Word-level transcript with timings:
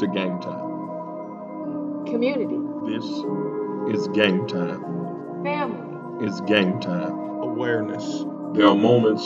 to 0.00 0.06
game 0.06 0.40
time. 0.40 2.06
Community. 2.06 2.56
This 2.86 3.04
is 3.94 4.08
game 4.08 4.46
time. 4.48 4.82
Family. 5.44 6.26
It's 6.26 6.40
game 6.40 6.80
time. 6.80 7.12
Awareness. 7.42 8.24
There 8.54 8.66
are 8.66 8.74
moments 8.74 9.22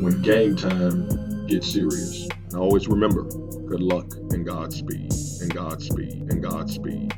when 0.00 0.20
game 0.20 0.54
time 0.54 1.46
gets 1.46 1.72
serious. 1.72 2.28
And 2.50 2.56
always 2.56 2.88
remember 2.88 3.22
good 3.22 3.80
luck 3.80 4.12
and 4.30 4.44
Godspeed, 4.44 5.14
and 5.40 5.54
Godspeed, 5.54 6.30
and 6.30 6.42
Godspeed. 6.42 7.10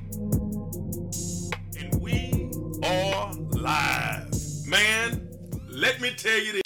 And 1.81 2.01
we 2.01 2.49
are 2.85 3.35
live. 3.51 4.33
Man, 4.69 5.29
let 5.69 6.01
me 6.01 6.13
tell 6.17 6.39
you 6.39 6.53
this. 6.53 6.63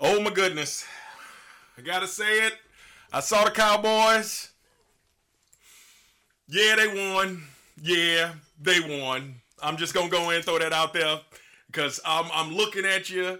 Oh 0.00 0.22
my 0.22 0.30
goodness. 0.30 0.86
I 1.76 1.82
gotta 1.82 2.06
say 2.06 2.46
it. 2.46 2.54
I 3.12 3.20
saw 3.20 3.44
the 3.44 3.50
Cowboys. 3.50 4.54
Yeah, 6.48 6.76
they 6.76 6.88
won. 7.12 7.42
Yeah, 7.82 8.32
they 8.60 8.80
won. 9.00 9.34
I'm 9.62 9.76
just 9.76 9.94
gonna 9.94 10.08
go 10.08 10.30
in 10.30 10.36
and 10.36 10.44
throw 10.44 10.58
that 10.58 10.72
out 10.72 10.92
there 10.92 11.20
because 11.66 12.00
I'm 12.04 12.26
I'm 12.32 12.54
looking 12.54 12.84
at 12.84 13.10
you 13.10 13.38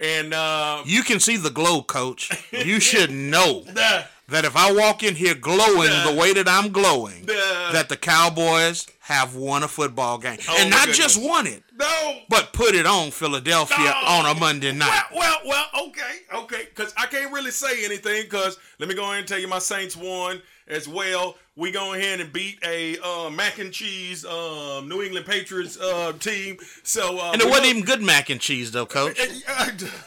and 0.00 0.32
uh 0.34 0.82
You 0.86 1.02
can 1.02 1.20
see 1.20 1.36
the 1.36 1.50
glow, 1.50 1.82
coach. 1.82 2.30
You 2.52 2.80
should 2.90 3.10
know 3.10 3.62
the, 3.64 4.04
that 4.28 4.44
if 4.44 4.56
I 4.56 4.72
walk 4.72 5.02
in 5.02 5.14
here 5.14 5.34
glowing 5.34 5.88
Duh. 5.88 6.10
the 6.12 6.16
way 6.18 6.32
that 6.34 6.48
I'm 6.48 6.72
glowing, 6.72 7.24
Duh. 7.26 7.72
that 7.72 7.88
the 7.88 7.96
Cowboys 7.96 8.86
have 9.00 9.34
won 9.36 9.62
a 9.62 9.68
football 9.68 10.18
game. 10.18 10.38
Oh, 10.48 10.56
and 10.60 10.70
not 10.70 10.80
goodness. 10.80 10.96
just 10.98 11.22
won 11.22 11.46
it, 11.46 11.62
no 11.78 12.18
but 12.28 12.52
put 12.52 12.74
it 12.74 12.86
on 12.86 13.10
Philadelphia 13.10 13.78
No. 13.78 13.92
on 14.08 14.36
a 14.36 14.38
Monday 14.38 14.72
night. 14.72 15.04
Well, 15.14 15.38
well, 15.46 15.66
well, 15.74 15.86
okay, 15.88 16.18
okay, 16.34 16.64
because 16.74 16.92
I 16.96 17.06
can't 17.06 17.32
really 17.32 17.50
say 17.50 17.84
anything 17.84 18.22
because 18.24 18.58
let 18.78 18.88
me 18.88 18.94
go 18.94 19.04
ahead 19.04 19.18
and 19.20 19.28
tell 19.28 19.38
you 19.38 19.48
my 19.48 19.58
Saints 19.60 19.96
won 19.96 20.40
as 20.66 20.86
well. 20.88 21.36
We 21.58 21.72
go 21.72 21.92
ahead 21.92 22.20
and 22.20 22.32
beat 22.32 22.60
a 22.64 22.96
uh, 23.00 23.30
mac 23.30 23.58
and 23.58 23.72
cheese 23.72 24.24
um, 24.24 24.88
New 24.88 25.02
England 25.02 25.26
Patriots 25.26 25.76
uh, 25.76 26.12
team. 26.12 26.56
So 26.84 27.18
uh, 27.18 27.32
and 27.32 27.42
it 27.42 27.48
wasn't 27.48 27.66
even 27.66 27.82
good 27.82 28.00
mac 28.00 28.30
and 28.30 28.40
cheese, 28.40 28.70
though, 28.70 28.86
coach. 28.86 29.18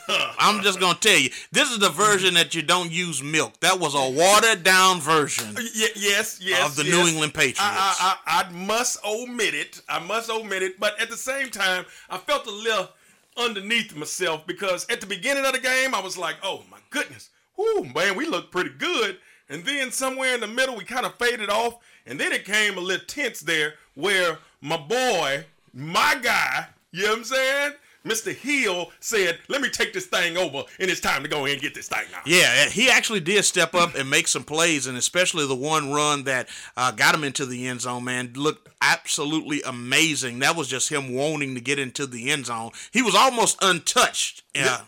Uh, 0.07 0.33
I'm 0.39 0.61
just 0.63 0.79
going 0.79 0.95
to 0.95 0.99
tell 0.99 1.17
you, 1.17 1.29
this 1.51 1.69
is 1.71 1.79
the 1.79 1.89
version 1.89 2.33
that 2.35 2.55
you 2.55 2.61
don't 2.61 2.91
use 2.91 3.21
milk. 3.21 3.59
That 3.59 3.79
was 3.79 3.95
a 3.95 4.09
watered 4.09 4.63
down 4.63 4.99
version 4.99 5.53
y- 5.55 5.63
yes, 5.95 6.39
yes, 6.41 6.65
of 6.65 6.75
the 6.75 6.85
yes. 6.85 6.93
New 6.93 7.07
England 7.07 7.33
Patriots. 7.33 7.59
I, 7.61 8.17
I, 8.27 8.41
I, 8.41 8.43
I 8.45 8.51
must 8.51 9.03
omit 9.05 9.53
it. 9.53 9.81
I 9.89 9.99
must 9.99 10.29
omit 10.29 10.63
it. 10.63 10.79
But 10.79 10.99
at 11.01 11.09
the 11.09 11.17
same 11.17 11.49
time, 11.49 11.85
I 12.09 12.17
felt 12.17 12.47
a 12.47 12.51
little 12.51 12.89
underneath 13.37 13.95
myself 13.95 14.45
because 14.47 14.85
at 14.89 15.01
the 15.01 15.07
beginning 15.07 15.45
of 15.45 15.53
the 15.53 15.59
game, 15.59 15.93
I 15.93 16.01
was 16.01 16.17
like, 16.17 16.35
oh 16.43 16.63
my 16.71 16.79
goodness, 16.89 17.29
whoo, 17.57 17.83
man, 17.93 18.15
we 18.15 18.25
look 18.25 18.51
pretty 18.51 18.71
good. 18.77 19.17
And 19.51 19.65
then 19.65 19.91
somewhere 19.91 20.33
in 20.33 20.39
the 20.39 20.47
middle, 20.47 20.77
we 20.77 20.85
kind 20.85 21.05
of 21.05 21.13
faded 21.15 21.49
off. 21.49 21.75
And 22.07 22.17
then 22.17 22.31
it 22.31 22.45
came 22.45 22.77
a 22.77 22.81
little 22.81 23.05
tense 23.05 23.41
there 23.41 23.75
where 23.95 24.39
my 24.61 24.77
boy, 24.77 25.43
my 25.73 26.17
guy, 26.21 26.67
you 26.91 27.03
know 27.03 27.09
what 27.09 27.17
I'm 27.17 27.23
saying? 27.25 27.71
Mr. 28.05 28.33
Hill 28.33 28.91
said, 28.99 29.37
let 29.47 29.61
me 29.61 29.69
take 29.69 29.93
this 29.93 30.07
thing 30.07 30.35
over 30.35 30.63
and 30.79 30.89
it's 30.89 30.99
time 30.99 31.21
to 31.21 31.29
go 31.29 31.45
in 31.45 31.51
and 31.51 31.61
get 31.61 31.75
this 31.75 31.87
thing 31.87 32.05
out. 32.15 32.25
Yeah, 32.25 32.65
he 32.65 32.89
actually 32.89 33.19
did 33.19 33.45
step 33.45 33.75
up 33.75 33.93
and 33.93 34.09
make 34.09 34.27
some 34.27 34.43
plays, 34.43 34.87
and 34.87 34.97
especially 34.97 35.45
the 35.45 35.53
one 35.53 35.91
run 35.91 36.23
that 36.23 36.49
uh, 36.75 36.91
got 36.91 37.13
him 37.13 37.23
into 37.23 37.45
the 37.45 37.67
end 37.67 37.81
zone, 37.81 38.03
man, 38.03 38.31
looked 38.35 38.69
absolutely 38.81 39.61
amazing. 39.61 40.39
That 40.39 40.55
was 40.55 40.67
just 40.67 40.89
him 40.89 41.13
wanting 41.13 41.53
to 41.53 41.61
get 41.61 41.77
into 41.77 42.07
the 42.07 42.31
end 42.31 42.47
zone. 42.47 42.71
He 42.91 43.03
was 43.03 43.13
almost 43.13 43.59
untouched 43.61 44.43
uh, 44.59 44.81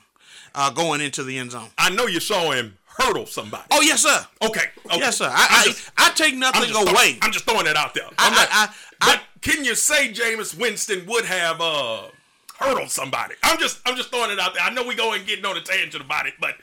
uh, 0.55 0.71
going 0.71 1.01
into 1.01 1.23
the 1.23 1.37
end 1.37 1.51
zone. 1.51 1.69
I 1.77 1.91
know 1.91 2.07
you 2.07 2.19
saw 2.19 2.51
him 2.51 2.77
hurdle 2.97 3.25
somebody. 3.25 3.63
Oh, 3.71 3.81
yes, 3.81 4.01
sir. 4.03 4.25
Okay. 4.41 4.65
okay. 4.85 4.97
Yes, 4.97 5.17
sir. 5.17 5.25
I'm 5.25 5.31
I, 5.33 5.47
I, 5.49 5.63
just- 5.65 5.91
I 5.97 6.09
take 6.11 6.33
I'm 6.33 6.39
nothing 6.39 6.69
just 6.69 6.89
away. 6.91 7.17
I'm 7.21 7.31
just 7.31 7.45
throwing 7.45 7.65
that 7.65 7.75
out 7.75 7.93
there. 7.93 8.05
I- 8.17 8.27
I'm 8.27 8.33
not- 8.33 8.47
I- 8.51 8.69
I- 9.01 9.15
but 9.15 9.21
can 9.41 9.65
you 9.65 9.75
say 9.75 10.11
Jameis 10.13 10.57
Winston 10.57 11.05
would 11.07 11.25
have 11.25 11.59
uh 11.59 12.03
hurdled 12.59 12.89
somebody? 12.91 13.35
I'm 13.43 13.59
just 13.59 13.79
I'm 13.85 13.95
just 13.97 14.09
throwing 14.11 14.31
it 14.31 14.39
out 14.39 14.53
there. 14.53 14.63
I 14.63 14.69
know 14.69 14.83
we 14.83 14.95
go 14.95 15.13
and 15.13 15.25
getting 15.27 15.45
on 15.45 15.57
a 15.57 15.61
tangent 15.61 16.03
about 16.03 16.25
it, 16.27 16.35
but 16.39 16.55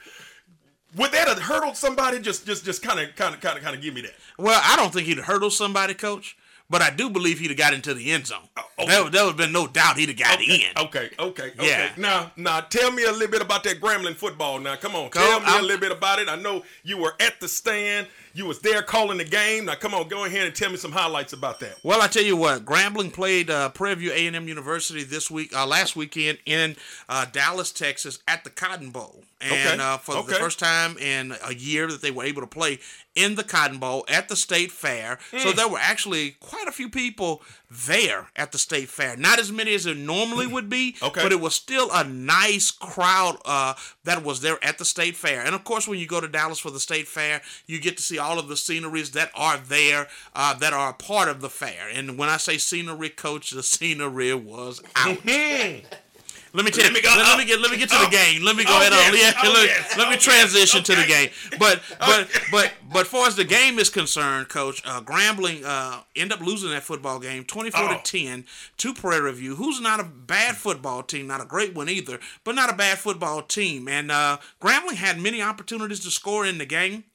would 0.95 1.11
that 1.11 1.27
have 1.27 1.39
hurdled 1.39 1.77
somebody? 1.77 2.19
Just 2.19 2.45
just 2.45 2.65
just 2.65 2.81
kind 2.81 2.99
of 2.99 3.15
kind 3.15 3.35
of 3.35 3.41
kind 3.41 3.57
of 3.57 3.63
kind 3.63 3.75
of 3.75 3.81
give 3.81 3.93
me 3.93 4.01
that. 4.01 4.13
Well, 4.39 4.59
I 4.63 4.75
don't 4.75 4.91
think 4.91 5.05
he'd 5.07 5.19
hurdle 5.19 5.51
somebody, 5.51 5.93
coach, 5.93 6.35
but 6.71 6.81
I 6.81 6.89
do 6.89 7.09
believe 7.09 7.37
he'd 7.39 7.49
have 7.51 7.57
got 7.57 7.73
into 7.75 7.93
the 7.93 8.11
end 8.11 8.25
zone. 8.25 8.39
Oh, 8.57 8.63
okay. 8.79 8.87
There, 8.87 9.09
there 9.09 9.23
would 9.25 9.29
have 9.31 9.37
been 9.37 9.51
no 9.51 9.67
doubt 9.67 9.97
he'd 9.97 10.09
have 10.09 10.17
got 10.17 10.39
Okay, 10.39 10.55
in. 10.75 10.83
okay, 10.85 11.09
okay, 11.19 11.51
okay. 11.59 11.67
Yeah. 11.67 11.91
Now, 11.97 12.31
now, 12.37 12.61
tell 12.61 12.89
me 12.91 13.03
a 13.03 13.11
little 13.11 13.27
bit 13.27 13.41
about 13.41 13.63
that 13.65 13.79
Grambling 13.79 14.15
football. 14.15 14.59
Now, 14.59 14.75
come 14.77 14.95
on, 14.95 15.11
tell 15.11 15.39
me 15.41 15.45
a 15.45 15.49
I'm- 15.49 15.61
little 15.63 15.79
bit 15.79 15.91
about 15.91 16.17
it. 16.19 16.27
I 16.29 16.37
know 16.37 16.63
you 16.83 16.97
were 16.97 17.13
at 17.19 17.39
the 17.39 17.47
stand. 17.47 18.07
You 18.33 18.45
was 18.45 18.59
there 18.59 18.81
calling 18.81 19.17
the 19.17 19.25
game. 19.25 19.65
Now, 19.65 19.75
come 19.75 19.93
on, 19.93 20.07
go 20.07 20.25
ahead 20.25 20.47
and 20.47 20.55
tell 20.55 20.69
me 20.69 20.77
some 20.77 20.91
highlights 20.91 21.33
about 21.33 21.59
that. 21.59 21.77
Well, 21.83 22.01
I 22.01 22.07
tell 22.07 22.23
you 22.23 22.37
what, 22.37 22.65
Grambling 22.65 23.11
played 23.11 23.49
uh, 23.49 23.69
Prairie 23.69 23.95
View 23.95 24.11
A&M 24.11 24.47
University 24.47 25.03
this 25.03 25.29
week, 25.29 25.55
uh, 25.55 25.65
last 25.67 25.95
weekend 25.95 26.37
in 26.45 26.75
uh, 27.09 27.25
Dallas, 27.31 27.71
Texas, 27.71 28.19
at 28.27 28.43
the 28.43 28.49
Cotton 28.49 28.91
Bowl, 28.91 29.23
and 29.41 29.81
Okay, 29.81 29.83
uh, 29.83 29.97
for 29.97 30.23
the 30.23 30.35
first 30.35 30.59
time 30.59 30.97
in 30.97 31.33
a 31.45 31.53
year 31.53 31.87
that 31.87 32.01
they 32.01 32.11
were 32.11 32.23
able 32.23 32.41
to 32.41 32.47
play 32.47 32.79
in 33.15 33.35
the 33.35 33.43
Cotton 33.43 33.79
Bowl 33.79 34.05
at 34.07 34.29
the 34.29 34.35
State 34.35 34.71
Fair. 34.71 35.19
Hmm. 35.31 35.39
So 35.39 35.51
there 35.51 35.67
were 35.67 35.79
actually 35.79 36.37
quite 36.39 36.67
a 36.67 36.71
few 36.71 36.89
people 36.89 37.41
there 37.73 38.27
at 38.35 38.51
the 38.51 38.57
State 38.57 38.89
Fair. 38.89 39.15
Not 39.15 39.39
as 39.39 39.51
many 39.51 39.73
as 39.73 39.85
it 39.85 39.95
normally 39.97 40.45
would 40.45 40.69
be, 40.69 40.95
Okay. 41.03 41.23
but 41.23 41.31
it 41.31 41.39
was 41.39 41.55
still 41.55 41.89
a 41.93 42.03
nice 42.03 42.69
crowd 42.69 43.37
uh, 43.45 43.75
that 44.03 44.23
was 44.23 44.41
there 44.41 44.57
at 44.63 44.77
the 44.77 44.85
State 44.85 45.15
Fair. 45.15 45.41
And 45.41 45.55
of 45.55 45.63
course, 45.63 45.87
when 45.87 45.97
you 45.99 46.05
go 46.07 46.19
to 46.19 46.27
Dallas 46.27 46.59
for 46.59 46.69
the 46.71 46.79
State 46.79 47.07
Fair, 47.07 47.41
you 47.67 47.79
get 47.79 47.95
to 47.97 48.03
see 48.03 48.17
all 48.19 48.39
of 48.39 48.47
the 48.49 48.57
sceneries 48.57 49.11
that 49.11 49.31
are 49.35 49.57
there 49.57 50.07
uh, 50.35 50.53
that 50.55 50.73
are 50.73 50.89
a 50.89 50.93
part 50.93 51.29
of 51.29 51.39
the 51.41 51.49
fair. 51.49 51.87
And 51.93 52.17
when 52.17 52.27
I 52.29 52.37
say 52.37 52.57
scenery, 52.57 53.09
coach, 53.09 53.51
the 53.51 53.63
scenery 53.63 54.33
was 54.33 54.81
out. 54.95 55.17
Let 56.53 56.65
me 56.65 56.71
tell 56.71 56.83
Let 56.83 56.89
you. 56.91 56.95
me 56.95 57.01
go- 57.01 57.09
Let, 57.09 57.17
let 57.19 57.35
oh. 57.35 57.37
me 57.37 57.45
get. 57.45 57.59
Let 57.61 57.71
me 57.71 57.77
get 57.77 57.89
to 57.89 57.95
Oh. 57.97 58.03
the 58.05 58.09
game. 58.11 58.41
Let 58.43 58.55
me 58.57 58.65
go 58.65 58.73
Oh, 58.73 58.79
ahead 58.81 58.91
on. 58.91 59.13
yes. 59.13 59.33
Yeah, 59.35 59.49
Oh, 59.49 59.53
let, 59.53 59.65
yes. 59.67 59.97
let 59.97 60.09
me 60.09 60.17
transition 60.17 60.79
yes. 60.79 60.87
to 60.87 60.95
the 60.95 61.05
game. 61.05 61.29
But 61.57 61.81
but 61.99 62.27
but 62.51 62.73
but 62.91 63.07
far 63.07 63.27
as 63.27 63.35
the 63.37 63.45
game 63.45 63.79
is 63.79 63.89
concerned, 63.89 64.49
coach, 64.49 64.81
uh, 64.85 65.01
Grambling 65.01 65.63
uh, 65.63 66.01
end 66.15 66.33
up 66.33 66.41
losing 66.41 66.69
that 66.71 66.83
football 66.83 67.19
game, 67.19 67.45
twenty 67.45 67.69
four 67.69 67.87
to 67.87 67.99
ten, 68.03 68.45
to 68.77 68.93
Prairie 68.93 69.31
View, 69.33 69.55
who's 69.55 69.79
not 69.79 69.99
a 69.99 70.03
bad 70.03 70.57
football 70.57 71.03
team, 71.03 71.27
not 71.27 71.41
a 71.41 71.45
great 71.45 71.73
one 71.73 71.87
either, 71.87 72.19
but 72.43 72.55
not 72.55 72.69
a 72.69 72.75
bad 72.75 72.97
football 72.97 73.41
team. 73.41 73.87
And 73.87 74.11
uh, 74.11 74.37
Grambling 74.61 74.95
had 74.95 75.19
many 75.19 75.41
opportunities 75.41 76.01
to 76.01 76.11
score 76.11 76.45
in 76.45 76.57
the 76.57 76.65
game 76.65 77.05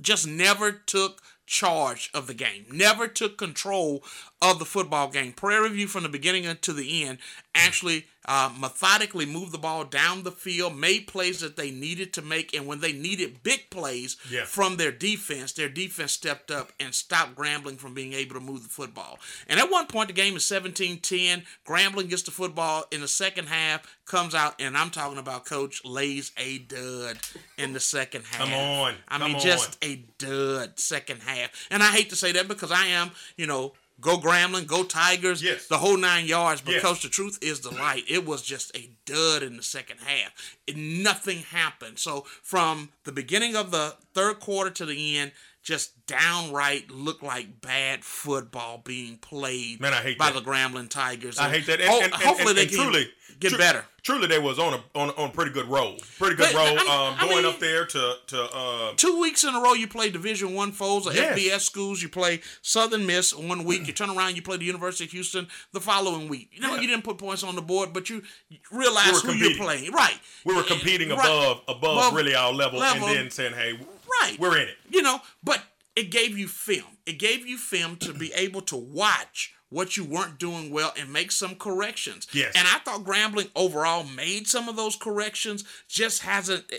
just 0.00 0.26
never 0.26 0.72
took 0.72 1.22
charge 1.46 2.10
of 2.14 2.26
the 2.26 2.34
game, 2.34 2.64
never 2.70 3.06
took 3.06 3.38
control 3.38 4.02
of 4.42 4.58
the 4.58 4.64
football 4.64 5.08
game. 5.08 5.32
Prairie 5.32 5.70
View 5.70 5.86
from 5.86 6.02
the 6.02 6.08
beginning 6.08 6.44
to 6.60 6.72
the 6.72 7.04
end 7.04 7.18
actually 7.54 8.04
uh, 8.26 8.50
methodically 8.58 9.24
moved 9.26 9.52
the 9.52 9.58
ball 9.58 9.84
down 9.84 10.22
the 10.22 10.30
field, 10.32 10.76
made 10.76 11.06
plays 11.06 11.40
that 11.40 11.56
they 11.56 11.70
needed 11.70 12.12
to 12.12 12.22
make, 12.22 12.54
and 12.54 12.66
when 12.66 12.80
they 12.80 12.92
needed 12.92 13.42
big 13.42 13.68
plays 13.70 14.16
Yeah. 14.30 14.44
from 14.44 14.76
their 14.76 14.90
defense, 14.92 15.52
their 15.52 15.68
defense 15.68 16.12
stepped 16.12 16.50
up 16.50 16.72
and 16.80 16.94
stopped 16.94 17.34
Grambling 17.36 17.78
from 17.78 17.94
being 17.94 18.12
able 18.14 18.34
to 18.34 18.40
move 18.40 18.62
the 18.64 18.68
football. 18.70 19.18
And 19.46 19.60
at 19.60 19.70
one 19.70 19.86
point, 19.86 20.08
the 20.08 20.14
game 20.14 20.36
is 20.36 20.44
17-10. 20.44 21.44
Grambling 21.66 22.08
gets 22.08 22.22
the 22.22 22.30
football 22.30 22.84
in 22.90 23.00
the 23.02 23.08
second 23.08 23.48
half, 23.48 23.82
comes 24.06 24.34
out, 24.34 24.54
and 24.58 24.76
I'm 24.76 24.90
talking 24.90 25.18
about 25.18 25.44
Coach 25.44 25.84
lays 25.84 26.32
a 26.36 26.58
dud 26.58 27.18
in 27.58 27.72
the 27.72 27.80
second 27.80 28.24
half. 28.24 28.40
Come 28.40 28.52
on, 28.54 28.94
I 29.08 29.18
come 29.18 29.26
mean, 29.28 29.36
on. 29.36 29.40
just 29.42 29.78
a 29.84 29.96
dud 30.18 30.78
second 30.78 31.20
half. 31.22 31.50
And 31.70 31.82
I 31.82 31.90
hate 31.90 32.10
to 32.10 32.16
say 32.16 32.32
that 32.32 32.48
because 32.48 32.72
I 32.72 32.86
am, 32.86 33.10
you 33.36 33.46
know, 33.46 33.74
go 34.04 34.18
Grambling, 34.18 34.66
go 34.66 34.84
Tigers, 34.84 35.42
Yes. 35.42 35.66
the 35.66 35.78
whole 35.78 35.96
nine 35.96 36.26
yards. 36.26 36.60
Because 36.60 36.96
Yes. 36.98 37.02
the 37.02 37.08
truth 37.08 37.38
is 37.40 37.60
the 37.60 37.70
light. 37.70 38.04
It 38.06 38.26
was 38.26 38.42
just 38.42 38.70
a 38.76 38.90
dud 39.06 39.42
in 39.42 39.56
the 39.56 39.62
second 39.62 39.98
half. 40.04 40.30
It, 40.66 40.76
nothing 40.76 41.38
happened. 41.42 41.98
So 41.98 42.26
from 42.42 42.90
the 43.04 43.12
beginning 43.12 43.56
of 43.56 43.70
the 43.70 43.96
third 44.12 44.40
quarter 44.40 44.70
to 44.72 44.84
the 44.86 45.16
end, 45.16 45.32
just 45.64 46.06
downright 46.06 46.90
looked 46.90 47.22
like 47.22 47.60
bad 47.60 48.04
football 48.04 48.78
being 48.84 49.16
played 49.16 49.80
Man, 49.80 49.92
I 49.94 50.02
hate 50.02 50.18
by 50.18 50.30
that. 50.30 50.44
the 50.44 50.48
Grambling 50.50 50.88
Tigers. 50.90 51.38
I 51.38 51.48
hate 51.48 51.66
that. 51.66 51.80
And, 51.80 51.88
ho- 51.90 52.00
and- 52.02 52.12
and- 52.12 52.22
hopefully 52.22 52.50
and- 52.50 52.58
they 52.58 52.62
and 52.62 52.70
can 52.70 52.80
truly 52.82 53.08
get 53.40 53.48
tru- 53.48 53.58
better. 53.58 53.84
Truly, 54.02 54.26
they 54.26 54.38
was 54.38 54.58
on 54.58 54.74
a 54.74 54.84
on, 54.94 55.08
on 55.12 55.30
a 55.30 55.32
pretty 55.32 55.50
good 55.50 55.66
roll. 55.66 55.96
Pretty 56.18 56.36
good 56.36 56.52
But, 56.52 56.54
roll. 56.54 56.78
I- 56.78 57.08
um, 57.08 57.16
I 57.18 57.24
going 57.26 57.36
mean- 57.44 57.46
up 57.46 57.58
there 57.58 57.86
to 57.86 58.14
to 58.26 58.42
uh, 58.54 58.92
two 58.96 59.18
weeks 59.18 59.44
in 59.44 59.54
a 59.54 59.60
row 59.62 59.72
you 59.72 59.88
play 59.88 60.10
division 60.10 60.52
one 60.52 60.72
foes 60.72 61.06
or 61.06 61.14
Yes. 61.14 61.38
fbs 61.38 61.60
schools 61.62 62.02
you 62.02 62.10
play 62.10 62.40
southern 62.60 63.06
miss 63.06 63.32
one 63.34 63.64
week 63.64 63.86
you 63.86 63.94
turn 63.94 64.10
around 64.10 64.36
you 64.36 64.42
play 64.42 64.58
the 64.58 64.64
university 64.66 65.04
of 65.04 65.10
houston 65.10 65.48
the 65.72 65.80
following 65.80 66.28
week 66.28 66.50
you 66.52 66.60
know 66.60 66.74
Yeah. 66.74 66.82
you 66.82 66.86
didn't 66.86 67.04
put 67.04 67.16
points 67.16 67.42
on 67.42 67.54
the 67.54 67.62
board 67.62 67.94
but 67.94 68.10
you 68.10 68.22
realize 68.70 69.06
we 69.06 69.12
who 69.12 69.20
competing. 69.28 69.50
you're 69.56 69.64
playing 69.64 69.92
right 69.92 70.18
we 70.44 70.52
were 70.52 70.60
And- 70.60 70.68
competing 70.68 71.08
right. 71.08 71.18
above 71.20 71.62
above 71.68 71.96
Above 71.96 72.14
really 72.14 72.34
our 72.34 72.52
level, 72.52 72.80
level. 72.80 73.08
and 73.08 73.16
then 73.16 73.30
saying, 73.30 73.54
hey, 73.54 73.78
right 74.20 74.36
we're 74.38 74.56
in 74.56 74.68
it. 74.68 74.76
you 74.90 75.02
know 75.02 75.20
but 75.42 75.62
it 75.96 76.10
gave 76.10 76.36
you 76.38 76.48
film 76.48 76.96
it 77.06 77.18
gave 77.18 77.46
you 77.46 77.56
film 77.58 77.96
to 77.96 78.12
be 78.12 78.32
able 78.36 78.60
to 78.62 78.76
watch 78.76 79.54
what 79.70 79.96
you 79.96 80.04
weren't 80.04 80.38
doing 80.38 80.70
well 80.70 80.92
and 80.98 81.12
make 81.12 81.32
some 81.32 81.54
corrections 81.56 82.26
Yes. 82.32 82.52
and 82.56 82.66
i 82.68 82.78
thought 82.78 83.02
grambling 83.04 83.50
overall 83.56 84.04
made 84.04 84.46
some 84.46 84.68
of 84.68 84.76
those 84.76 84.94
corrections 84.96 85.64
just 85.88 86.22
hasn't 86.22 86.64
eh, 86.72 86.76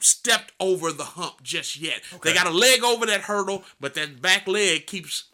stepped 0.00 0.52
over 0.60 0.92
the 0.92 1.02
hump 1.04 1.42
just 1.42 1.76
yet. 1.76 2.00
Okay. 2.14 2.30
They 2.30 2.34
got 2.36 2.46
a 2.46 2.50
leg 2.56 2.84
over 2.84 3.04
that 3.06 3.22
hurdle, 3.22 3.64
but 3.80 3.94
that 3.94 4.22
back 4.22 4.46
leg 4.46 4.86
keeps 4.86 5.24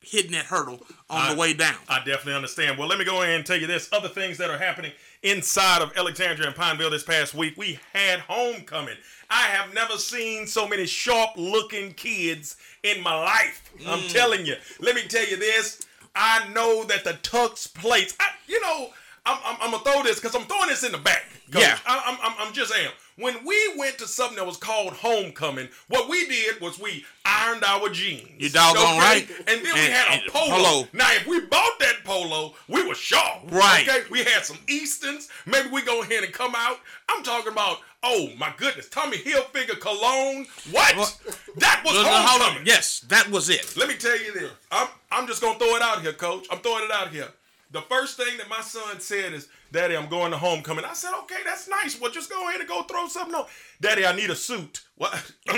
hitting 0.00 0.32
that 0.32 0.44
hurdle 0.44 0.80
on 1.08 1.22
I- 1.30 1.32
the 1.34 1.40
way 1.40 1.54
down. 1.54 1.76
I 1.88 2.00
definitely 2.00 2.34
understand. 2.34 2.76
Well, 2.76 2.86
let 2.86 2.98
me 2.98 3.06
go 3.06 3.22
ahead 3.22 3.36
and 3.36 3.46
tell 3.46 3.56
you 3.56 3.66
this. 3.66 3.88
Other 3.92 4.10
things 4.10 4.36
that 4.36 4.50
are 4.50 4.58
happening 4.58 4.92
inside 5.24 5.82
of 5.82 5.90
Alexandria 5.96 6.46
and 6.46 6.54
Pineville 6.56 6.90
this 6.90 7.02
past 7.02 7.34
week. 7.34 7.54
We 7.56 7.80
had 7.92 8.20
homecoming. 8.20 8.96
I 9.30 9.42
have 9.48 9.74
never 9.74 9.96
seen 9.96 10.46
so 10.46 10.68
many 10.68 10.86
sharp 10.86 11.30
looking 11.36 11.94
kids 11.94 12.56
in 12.84 13.02
my 13.02 13.18
life. 13.18 13.72
I'm 13.88 14.00
Mm. 14.00 14.12
telling 14.12 14.46
you. 14.46 14.54
Let 14.78 14.94
me 14.94 15.02
tell 15.08 15.26
you 15.26 15.36
this. 15.36 15.80
I 16.14 16.46
know 16.52 16.84
that 16.84 17.02
the 17.02 17.14
Tux 17.14 17.72
plates, 17.74 18.14
I, 18.20 18.28
you 18.46 18.60
know, 18.60 18.90
I'm, 19.26 19.38
I'm, 19.44 19.56
I'm 19.60 19.70
gonna 19.72 19.82
throw 19.82 20.02
this 20.04 20.20
because 20.20 20.36
I'm 20.36 20.44
throwing 20.44 20.68
this 20.68 20.84
in 20.84 20.92
the 20.92 20.98
back. 20.98 21.24
Coach. 21.50 21.62
Yeah. 21.62 21.78
I, 21.86 22.02
I'm, 22.06 22.18
I'm, 22.22 22.46
I'm 22.48 22.52
just 22.52 22.70
saying. 22.72 22.90
When 23.16 23.44
we 23.44 23.56
went 23.76 23.98
to 23.98 24.08
something 24.08 24.36
that 24.36 24.46
was 24.46 24.56
called 24.56 24.92
homecoming, 24.94 25.68
what 25.88 26.08
we 26.08 26.26
did 26.26 26.60
was 26.60 26.80
we 26.80 27.04
ironed 27.24 27.62
our 27.62 27.88
jeans. 27.88 28.28
You 28.38 28.50
doggone 28.50 28.98
right. 28.98 29.26
And 29.46 29.64
then 29.64 29.74
we 29.74 29.80
had 29.80 30.20
a 30.26 30.30
polo. 30.30 30.56
polo. 30.56 30.88
Now, 30.92 31.12
if 31.12 31.24
we 31.26 31.40
bought 31.46 31.78
that 31.78 31.98
polo, 32.04 32.54
we 32.68 32.86
were 32.86 32.96
sharp. 32.96 33.52
Right. 33.52 33.88
Okay. 33.88 34.02
We 34.10 34.24
had 34.24 34.44
some 34.44 34.58
Eastons. 34.68 35.28
Maybe 35.46 35.68
we 35.68 35.82
go 35.82 36.02
ahead 36.02 36.24
and 36.24 36.32
come 36.32 36.54
out. 36.56 36.78
I'm 37.08 37.22
talking 37.22 37.52
about. 37.52 37.78
Oh 38.06 38.28
my 38.36 38.52
goodness, 38.58 38.90
Tommy 38.90 39.16
Hilfiger 39.16 39.80
cologne. 39.80 40.46
What? 40.70 40.94
What? 40.94 41.18
That 41.56 41.82
was 41.86 41.94
No, 41.94 42.02
no, 42.02 42.10
homecoming. 42.10 42.66
Yes, 42.66 43.00
that 43.08 43.30
was 43.30 43.48
it. 43.48 43.74
Let 43.78 43.88
me 43.88 43.94
tell 43.94 44.18
you 44.18 44.30
this. 44.34 44.50
I'm 44.70 44.88
I'm 45.10 45.26
just 45.26 45.40
gonna 45.40 45.58
throw 45.58 45.74
it 45.76 45.80
out 45.80 46.02
here, 46.02 46.12
Coach. 46.12 46.46
I'm 46.50 46.58
throwing 46.58 46.84
it 46.84 46.90
out 46.90 47.08
here. 47.08 47.28
The 47.70 47.80
first 47.80 48.18
thing 48.18 48.36
that 48.36 48.48
my 48.48 48.60
son 48.60 49.00
said 49.00 49.32
is, 49.32 49.48
"Daddy, 49.74 49.96
I'm 49.96 50.08
going 50.08 50.30
to 50.30 50.38
homecoming." 50.38 50.84
I 50.84 50.94
said, 50.94 51.12
"Okay, 51.24 51.42
that's 51.44 51.68
nice. 51.68 52.00
Well, 52.00 52.10
just 52.10 52.30
go 52.30 52.48
ahead 52.48 52.60
and 52.60 52.68
go 52.68 52.82
throw 52.84 53.08
something 53.08 53.34
on." 53.34 53.46
Daddy, 53.80 54.06
I 54.06 54.14
need 54.14 54.30
a 54.30 54.36
suit. 54.36 54.82
What? 54.96 55.12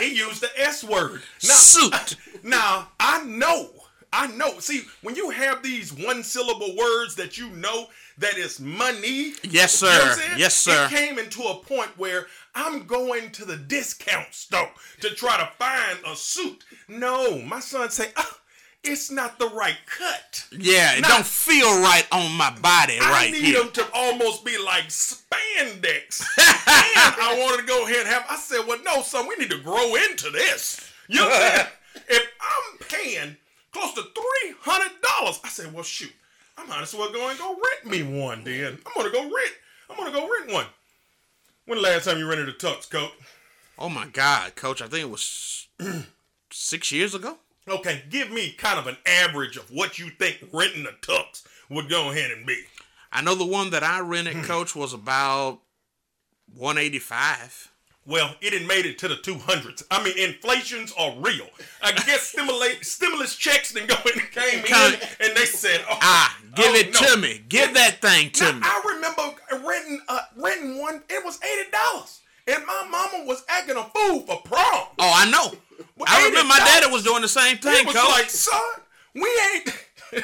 he 0.00 0.14
used 0.14 0.42
the 0.42 0.50
S 0.56 0.84
word. 0.84 1.22
Now, 1.42 1.54
Suit. 1.54 2.16
now, 2.42 2.88
I 3.00 3.24
know, 3.24 3.70
I 4.12 4.26
know. 4.28 4.58
See, 4.58 4.82
when 5.02 5.14
you 5.16 5.30
have 5.30 5.62
these 5.62 5.92
one 5.92 6.22
syllable 6.22 6.76
words 6.76 7.14
that 7.16 7.38
you 7.38 7.48
know 7.50 7.86
that 8.18 8.36
is 8.36 8.60
money. 8.60 9.32
Yes, 9.42 9.82
you 9.82 9.88
know 9.88 10.14
sir. 10.14 10.34
Yes, 10.36 10.54
sir. 10.54 10.86
It 10.86 10.90
came 10.90 11.18
into 11.18 11.42
a 11.42 11.54
point 11.56 11.96
where 11.96 12.26
I'm 12.54 12.86
going 12.86 13.30
to 13.32 13.44
the 13.44 13.56
discount 13.56 14.32
store 14.32 14.70
to 15.00 15.10
try 15.10 15.38
to 15.38 15.46
find 15.58 15.98
a 16.06 16.16
suit. 16.16 16.64
No, 16.88 17.38
my 17.42 17.60
son 17.60 17.90
say, 17.90 18.08
oh, 18.16 18.38
it's 18.86 19.10
not 19.10 19.38
the 19.38 19.48
right 19.48 19.76
cut. 19.86 20.46
Yeah, 20.52 20.94
it 20.96 21.04
don't 21.04 21.24
feel 21.26 21.80
right 21.80 22.06
on 22.12 22.32
my 22.36 22.50
body 22.60 22.98
I 23.00 23.10
right 23.10 23.32
need 23.32 23.42
here. 23.44 23.58
them 23.62 23.72
to 23.72 23.86
almost 23.94 24.44
be 24.44 24.56
like 24.58 24.84
spandex. 24.88 26.24
and 26.38 27.14
I 27.20 27.36
wanted 27.38 27.62
to 27.62 27.66
go 27.66 27.84
ahead 27.84 28.00
and 28.00 28.08
have. 28.08 28.24
I 28.30 28.36
said, 28.36 28.66
"Well, 28.66 28.78
no, 28.84 29.02
son, 29.02 29.26
we 29.28 29.36
need 29.36 29.50
to 29.50 29.58
grow 29.58 29.94
into 29.94 30.30
this." 30.30 30.80
You 31.08 31.20
know 31.20 31.28
what 31.28 31.42
I'm 31.42 31.50
saying? 31.56 31.66
If 32.08 32.22
I'm 32.40 32.78
paying 32.88 33.36
close 33.72 33.94
to 33.94 34.02
three 34.02 34.54
hundred 34.60 34.92
dollars, 35.02 35.40
I 35.42 35.48
said, 35.48 35.72
"Well, 35.72 35.82
shoot, 35.82 36.12
I 36.58 36.64
might 36.66 36.82
as 36.82 36.94
well 36.94 37.10
go 37.10 37.28
and 37.30 37.38
go 37.38 37.54
rent 37.56 37.86
me 37.86 38.02
one. 38.20 38.44
Then 38.44 38.78
I'm 38.86 38.92
gonna 38.94 39.10
go 39.12 39.22
rent. 39.22 39.52
I'm 39.88 39.96
gonna 39.96 40.12
go 40.12 40.28
rent 40.28 40.52
one." 40.52 40.66
When 41.64 41.78
the 41.78 41.82
last 41.88 42.04
time 42.04 42.18
you 42.18 42.28
rented 42.28 42.48
a 42.48 42.52
tux 42.52 42.88
coat? 42.88 43.10
Oh 43.78 43.88
my 43.88 44.06
God, 44.06 44.54
Coach! 44.56 44.80
I 44.82 44.86
think 44.88 45.02
it 45.02 45.10
was 45.10 45.66
six 46.52 46.92
years 46.92 47.14
ago. 47.14 47.38
Okay, 47.68 48.02
give 48.10 48.30
me 48.30 48.52
kind 48.52 48.78
of 48.78 48.86
an 48.86 48.96
average 49.06 49.56
of 49.56 49.70
what 49.70 49.98
you 49.98 50.10
think 50.10 50.38
renting 50.52 50.86
a 50.86 50.92
tux 51.04 51.42
would 51.68 51.88
go 51.88 52.10
ahead 52.10 52.30
and 52.30 52.46
be. 52.46 52.62
I 53.12 53.22
know 53.22 53.34
the 53.34 53.46
one 53.46 53.70
that 53.70 53.82
I 53.82 54.00
rented, 54.00 54.34
Hmm. 54.36 54.42
Coach, 54.42 54.76
was 54.76 54.92
about 54.92 55.60
one 56.54 56.78
eighty 56.78 56.98
five. 56.98 57.72
Well, 58.08 58.36
it 58.40 58.52
had 58.52 58.68
made 58.68 58.86
it 58.86 58.98
to 58.98 59.08
the 59.08 59.16
200s. 59.16 59.82
I 59.90 60.00
mean, 60.04 60.16
inflations 60.16 60.94
are 60.96 61.12
real. 61.18 61.48
I 61.82 61.90
guess 61.90 62.20
stimulate, 62.28 62.84
stimulus 62.86 63.34
checks 63.34 63.72
then 63.72 63.88
go 63.88 63.96
and 64.04 64.22
came 64.30 64.64
in 64.64 65.00
and 65.18 65.36
they 65.36 65.44
said, 65.44 65.80
oh, 65.90 65.98
Ah, 66.00 66.38
give 66.54 66.66
oh, 66.68 66.74
it 66.76 66.92
no. 66.94 67.00
to 67.00 67.16
me. 67.16 67.42
Give 67.48 67.74
that 67.74 68.00
thing 68.00 68.30
to 68.30 68.44
Now, 68.44 68.52
me. 68.52 68.60
I 68.62 68.94
remember 68.94 69.66
renting 69.68 70.00
uh, 70.08 70.20
renting 70.36 70.80
one, 70.80 71.02
it 71.10 71.24
was 71.24 71.40
$80. 71.40 72.20
And 72.46 72.64
my 72.64 72.86
mama 72.88 73.24
was 73.26 73.42
acting 73.48 73.76
a 73.76 73.82
fool 73.82 74.20
for 74.20 74.40
prom. 74.44 74.86
Oh, 75.00 75.12
I 75.12 75.28
know. 75.28 75.58
Well, 75.96 76.06
I 76.08 76.26
remember 76.26 76.48
my 76.48 76.58
daddy 76.58 76.90
was 76.92 77.02
doing 77.04 77.22
the 77.22 77.28
same 77.28 77.58
thing, 77.58 77.74
It 77.80 77.86
was 77.86 77.96
Coach. 77.96 78.08
like, 78.10 78.30
son, 78.30 78.60
we 79.14 79.28
ain't 79.54 79.84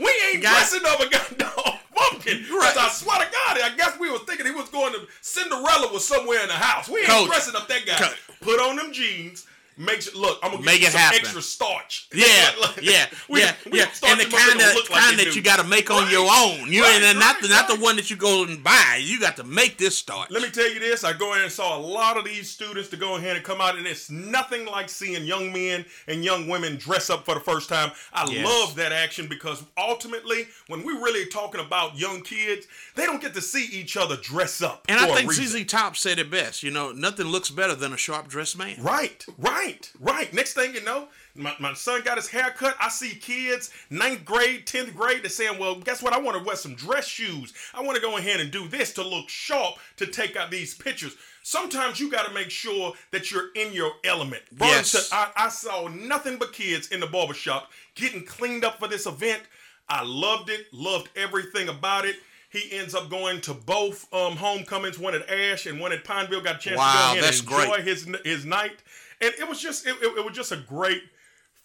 we 0.00 0.12
ain't 0.32 0.42
Got- 0.42 0.54
dressing 0.56 0.82
up 0.86 1.00
a 1.00 1.08
goddamn 1.10 1.78
pumpkin. 1.94 2.44
Right. 2.50 2.76
I 2.76 2.88
swear 2.90 3.18
to 3.18 3.24
God, 3.30 3.58
I 3.62 3.74
guess 3.76 3.98
we 3.98 4.10
was 4.10 4.22
thinking 4.22 4.46
he 4.46 4.52
was 4.52 4.68
going 4.68 4.92
to 4.92 5.00
Cinderella 5.20 5.92
was 5.92 6.06
somewhere 6.06 6.40
in 6.42 6.48
the 6.48 6.54
house. 6.54 6.88
We 6.88 7.00
ain't 7.00 7.08
Coach. 7.08 7.26
dressing 7.28 7.56
up 7.56 7.66
that 7.68 7.84
guy. 7.86 7.96
Coach. 7.96 8.16
Put 8.40 8.60
on 8.60 8.76
them 8.76 8.92
jeans. 8.92 9.46
Make 9.78 10.02
sure, 10.02 10.20
look, 10.20 10.38
I'm 10.42 10.50
gonna 10.52 10.64
Make 10.64 10.80
give 10.80 10.82
you 10.82 10.88
it 10.88 10.92
some 10.92 11.00
happen. 11.00 11.20
extra 11.20 11.40
starch. 11.42 12.08
Yeah, 12.14 12.50
Like, 12.60 12.80
yeah, 12.82 13.06
we- 13.28 13.40
yeah, 13.40 13.54
we 13.70 13.78
yeah. 13.78 13.86
And 14.06 14.18
the 14.20 14.24
them 14.24 14.34
up, 14.34 14.40
they 14.40 14.54
kind 14.56 14.60
of 14.60 14.74
like 14.90 15.00
kind 15.02 15.18
that 15.20 15.24
do. 15.24 15.32
you 15.34 15.42
got 15.42 15.58
to 15.60 15.64
make 15.64 15.90
on 15.90 16.02
Right. 16.04 16.12
your 16.12 16.28
own. 16.30 16.72
You 16.72 16.82
Right, 16.82 17.00
and 17.02 17.18
not 17.18 17.40
the, 17.40 17.48
not 17.48 17.68
the 17.68 17.76
one 17.76 17.96
that 17.96 18.10
you 18.10 18.16
go 18.16 18.44
and 18.44 18.62
buy. 18.62 19.00
You 19.02 19.20
got 19.20 19.36
to 19.36 19.44
make 19.44 19.78
this 19.78 19.96
start. 19.96 20.30
Let 20.30 20.42
me 20.42 20.50
tell 20.50 20.68
you 20.72 20.80
this. 20.80 21.04
I 21.04 21.12
go 21.12 21.34
in 21.34 21.42
and 21.42 21.52
saw 21.52 21.76
a 21.76 21.80
lot 21.80 22.16
of 22.16 22.24
these 22.24 22.50
students 22.50 22.88
to 22.90 22.96
go 22.96 23.16
ahead 23.16 23.36
and 23.36 23.44
come 23.44 23.60
out, 23.60 23.76
and 23.76 23.86
it's 23.86 24.10
nothing 24.10 24.66
like 24.66 24.88
seeing 24.88 25.24
young 25.24 25.52
men 25.52 25.84
and 26.08 26.24
young 26.24 26.48
women 26.48 26.76
dress 26.76 27.08
up 27.10 27.24
for 27.24 27.34
the 27.34 27.40
first 27.40 27.68
time. 27.68 27.92
I 28.12 28.28
Yes. 28.30 28.44
love 28.46 28.74
that 28.76 28.92
action 28.92 29.26
because 29.28 29.62
ultimately, 29.76 30.48
when 30.66 30.82
we're 30.84 31.02
really 31.02 31.26
talking 31.26 31.60
about 31.60 31.96
young 31.98 32.22
kids, 32.22 32.66
they 32.94 33.06
don't 33.06 33.20
get 33.20 33.34
to 33.34 33.40
see 33.42 33.64
each 33.66 33.96
other 33.96 34.16
dress 34.16 34.60
up. 34.62 34.84
And 34.88 34.98
I 35.00 35.14
think. 35.14 35.32
ZZ 35.32 35.64
Top 35.66 35.96
said 35.96 36.18
it 36.18 36.30
best. 36.30 36.62
You 36.62 36.70
know, 36.70 36.92
nothing 36.92 37.26
looks 37.26 37.50
better 37.50 37.74
than 37.74 37.92
a 37.92 37.96
sharp 37.96 38.28
dressed 38.28 38.56
man. 38.58 38.76
Right, 38.82 39.24
right, 39.38 39.67
right. 40.00 40.32
Next 40.32 40.54
thing 40.54 40.74
you 40.74 40.82
know, 40.82 41.08
my, 41.34 41.54
my 41.60 41.74
son 41.74 42.02
got 42.04 42.16
his 42.16 42.28
hair 42.28 42.50
cut. 42.56 42.76
I 42.80 42.88
see 42.88 43.14
kids, 43.14 43.70
ninth 43.90 44.24
grade, 44.24 44.66
10th 44.66 44.94
grade, 44.94 45.22
they're 45.22 45.30
saying, 45.30 45.58
well, 45.58 45.76
guess 45.76 46.02
what? 46.02 46.12
I 46.12 46.18
want 46.18 46.36
to 46.38 46.44
wear 46.44 46.56
some 46.56 46.74
dress 46.74 47.06
shoes. 47.06 47.52
I 47.74 47.82
want 47.82 47.96
to 47.96 48.02
go 48.02 48.16
ahead 48.16 48.40
and 48.40 48.50
do 48.50 48.68
this 48.68 48.92
to 48.94 49.02
look 49.02 49.28
sharp 49.28 49.74
to 49.96 50.06
take 50.06 50.36
out 50.36 50.50
these 50.50 50.74
pictures. 50.74 51.16
Sometimes 51.42 51.98
you 51.98 52.10
got 52.10 52.26
to 52.26 52.34
make 52.34 52.50
sure 52.50 52.92
that 53.10 53.30
you're 53.30 53.50
in 53.54 53.72
your 53.72 53.92
element. 54.04 54.42
Yes. 54.60 55.10
I, 55.12 55.30
I 55.36 55.48
saw 55.48 55.88
nothing 55.88 56.36
but 56.38 56.52
kids 56.52 56.88
in 56.88 57.00
the 57.00 57.06
barbershop 57.06 57.70
getting 57.94 58.24
cleaned 58.24 58.64
up 58.64 58.78
for 58.78 58.88
this 58.88 59.06
event. 59.06 59.42
I 59.88 60.02
loved 60.04 60.50
it, 60.50 60.66
loved 60.72 61.08
everything 61.16 61.68
about 61.68 62.04
it. 62.04 62.16
He 62.50 62.72
ends 62.72 62.94
up 62.94 63.10
going 63.10 63.40
to 63.42 63.54
both 63.54 64.12
um, 64.12 64.36
homecomings, 64.36 64.98
one 64.98 65.14
at 65.14 65.28
Ash 65.28 65.66
and 65.66 65.78
one 65.80 65.92
at 65.92 66.02
Pineville. 66.04 66.40
Got 66.40 66.56
a 66.56 66.58
chance 66.58 66.78
Wow, 66.78 67.14
to 67.14 67.20
go 67.20 67.20
ahead 67.20 67.34
and 67.34 67.42
enjoy 67.42 67.74
great. 67.74 67.84
his 67.86 68.08
his 68.24 68.44
night, 68.46 68.82
and 69.20 69.32
it 69.38 69.48
was 69.48 69.60
just 69.60 69.86
it, 69.86 69.96
it, 70.02 70.18
it 70.18 70.24
was 70.24 70.34
just 70.34 70.52
a 70.52 70.56
great 70.56 71.02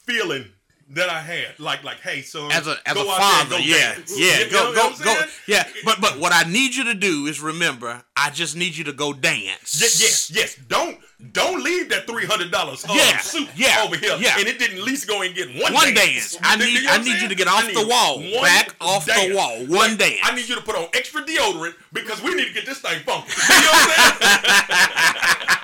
feeling 0.05 0.45
that 0.89 1.07
I 1.09 1.21
had. 1.21 1.59
Like 1.59 1.83
like, 1.83 2.01
hey, 2.01 2.21
son, 2.21 2.51
As 2.51 2.67
a 2.67 2.75
as 2.85 2.95
a 2.97 3.03
father, 3.05 3.57
yeah, 3.59 3.95
dance. 3.95 4.13
yeah, 4.19 4.39
You 4.39 4.51
go 4.51 4.73
go 4.73 4.93
go, 5.03 5.21
yeah. 5.47 5.63
But 5.85 6.01
but 6.01 6.19
what 6.19 6.33
I 6.33 6.43
need 6.49 6.75
you 6.75 6.83
to 6.85 6.93
do 6.93 7.25
is 7.27 7.39
remember, 7.39 8.03
I 8.17 8.29
just 8.31 8.55
need 8.57 8.75
you 8.75 8.83
to 8.85 8.93
go 8.93 9.13
dance. 9.13 9.79
Ye- 9.81 9.87
Yes, 10.05 10.29
yes. 10.33 10.55
Don't 10.67 10.99
don't 11.31 11.63
leave 11.63 11.87
that 11.89 12.05
three 12.05 12.25
hundred 12.25 12.51
dollars 12.51 12.83
um, 12.83 12.97
Yeah, 12.97 13.17
suit 13.19 13.47
yeah, 13.55 13.81
over 13.85 13.95
here, 13.95 14.17
yeah. 14.19 14.35
and 14.37 14.45
it 14.45 14.59
didn't 14.59 14.79
at 14.79 14.83
least 14.83 15.07
go 15.07 15.21
and 15.21 15.33
get 15.33 15.47
one, 15.55 15.73
One 15.73 15.93
dance. 15.93 16.35
dance. 16.35 16.37
I 16.43 16.55
You 16.55 16.65
need- 16.65 16.83
know 16.83 16.91
I 16.91 16.97
need 16.97 17.21
you 17.21 17.29
to 17.29 17.35
get 17.35 17.47
off 17.47 17.65
the 17.65 17.87
wall, 17.87 18.19
back 18.41 18.75
off 18.81 19.05
the 19.05 19.31
wall, 19.33 19.65
one 19.67 19.95
dance. 19.95 20.19
I 20.21 20.35
need 20.35 20.49
you 20.49 20.55
to 20.55 20.61
put 20.61 20.75
on 20.75 20.87
extra 20.93 21.21
deodorant 21.23 21.75
because 21.93 22.21
we 22.21 22.35
need 22.35 22.47
to 22.47 22.53
get 22.53 22.65
this 22.65 22.79
thing 22.79 22.99
funky. 23.05 23.31
You 23.31 23.55
know 23.55 23.71
what 23.71 23.95
I'm 23.97 24.19
saying? 24.19 25.23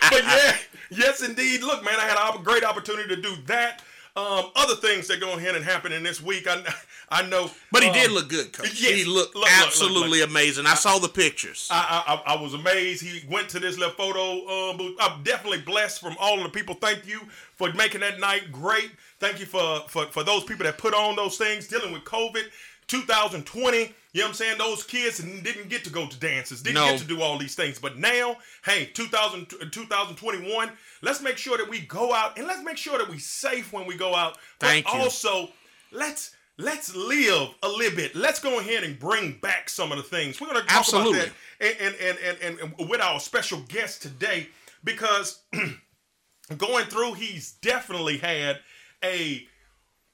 but 0.10 0.22
yeah, 0.24 0.56
yes 0.90 1.22
indeed. 1.22 1.62
Look, 1.62 1.84
man, 1.84 1.94
I 1.98 2.04
had 2.04 2.34
a 2.34 2.42
great 2.42 2.64
opportunity 2.64 3.14
to 3.14 3.20
do 3.20 3.34
that. 3.46 3.82
Um, 4.16 4.50
other 4.56 4.74
things 4.74 5.06
that 5.06 5.20
go 5.20 5.36
ahead 5.36 5.54
and 5.54 5.64
happen 5.64 5.92
in 5.92 6.02
this 6.02 6.20
week, 6.20 6.48
I, 6.48 6.62
I 7.10 7.26
know. 7.28 7.48
But 7.70 7.84
he 7.84 7.88
um, 7.88 7.94
did 7.94 8.10
look 8.10 8.28
good, 8.28 8.52
coach. 8.52 8.80
yes. 8.80 8.92
He 8.92 9.04
looked 9.04 9.34
Look, 9.36 9.44
look, 9.44 9.44
look, 9.44 9.66
absolutely 9.66 10.22
amazing. 10.22 10.66
I 10.66 10.74
saw 10.74 10.98
the 10.98 11.08
pictures. 11.08 11.68
I, 11.70 12.20
I, 12.26 12.34
I 12.34 12.42
was 12.42 12.54
amazed. 12.54 13.02
He 13.02 13.24
went 13.28 13.48
to 13.50 13.60
this 13.60 13.78
little 13.78 13.94
photo 13.94 14.44
uh, 14.46 14.76
booth. 14.76 14.96
I'm 15.00 15.22
definitely 15.22 15.60
blessed 15.60 16.00
from 16.00 16.16
all 16.18 16.38
of 16.38 16.42
the 16.42 16.48
people. 16.48 16.74
Thank 16.74 17.06
you 17.06 17.20
for 17.54 17.72
making 17.72 18.00
that 18.00 18.18
night 18.18 18.50
great. 18.50 18.90
Thank 19.20 19.38
you 19.38 19.46
for, 19.46 19.80
for, 19.88 20.06
for 20.06 20.24
those 20.24 20.42
people 20.42 20.64
that 20.64 20.76
put 20.76 20.92
on 20.92 21.14
those 21.14 21.36
things 21.36 21.68
dealing 21.68 21.92
with 21.92 22.02
COVID. 22.02 22.44
2020, 22.88 23.94
you 24.12 24.20
know 24.20 24.26
what 24.26 24.28
I'm 24.30 24.34
saying? 24.34 24.58
Those 24.58 24.82
kids 24.82 25.18
didn't 25.18 25.68
get 25.68 25.84
to 25.84 25.90
go 25.90 26.06
to 26.06 26.18
dances, 26.18 26.62
didn't 26.62 26.74
No. 26.76 26.90
get 26.90 26.98
to 27.00 27.06
do 27.06 27.22
all 27.22 27.38
these 27.38 27.54
things. 27.54 27.78
But 27.78 27.96
now, 27.98 28.36
hey, 28.64 28.86
2000, 28.86 29.46
2021, 29.70 30.70
let's 31.02 31.20
make 31.20 31.36
sure 31.36 31.56
that 31.58 31.68
we 31.68 31.80
go 31.80 32.12
out 32.12 32.36
and 32.38 32.46
let's 32.46 32.62
make 32.64 32.76
sure 32.76 32.98
that 32.98 33.08
we 33.08 33.18
safe 33.18 33.72
when 33.72 33.86
we 33.86 33.96
go 33.96 34.14
out. 34.14 34.36
Thank 34.58 34.86
but 34.86 34.94
you. 34.94 35.00
also, 35.00 35.48
let's 35.92 36.34
let's 36.58 36.94
live 36.94 37.50
a 37.62 37.68
little 37.68 37.96
bit. 37.96 38.14
Let's 38.14 38.40
go 38.40 38.58
ahead 38.58 38.84
and 38.84 38.98
bring 38.98 39.38
back 39.40 39.68
some 39.70 39.92
of 39.92 39.98
the 39.98 40.04
things. 40.04 40.40
We're 40.40 40.48
gonna 40.48 40.60
talk 40.60 40.76
Absolutely. 40.78 41.20
about 41.20 41.32
that 41.60 41.76
and 41.80 41.94
and, 41.96 42.18
and, 42.18 42.38
and 42.60 42.72
and 42.78 42.88
with 42.90 43.00
our 43.00 43.20
special 43.20 43.60
guest 43.68 44.02
today 44.02 44.48
because 44.82 45.42
going 46.58 46.86
through 46.86 47.14
he's 47.14 47.52
definitely 47.62 48.18
had 48.18 48.58
a 49.04 49.46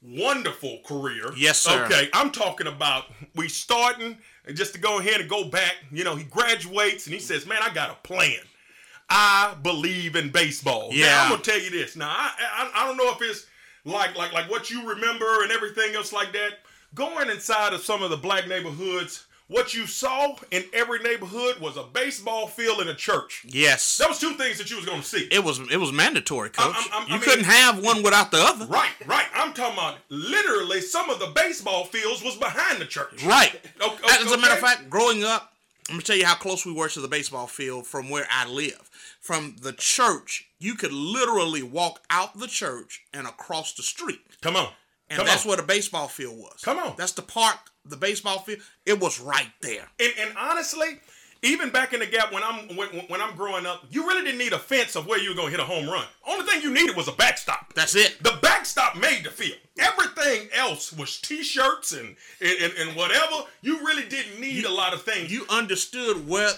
wonderful 0.03 0.79
career 0.85 1.33
Yes, 1.37 1.59
sir. 1.61 1.85
okay 1.87 2.09
i'm 2.13 2.31
talking 2.31 2.67
about 2.67 3.05
we 3.37 3.49
starting 3.49 4.19
and 4.47 4.57
just 4.57 4.75
to 4.75 4.81
go 4.81 4.99
ahead 4.99 5.21
and 5.21 5.29
go 5.31 5.45
back, 5.45 5.75
you 5.93 6.05
know, 6.05 6.17
he 6.17 6.25
graduates 6.25 7.07
and 7.07 7.15
he 7.15 7.21
says, 7.21 7.47
"Man, 7.47 7.59
I 7.63 7.73
got 7.73 7.91
a 7.91 7.95
plan. 8.07 8.41
I 9.09 9.55
believe 9.63 10.17
in 10.17 10.31
baseball." 10.31 10.91
Now, 10.91 10.97
Yeah. 10.97 11.23
I'm 11.25 11.31
gonna 11.31 11.43
tell 11.43 11.61
you 11.61 11.71
this. 11.71 11.97
Now, 11.97 12.09
I, 12.11 12.33
I 12.41 12.71
I 12.75 12.87
don't 12.87 12.97
know 12.97 13.11
if 13.13 13.23
it's 13.23 13.47
like 13.85 14.17
like 14.17 14.33
like 14.33 14.51
what 14.51 14.71
you 14.71 14.89
remember 14.89 15.43
and 15.43 15.53
everything 15.53 15.95
else 15.95 16.13
like 16.13 16.33
that. 16.33 16.61
Going 16.95 17.29
inside 17.31 17.73
of 17.73 17.83
some 17.83 18.03
of 18.03 18.11
the 18.11 18.17
black 18.17 18.49
neighborhoods, 18.49 19.26
what 19.49 19.75
you 19.75 19.87
saw 19.87 20.35
in 20.51 20.65
every 20.73 20.99
neighborhood 21.01 21.61
was 21.61 21.77
a 21.77 21.83
baseball 21.85 22.47
field 22.49 22.81
and 22.81 22.91
a 22.91 22.95
church. 22.95 23.45
Yes. 23.49 23.99
That 23.99 24.09
was 24.09 24.19
two 24.19 24.33
things 24.35 24.59
that 24.59 24.71
you 24.71 24.77
was 24.77 24.85
gonna 24.85 25.03
see. 25.03 25.29
It 25.31 25.45
was 25.45 25.61
it 25.71 25.77
was 25.77 25.93
mandatory, 25.93 26.51
coach. 26.51 26.75
I'm- 26.75 26.89
I'm- 26.93 27.03
I 27.03 27.07
you 27.07 27.13
mean- 27.13 27.21
couldn't 27.21 27.45
have 27.45 27.79
one 27.79 28.03
without 28.03 28.31
the 28.31 28.39
other. 28.39 28.67
Right, 28.67 28.91
right. 29.07 29.27
I'm 29.35 29.53
talking 29.53 29.75
about 29.75 29.99
literally 30.09 30.81
some 30.81 31.11
of 31.11 31.19
the 31.21 31.29
baseball 31.29 31.85
fields 31.85 32.23
was 32.23 32.37
behind 32.37 32.81
the 32.81 32.87
church. 32.87 33.23
Right. 33.23 33.61
O- 33.81 33.97
o- 34.03 34.09
As 34.25 34.33
a 34.33 34.39
matter 34.39 34.55
of 34.55 34.61
fact, 34.61 34.91
growing 34.91 35.23
up, 35.23 35.53
I'm 35.89 35.95
gonna 35.95 36.03
tell 36.03 36.17
you 36.17 36.27
how 36.27 36.35
close 36.35 36.67
we 36.67 36.73
were 36.73 36.89
to 36.89 37.01
the 37.01 37.07
baseball 37.09 37.47
field 37.47 37.87
from 37.87 38.09
where 38.09 38.27
I 38.31 38.47
live. 38.49 38.91
From 39.21 39.57
the 39.61 39.73
church, 39.73 40.49
you 40.59 40.75
could 40.75 40.93
literally 40.93 41.63
walk 41.63 42.03
out 42.11 42.39
the 42.39 42.47
church 42.49 43.03
and 43.13 43.27
across 43.27 43.73
the 43.75 43.83
street. 43.85 44.21
Come 44.41 44.57
on. 44.57 44.73
And 45.09 45.19
Come 45.19 45.27
that's 45.27 45.45
on. 45.45 45.49
where 45.51 45.57
the 45.59 45.63
baseball 45.63 46.09
field 46.09 46.37
was. 46.37 46.61
Come 46.63 46.79
on. 46.79 46.95
That's 46.99 47.13
the 47.13 47.23
park, 47.23 47.59
the 47.89 47.97
baseball 47.97 48.41
field. 48.41 48.61
It 48.85 49.01
was 49.01 49.21
right 49.21 49.51
there. 49.61 49.89
And, 49.99 50.13
and 50.21 50.37
honestly, 50.39 51.01
even 51.43 51.71
back 51.71 51.93
in 51.93 52.01
the 52.01 52.07
gap 52.07 52.33
when 52.33 52.43
I'm 52.43 52.77
when, 52.77 52.89
when 53.09 53.21
I'm 53.21 53.37
growing 53.37 53.67
up, 53.67 53.85
you 53.91 54.07
really 54.07 54.25
didn't 54.25 54.39
need 54.39 54.53
a 54.53 54.59
fence 54.59 54.97
of 54.97 55.07
where 55.07 55.19
you 55.19 55.31
were 55.31 55.37
gonna 55.37 55.51
hit 55.51 55.61
a 55.61 55.65
home 55.65 55.89
run. 55.89 56.05
Only 56.27 56.47
thing 56.47 56.63
you 56.63 56.73
needed 56.73 56.97
was 56.97 57.09
a 57.09 57.13
backstop. 57.13 57.73
That's 57.75 57.95
it. 57.95 58.23
The 58.23 58.39
backstop 58.43 58.97
made 58.97 59.25
the 59.25 59.31
field. 59.31 59.59
Everything 59.79 60.49
else 60.55 60.93
was 60.93 61.21
t-shirts 61.21 61.93
and 61.93 62.17
and, 62.41 62.59
and, 62.63 62.73
and 62.79 62.97
whatever. 62.97 63.45
You 63.63 63.79
really 63.87 64.09
didn't 64.09 64.41
need 64.41 64.65
a 64.65 64.73
lot 64.73 64.95
of 64.95 65.03
things. 65.03 65.31
You 65.31 65.45
understood 65.49 66.27
where 66.29 66.51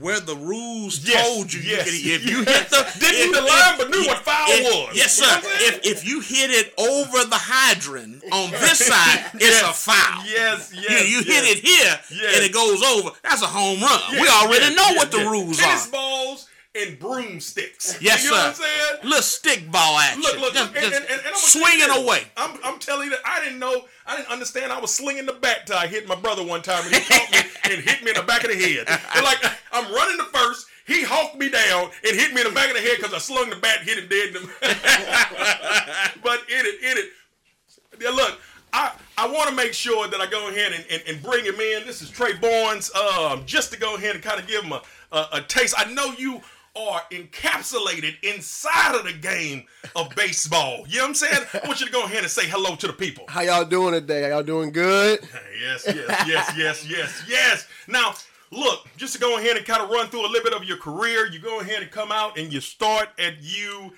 where 0.00 0.20
the 0.20 0.36
rules 0.36 1.06
Yes, 1.08 1.26
told 1.26 1.52
you. 1.52 1.60
yes, 1.60 1.86
you 2.04 2.18
could, 2.18 2.22
if 2.22 2.30
you 2.30 2.38
yes. 2.46 2.46
hit 2.58 2.68
the 2.70 3.00
Didn't 3.00 3.30
if- 3.30 3.34
the 3.34 3.40
line, 3.42 3.74
but 3.78 3.90
knew 3.90 4.06
what 4.06 4.18
foul 4.18 4.46
if- 4.48 4.64
was. 4.88 4.96
Yes, 4.96 5.14
sir. 5.16 5.24
what 5.24 5.36
I'm 5.38 5.42
saying? 5.42 5.80
If 5.84 5.86
if 5.86 6.06
you 6.06 6.20
hit 6.20 6.50
it 6.50 6.74
over 6.78 7.24
the 7.28 7.36
hydrant 7.40 8.22
on 8.32 8.50
this 8.50 8.78
side, 8.86 9.30
it's 9.34 9.62
a 9.62 9.72
foul. 9.72 10.22
Yes, 10.26 10.72
yes. 10.74 10.90
You, 11.08 11.18
you 11.18 11.24
yes. 11.24 11.26
hit 11.26 11.56
it 11.56 11.64
here 11.64 12.00
Yes. 12.22 12.36
and 12.36 12.44
it 12.44 12.52
goes 12.52 12.82
over. 12.82 13.10
That's 13.22 13.42
a 13.42 13.46
home 13.46 13.80
run. 13.80 14.00
we 14.12 14.28
already 14.28 14.66
yes, 14.66 14.76
know 14.76 14.88
yes, 14.90 14.96
what 14.98 15.10
the 15.10 15.18
yes. 15.18 15.30
rules 15.30 15.56
Tennis 15.58 15.88
are. 15.88 15.92
balls 15.92 16.48
and 16.82 16.98
broomsticks. 16.98 18.00
Yes, 18.00 18.24
you 18.24 18.30
know 18.30 18.36
sir. 18.36 18.42
what 18.42 18.48
I'm 18.48 18.54
saying? 18.54 19.04
Little 19.04 19.22
stick 19.22 19.70
ball 19.70 19.98
action. 19.98 20.22
Look, 20.22 20.40
look, 20.40 20.54
Just- 20.54 20.74
and, 20.74 20.74
just 20.74 20.94
and, 20.94 21.04
and, 21.04 21.20
and 21.20 21.28
I'm 21.28 21.34
swinging 21.34 21.88
this. 21.88 21.96
away. 21.98 22.22
I'm, 22.36 22.58
I'm 22.64 22.78
telling 22.78 23.06
you 23.06 23.10
that 23.10 23.20
I 23.24 23.42
didn't 23.42 23.58
know, 23.58 23.84
I 24.06 24.16
didn't 24.16 24.30
understand. 24.30 24.72
I 24.72 24.80
was 24.80 24.94
slinging 24.94 25.26
the 25.26 25.32
bat 25.32 25.66
till 25.66 25.76
I 25.76 25.86
hit 25.86 26.06
my 26.06 26.14
brother 26.14 26.44
one 26.44 26.62
time, 26.62 26.84
and 26.84 26.94
he 26.94 27.00
caught 27.00 27.30
me 27.30 27.38
and 27.64 27.82
hit 27.82 28.02
me 28.02 28.10
in 28.10 28.16
the 28.16 28.22
back 28.22 28.44
of 28.44 28.50
the 28.50 28.56
head. 28.56 28.86
And 29.14 29.24
like 29.24 29.38
I'm 29.72 29.92
running 29.92 30.16
the 30.16 30.24
first, 30.24 30.66
he 30.86 31.02
hawked 31.02 31.36
me 31.36 31.48
down 31.48 31.90
and 32.06 32.16
hit 32.16 32.32
me 32.32 32.42
in 32.42 32.48
the 32.48 32.54
back 32.54 32.68
of 32.68 32.76
the 32.76 32.82
head 32.82 32.96
because 32.96 33.12
I 33.12 33.18
slung 33.18 33.50
the 33.50 33.56
bat, 33.56 33.80
and 33.80 33.88
hit 33.88 33.98
him 33.98 34.08
dead. 34.08 34.28
In 34.28 34.34
the... 34.34 34.48
but 36.22 36.40
in 36.48 36.64
it, 36.66 36.82
in 36.82 36.98
it. 36.98 37.10
Yeah, 38.00 38.10
look, 38.10 38.38
I, 38.72 38.92
I 39.16 39.26
want 39.26 39.48
to 39.48 39.54
make 39.54 39.72
sure 39.72 40.06
that 40.06 40.20
I 40.20 40.26
go 40.26 40.48
ahead 40.50 40.72
and, 40.72 40.84
and, 40.90 41.02
and 41.08 41.22
bring 41.22 41.44
him 41.44 41.54
in. 41.54 41.86
This 41.86 42.02
is 42.02 42.10
Trey 42.10 42.34
Barnes, 42.34 42.94
um, 42.94 43.42
just 43.46 43.72
to 43.72 43.78
go 43.78 43.96
ahead 43.96 44.14
and 44.14 44.22
kind 44.22 44.38
of 44.38 44.46
give 44.46 44.62
him 44.62 44.72
a, 44.72 44.82
a, 45.12 45.28
a 45.32 45.40
taste. 45.40 45.74
I 45.78 45.90
know 45.92 46.12
you 46.18 46.42
are 46.76 47.02
encapsulated 47.10 48.22
inside 48.22 48.94
of 48.94 49.04
the 49.04 49.12
game 49.12 49.64
of 49.94 50.10
baseball. 50.14 50.84
You 50.88 50.98
know 50.98 51.04
what 51.04 51.08
I'm 51.08 51.14
saying? 51.14 51.42
I 51.54 51.66
want 51.66 51.80
you 51.80 51.86
to 51.86 51.92
go 51.92 52.04
ahead 52.04 52.18
and 52.18 52.30
say 52.30 52.46
hello 52.46 52.76
to 52.76 52.86
the 52.86 52.92
people. 52.92 53.24
How 53.28 53.40
y'all 53.40 53.64
doing 53.64 53.94
today? 53.94 54.24
Are 54.24 54.30
y'all 54.30 54.42
doing 54.42 54.70
good? 54.70 55.20
Yes, 55.60 55.84
yes, 55.86 56.24
yes, 56.26 56.52
yes, 56.56 56.86
yes, 56.88 57.22
yes. 57.28 57.68
Now, 57.88 58.14
look, 58.50 58.86
just 58.96 59.14
to 59.14 59.20
go 59.20 59.38
ahead 59.38 59.56
and 59.56 59.64
kind 59.64 59.82
of 59.82 59.90
run 59.90 60.08
through 60.08 60.26
a 60.26 60.28
little 60.28 60.44
bit 60.44 60.54
of 60.54 60.64
your 60.64 60.76
career, 60.76 61.26
you 61.30 61.38
go 61.38 61.60
ahead 61.60 61.82
and 61.82 61.90
come 61.90 62.12
out 62.12 62.38
and 62.38 62.52
you 62.52 62.60
start 62.60 63.08
at 63.18 63.34
UA. 63.40 63.90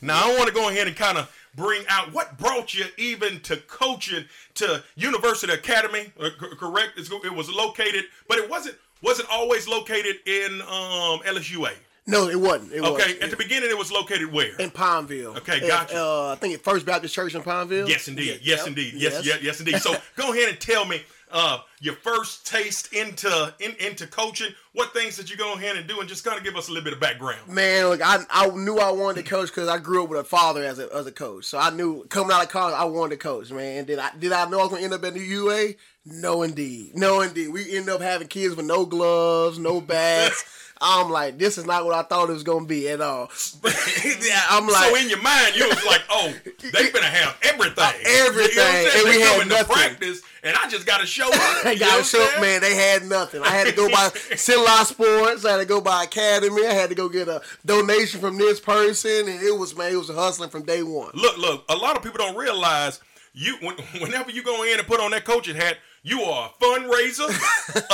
Now, 0.00 0.30
I 0.30 0.36
want 0.36 0.48
to 0.48 0.54
go 0.54 0.68
ahead 0.68 0.86
and 0.86 0.96
kind 0.96 1.18
of 1.18 1.34
bring 1.54 1.82
out 1.88 2.12
what 2.12 2.38
brought 2.38 2.72
you 2.72 2.84
even 2.96 3.40
to 3.40 3.56
coaching 3.56 4.24
to 4.54 4.82
University 4.94 5.52
Academy. 5.52 6.12
uh, 6.20 6.30
correct? 6.56 6.92
It 6.98 7.34
was 7.34 7.50
located, 7.50 8.04
but 8.28 8.38
it 8.38 8.48
wasn't 8.48 8.76
wasn't 9.02 9.28
always 9.30 9.68
located 9.68 10.16
in 10.26 10.60
um, 10.62 11.20
LSUA. 11.20 11.72
No, 12.06 12.28
it 12.28 12.40
wasn't. 12.40 12.72
It 12.72 12.80
Okay, 12.80 12.90
wasn't. 12.90 13.22
at 13.22 13.30
the 13.30 13.36
beginning, 13.36 13.68
it 13.68 13.76
was 13.76 13.92
located 13.92 14.32
where? 14.32 14.56
in 14.56 14.70
Pineville. 14.70 15.36
Okay, 15.36 15.60
At, 15.60 15.66
gotcha. 15.68 15.96
Uh, 16.02 16.32
I 16.32 16.36
think 16.36 16.54
at 16.54 16.62
First 16.62 16.86
Baptist 16.86 17.14
Church 17.14 17.34
in 17.34 17.42
Pineville. 17.42 17.86
Yes, 17.88 18.08
indeed. 18.08 18.40
Yes, 18.42 18.66
indeed. 18.66 18.94
Yes, 18.96 19.24
yes, 19.26 19.42
yes, 19.42 19.60
indeed. 19.60 19.78
So 19.80 19.94
go 20.16 20.32
ahead 20.32 20.48
and 20.48 20.58
tell 20.58 20.86
me 20.86 21.02
uh, 21.30 21.58
your 21.80 21.92
first 21.96 22.46
taste 22.46 22.94
into 22.94 23.52
in, 23.60 23.72
into 23.78 24.06
coaching. 24.06 24.54
What 24.72 24.94
things 24.94 25.18
did 25.18 25.28
you 25.28 25.36
go 25.36 25.52
ahead 25.52 25.76
and 25.76 25.86
do, 25.86 26.00
and 26.00 26.08
just 26.08 26.24
kind 26.24 26.38
of 26.38 26.44
give 26.44 26.56
us 26.56 26.68
a 26.68 26.72
little 26.72 26.84
bit 26.84 26.94
of 26.94 27.00
background. 27.00 27.46
Man, 27.46 27.88
look, 27.88 28.00
I 28.02 28.20
I 28.30 28.48
knew 28.48 28.78
I 28.78 28.90
wanted 28.90 29.22
to 29.24 29.28
coach 29.28 29.48
because 29.48 29.68
I 29.68 29.76
grew 29.76 30.04
up 30.04 30.08
with 30.08 30.20
a 30.20 30.24
father 30.24 30.64
as 30.64 30.78
a 30.78 30.88
as 30.94 31.06
a 31.06 31.12
coach. 31.12 31.44
So 31.44 31.58
I 31.58 31.68
knew 31.68 32.06
coming 32.06 32.32
out 32.32 32.42
of 32.42 32.48
college 32.48 32.74
I 32.74 32.84
wanted 32.84 33.16
to 33.16 33.18
coach. 33.18 33.50
Man, 33.50 33.84
did 33.84 33.98
I 33.98 34.12
did 34.18 34.32
I 34.32 34.48
know 34.48 34.60
I 34.60 34.62
was 34.62 34.70
gonna 34.70 34.82
end 34.82 34.94
up 34.94 35.04
at 35.04 35.12
the 35.12 35.20
UA? 35.20 35.74
No, 36.10 36.42
indeed, 36.42 36.96
no, 36.96 37.20
indeed. 37.20 37.48
We 37.48 37.76
end 37.76 37.88
up 37.88 38.00
having 38.00 38.28
kids 38.28 38.54
with 38.56 38.66
no 38.66 38.86
gloves, 38.86 39.58
no 39.58 39.80
bats. 39.80 40.44
I'm 40.80 41.10
like, 41.10 41.38
this 41.38 41.58
is 41.58 41.66
not 41.66 41.84
what 41.84 41.94
I 41.94 42.02
thought 42.02 42.30
it 42.30 42.34
was 42.34 42.44
gonna 42.44 42.64
be 42.64 42.88
at 42.88 43.00
all. 43.00 43.30
yeah, 43.64 44.42
I'm 44.48 44.66
like, 44.68 44.88
so 44.90 44.94
in 44.94 45.08
your 45.08 45.20
mind, 45.20 45.56
you 45.56 45.66
was 45.66 45.84
like, 45.84 46.02
"Oh, 46.08 46.32
they 46.72 46.90
gonna 46.92 47.04
have 47.06 47.36
everything, 47.42 47.84
uh, 47.84 47.92
everything, 48.06 48.50
You 48.50 48.56
know 48.56 48.62
what 48.62 48.74
I'm 48.74 48.90
saying? 48.90 48.94
and 48.94 49.04
we 49.04 49.20
had 49.20 49.48
nothing. 49.48 49.74
practice, 49.76 50.22
and 50.44 50.56
I 50.56 50.68
just 50.68 50.86
got 50.86 51.00
to 51.00 51.06
show 51.06 51.26
up. 51.26 51.66
I 51.66 51.74
gotta 51.74 52.04
show 52.04 52.22
up, 52.22 52.40
man. 52.40 52.60
They 52.60 52.76
had 52.76 53.04
nothing. 53.06 53.42
I 53.42 53.48
had 53.48 53.66
to 53.66 53.72
go 53.72 53.88
by 53.88 54.08
Sinlaw 54.10 54.84
Sports. 54.84 55.44
I 55.44 55.52
had 55.52 55.56
to 55.58 55.64
go 55.64 55.80
by 55.80 56.04
Academy. 56.04 56.64
I 56.64 56.74
had 56.74 56.90
to 56.90 56.94
go 56.94 57.08
get 57.08 57.26
a 57.26 57.42
donation 57.66 58.20
from 58.20 58.38
this 58.38 58.60
person, 58.60 59.28
and 59.28 59.42
it 59.42 59.58
was 59.58 59.76
man, 59.76 59.92
it 59.92 59.96
was 59.96 60.08
hustling 60.10 60.50
from 60.50 60.62
day 60.62 60.84
one. 60.84 61.10
Look, 61.12 61.38
look. 61.38 61.64
A 61.68 61.74
lot 61.76 61.96
of 61.96 62.04
people 62.04 62.18
don't 62.18 62.36
realize 62.36 63.00
you 63.34 63.56
when, 63.62 63.74
whenever 64.00 64.30
you 64.30 64.44
go 64.44 64.62
in 64.62 64.78
and 64.78 64.86
put 64.86 65.00
on 65.00 65.10
that 65.10 65.24
coaching 65.24 65.56
hat, 65.56 65.76
you 66.08 66.22
are 66.22 66.50
a 66.50 66.64
fundraiser, 66.64 67.28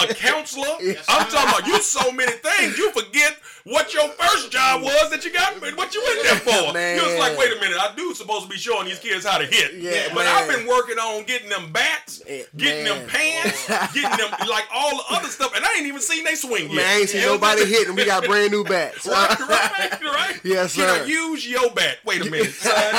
a 0.03 0.15
counselor. 0.15 0.67
I'm 1.09 1.29
talking 1.29 1.49
about 1.49 1.67
you 1.67 1.81
so 1.81 2.13
many 2.13 2.33
things. 2.33 2.79
You 2.79 2.91
forget 2.93 3.37
what 3.65 3.95
your 3.95 4.09
first 4.09 4.51
job 4.51 4.83
was 4.83 5.11
that 5.11 5.25
you 5.25 5.33
got, 5.33 5.55
what 5.77 5.95
you 5.95 6.03
in 6.13 6.23
there 6.23 6.37
for. 6.37 6.73
Man. 6.75 6.99
You 6.99 7.07
was 7.07 7.19
like, 7.19 7.37
wait 7.39 7.51
a 7.57 7.61
minute, 7.61 7.79
I 7.79 7.95
do 7.97 8.15
supposed 8.15 8.45
to 8.45 8.49
be 8.51 8.57
showing 8.57 8.87
these 8.87 8.99
kids 8.99 9.25
how 9.27 9.39
to 9.39 9.47
hit. 9.47 9.75
Yeah, 9.75 10.09
but 10.15 10.25
man. 10.25 10.37
I've 10.37 10.49
been 10.49 10.67
working 10.69 10.99
on 10.99 11.25
getting 11.25 11.49
them 11.49 11.73
bats, 11.73 12.23
getting 12.57 12.85
them 12.85 13.07
pants, 13.09 13.67
getting 13.95 14.17
them 14.19 14.31
like 14.49 14.65
all 14.73 14.97
the 14.99 15.05
other 15.11 15.29
stuff, 15.29 15.53
and 15.57 15.65
I 15.65 15.75
ain't 15.79 15.87
even 15.87 16.01
seen 16.01 16.25
they 16.25 16.35
swing 16.35 16.69
yet. 16.69 16.77
Man, 16.77 16.87
I 16.87 17.01
ain't 17.01 17.09
seen 17.09 17.21
You 17.21 17.27
know 17.27 17.33
what 17.39 17.45
I'm 17.45 17.57
nobody 17.59 17.73
hitting. 17.75 17.95
We 17.97 18.05
got 18.05 18.25
brand 18.25 18.53
new 18.53 18.65
bats. 18.65 19.07
Right, 19.07 19.41
right, 19.41 20.03
right. 20.03 20.41
Yes, 20.45 20.77
Can 20.77 20.89
I 20.89 20.99
sir. 20.99 21.07
use 21.07 21.49
your 21.49 21.71
bat? 21.71 21.99
Wait 22.05 22.21
a 22.21 22.31
minute, 22.31 22.53
son. 22.53 22.95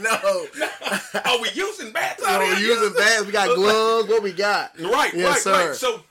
no, 0.00 0.46
Are 1.24 1.40
we 1.40 1.48
using 1.54 1.92
bats 1.92 2.24
out 2.24 2.40
no, 2.40 2.54
here? 2.56 2.58
using 2.58 2.92
bats. 2.94 3.24
We 3.24 3.32
got 3.32 3.54
gloves. 3.54 4.08
What 4.08 4.22
we 4.22 4.32
got? 4.32 4.57
Right, 4.78 5.12
Yes, 5.14 5.14
right, 5.14 5.38
sir. 5.38 5.66
right. 5.68 5.74
So, 5.76 6.02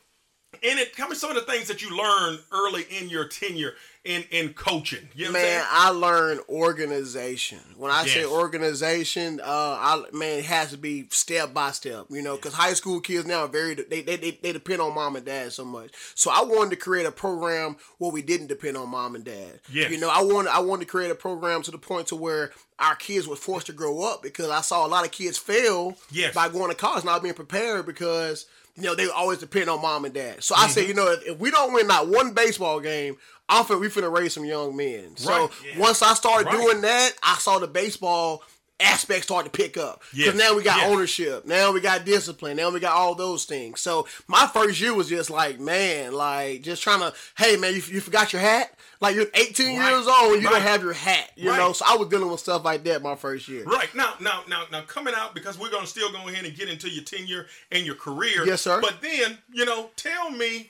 in 0.61 0.77
it, 0.77 0.93
tell 0.95 1.07
me 1.09 1.15
some 1.15 1.29
of 1.29 1.35
the 1.35 1.51
things 1.51 1.67
that 1.67 1.81
you 1.81 1.95
learned 1.95 2.39
early 2.51 2.85
in 2.89 3.09
your 3.09 3.27
tenure 3.27 3.73
in 4.07 4.23
in 4.31 4.53
coaching. 4.53 5.09
You 5.13 5.25
know 5.25 5.31
Man. 5.33 5.63
I 5.69 5.89
learned 5.89 6.39
organization. 6.49 7.59
When 7.75 7.91
I 7.91 8.05
say 8.05 8.25
organization, 8.25 9.39
uh, 9.41 9.45
I 9.45 10.03
man, 10.13 10.39
it 10.39 10.45
has 10.45 10.71
to 10.71 10.77
be 10.77 11.07
step 11.11 11.53
by 11.53 11.71
step. 11.71 12.05
You 12.09 12.21
know, 12.21 12.35
because 12.35 12.53
high 12.53 12.73
school 12.73 12.99
kids 13.01 13.25
now 13.25 13.41
are 13.41 13.47
very 13.47 13.73
they, 13.75 14.01
they 14.01 14.15
they 14.15 14.31
they 14.41 14.53
depend 14.53 14.81
on 14.81 14.95
mom 14.95 15.15
and 15.15 15.25
dad 15.25 15.51
so 15.51 15.65
much. 15.65 15.91
So 16.15 16.31
I 16.31 16.43
wanted 16.43 16.71
to 16.71 16.75
create 16.77 17.05
a 17.05 17.11
program 17.11 17.75
where 17.97 18.11
we 18.11 18.21
didn't 18.21 18.47
depend 18.47 18.77
on 18.77 18.89
mom 18.89 19.15
and 19.15 19.23
dad. 19.25 19.59
Yes. 19.71 19.91
You 19.91 19.99
know, 19.99 20.09
I 20.09 20.21
wanted 20.23 20.49
I 20.51 20.59
wanted 20.59 20.85
to 20.85 20.91
create 20.91 21.11
a 21.11 21.15
program 21.15 21.61
to 21.63 21.71
the 21.71 21.77
point 21.77 22.07
to 22.07 22.15
where 22.15 22.51
our 22.79 22.95
kids 22.95 23.27
were 23.27 23.35
forced 23.35 23.67
to 23.67 23.73
grow 23.73 24.01
up 24.03 24.21
because 24.23 24.49
I 24.49 24.61
saw 24.61 24.85
a 24.85 24.89
lot 24.89 25.05
of 25.05 25.11
kids 25.11 25.37
fail 25.37 25.97
Yes. 26.11 26.33
by 26.33 26.47
going 26.49 26.69
to 26.69 26.75
college 26.75 27.03
not 27.03 27.21
being 27.23 27.33
prepared 27.33 27.85
because 27.85 28.45
you 28.75 28.83
know 28.83 28.93
they 28.93 29.09
always 29.09 29.39
depend 29.39 29.69
on 29.69 29.81
mom 29.81 30.05
and 30.05 30.13
dad. 30.13 30.43
So 30.43 30.53
I 30.55 30.67
said, 30.67 30.87
you 30.87 30.93
know, 30.93 31.11
if, 31.11 31.25
if 31.27 31.39
we 31.39 31.49
don't 31.51 31.73
win 31.73 31.87
not 31.87 32.07
one 32.07 32.33
baseball 32.33 32.79
game, 32.79 33.17
I'm 33.49 33.63
finna, 33.65 33.79
we 33.79 33.87
finna 33.87 34.11
raise 34.15 34.33
some 34.33 34.45
young 34.45 34.75
men. 34.75 35.15
So 35.15 35.29
Right, 35.29 35.49
yeah. 35.65 35.79
once 35.79 36.01
I 36.01 36.13
started 36.13 36.47
Right. 36.47 36.57
doing 36.59 36.81
that, 36.81 37.13
I 37.23 37.35
saw 37.37 37.59
the 37.59 37.67
baseball 37.67 38.43
aspect 38.79 39.23
start 39.23 39.43
to 39.45 39.49
pick 39.49 39.75
up. 39.75 40.03
Because 40.11 40.35
Yes, 40.35 40.35
now 40.35 40.55
we 40.55 40.61
got 40.61 40.77
yes. 40.77 40.89
ownership. 40.89 41.45
Now 41.45 41.71
we 41.71 41.79
got 41.79 42.05
discipline. 42.05 42.57
Now 42.57 42.69
we 42.69 42.79
got 42.79 42.93
all 42.93 43.15
those 43.15 43.45
things. 43.45 43.81
So 43.81 44.07
my 44.27 44.45
first 44.47 44.79
year 44.79 44.93
was 44.93 45.09
just 45.09 45.29
like, 45.31 45.59
man, 45.59 46.13
like 46.13 46.61
just 46.61 46.83
trying 46.83 46.99
to, 46.99 47.11
hey 47.37 47.55
man, 47.57 47.73
you, 47.73 47.81
you 47.87 48.01
forgot 48.01 48.33
your 48.33 48.41
hat? 48.41 48.71
Like 48.99 49.15
you're 49.15 49.27
18 49.33 49.79
Right, 49.79 49.89
years 49.91 50.07
old 50.07 50.33
and 50.33 50.41
you 50.43 50.47
right. 50.47 50.53
don't 50.55 50.61
have 50.61 50.83
your 50.83 50.93
hat. 50.93 51.31
You 51.35 51.49
Right. 51.49 51.57
know, 51.57 51.71
so 51.73 51.85
I 51.87 51.95
was 51.95 52.07
dealing 52.09 52.29
with 52.29 52.39
stuff 52.39 52.63
like 52.65 52.83
that 52.83 53.01
my 53.01 53.15
first 53.15 53.47
year. 53.47 53.63
Right 53.63 53.93
now, 53.95 54.13
now, 54.19 54.43
now, 54.47 54.65
now, 54.71 54.81
coming 54.81 55.13
out 55.15 55.33
because 55.33 55.57
we're 55.57 55.71
gonna 55.71 55.87
still 55.87 56.11
go 56.11 56.27
ahead 56.27 56.45
and 56.45 56.55
get 56.55 56.67
into 56.69 56.87
your 56.89 57.03
tenure 57.03 57.47
and 57.71 57.83
your 57.85 57.95
career. 57.95 58.45
Yes, 58.45 58.61
sir. 58.61 58.79
But 58.81 59.01
then, 59.01 59.39
you 59.51 59.65
know, 59.65 59.89
tell 59.95 60.29
me, 60.29 60.69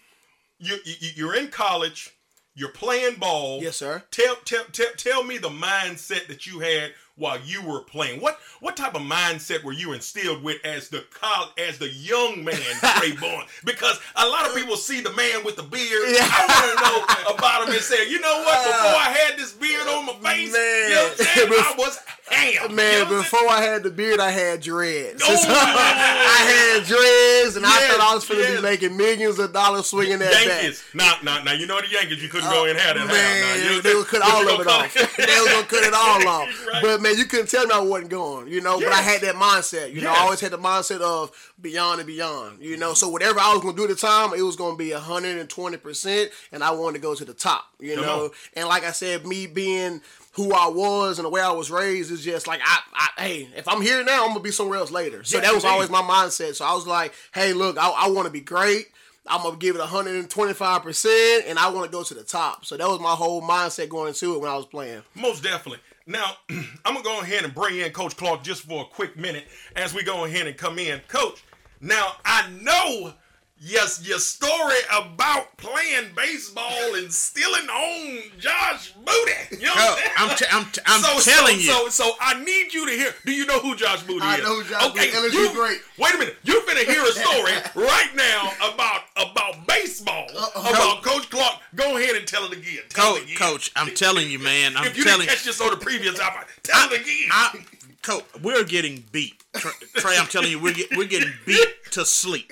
you, 0.60 0.78
you 0.86 1.10
you're 1.16 1.36
in 1.36 1.50
college, 1.50 2.14
you're 2.58 2.70
playing 2.70 3.16
ball. 3.16 3.62
Yes, 3.62 3.78
sir. 3.78 4.04
Tell 4.10 4.36
tell 4.44 4.66
tell 4.72 4.92
tell 4.98 5.24
me 5.24 5.38
the 5.38 5.50
mindset 5.50 6.28
that 6.28 6.48
you 6.48 6.60
had 6.60 6.94
while 7.18 7.40
you 7.46 7.62
were 7.68 7.82
playing. 7.82 8.22
What 8.22 8.40
what 8.60 8.78
type 8.78 8.96
of 8.96 9.02
mindset 9.02 9.64
were 9.64 9.74
you 9.74 9.94
instilled 9.94 10.44
with 10.44 10.64
as 10.66 10.90
the 10.90 11.04
col- 11.12 11.52
as 11.58 11.78
the 11.78 11.90
young 11.90 12.44
man 12.44 12.56
Trey 12.98 13.12
Bourne? 13.14 13.46
Because 13.66 14.00
a 14.16 14.26
lot 14.28 14.48
of 14.48 14.56
people 14.56 14.78
see 14.78 15.02
the 15.02 15.12
man 15.14 15.44
with 15.44 15.56
the 15.56 15.64
beard. 15.64 16.10
Yeah. 16.14 16.28
I 16.30 16.46
want 16.48 16.78
to 16.78 16.84
know 17.30 17.36
about 17.36 17.68
him 17.68 17.74
and 17.74 17.82
say, 17.84 18.10
you 18.10 18.20
know 18.22 18.38
what? 18.46 18.58
Uh, 18.58 18.64
before 18.64 19.02
I 19.02 19.16
had 19.18 19.38
this 19.38 19.52
beard 19.54 19.88
on 19.88 20.06
my 20.06 20.14
face, 20.32 20.48
you 20.48 20.54
know 20.54 21.04
what 21.04 21.20
I'm 21.20 21.26
saying? 21.26 21.50
Man. 21.50 21.60
I 21.60 21.76
was 21.78 22.00
ham. 22.30 22.76
Man, 22.76 22.94
you 23.08 23.12
know 23.16 23.22
before 23.22 23.50
I 23.50 23.62
had 23.62 23.84
the 23.84 23.90
beard, 23.92 24.20
I 24.20 24.32
had 24.32 24.62
dreads. 24.62 25.22
Oh, 25.26 25.34
I 25.48 26.76
had 26.78 26.84
dreads, 26.86 27.56
and 27.56 27.66
I 27.66 27.70
thought 27.88 28.00
I 28.02 28.14
was 28.16 28.28
going 28.28 28.46
to 28.46 28.56
be 28.58 28.62
making 28.62 28.98
millions 28.98 29.40
of 29.40 29.54
dollars 29.54 29.88
swinging 29.88 30.20
that 30.20 30.32
bat. 30.32 30.46
Yankees. 30.46 30.84
Nah, 30.94 31.14
nah, 31.24 31.44
nah. 31.44 31.52
You 31.54 31.68
know 31.68 31.80
the 31.82 31.88
Yankees. 31.90 32.22
You 32.22 32.30
couldn't 32.30 32.50
go 32.50 32.62
uh, 32.62 32.66
in 32.66 32.72
and 32.72 32.80
have 32.80 32.96
that. 32.98 33.08
Man. 33.08 33.42
Nah, 33.68 33.76
you- 33.76 33.82
they 33.82 33.96
would 33.96 34.08
cut 34.08 34.22
all 34.22 34.42
of 34.48 34.60
it 34.60 34.68
off. 34.68 34.94
they 34.94 35.40
were 35.40 35.46
gonna 35.52 35.68
cut 35.68 35.84
it 35.84 35.94
all 35.94 36.28
off. 36.28 36.68
Right. 36.68 36.82
But 36.82 37.02
man, 37.02 37.07
you 37.12 37.26
couldn't 37.26 37.50
tell 37.50 37.66
me 37.66 37.74
I 37.74 37.80
wasn't 37.80 38.10
going. 38.12 38.48
You 38.48 38.62
know, 38.62 38.80
but 38.80 38.90
I 38.92 39.02
had 39.02 39.22
that 39.22 39.36
mindset. 39.36 39.94
You 39.94 40.02
know, 40.02 40.12
I 40.12 40.20
always 40.20 40.40
had 40.40 40.52
the 40.52 40.58
mindset 40.58 41.02
of 41.02 41.32
beyond 41.62 42.00
and 42.00 42.08
beyond. 42.08 42.62
You 42.62 42.78
know, 42.78 42.94
so 42.94 43.08
whatever 43.10 43.40
I 43.40 43.54
was 43.54 43.62
gonna 43.62 43.76
do 43.78 43.84
at 43.84 43.90
the 43.90 43.96
time, 43.96 44.34
it 44.34 44.42
was 44.42 44.56
gonna 44.56 44.76
be 44.78 44.92
hundred 44.92 45.38
and 45.38 45.50
twenty 45.50 45.78
percent, 45.78 46.32
and 46.52 46.64
I 46.64 46.72
wanted 46.72 46.98
to 46.98 47.02
go 47.02 47.16
to 47.16 47.26
the 47.26 47.34
top. 47.34 47.66
You 47.80 47.96
Come 47.96 48.06
know, 48.06 48.24
on. 48.26 48.30
and 48.56 48.68
like 48.68 48.84
I 48.84 48.92
said, 48.92 49.26
me 49.26 49.48
being 49.48 50.02
who 50.34 50.54
I 50.54 50.68
was 50.68 51.18
and 51.18 51.26
the 51.26 51.30
way 51.30 51.42
I 51.42 51.50
was 51.52 51.72
raised 51.72 52.12
is 52.12 52.24
just 52.24 52.46
like 52.48 52.60
I, 52.64 52.80
I 52.94 53.22
hey, 53.24 53.50
if 53.56 53.68
I'm 53.68 53.82
here 53.82 54.04
now, 54.04 54.24
I'm 54.24 54.30
gonna 54.30 54.40
be 54.42 54.52
somewhere 54.52 54.78
else 54.80 54.92
later. 54.92 55.24
So 55.24 55.38
Yes, 55.38 55.46
that 55.48 55.54
was 55.56 55.64
indeed. 55.64 55.74
always 55.74 55.90
my 55.90 56.02
mindset. 56.02 56.56
So 56.56 56.64
I 56.66 56.74
was 56.74 56.86
like, 56.86 57.14
hey, 57.34 57.54
look, 57.54 57.78
I, 57.78 57.90
I 57.90 58.10
want 58.10 58.26
to 58.28 58.32
be 58.32 58.42
great. 58.42 58.88
I'm 59.30 59.42
gonna 59.44 59.58
give 59.58 59.76
it 59.76 59.80
125 59.80 60.84
percent, 60.84 61.46
and 61.48 61.58
I 61.60 61.70
want 61.70 61.86
to 61.86 61.92
go 61.92 62.04
to 62.04 62.14
the 62.14 62.24
top. 62.24 62.66
So 62.66 62.78
that 62.78 62.88
was 62.88 63.00
my 63.00 63.12
whole 63.12 63.42
mindset 63.42 63.90
going 63.90 64.10
into 64.10 64.36
it 64.36 64.40
when 64.42 64.50
I 64.50 64.56
was 64.56 64.66
playing. 64.66 65.02
Most 65.16 65.44
definitely. 65.44 65.80
Now, 66.08 66.38
I'm 66.50 66.94
gonna 66.94 67.04
go 67.04 67.20
ahead 67.20 67.44
and 67.44 67.54
bring 67.54 67.78
in 67.78 67.92
Coach 67.92 68.16
Clark 68.16 68.42
just 68.42 68.64
for 68.64 68.84
a 68.84 68.86
quick 68.86 69.18
minute 69.18 69.46
as 69.76 69.94
we 69.94 70.04
go 70.04 70.24
ahead 70.24 70.48
and 70.48 70.58
come 70.58 70.80
in. 70.80 71.02
Coach, 71.10 71.44
now 71.82 72.14
I 72.24 72.50
know 72.62 73.14
yes 73.60 74.06
your 74.08 74.20
story 74.20 74.76
about 74.94 75.56
playing 75.58 76.12
baseball 76.16 76.96
and 76.96 77.12
stealing 77.12 77.68
on 77.70 78.22
Josh 78.40 78.92
Booty. 78.94 79.58
You 79.60 79.66
know 79.68 79.74
what 79.74 80.00
Oh, 80.00 80.12
I'm 80.18 80.30
I'm, 80.32 80.38
saying? 80.38 80.38
t- 80.38 80.46
I'm, 80.52 80.66
t- 80.72 80.82
I'm 80.86 81.02
so, 81.22 81.32
telling 81.32 81.56
so, 81.56 81.62
you. 81.86 81.90
So, 81.92 82.06
so 82.06 82.12
I 82.22 82.44
need 82.44 82.74
you 82.74 82.86
to 82.88 82.92
hear. 82.92 83.14
Do 83.26 83.32
you 83.32 83.46
know 83.46 83.60
who 83.60 83.76
Josh 83.76 84.04
Booty 84.04 84.22
I 84.24 84.36
is? 84.36 84.42
I 84.42 84.44
know 84.44 84.56
who 84.62 84.70
Josh 84.70 84.94
Booty- 84.94 85.08
LSU 85.10 85.34
you- 85.34 85.54
great. 85.54 85.80
Wait 85.98 86.14
a 86.14 86.18
minute. 86.18 86.38
You're 86.44 86.66
gonna 86.66 86.82
hear 86.84 87.02
a 87.04 87.08
story 87.12 87.54
right 87.76 88.10
now 88.16 88.52
about 88.74 89.02
about 89.16 89.66
baseball. 89.68 90.28
About 90.56 91.02
Coach 91.04 91.30
Clark. 91.30 91.60
Go 91.76 91.98
ahead 91.98 92.16
and 92.16 92.28
tell 92.28 92.46
it 92.46 92.54
again. 92.54 92.80
Tell 92.90 93.16
it 93.16 93.20
Coach, 93.20 93.24
again. 93.24 93.38
Coach, 93.38 93.72
I'm 93.76 93.94
telling 93.96 94.30
you, 94.30 94.40
man. 94.40 94.76
I'm 94.78 94.84
telling. 94.84 94.92
If 94.92 94.98
you 94.98 95.04
telling 95.04 95.20
didn't 95.22 95.30
catch 95.36 95.44
this 95.46 95.60
on 95.62 95.72
the 95.72 95.78
previous 95.78 96.20
album, 96.20 96.42
tell 96.64 96.90
it 96.92 97.02
again. 97.02 97.30
I, 97.32 97.60
Coach, 98.08 98.24
we're 98.42 98.64
getting 98.64 99.04
beat. 99.12 99.44
Trey, 99.54 100.16
I'm 100.18 100.28
telling 100.28 100.50
you, 100.50 100.60
we're 100.62 100.74
get, 100.74 100.96
we're 100.96 101.08
getting 101.08 101.34
beat 101.46 101.68
to 101.92 102.06
sleep 102.06 102.50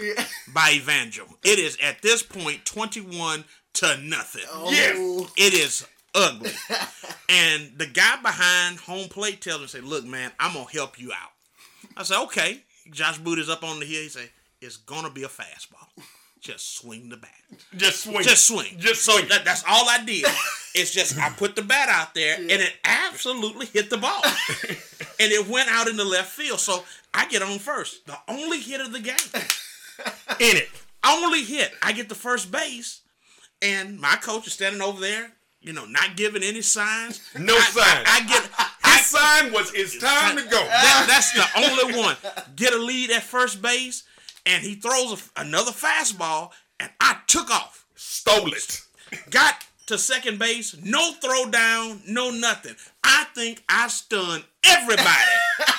by 0.54 0.74
Evangel. 0.74 1.28
It 1.46 1.60
is 1.60 1.78
at 1.82 2.02
this 2.02 2.22
point 2.22 2.66
21 2.66 3.46
to 3.76 3.98
nothing. 4.04 4.42
Oh. 4.52 4.70
Yes. 4.70 4.96
Oh, 4.98 5.30
It 5.38 5.54
is 5.54 5.88
ugly. 6.14 6.52
and 7.30 7.72
the 7.78 7.86
guy 7.86 8.18
behind 8.22 8.80
home 8.80 9.08
plate 9.08 9.40
tells 9.40 9.62
me, 9.62 9.68
say, 9.68 9.80
look, 9.80 10.04
man, 10.04 10.34
I'm 10.42 10.54
gonna 10.56 10.70
help 10.70 11.00
you 11.00 11.14
out. 11.14 11.32
I 11.96 12.04
said, 12.04 12.22
okay. 12.24 12.60
Josh 12.92 13.18
Booty 13.18 13.42
is 13.42 13.50
up 13.50 13.64
on 13.64 13.80
the 13.80 13.86
hill. 13.86 14.02
He 14.02 14.10
say, 14.10 14.30
it's 14.60 14.76
gonna 14.76 15.10
be 15.10 15.24
a 15.24 15.28
fastball. 15.30 15.88
Just 16.46 16.78
swing 16.78 17.10
the 17.10 17.18
bat. 17.18 17.32
Just 17.76 18.04
swing. 18.04 18.22
Just 18.22 18.46
swing. 18.46 18.78
Just 18.78 19.04
so 19.04 19.14
swing. 19.14 19.30
that, 19.30 19.44
that's 19.46 19.64
all 19.68 19.90
I 19.90 20.04
did. 20.06 20.26
It's 20.78 20.94
just 20.94 21.18
I 21.18 21.30
put 21.30 21.56
the 21.56 21.62
bat 21.62 21.88
out 21.88 22.14
there 22.14 22.36
and 22.36 22.52
it 22.52 22.74
absolutely 22.84 23.66
hit 23.68 23.90
the 23.90 23.96
ball. 23.96 24.22
and 25.22 25.32
it 25.32 25.48
went 25.48 25.70
out 25.70 25.88
in 25.88 25.96
the 25.96 26.04
left 26.04 26.34
field. 26.34 26.60
So 26.60 26.84
I 27.14 27.30
get 27.30 27.42
on 27.42 27.60
first. 27.60 28.06
The 28.06 28.18
only 28.28 28.60
hit 28.60 28.82
of 28.82 28.92
the 28.92 29.00
game. 29.00 29.16
in 30.42 30.58
it. 30.58 30.68
Only 31.02 31.46
hit. 31.46 31.72
I 31.82 31.94
get 31.94 32.10
the 32.10 32.16
first 32.16 32.52
base. 32.52 33.00
And 33.62 33.98
my 33.98 34.18
coach 34.18 34.48
is 34.48 34.54
standing 34.54 34.82
over 34.82 35.00
there, 35.00 35.32
you 35.62 35.72
know, 35.72 35.86
not 35.86 36.18
giving 36.18 36.44
any 36.44 36.62
signs. 36.62 37.22
No 37.40 37.56
I, 37.56 37.60
signs. 37.62 38.06
I, 38.06 38.20
I 38.20 38.28
get 38.28 38.98
His 38.98 39.06
sign 39.06 39.54
was 39.54 39.72
it's 39.74 39.98
time 39.98 40.36
to 40.36 40.44
go. 40.44 40.60
that, 40.60 41.06
that's 41.08 41.32
the 41.32 41.70
only 41.70 41.98
one. 41.98 42.18
Get 42.58 42.74
a 42.74 42.78
lead 42.78 43.12
at 43.12 43.24
first 43.24 43.62
base, 43.62 44.04
and 44.46 44.64
he 44.64 44.76
throws 44.76 45.14
a, 45.36 45.42
another 45.42 45.72
fastball, 45.72 46.52
and 46.80 46.90
I 47.00 47.18
took 47.28 47.50
off. 47.50 47.86
Stole 47.96 48.54
it. 48.54 48.82
Got 49.30 49.64
to 49.88 49.98
second 49.98 50.40
base, 50.40 50.76
no 50.84 51.14
throw 51.14 51.50
down, 51.50 52.02
no 52.08 52.32
nothing. 52.32 52.76
I 53.04 53.26
think 53.36 53.64
I 53.70 53.88
stunned 53.88 54.44
everybody. 54.64 55.06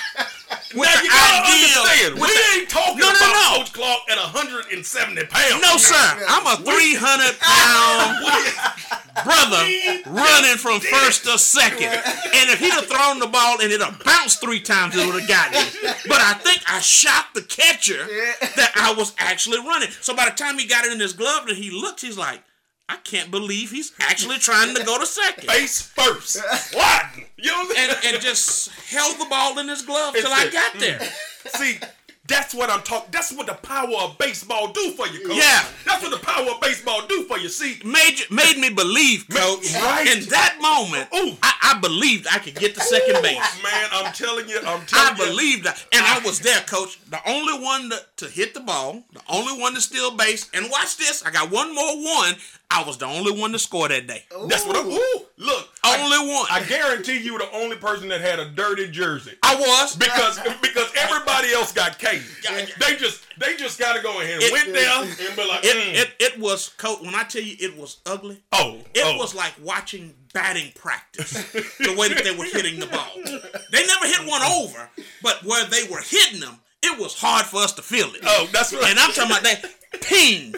with 0.75 0.87
now 0.89 0.95
the 0.97 1.03
you 1.03 1.09
gotta 1.09 1.43
idea- 1.43 1.77
understand, 1.77 2.13
with 2.15 2.21
we 2.21 2.27
the- 2.27 2.59
ain't 2.59 2.69
talking 2.69 2.97
No, 2.97 3.07
no, 3.07 3.15
about 3.15 3.33
no. 3.33 3.57
Coach 3.63 3.73
Clark 3.73 4.01
at 4.09 4.17
170 4.17 5.25
pounds. 5.25 5.61
No, 5.61 5.77
sir. 5.77 6.25
I'm 6.27 6.45
a 6.47 6.57
300 6.63 7.39
pound 7.41 8.27
brother 9.23 9.63
running 10.07 10.57
from 10.57 10.79
first 10.79 11.23
to 11.25 11.37
second. 11.37 11.87
And 11.93 12.49
if 12.49 12.59
he'd 12.59 12.71
have 12.73 12.85
thrown 12.87 13.19
the 13.19 13.27
ball 13.27 13.59
and 13.61 13.71
it 13.71 13.81
have 13.81 14.01
bounced 14.03 14.41
three 14.41 14.59
times, 14.59 14.95
it 14.95 15.05
would 15.05 15.19
have 15.21 15.29
gotten 15.29 15.55
it. 15.55 15.97
But 16.07 16.21
I 16.21 16.33
think 16.33 16.61
I 16.67 16.79
shot 16.79 17.33
the 17.33 17.41
catcher 17.41 18.05
that 18.55 18.71
I 18.75 18.93
was 18.93 19.13
actually 19.17 19.59
running. 19.59 19.89
So 20.01 20.15
by 20.15 20.25
the 20.25 20.31
time 20.35 20.57
he 20.59 20.67
got 20.67 20.85
it 20.85 20.91
in 20.91 20.99
his 20.99 21.13
glove 21.13 21.47
and 21.47 21.57
he 21.57 21.71
looked, 21.71 22.01
he's 22.01 22.17
like, 22.17 22.41
I 22.89 22.95
can't 23.03 23.29
believe 23.31 23.71
he's 23.71 23.91
actually 23.99 24.37
trying 24.37 24.73
to 24.75 24.83
go 24.83 24.97
to 24.99 25.05
second. 25.05 25.49
Face 25.49 25.81
first. 25.81 26.41
What? 26.73 27.05
You 27.37 27.51
know 27.51 27.57
what 27.59 27.77
I'm 27.77 27.89
And, 27.89 28.15
and 28.15 28.21
just 28.23 28.69
held 28.89 29.19
the 29.19 29.25
ball 29.25 29.59
in 29.59 29.67
his 29.67 29.81
glove 29.81 30.13
till 30.15 30.31
I 30.31 30.49
got 30.49 30.79
there. 30.79 30.99
Mm. 30.99 31.49
See, 31.57 31.77
that's 32.27 32.53
what 32.53 32.69
I'm 32.69 32.81
talking. 32.81 33.09
That's 33.11 33.31
what 33.31 33.47
the 33.47 33.53
power 33.53 33.93
of 34.01 34.17
baseball 34.17 34.71
do 34.73 34.91
for 34.91 35.07
you, 35.07 35.25
coach. 35.25 35.37
Yeah. 35.37 35.63
That's 35.85 36.01
what 36.03 36.11
the 36.11 36.25
power 36.25 36.49
of 36.49 36.59
baseball 36.59 37.05
do 37.07 37.23
for 37.23 37.37
you. 37.37 37.47
See, 37.47 37.79
made 37.85 38.19
made 38.29 38.57
me 38.57 38.69
believe, 38.69 39.27
coach. 39.29 39.73
right. 39.75 40.07
In 40.07 40.27
that 40.29 40.57
moment, 40.61 41.07
Ooh. 41.15 41.37
I, 41.41 41.53
I 41.75 41.79
believed 41.79 42.27
I 42.29 42.39
could 42.39 42.55
get 42.55 42.73
to 42.75 42.81
second 42.81 43.21
base. 43.21 43.63
man, 43.63 43.89
I'm 43.93 44.11
telling 44.13 44.49
you, 44.49 44.59
I'm 44.59 44.81
I 44.81 44.85
telling 44.85 45.17
you. 45.17 45.25
believed 45.25 45.63
that, 45.65 45.85
and 45.93 46.03
I 46.05 46.19
was 46.25 46.39
there, 46.41 46.59
coach. 46.61 46.99
The 47.09 47.19
only 47.29 47.63
one 47.63 47.89
to, 47.91 48.01
to 48.17 48.25
hit 48.27 48.53
the 48.53 48.59
ball, 48.61 49.03
the 49.13 49.21
only 49.29 49.57
one 49.61 49.73
to 49.75 49.81
steal 49.81 50.11
base. 50.11 50.49
And 50.53 50.69
watch 50.69 50.97
this, 50.97 51.23
I 51.23 51.31
got 51.31 51.49
one 51.49 51.73
more 51.73 51.95
one. 52.03 52.33
I 52.69 52.83
was 52.83 52.97
the 52.97 53.05
only 53.05 53.39
one 53.39 53.53
to 53.53 53.59
score 53.59 53.87
that 53.87 54.07
day. 54.07 54.23
That's 54.47 54.65
what 54.65 54.75
I'm. 54.75 54.87
Ooh, 54.87 55.25
look, 55.37 55.69
I, 55.83 56.03
Only 56.03 56.33
one. 56.33 56.45
I 56.51 56.63
guarantee 56.63 57.19
you, 57.19 57.37
the 57.37 57.49
only 57.53 57.77
person 57.77 58.09
that 58.09 58.19
had 58.21 58.39
a 58.39 58.49
dirty 58.49 58.91
jersey. 58.91 59.33
I 59.41 59.55
was. 59.55 59.95
because 59.95 60.39
because 60.61 60.91
everybody 60.97 61.53
else 61.53 61.71
got 61.71 61.97
caged. 61.97 62.45
They 62.79 62.95
just 62.97 63.25
they 63.39 63.55
just 63.55 63.79
gotta 63.79 64.01
go 64.01 64.19
ahead 64.21 64.35
and 64.35 64.43
It- 64.43 64.51
went 64.51 64.73
there 64.73 65.01
and 65.01 65.35
be 65.35 65.47
like, 65.47 65.63
It, 65.63 65.75
mm. 65.75 66.01
it 66.01 66.15
it 66.19 66.39
was 66.39 66.69
coach. 66.69 67.01
When 67.01 67.15
I 67.15 67.23
tell 67.23 67.41
you 67.41 67.55
it 67.59 67.77
was 67.77 67.97
ugly, 68.05 68.41
oh, 68.51 68.79
it 68.93 69.03
oh. 69.05 69.17
was 69.17 69.33
like 69.33 69.53
watching 69.63 70.13
batting 70.33 70.71
practice. 70.75 71.31
the 71.79 71.95
way 71.97 72.09
that 72.09 72.23
they 72.23 72.35
were 72.35 72.45
hitting 72.45 72.79
the 72.79 72.87
ball. 72.87 73.09
They 73.71 73.85
never 73.85 74.05
hit 74.05 74.27
one 74.27 74.41
over, 74.43 74.89
but 75.23 75.43
where 75.45 75.65
they 75.65 75.83
were 75.89 76.01
hitting 76.01 76.41
them, 76.41 76.59
it 76.83 76.99
was 76.99 77.17
hard 77.17 77.45
for 77.45 77.61
us 77.61 77.73
to 77.73 77.81
feel 77.81 78.07
it. 78.13 78.21
Oh, 78.23 78.49
that's 78.51 78.73
right. 78.73 78.89
And 78.91 78.99
I'm 78.99 79.11
talking 79.13 79.31
about 79.31 79.43
that 79.43 79.65
ping, 80.01 80.53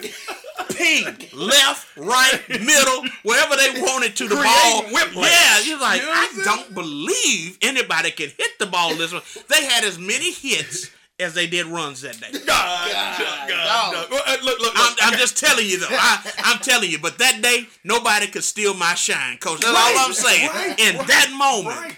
ping, 0.68 1.04
left, 1.34 1.88
right, 1.96 2.40
middle, 2.48 3.04
wherever 3.22 3.56
they 3.56 3.80
wanted 3.80 4.16
to 4.16 4.28
the 4.28 4.34
ball. 4.36 4.82
Whiplash. 4.92 5.30
Yeah, 5.30 5.60
you're 5.70 5.80
like, 5.80 6.00
You 6.00 6.06
know 6.06 6.12
I 6.14 6.42
don't 6.44 6.74
believe 6.74 7.58
anybody 7.62 8.10
can 8.10 8.30
hit 8.36 8.58
the 8.58 8.66
ball 8.66 8.94
this 8.94 9.12
way. 9.12 9.20
They 9.48 9.64
had 9.66 9.84
as 9.84 9.98
many 9.98 10.32
hits 10.32 10.90
as 11.18 11.34
they 11.34 11.46
did 11.46 11.66
runs 11.66 12.00
that 12.02 12.18
day. 12.20 12.30
God, 12.32 12.46
God, 12.46 13.48
God, 13.48 14.10
Look, 14.10 14.42
look, 14.42 14.60
look. 14.60 14.72
I'm, 14.76 14.96
I'm 15.02 15.18
just 15.18 15.36
telling 15.36 15.66
you 15.66 15.78
though. 15.80 15.86
I, 15.90 16.32
I'm 16.44 16.58
telling 16.60 16.90
you. 16.90 16.98
But 16.98 17.18
that 17.18 17.40
day, 17.42 17.66
nobody 17.84 18.26
could 18.26 18.44
steal 18.44 18.74
my 18.74 18.94
shine, 18.94 19.36
coach. 19.38 19.60
That's 19.60 19.72
Right, 19.72 19.94
all 19.98 20.06
I'm 20.06 20.12
saying. 20.14 20.48
right, 20.48 20.80
In 20.80 20.96
right, 20.96 21.06
that 21.08 21.30
moment, 21.36 21.94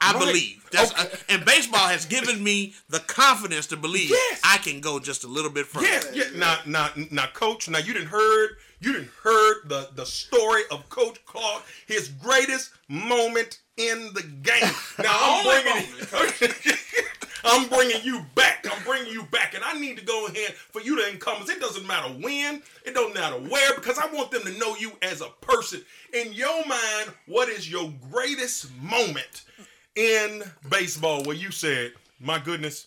I 0.00 0.12
believe. 0.18 0.62
That's, 0.76 0.92
Okay. 0.92 1.02
uh, 1.02 1.16
and 1.30 1.44
baseball 1.44 1.88
has 1.88 2.04
given 2.06 2.42
me 2.42 2.74
the 2.88 3.00
confidence 3.00 3.66
to 3.68 3.76
believe 3.76 4.10
Yes. 4.10 4.40
I 4.44 4.58
can 4.58 4.80
go 4.80 4.98
just 4.98 5.24
a 5.24 5.28
little 5.28 5.50
bit 5.50 5.66
further. 5.66 5.86
Yeah, 5.86 6.02
yeah. 6.12 6.24
Now, 6.34 6.58
now, 6.66 6.90
now, 7.10 7.26
Coach. 7.32 7.68
Now, 7.68 7.78
you 7.78 7.92
didn't 7.92 8.08
heard. 8.08 8.56
You 8.80 8.92
didn't 8.92 9.10
heard 9.22 9.62
the 9.68 9.88
the 9.94 10.04
story 10.04 10.62
of 10.70 10.86
Coach 10.90 11.24
Clark, 11.24 11.62
his 11.86 12.08
greatest 12.08 12.70
moment 12.88 13.60
in 13.78 14.10
the 14.14 14.22
game. 14.22 14.70
Now, 14.98 15.16
I'm 15.18 15.46
Only 15.46 15.62
bringing. 15.62 16.76
I'm 17.48 17.68
bringing 17.68 18.02
you 18.02 18.24
back. 18.34 18.66
I'm 18.70 18.82
bringing 18.82 19.12
you 19.12 19.22
back, 19.24 19.54
and 19.54 19.62
I 19.62 19.78
need 19.78 19.98
to 19.98 20.04
go 20.04 20.26
ahead 20.26 20.54
for 20.54 20.80
you 20.82 20.96
to 21.00 21.08
encompass. 21.10 21.48
It 21.48 21.60
doesn't 21.60 21.86
matter 21.86 22.08
when, 22.14 22.60
it 22.84 22.92
don't 22.94 23.14
matter 23.14 23.36
where, 23.36 23.74
because 23.76 23.98
I 23.98 24.06
want 24.12 24.32
them 24.32 24.42
to 24.42 24.58
know 24.58 24.74
you 24.76 24.92
as 25.02 25.20
a 25.20 25.28
person. 25.40 25.82
In 26.12 26.32
your 26.32 26.66
mind, 26.66 27.12
what 27.26 27.48
is 27.48 27.70
your 27.70 27.92
greatest 28.10 28.74
moment 28.80 29.42
in 29.96 30.42
baseball 30.68 31.24
where 31.24 31.36
you 31.36 31.50
said, 31.50 31.92
"My 32.20 32.38
goodness, 32.38 32.86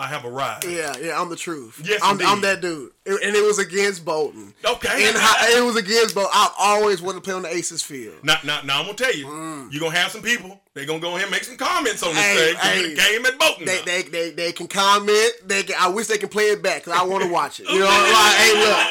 I 0.00 0.06
have 0.06 0.24
arrived. 0.24 0.64
Yeah, 0.64 0.96
yeah, 0.98 1.20
I'm 1.20 1.28
the 1.28 1.36
truth. 1.36 1.82
Yes, 1.84 2.00
I'm, 2.02 2.18
I'm 2.22 2.40
that 2.40 2.62
dude. 2.62 2.90
And 3.04 3.36
it 3.36 3.44
was 3.44 3.58
against 3.58 4.02
Bolton. 4.02 4.54
Okay. 4.64 4.88
And 5.08 5.14
it 5.14 5.62
was 5.62 5.76
against 5.76 6.14
Bolton. 6.14 6.30
I 6.32 6.50
always 6.58 7.02
wanted 7.02 7.18
to 7.18 7.20
play 7.20 7.34
on 7.34 7.42
the 7.42 7.54
Aces 7.54 7.82
field. 7.82 8.14
Now, 8.22 8.38
now, 8.42 8.62
now 8.62 8.78
I'm 8.78 8.86
gonna 8.86 8.96
tell 8.96 9.14
you, 9.14 9.26
mm. 9.26 9.70
you're 9.70 9.80
gonna 9.80 9.94
have 9.96 10.10
some 10.10 10.22
people. 10.22 10.58
They're 10.72 10.86
gonna 10.86 11.00
go 11.00 11.10
ahead 11.10 11.24
and 11.24 11.30
make 11.30 11.44
some 11.44 11.58
comments 11.58 12.02
on 12.02 12.14
this 12.14 12.24
Hey, 12.24 12.54
thing. 12.54 12.56
hey. 12.56 12.88
the 12.88 12.96
game 12.96 13.26
at 13.26 13.38
Bolton. 13.38 13.66
They, 13.66 13.82
they, 13.82 14.02
they, 14.02 14.30
they 14.30 14.52
can 14.52 14.68
comment. 14.68 15.32
They 15.44 15.64
can, 15.64 15.76
I 15.78 15.88
wish 15.88 16.06
they 16.06 16.16
can 16.16 16.30
play 16.30 16.44
it 16.44 16.62
back 16.62 16.84
because 16.84 16.98
I 16.98 17.04
want 17.04 17.22
to 17.22 17.30
watch 17.30 17.60
it. 17.60 17.68
You 17.68 17.80
know, 17.80 17.84
like, 17.84 18.36
hey, 18.36 18.54
look, 18.54 18.86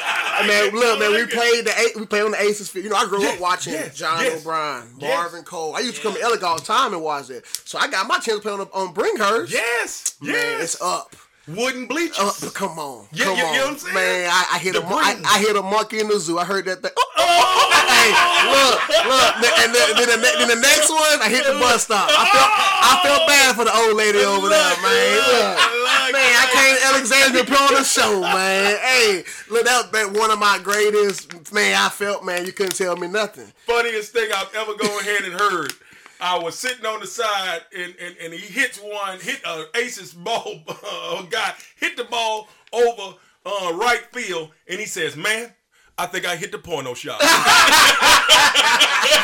man, 0.47 0.71
look, 0.73 0.99
man, 0.99 1.11
we 1.11 1.25
played 1.25 1.65
the 1.65 1.71
A- 1.71 1.99
we 1.99 2.05
played 2.05 2.23
on 2.23 2.31
the 2.31 2.41
Aces. 2.41 2.73
You 2.75 2.89
know, 2.89 2.95
I 2.95 3.05
grew 3.07 3.21
Yes, 3.21 3.35
up 3.35 3.41
watching 3.41 3.73
yes, 3.73 3.95
John 3.95 4.23
yes. 4.23 4.41
O'Brien. 4.41 4.87
Marvin 4.99 5.43
Cole. 5.43 5.75
I 5.75 5.79
used 5.79 5.97
to 5.97 6.01
come 6.01 6.13
to 6.15 6.21
Ellicott 6.21 6.49
all 6.49 6.57
the 6.59 6.65
time 6.65 6.93
and 6.93 7.01
watch 7.01 7.27
that. 7.27 7.45
So 7.65 7.77
I 7.77 7.87
got 7.87 8.07
my 8.07 8.15
chance 8.19 8.39
to 8.39 8.41
play 8.41 8.51
on, 8.53 8.61
on 8.73 8.93
Bringhurst. 8.93 9.51
yes, 9.51 10.15
Man, 10.21 10.33
yes. 10.33 10.63
it's 10.75 10.81
up. 10.81 11.15
Wooden 11.55 11.87
bleachers. 11.87 12.19
Uh, 12.19 12.31
but 12.41 12.53
come 12.53 12.77
on, 12.79 13.07
Yeah, 13.11 13.25
come 13.25 13.37
you- 13.37 13.41
you 13.43 13.47
on, 13.49 13.55
know 13.55 13.63
what 13.65 13.71
I'm 13.71 13.77
saying? 13.79 13.93
man! 13.95 14.29
I, 14.31 14.45
I 14.53 14.57
hit 14.59 14.73
The 14.73 14.81
a 14.81 14.85
I. 14.85 15.21
I 15.25 15.39
hit 15.39 15.55
a 15.55 15.61
monkey 15.61 15.99
in 15.99 16.07
the 16.07 16.19
zoo. 16.19 16.37
I 16.37 16.45
heard 16.45 16.65
that 16.65 16.81
thing. 16.81 16.91
Oh, 16.95 17.03
oh, 17.17 17.23
oh, 17.25 17.87
hey, 17.89 18.09
look, 18.53 18.75
look, 19.09 19.59
and 19.59 19.73
then, 19.73 19.87
then, 19.97 20.07
the, 20.09 20.17
then 20.39 20.47
the 20.49 20.61
next 20.61 20.89
one, 20.89 21.19
I 21.21 21.27
hit 21.29 21.45
the 21.45 21.53
bus 21.59 21.83
stop. 21.83 22.09
I 22.11 22.25
felt, 22.29 22.49
I 22.53 22.93
felt 23.03 23.27
bad 23.27 23.55
for 23.55 23.65
the 23.65 23.73
old 23.75 23.95
lady 23.97 24.19
over 24.23 24.47
there, 24.49 24.75
man. 24.81 25.17
look, 25.17 26.13
man, 26.13 26.33
I 26.37 26.45
came 26.53 26.75
to 26.77 26.85
Alexandria 26.93 27.43
put 27.45 27.59
on 27.61 27.73
the 27.73 27.83
show, 27.83 28.21
man. 28.21 28.77
Hey, 28.77 29.23
look, 29.49 29.65
that, 29.65 29.91
that 29.91 30.11
one 30.13 30.31
of 30.31 30.39
my 30.39 30.59
greatest, 30.63 31.51
man. 31.53 31.75
I 31.75 31.89
felt, 31.89 32.23
man, 32.25 32.45
you 32.45 32.51
couldn't 32.53 32.75
tell 32.75 32.95
me 32.95 33.07
nothing. 33.07 33.51
Funniest 33.65 34.13
thing 34.13 34.29
I've 34.35 34.53
ever 34.55 34.73
gone 34.75 34.99
ahead 35.01 35.23
and 35.23 35.33
heard. 35.33 35.73
I 36.21 36.37
was 36.37 36.55
sitting 36.57 36.85
on 36.85 36.99
the 36.99 37.07
side 37.07 37.61
and, 37.75 37.95
and, 38.01 38.15
and 38.21 38.33
he 38.33 38.39
hits 38.39 38.77
one, 38.79 39.19
hit 39.19 39.41
a 39.45 39.65
aces 39.77 40.13
ball 40.13 40.55
uh, 40.67 41.21
guy, 41.29 41.53
hit 41.77 41.95
the 41.97 42.03
ball 42.05 42.47
over 42.73 43.15
uh, 43.45 43.73
right 43.73 44.01
field, 44.11 44.49
and 44.67 44.79
he 44.79 44.85
says, 44.85 45.15
"Man, 45.15 45.51
I 45.97 46.05
think 46.07 46.25
I 46.25 46.35
hit 46.35 46.51
the 46.51 46.57
porno 46.59 46.93
shot." 46.93 47.21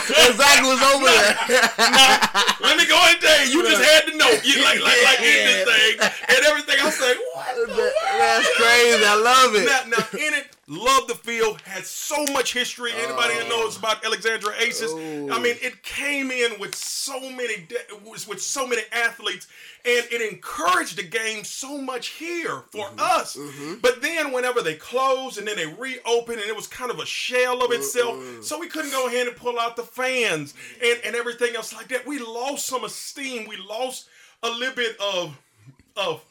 Exactly 0.06 0.70
was 0.70 0.82
over 0.94 1.06
there. 1.06 1.36
Let 2.62 2.78
me 2.78 2.86
go 2.88 2.96
ahead 2.96 3.14
and 3.16 3.22
tell 3.22 3.46
you, 3.46 3.52
you 3.58 3.70
just 3.70 3.84
had 3.84 4.06
to 4.06 4.18
know, 4.18 4.30
you 4.44 4.62
like 4.64 4.80
like 4.82 5.02
like 5.04 5.20
in 5.20 5.46
this 5.46 5.66
thing 5.66 5.98
and 6.30 6.46
everything. 6.46 6.76
I 6.82 6.90
say, 6.90 7.14
what? 7.34 7.56
the 7.56 7.74
That- 7.74 7.94
That's 8.18 8.50
crazy. 8.56 9.04
I 9.06 9.16
love 9.16 9.56
it. 9.56 9.66
Now, 9.66 9.98
now 9.98 10.06
in 10.14 10.34
it, 10.36 10.55
love 10.68 11.08
the 11.08 11.16
field 11.16 11.62
has 11.62 11.88
so 11.88 12.24
much 12.34 12.54
history. 12.54 12.92
Anybody 12.92 13.36
that 13.36 13.46
oh. 13.46 13.50
knows 13.50 13.78
about 13.78 14.04
Alexandria 14.04 14.56
Aces, 14.60 14.92
I 14.94 15.40
mean, 15.40 15.56
oh. 15.62 15.68
it 15.68 15.84
came 15.84 16.32
in 16.32 16.60
with 16.60 16.76
so 16.76 17.20
many 17.20 17.68
with 18.04 18.42
so 18.42 18.66
many 18.66 18.82
athletes, 18.92 19.48
and 19.86 20.06
it 20.12 20.22
encouraged 20.22 20.98
the 20.98 21.04
game 21.04 21.44
so 21.44 21.78
much 21.78 22.08
here 22.08 22.64
for 22.72 22.88
mm-hmm. 22.88 23.00
us. 23.00 23.36
Mm-hmm. 23.36 23.76
But 23.82 24.02
then, 24.02 24.32
whenever 24.32 24.62
they 24.62 24.76
closed 24.76 25.38
and 25.38 25.48
then 25.48 25.56
they 25.56 25.68
reopened, 25.68 26.40
and 26.40 26.50
it 26.50 26.56
was 26.56 26.68
kind 26.68 26.92
of 26.92 27.00
a 27.00 27.06
shell 27.06 27.64
of 27.64 27.72
itself, 27.72 28.44
so 28.44 28.60
we 28.60 28.68
couldn't 28.68 28.92
go 28.92 29.08
ahead 29.08 29.28
and 29.28 29.36
pull 29.36 29.60
out 29.60 29.76
the 29.76 29.84
fans 29.84 30.54
and 30.84 31.00
and 31.06 31.16
everything 31.16 31.56
else 31.56 31.74
like 31.74 31.88
that. 31.90 32.08
We 32.08 32.20
lost 32.20 32.66
some 32.66 32.84
esteem. 32.84 33.48
We 33.48 33.58
lost 33.58 34.08
a 34.42 34.50
little 34.50 34.76
bit 34.76 34.96
of 35.00 35.38
of 35.96 36.26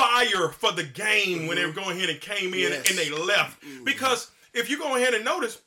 fire 0.00 0.48
for 0.50 0.72
the 0.72 0.84
game 0.84 1.46
when 1.46 1.56
they 1.56 1.66
were 1.66 1.72
going 1.72 1.96
ahead 1.96 2.10
and 2.10 2.20
came 2.20 2.54
in 2.54 2.60
Yes. 2.72 2.88
and 2.90 2.98
they 2.98 3.10
left. 3.10 3.62
Because 3.84 4.30
if 4.54 4.68
you 4.70 4.78
go 4.78 4.96
ahead 4.96 5.14
and 5.14 5.24
notice, 5.24 5.60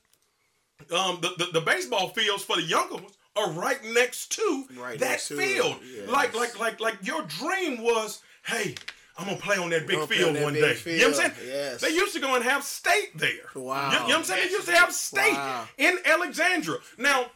um, 0.91 1.19
the, 1.21 1.31
the, 1.37 1.51
the 1.53 1.61
baseball 1.61 2.09
fields 2.09 2.43
for 2.43 2.55
the 2.55 2.63
younger 2.63 2.95
ones 2.95 3.17
are 3.35 3.49
right 3.51 3.79
next 3.93 4.31
to 4.33 4.65
Right 4.77 4.99
that 4.99 5.09
next 5.11 5.27
field. 5.29 5.77
it, 5.81 6.01
yes. 6.01 6.09
Like 6.09 6.35
like 6.35 6.59
like 6.59 6.79
like 6.79 6.97
your 7.01 7.23
dream 7.23 7.81
was, 7.81 8.21
hey, 8.45 8.75
I'm 9.17 9.25
gonna 9.25 9.37
play 9.37 9.57
on 9.57 9.69
that 9.69 9.87
big 9.87 9.99
field 10.07 10.35
that 10.35 10.43
one 10.43 10.53
big 10.53 10.83
day. 10.83 10.91
You 10.97 11.01
know 11.03 11.07
what 11.09 11.25
I'm 11.25 11.31
saying? 11.35 11.47
yes. 11.47 11.81
They 11.81 11.89
used 11.89 12.13
to 12.15 12.19
go 12.19 12.35
and 12.35 12.43
have 12.43 12.63
state 12.63 13.11
there. 13.15 13.29
Wow. 13.55 13.89
You, 13.91 13.93
you 13.93 13.99
know 13.99 14.05
what 14.07 14.15
I'm 14.17 14.23
saying? 14.23 14.45
They 14.47 14.51
used 14.51 14.67
to 14.67 14.75
have 14.75 14.91
state 14.93 15.33
Wow. 15.33 15.67
in 15.77 15.97
Alexandria. 16.05 16.79
Now, 16.97 17.27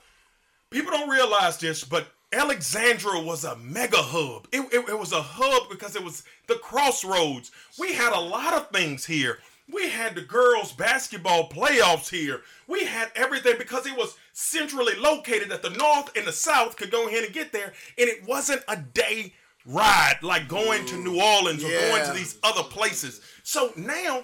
people 0.72 0.92
don't 0.92 1.10
realize 1.10 1.58
this, 1.60 1.84
but 1.84 2.08
Alexandria 2.34 3.24
was 3.24 3.44
a 3.44 3.56
mega 3.58 3.98
hub. 3.98 4.48
It, 4.52 4.62
it, 4.74 4.90
it 4.90 5.00
was 5.00 5.14
a 5.14 5.22
hub 5.22 5.70
because 5.70 5.96
it 5.96 6.04
was 6.04 6.24
the 6.48 6.56
crossroads. 6.56 7.52
We 7.80 7.94
had 7.94 8.14
a 8.14 8.20
lot 8.20 8.54
of 8.54 8.70
things 8.70 9.06
here. 9.06 9.40
We 9.72 9.90
had 9.90 10.16
the 10.16 10.22
girls' 10.22 10.72
basketball 10.72 11.50
playoffs 11.50 12.10
here. 12.10 12.42
We 12.68 12.86
had 12.86 13.12
everything 13.16 13.56
because 13.58 13.86
it 13.86 13.98
was 13.98 14.16
centrally 14.34 14.96
located 14.96 15.50
that 15.50 15.62
the 15.62 15.72
north 15.72 16.16
and 16.16 16.26
the 16.26 16.32
south 16.32 16.78
could 16.78 16.92
go 16.92 17.08
ahead 17.08 17.26
and 17.26 17.34
get 17.34 17.52
there. 17.52 17.74
And 17.98 18.10
it 18.10 18.26
wasn't 18.26 18.64
a 18.68 18.78
day 18.78 19.34
ride 19.66 20.20
like 20.22 20.48
going 20.48 20.86
to 20.86 20.98
New 20.98 21.22
Orleans 21.22 21.64
or 21.64 21.70
going 21.70 22.06
to 22.06 22.14
these 22.14 22.38
other 22.44 22.64
places. 22.64 23.22
So 23.44 23.74
now 23.76 24.24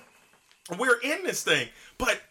we're 0.77 0.99
in 1.01 1.23
this 1.23 1.43
thing. 1.43 1.67
But 1.97 2.21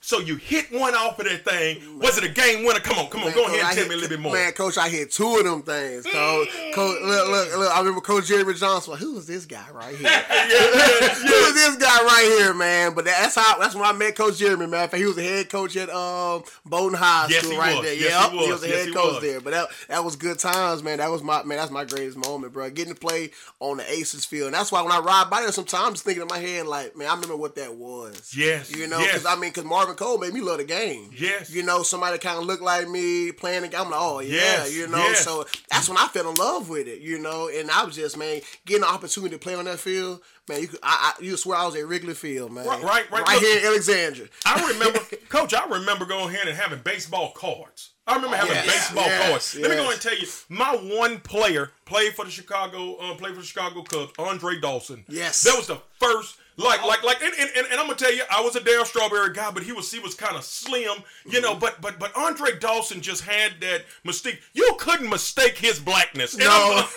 so 0.00 0.18
you 0.18 0.36
hit 0.36 0.72
one 0.72 0.94
off 0.94 1.18
of 1.18 1.26
that 1.26 1.44
thing. 1.44 1.98
Was 1.98 2.16
it 2.18 2.24
a 2.24 2.28
game 2.28 2.64
winner? 2.64 2.80
Come 2.80 2.98
on, 2.98 3.08
come 3.08 3.20
on, 3.20 3.26
Man, 3.28 3.34
go 3.34 3.44
ahead 3.46 3.60
I 3.60 3.68
and 3.68 3.74
tell 3.76 3.84
hit- 3.84 3.88
me 3.88 3.94
a 3.94 3.98
little 3.98 4.08
bit 4.16 4.20
more. 4.20 4.32
Man, 4.32 4.52
Coach, 4.52 4.78
I 4.78 4.88
hit 4.88 5.10
two 5.12 5.36
of 5.36 5.44
them 5.44 5.62
things. 5.62 6.04
Coach, 6.06 6.48
Coach 6.74 6.98
look, 7.02 7.28
look, 7.28 7.58
look, 7.58 7.72
I 7.74 7.78
remember 7.80 8.00
Coach 8.00 8.26
Jeremy 8.26 8.54
Johnson. 8.54 8.96
Who 8.96 9.18
is 9.18 9.26
this 9.26 9.46
guy 9.46 9.64
right 9.72 9.94
here? 9.94 10.08
Who 10.10 11.34
is 11.34 11.54
this 11.54 11.76
guy 11.76 12.02
right 12.04 12.34
here, 12.38 12.54
man? 12.54 12.94
But 12.94 13.04
that's 13.04 13.34
how. 13.34 13.58
That's 13.58 13.74
when 13.74 13.84
I 13.84 13.92
met 13.92 14.16
Coach 14.16 14.38
Jeremy, 14.38 14.66
man. 14.66 14.88
He 14.94 15.04
was 15.04 15.16
the 15.16 15.22
head 15.22 15.48
coach 15.50 15.76
at 15.76 15.90
um, 15.90 16.42
Bolton 16.64 16.98
High 16.98 17.26
Yes, 17.28 17.44
School 17.44 17.58
right 17.58 17.76
was. 17.76 17.84
there. 17.84 17.94
Yes, 17.94 18.10
Yep, 18.10 18.30
he 18.32 18.38
he 18.38 18.42
was. 18.44 18.48
was 18.52 18.60
the 18.62 18.68
Yes, 18.68 18.78
head 18.78 18.86
he 18.88 18.94
coach 18.94 19.12
was. 19.14 19.22
there. 19.22 19.40
But 19.40 19.50
that 19.52 19.68
that 19.88 20.04
was 20.04 20.16
good 20.16 20.38
times, 20.38 20.82
man. 20.82 20.98
That 20.98 21.10
was 21.10 21.22
my 21.22 21.42
man. 21.42 21.58
That's 21.58 21.70
my 21.70 21.84
greatest 21.84 22.16
moment, 22.16 22.52
bro. 22.52 22.70
Getting 22.70 22.94
to 22.94 22.98
play 23.00 23.30
on 23.60 23.76
the 23.78 23.92
Aces 23.92 24.24
field, 24.24 24.46
and 24.46 24.54
that's 24.54 24.72
why 24.72 24.82
when 24.82 24.92
I 24.92 24.98
ride 25.00 25.28
by 25.30 25.40
there, 25.42 25.52
sometimes 25.52 25.84
I'm 25.86 25.92
just 25.92 26.04
thinking 26.04 26.22
in 26.22 26.28
my 26.28 26.38
head, 26.38 26.66
like, 26.66 26.96
man, 26.96 27.08
I 27.08 27.14
remember 27.14 27.36
what 27.36 27.54
that 27.56 27.74
was. 27.74 28.32
Yes, 28.36 28.74
you 28.74 28.86
know, 28.86 28.98
yes. 29.00 29.12
because 29.12 29.26
I 29.26 29.34
mean, 29.38 29.50
because 29.50 29.64
Marvin 29.64 29.89
Cole 29.96 30.18
made 30.18 30.32
me 30.34 30.40
love 30.40 30.58
the 30.58 30.64
game. 30.64 31.10
Yes. 31.16 31.50
you 31.52 31.62
know, 31.62 31.82
somebody 31.82 32.18
kind 32.18 32.38
of 32.38 32.44
looked 32.44 32.62
like 32.62 32.88
me 32.88 33.32
playing 33.32 33.62
the 33.62 33.68
game. 33.68 33.80
I'm 33.82 33.90
like, 33.90 34.00
oh 34.00 34.20
yeah, 34.20 34.34
Yes, 34.34 34.76
you 34.76 34.86
know. 34.88 34.98
yes. 34.98 35.24
So 35.24 35.44
that's 35.70 35.88
when 35.88 35.98
I 35.98 36.06
fell 36.08 36.28
in 36.30 36.34
love 36.36 36.68
with 36.68 36.86
it, 36.88 37.00
you 37.00 37.18
know. 37.18 37.48
And 37.48 37.70
I 37.70 37.84
was 37.84 37.96
just 37.96 38.16
man 38.16 38.40
getting 38.66 38.82
the 38.82 38.88
opportunity 38.88 39.34
to 39.34 39.38
play 39.40 39.54
on 39.54 39.64
that 39.66 39.78
field, 39.78 40.20
man. 40.48 40.60
You 40.62 40.68
could, 40.68 40.80
I, 40.82 41.14
I 41.18 41.22
you 41.22 41.36
swear 41.36 41.58
I 41.58 41.66
was 41.66 41.76
at 41.76 41.86
Wrigley 41.86 42.14
Field, 42.14 42.52
man. 42.52 42.66
Right, 42.66 42.82
right, 42.82 43.10
right. 43.10 43.22
right 43.26 43.34
Look- 43.34 43.42
here 43.42 43.58
in 43.60 43.66
Alexandria. 43.66 44.28
I 44.46 44.68
remember, 44.72 45.00
Coach. 45.28 45.54
I 45.54 45.66
remember 45.66 46.04
going 46.04 46.34
ahead 46.34 46.48
and 46.48 46.56
having 46.56 46.80
baseball 46.80 47.32
cards. 47.32 47.90
I 48.06 48.16
remember 48.16 48.36
having 48.36 48.54
Yes, 48.56 48.66
baseball 48.66 49.04
yes, 49.06 49.28
cards. 49.28 49.56
Let 49.60 49.70
me 49.70 49.76
go 49.76 49.90
and 49.92 50.00
tell 50.00 50.16
you, 50.18 50.26
my 50.48 50.72
one 50.74 51.20
player 51.20 51.70
played 51.84 52.12
for 52.14 52.24
the 52.24 52.30
Chicago, 52.30 52.96
uh, 52.96 53.14
played 53.14 53.34
for 53.34 53.40
the 53.40 53.46
Chicago 53.46 53.82
Cubs, 53.82 54.12
Andre 54.18 54.58
Dawson. 54.58 55.04
Yes. 55.08 55.42
that 55.44 55.56
was 55.56 55.68
the 55.68 55.78
first. 56.00 56.36
Like, 56.64 56.84
like, 56.84 57.02
like, 57.02 57.22
and, 57.22 57.32
and, 57.38 57.50
and, 57.56 57.80
I'm 57.80 57.86
gonna 57.86 57.94
tell 57.96 58.12
you, 58.12 58.22
I 58.30 58.40
was 58.40 58.54
a 58.56 58.60
Darryl 58.60 58.84
Strawberry 58.86 59.32
guy, 59.32 59.50
but 59.50 59.62
he 59.62 59.72
was 59.72 59.90
he 59.90 59.98
was 59.98 60.14
kind 60.14 60.36
of 60.36 60.44
slim, 60.44 61.02
you 61.28 61.40
know. 61.40 61.50
Mm-hmm. 61.52 61.60
But 61.60 61.80
but 61.80 61.98
but 61.98 62.14
Andre 62.16 62.58
Dawson 62.58 63.00
just 63.00 63.22
had 63.24 63.52
that 63.60 63.84
mystique. 64.06 64.38
You 64.52 64.74
couldn't 64.78 65.08
mistake 65.08 65.56
his 65.58 65.78
blackness. 65.78 66.34
And 66.34 66.44
No, 66.44 66.50
I'm- 66.50 66.88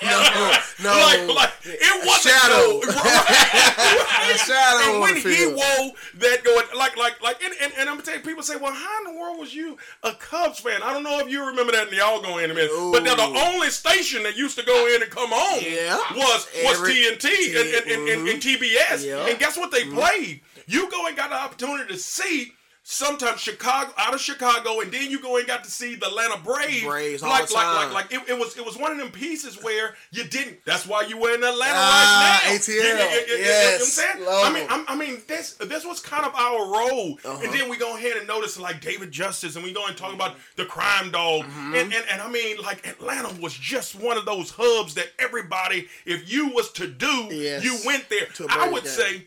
no, 0.83 0.89
no. 0.89 0.93
Like, 1.03 1.35
like 1.35 1.51
it 1.65 2.05
wasn't 2.05 2.35
Shadow. 2.35 2.79
no- 2.79 2.93
right. 2.93 4.37
Shadow 4.45 4.91
And 4.93 5.01
when 5.01 5.15
he 5.15 5.47
wore 5.47 5.91
that 6.15 6.43
going 6.43 6.65
like 6.77 6.97
like 6.97 7.21
like 7.21 7.41
and, 7.43 7.53
and, 7.61 7.73
and 7.77 7.89
I'm 7.89 7.95
gonna 7.95 8.03
tell 8.03 8.15
you, 8.15 8.21
people 8.21 8.43
say, 8.43 8.55
well, 8.55 8.73
how 8.73 9.05
in 9.05 9.13
the 9.13 9.19
world 9.19 9.39
was 9.39 9.53
you 9.53 9.77
a 10.03 10.13
Cubs 10.13 10.59
fan? 10.59 10.81
I 10.83 10.93
don't 10.93 11.03
know 11.03 11.19
if 11.19 11.29
you 11.29 11.45
remember 11.45 11.71
that, 11.73 11.87
and 11.87 11.97
y'all 11.97 12.21
go 12.21 12.37
in 12.37 12.51
a 12.51 12.53
minute. 12.53 12.71
But 12.91 13.03
now 13.03 13.15
the 13.15 13.23
only 13.23 13.69
station 13.69 14.23
that 14.23 14.35
used 14.37 14.57
to 14.57 14.65
go 14.65 14.87
in 14.95 15.01
and 15.01 15.11
come 15.11 15.31
on 15.31 15.61
Yeah. 15.61 15.97
was 16.15 16.47
was 16.63 16.77
Every- 16.79 16.93
TNT 16.93 17.25
and, 17.49 17.57
and, 17.57 17.91
and, 17.91 18.09
and, 18.09 18.27
and 18.29 18.41
mm-hmm. 18.41 18.63
TBS. 18.63 19.05
Yeah. 19.05 19.25
And 19.27 19.39
guess 19.39 19.52
what 19.57 19.71
they 19.71 19.85
played? 19.85 20.41
You 20.67 20.89
go 20.89 21.07
and 21.07 21.15
got 21.17 21.29
the 21.29 21.35
opportunity 21.37 21.93
to 21.93 21.99
see. 21.99 22.53
Sometimes 22.85 23.39
Chicago, 23.39 23.93
out 23.97 24.13
of 24.13 24.19
Chicago, 24.19 24.81
and 24.81 24.91
then 24.91 25.09
you 25.09 25.21
go 25.21 25.37
and 25.37 25.47
got 25.47 25.63
to 25.63 25.71
see 25.71 25.95
the 25.95 26.05
Atlanta 26.07 26.35
Braves. 26.43 26.83
Braves 26.83 27.21
like, 27.21 27.49
like, 27.49 27.65
like, 27.75 27.93
like, 27.93 28.11
it, 28.11 28.27
it 28.31 28.37
was, 28.37 28.57
it 28.57 28.65
was 28.65 28.75
one 28.75 28.91
of 28.91 28.97
them 28.97 29.09
pieces 29.09 29.63
where 29.63 29.95
you 30.11 30.25
didn't. 30.25 30.57
That's 30.65 30.85
why 30.85 31.03
you 31.03 31.17
were 31.17 31.29
in 31.33 31.35
Atlanta 31.45 31.75
Ah, 31.77 32.41
right 32.43 32.51
now. 32.51 32.57
ATL. 32.57 32.73
You- 32.73 32.81
you- 32.83 32.83
you- 32.83 32.87
you- 32.89 33.37
you 33.37 33.45
know 33.45 33.51
what 33.53 33.63
I'm 33.63 33.79
Yes. 33.79 33.93
saying? 33.93 34.25
I 34.27 34.49
mean. 34.53 34.67
I'm, 34.69 34.85
I 34.89 34.95
mean, 34.97 35.21
this 35.29 35.53
this 35.53 35.85
was 35.85 36.01
kind 36.01 36.25
of 36.25 36.35
our 36.35 36.59
role, 36.77 37.17
Uh-huh. 37.23 37.39
and 37.41 37.53
then 37.53 37.69
we 37.69 37.77
go 37.77 37.95
ahead 37.95 38.17
and 38.17 38.27
notice 38.27 38.59
like 38.59 38.81
David 38.81 39.13
Justice, 39.13 39.55
and 39.55 39.63
we 39.63 39.71
go 39.71 39.85
and 39.87 39.95
talk 39.95 40.13
about 40.13 40.35
the 40.57 40.65
crime 40.65 41.09
dog, 41.09 41.45
Mm-hmm. 41.45 41.75
and, 41.75 41.93
and 41.93 42.03
and 42.11 42.21
I 42.21 42.27
mean, 42.29 42.57
like 42.57 42.85
Atlanta 42.85 43.29
was 43.41 43.53
just 43.53 43.95
one 43.95 44.17
of 44.17 44.25
those 44.25 44.51
hubs 44.57 44.95
that 44.95 45.07
everybody, 45.19 45.87
if 46.05 46.29
you 46.29 46.49
was 46.49 46.69
to 46.73 46.87
do, 46.87 47.29
Yes. 47.31 47.63
you 47.63 47.77
went 47.85 48.09
there. 48.09 48.27
I 48.49 48.67
would 48.67 48.85
say. 48.85 49.23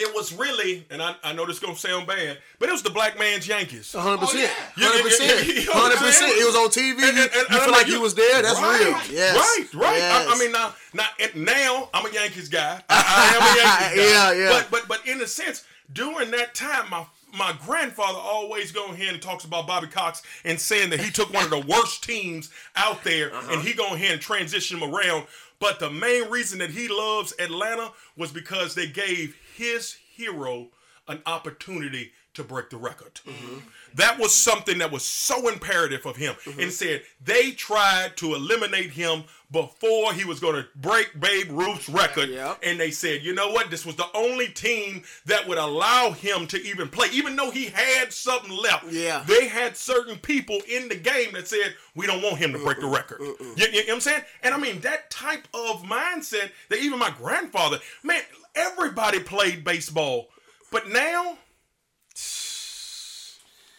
It 0.00 0.14
was 0.14 0.32
really, 0.32 0.86
and 0.90 1.02
I, 1.02 1.14
I 1.22 1.32
know 1.32 1.46
this 1.46 1.58
gonna 1.58 1.76
sound 1.76 2.06
bad, 2.06 2.38
but 2.58 2.68
it 2.68 2.72
was 2.72 2.82
the 2.82 2.90
black 2.90 3.18
man's 3.18 3.46
Yankees. 3.46 3.92
hundred 3.92 4.14
oh, 4.14 4.26
percent, 4.26 4.50
yeah. 4.76 4.86
hundred 4.88 5.02
percent, 5.04 5.68
I'm 5.68 5.80
hundred 5.80 5.98
percent. 5.98 6.32
It 6.32 6.46
was 6.46 6.56
on 6.56 6.68
TV. 6.68 7.08
And- 7.08 7.16
you 7.16 7.22
and- 7.22 7.30
and 7.32 7.48
you 7.50 7.60
feel 7.60 7.72
like 7.72 7.86
you 7.86 7.94
you- 7.94 8.00
was 8.00 8.14
there. 8.14 8.42
That's 8.42 8.60
right, 8.60 8.80
real. 8.80 9.16
Yes. 9.16 9.36
Right, 9.36 9.74
right. 9.74 10.02
I, 10.02 10.34
I 10.34 10.38
mean, 10.38 10.52
now, 10.52 10.74
now, 10.94 11.06
now 11.34 11.88
I'm 11.94 12.06
a 12.06 12.12
Yankees 12.12 12.48
guy. 12.48 12.80
I, 12.88 13.04
I 13.06 13.36
am 13.36 13.42
a 13.42 13.94
Yankees 13.94 14.04
guy. 14.04 14.10
Yeah, 14.10 14.32
yeah. 14.32 14.48
But, 14.50 14.70
but, 14.70 14.88
but 14.88 15.06
in 15.06 15.20
a 15.20 15.26
sense, 15.26 15.64
during 15.92 16.30
that 16.32 16.54
time, 16.54 16.90
my 16.90 17.04
my 17.36 17.54
grandfather 17.66 18.18
always 18.18 18.72
go 18.72 18.86
ahead 18.86 19.12
and 19.12 19.20
talks 19.22 19.44
about 19.44 19.66
Bobby 19.66 19.86
Cox 19.86 20.22
and 20.44 20.58
saying 20.58 20.90
that 20.90 21.00
he 21.00 21.10
took 21.10 21.32
one 21.32 21.44
of 21.44 21.50
the 21.50 21.60
worst 21.60 22.02
teams 22.02 22.50
out 22.74 23.04
there 23.04 23.34
uh-huh. 23.34 23.52
and 23.52 23.62
he 23.62 23.74
go 23.74 23.94
ahead 23.94 24.12
and 24.12 24.20
transition 24.20 24.78
him 24.78 24.94
around. 24.94 25.26
But 25.60 25.80
the 25.80 25.90
main 25.90 26.30
reason 26.30 26.58
that 26.60 26.70
he 26.70 26.88
loves 26.88 27.34
Atlanta 27.38 27.92
was 28.16 28.32
because 28.32 28.74
they 28.74 28.86
gave 28.86 29.36
his 29.56 29.96
hero 30.14 30.68
an 31.08 31.22
opportunity 31.26 32.12
to 32.38 32.44
break 32.44 32.70
the 32.70 32.76
record. 32.76 33.20
Mm-hmm. 33.26 33.58
That 33.94 34.18
was 34.18 34.34
something 34.34 34.78
that 34.78 34.90
was 34.90 35.04
so 35.04 35.48
imperative 35.48 36.06
of 36.06 36.16
him. 36.16 36.34
Mm-hmm. 36.44 36.60
And 36.60 36.72
said 36.72 37.02
they 37.22 37.52
tried 37.52 38.16
to 38.16 38.34
eliminate 38.34 38.90
him 38.90 39.24
before 39.50 40.12
he 40.12 40.24
was 40.24 40.40
going 40.40 40.54
to 40.56 40.66
break 40.76 41.18
Babe 41.18 41.50
Ruth's 41.50 41.88
record. 41.88 42.28
Yep. 42.28 42.58
And 42.62 42.78
they 42.78 42.90
said, 42.90 43.22
you 43.22 43.34
know 43.34 43.50
what? 43.50 43.70
This 43.70 43.86
was 43.86 43.96
the 43.96 44.06
only 44.14 44.48
team 44.48 45.02
that 45.24 45.48
would 45.48 45.56
allow 45.56 46.10
him 46.10 46.46
to 46.48 46.62
even 46.62 46.88
play, 46.88 47.08
even 47.12 47.34
though 47.34 47.50
he 47.50 47.66
had 47.66 48.12
something 48.12 48.50
left. 48.50 48.92
Yeah. 48.92 49.24
They 49.26 49.48
had 49.48 49.76
certain 49.76 50.18
people 50.18 50.58
in 50.68 50.88
the 50.88 50.96
game 50.96 51.32
that 51.32 51.48
said, 51.48 51.74
we 51.94 52.06
don't 52.06 52.22
want 52.22 52.36
him 52.36 52.52
to 52.52 52.58
break 52.58 52.80
the 52.80 52.86
record. 52.86 53.20
You, 53.20 53.36
you 53.56 53.72
know 53.72 53.78
what 53.86 53.94
I'm 53.94 54.00
saying? 54.00 54.22
And 54.42 54.54
I 54.54 54.58
mean, 54.58 54.80
that 54.80 55.10
type 55.10 55.48
of 55.54 55.82
mindset 55.82 56.50
that 56.68 56.80
even 56.80 56.98
my 56.98 57.10
grandfather, 57.10 57.78
man, 58.02 58.20
everybody 58.54 59.18
played 59.20 59.64
baseball. 59.64 60.28
But 60.70 60.90
now, 60.90 61.38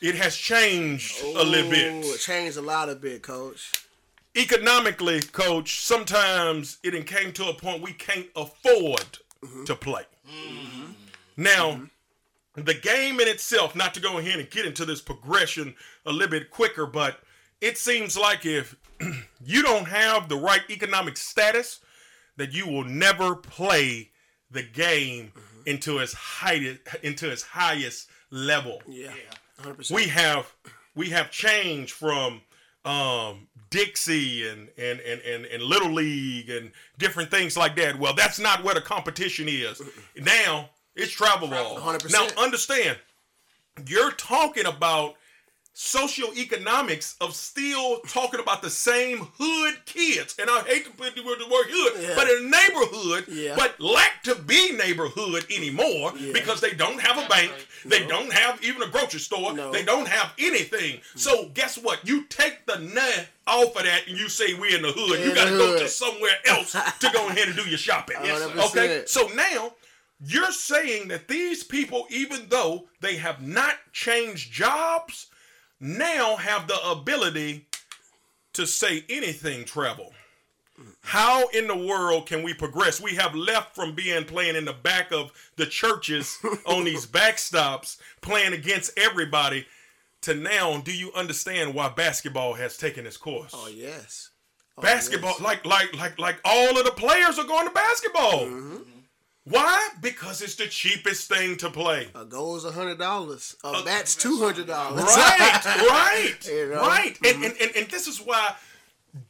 it 0.01 0.15
has 0.15 0.35
changed 0.35 1.23
Ooh, 1.23 1.41
a 1.41 1.43
little 1.43 1.69
bit. 1.69 2.05
It 2.05 2.19
changed 2.19 2.57
a 2.57 2.61
lot 2.61 2.89
a 2.89 2.95
bit, 2.95 3.21
coach. 3.21 3.71
Economically, 4.35 5.21
coach, 5.21 5.81
sometimes 5.81 6.77
it 6.83 7.05
came 7.07 7.33
to 7.33 7.49
a 7.49 7.53
point 7.53 7.81
we 7.81 7.93
can't 7.93 8.27
afford 8.35 9.19
mm-hmm. 9.43 9.65
to 9.65 9.75
play. 9.75 10.03
Mm-hmm. 10.27 10.91
Now, 11.35 11.71
mm-hmm. 11.71 12.63
the 12.63 12.75
game 12.75 13.19
in 13.19 13.27
itself, 13.27 13.75
not 13.75 13.93
to 13.95 13.99
go 13.99 14.17
ahead 14.17 14.39
and 14.39 14.49
get 14.49 14.65
into 14.65 14.85
this 14.85 15.01
progression 15.01 15.75
a 16.05 16.11
little 16.11 16.29
bit 16.29 16.51
quicker, 16.51 16.85
but 16.85 17.19
it 17.59 17.77
seems 17.77 18.17
like 18.17 18.45
if 18.45 18.75
you 19.43 19.63
don't 19.63 19.87
have 19.87 20.29
the 20.29 20.37
right 20.37 20.61
economic 20.69 21.17
status, 21.17 21.79
that 22.37 22.53
you 22.53 22.67
will 22.67 22.85
never 22.85 23.35
play 23.35 24.11
the 24.49 24.63
game 24.63 25.31
mm-hmm. 25.35 25.61
into 25.65 25.99
its 25.99 26.13
height 26.13 26.79
into 27.03 27.29
its 27.29 27.43
highest 27.43 28.09
level. 28.31 28.81
Yeah. 28.87 29.07
yeah. 29.07 29.35
100%. 29.63 29.91
we 29.91 30.07
have 30.07 30.53
we 30.95 31.09
have 31.09 31.31
changed 31.31 31.93
from 31.93 32.41
um, 32.85 33.47
Dixie 33.69 34.47
and, 34.47 34.69
and, 34.77 34.99
and, 35.01 35.21
and, 35.21 35.45
and 35.45 35.63
Little 35.63 35.91
League 35.91 36.49
and 36.49 36.71
different 36.97 37.29
things 37.29 37.55
like 37.55 37.75
that. 37.75 37.99
Well, 37.99 38.13
that's 38.13 38.39
not 38.39 38.63
where 38.63 38.73
the 38.73 38.81
competition 38.81 39.47
is. 39.47 39.81
Now 40.17 40.69
it's 40.95 41.11
travel 41.11 41.47
ball. 41.47 41.77
100%. 41.77 42.11
Now 42.11 42.27
understand, 42.41 42.97
you're 43.85 44.11
talking 44.11 44.65
about 44.65 45.15
socioeconomics 45.79 47.15
of 47.21 47.33
still 47.33 47.99
talking 48.01 48.39
about 48.41 48.61
the 48.61 48.69
same 48.69 49.27
hood 49.37 49.75
kids. 49.85 50.35
And 50.37 50.49
I 50.49 50.59
hate 50.61 50.83
to 50.85 50.91
put 50.91 51.15
the 51.15 51.23
word 51.23 51.39
the 51.39 51.45
word 51.47 51.67
hood, 51.69 52.03
Yeah. 52.03 52.15
but 52.15 52.29
in 52.29 52.45
a 52.45 52.49
neighborhood, 52.49 53.25
Yeah. 53.29 53.55
but 53.55 53.79
lack 53.79 54.23
to 54.23 54.35
be 54.35 54.73
neighborhood 54.73 55.45
anymore 55.49 56.11
because 56.33 56.59
they 56.59 56.71
don't 56.73 56.99
have 56.99 57.17
a 57.17 57.27
bank, 57.29 57.51
they 57.85 58.05
don't 58.05 58.31
have 58.33 58.61
even 58.63 58.81
a 58.83 58.87
grocery 58.87 59.21
store, 59.21 59.53
No. 59.53 59.71
they 59.71 59.83
don't 59.83 60.07
have 60.07 60.33
anything. 60.37 60.99
So 61.15 61.45
guess 61.53 61.77
what? 61.77 62.05
You 62.05 62.25
take 62.25 62.65
the 62.65 62.79
nut 62.79 63.27
off 63.47 63.75
of 63.77 63.83
that 63.83 64.05
and 64.07 64.17
you 64.17 64.27
say 64.27 64.53
we're 64.55 64.75
in 64.75 64.81
the 64.81 64.91
hood. 64.91 65.21
you 65.21 65.33
gotta 65.33 65.51
go 65.51 65.79
to 65.79 65.87
somewhere 65.87 66.37
else 66.45 66.73
to 66.73 67.09
go 67.13 67.29
ahead 67.29 67.47
and 67.47 67.55
do 67.55 67.63
your 67.69 67.77
shopping. 67.77 68.17
Yes, 68.23 68.41
okay. 68.75 69.03
So 69.07 69.27
now 69.29 69.73
you're 70.25 70.51
saying 70.51 71.07
that 71.07 71.29
these 71.29 71.63
people, 71.63 72.05
even 72.09 72.47
though 72.49 72.89
they 72.99 73.15
have 73.15 73.41
not 73.41 73.75
changed 73.93 74.51
jobs, 74.51 75.27
now 75.79 76.35
have 76.35 76.67
the 76.67 76.79
ability 76.89 77.65
to 78.53 78.65
say 78.65 79.03
anything 79.09 79.65
travel. 79.65 80.13
How 81.01 81.47
in 81.49 81.67
the 81.67 81.75
world 81.75 82.25
can 82.25 82.43
we 82.43 82.53
progress? 82.53 83.01
We 83.01 83.15
have 83.15 83.35
left 83.35 83.75
from 83.75 83.95
being 83.95 84.23
playing 84.23 84.55
in 84.55 84.65
the 84.65 84.73
back 84.73 85.11
of 85.11 85.31
the 85.55 85.65
churches 85.65 86.37
on 86.65 86.85
these 86.85 87.05
backstops, 87.05 87.97
playing 88.21 88.53
against 88.53 88.97
everybody, 88.97 89.65
to 90.21 90.33
now. 90.33 90.79
Do 90.79 90.95
you 90.95 91.11
understand 91.13 91.73
why 91.73 91.89
basketball 91.89 92.53
has 92.53 92.77
taken 92.77 93.05
its 93.05 93.17
course? 93.17 93.51
Oh 93.53 93.67
yes. 93.67 94.29
Oh, 94.77 94.81
basketball, 94.81 95.31
yes. 95.31 95.41
like 95.41 95.65
like 95.65 95.93
like 95.95 96.19
like 96.19 96.39
all 96.45 96.77
of 96.77 96.85
the 96.85 96.91
players 96.91 97.37
are 97.39 97.45
going 97.45 97.67
to 97.67 97.73
basketball. 97.73 98.45
Mm-hmm. 98.45 98.77
Why? 99.49 99.89
Because 100.01 100.41
it's 100.41 100.55
the 100.55 100.67
cheapest 100.67 101.27
thing 101.27 101.57
to 101.57 101.69
play. 101.69 102.07
A 102.15 102.25
goal 102.25 102.55
is 102.55 102.65
a 102.65 102.71
hundred 102.71 102.99
dollars. 102.99 103.55
A 103.63 103.83
bat's 103.83 104.15
two 104.15 104.37
hundred 104.37 104.67
dollars. 104.67 105.03
right, 105.03 105.61
right, 105.89 106.47
You 106.47 106.69
know? 106.69 106.81
right. 106.81 107.17
And, 107.25 107.43
and, 107.43 107.55
and 107.59 107.71
and 107.75 107.87
this 107.89 108.07
is 108.07 108.19
why 108.19 108.55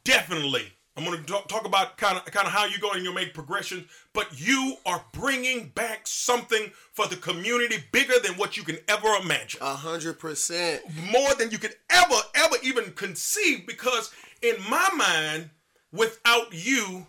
definitely 0.04 0.74
I'm 0.98 1.06
going 1.06 1.18
to 1.18 1.24
talk, 1.26 1.48
talk 1.48 1.66
about 1.66 1.96
kind 1.98 2.18
of 2.18 2.26
kind 2.26 2.46
of 2.46 2.52
how 2.52 2.66
you 2.66 2.78
go 2.80 2.92
and 2.92 3.04
you 3.06 3.14
make 3.14 3.34
progression, 3.34 3.88
but 4.14 4.28
you 4.38 4.76
are 4.86 5.02
bringing 5.14 5.70
back 5.70 6.02
something 6.06 6.72
for 6.92 7.08
the 7.08 7.16
community 7.16 7.78
bigger 7.94 8.20
than 8.22 8.34
what 8.34 8.58
you 8.58 8.64
can 8.64 8.78
ever 8.90 9.08
imagine. 9.22 9.62
A 9.62 9.76
hundred 9.76 10.20
percent. 10.20 10.82
More 11.12 11.34
than 11.36 11.52
you 11.52 11.58
could 11.58 11.76
ever 11.90 12.16
ever 12.36 12.58
even 12.64 12.92
conceive 12.92 13.66
because 13.66 14.14
in 14.42 14.56
my 14.70 14.90
mind 14.98 15.52
without 15.94 16.48
you 16.52 17.08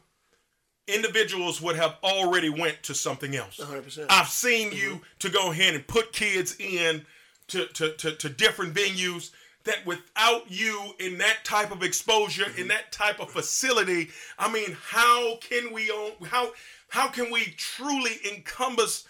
individuals 0.95 1.61
would 1.61 1.77
have 1.77 1.97
already 2.03 2.49
went 2.49 2.83
to 2.85 2.95
something 2.95 3.37
else. 3.37 3.59
100%. 3.59 4.07
I've 4.09 4.29
seen 4.29 4.73
you 4.73 5.01
to 5.21 5.29
go 5.29 5.51
ahead 5.51 5.75
and 5.75 5.87
put 5.87 6.13
kids 6.13 6.57
in 6.59 7.05
to, 7.49 7.67
to, 7.67 7.93
to, 7.93 8.13
to 8.13 8.29
different 8.29 8.75
venues 8.75 9.31
that 9.65 9.85
without 9.85 10.51
you 10.51 10.95
in 10.99 11.19
that 11.19 11.45
type 11.45 11.71
of 11.71 11.83
exposure, 11.83 12.47
in 12.57 12.69
that 12.69 12.93
type 12.93 13.21
of 13.21 13.31
facility, 13.31 14.09
I 14.39 14.51
mean, 14.51 14.77
how 14.89 15.37
can 15.37 15.73
we 15.73 15.91
own 15.91 16.13
how 16.27 16.53
how 16.89 17.09
can 17.09 17.31
we 17.31 17.55
truly 17.57 18.19
encompass 18.33 19.07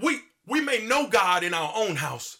we 0.00 0.20
we 0.46 0.60
may 0.60 0.84
know 0.84 1.08
God 1.08 1.44
in 1.44 1.54
our 1.54 1.72
own 1.74 1.96
house. 1.96 2.36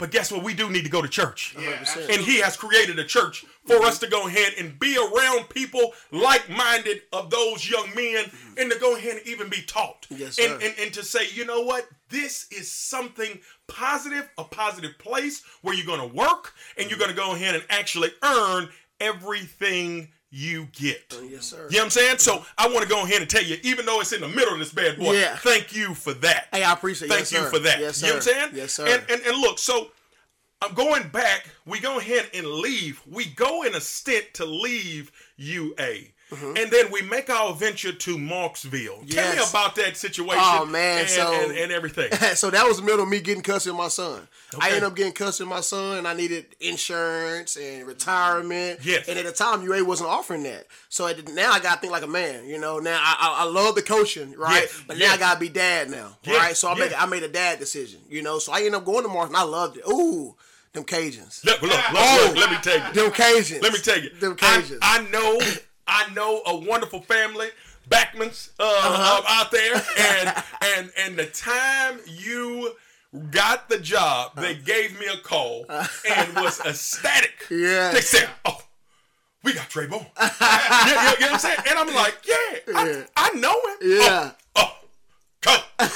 But 0.00 0.10
guess 0.10 0.32
what? 0.32 0.42
We 0.42 0.54
do 0.54 0.70
need 0.70 0.84
to 0.84 0.90
go 0.90 1.02
to 1.02 1.08
church. 1.08 1.54
And 1.56 2.22
he 2.22 2.40
has 2.40 2.56
created 2.56 2.98
a 2.98 3.04
church 3.04 3.44
for 3.66 3.76
us 3.84 3.98
to 3.98 4.08
go 4.08 4.26
ahead 4.26 4.54
and 4.58 4.78
be 4.78 4.96
around 4.96 5.50
people 5.50 5.92
like-minded 6.10 7.02
of 7.12 7.28
those 7.30 7.68
young 7.68 7.94
men 7.94 8.24
and 8.56 8.72
to 8.72 8.78
go 8.78 8.96
ahead 8.96 9.18
and 9.18 9.26
even 9.26 9.50
be 9.50 9.60
taught. 9.62 10.06
Yes, 10.08 10.38
and, 10.38 10.54
and, 10.62 10.74
and 10.80 10.92
to 10.94 11.04
say, 11.04 11.28
you 11.34 11.44
know 11.44 11.60
what? 11.60 11.86
This 12.08 12.46
is 12.50 12.72
something 12.72 13.40
positive, 13.68 14.28
a 14.38 14.44
positive 14.44 14.98
place 14.98 15.42
where 15.60 15.74
you're 15.74 15.86
going 15.86 16.08
to 16.08 16.16
work 16.16 16.54
and 16.78 16.88
you're 16.88 16.98
going 16.98 17.10
to 17.10 17.16
go 17.16 17.34
ahead 17.34 17.54
and 17.54 17.62
actually 17.68 18.10
earn 18.24 18.70
everything 19.00 20.08
you 20.30 20.68
get. 20.72 21.12
Uh, 21.12 21.22
yes, 21.22 21.46
sir. 21.46 21.66
You 21.70 21.76
know 21.76 21.78
what 21.78 21.84
I'm 21.84 21.90
saying? 21.90 22.18
So 22.18 22.44
I 22.56 22.68
want 22.68 22.82
to 22.82 22.88
go 22.88 23.02
ahead 23.02 23.20
and 23.20 23.28
tell 23.28 23.42
you, 23.42 23.56
even 23.62 23.84
though 23.86 24.00
it's 24.00 24.12
in 24.12 24.20
the 24.20 24.28
middle 24.28 24.52
of 24.52 24.58
this 24.60 24.72
bad 24.72 24.98
boy, 24.98 25.14
Yeah. 25.14 25.36
thank 25.36 25.74
you 25.74 25.94
for 25.94 26.12
that. 26.14 26.46
Hey, 26.52 26.62
I 26.62 26.72
appreciate 26.72 27.08
it. 27.08 27.10
Thank 27.10 27.20
yes, 27.22 27.32
you 27.32 27.38
sir. 27.38 27.50
for 27.50 27.58
that. 27.60 27.80
Yes, 27.80 27.96
sir. 27.96 28.06
You 28.06 28.12
know 28.12 28.18
what 28.18 28.28
I'm 28.28 28.34
saying? 28.34 28.50
Yes, 28.54 28.72
sir. 28.72 28.86
And, 28.86 29.02
and 29.10 29.22
and 29.26 29.36
look, 29.38 29.58
so 29.58 29.88
I'm 30.62 30.74
going 30.74 31.08
back. 31.08 31.48
We 31.66 31.80
go 31.80 31.98
ahead 31.98 32.30
and 32.34 32.46
leave. 32.46 33.00
We 33.10 33.24
go 33.26 33.62
in 33.64 33.74
a 33.74 33.80
stint 33.80 34.26
to 34.34 34.44
leave 34.44 35.10
UA. 35.36 35.94
Mm-hmm. 36.30 36.56
And 36.56 36.70
then 36.70 36.90
we 36.92 37.02
make 37.02 37.28
our 37.28 37.52
venture 37.54 37.92
to 37.92 38.16
Marksville. 38.16 39.08
Tell 39.10 39.36
me 39.36 39.42
about 39.48 39.74
that 39.76 39.96
situation. 39.96 40.38
Oh, 40.42 40.64
man, 40.66 41.00
and, 41.00 41.08
so- 41.08 41.32
and, 41.32 41.52
and 41.56 41.72
everything. 41.72 42.12
so 42.34 42.50
that 42.50 42.66
was 42.66 42.78
the 42.78 42.82
middle 42.84 43.02
of 43.02 43.08
me 43.08 43.20
getting 43.20 43.42
cussed 43.42 43.66
with 43.66 43.76
my 43.76 43.88
son. 43.88 44.26
I 44.60 44.68
ended 44.68 44.82
up 44.84 44.96
getting 44.96 45.12
cussed 45.12 45.40
with 45.40 45.48
my 45.48 45.60
son, 45.60 45.98
and 45.98 46.08
I 46.08 46.14
needed 46.14 46.46
insurance 46.60 47.56
and 47.56 47.86
retirement. 47.86 48.80
Yes. 48.82 49.08
And 49.08 49.18
at 49.18 49.24
the 49.24 49.32
time, 49.32 49.62
UA 49.62 49.84
wasn't 49.84 50.08
offering 50.10 50.42
that. 50.44 50.66
So 50.88 51.12
the, 51.12 51.30
now 51.32 51.52
I 51.52 51.60
got 51.60 51.74
to 51.76 51.80
think 51.80 51.92
like 51.92 52.02
a 52.02 52.08
man. 52.08 52.46
You 52.48 52.58
know, 52.58 52.78
now 52.78 52.98
I, 53.00 53.16
I, 53.40 53.44
I 53.44 53.44
love 53.48 53.74
the 53.74 53.82
coaching, 53.82 54.34
right? 54.36 54.62
Yes, 54.62 54.82
But 54.86 54.96
yes. 54.98 55.08
now 55.08 55.14
I 55.14 55.18
got 55.18 55.34
to 55.34 55.40
be 55.40 55.48
dad 55.48 55.90
now, 55.90 56.16
Yes, 56.24 56.36
right? 56.36 56.56
So 56.56 56.68
I 56.68 56.74
made 56.74 56.90
yes. 56.90 57.00
I 57.00 57.06
made 57.06 57.22
a 57.22 57.28
dad 57.28 57.58
decision. 57.58 58.00
You 58.08 58.22
know, 58.22 58.38
so 58.38 58.52
I 58.52 58.58
ended 58.58 58.74
up 58.74 58.84
going 58.84 59.02
to 59.02 59.08
Mark, 59.08 59.28
and 59.28 59.36
I 59.36 59.42
loved 59.44 59.76
it. 59.76 59.84
Ooh, 59.88 60.34
them 60.72 60.84
Cajuns. 60.84 61.44
Look, 61.44 61.62
look, 61.62 61.70
look, 61.70 61.80
Oh. 61.94 62.24
look, 62.28 62.36
let 62.36 62.50
me 62.50 62.56
tell 62.62 62.76
you. 62.88 62.92
Them 62.94 63.10
Cajuns. 63.12 63.62
Let 63.62 63.72
me 63.72 63.78
tell 63.78 64.00
you. 64.00 64.10
Them 64.10 64.32
I, 64.40 64.60
Cajuns. 64.62 64.78
I 64.82 65.02
know, 65.10 65.38
I 65.90 66.12
know 66.14 66.42
a 66.46 66.56
wonderful 66.56 67.00
family, 67.02 67.48
Backmans, 67.88 68.50
uh, 68.58 68.62
Uh-huh. 68.62 69.22
uh, 69.22 69.28
out 69.28 69.50
there, 69.50 69.74
and 69.98 70.44
and 70.76 70.92
and 70.96 71.16
the 71.16 71.26
time 71.26 71.98
you 72.06 72.72
got 73.30 73.68
the 73.68 73.78
job, 73.78 74.36
they 74.36 74.54
gave 74.54 74.98
me 75.00 75.06
a 75.06 75.16
call 75.18 75.66
and 75.68 76.34
was 76.36 76.60
ecstatic. 76.60 77.34
Uh-huh. 77.50 77.90
They 77.92 78.00
said, 78.00 78.28
"Oh, 78.44 78.58
we 79.42 79.52
got 79.52 79.68
Trey 79.68 79.86
Bone." 79.86 80.06
you, 80.20 80.26
you- 80.26 80.28
you 80.28 80.94
know 80.94 81.14
what 81.18 81.32
I'm 81.32 81.38
saying? 81.38 81.58
And 81.68 81.78
I'm 81.78 81.94
like, 81.94 82.16
"Yeah, 82.24 82.74
I, 82.76 82.88
Yeah. 82.90 83.02
I 83.16 83.30
know 83.32 83.54
him." 83.66 83.76
Yeah. 83.82 84.30
Oh, 84.56 84.62
oh. 84.62 84.76
Go, 85.42 85.56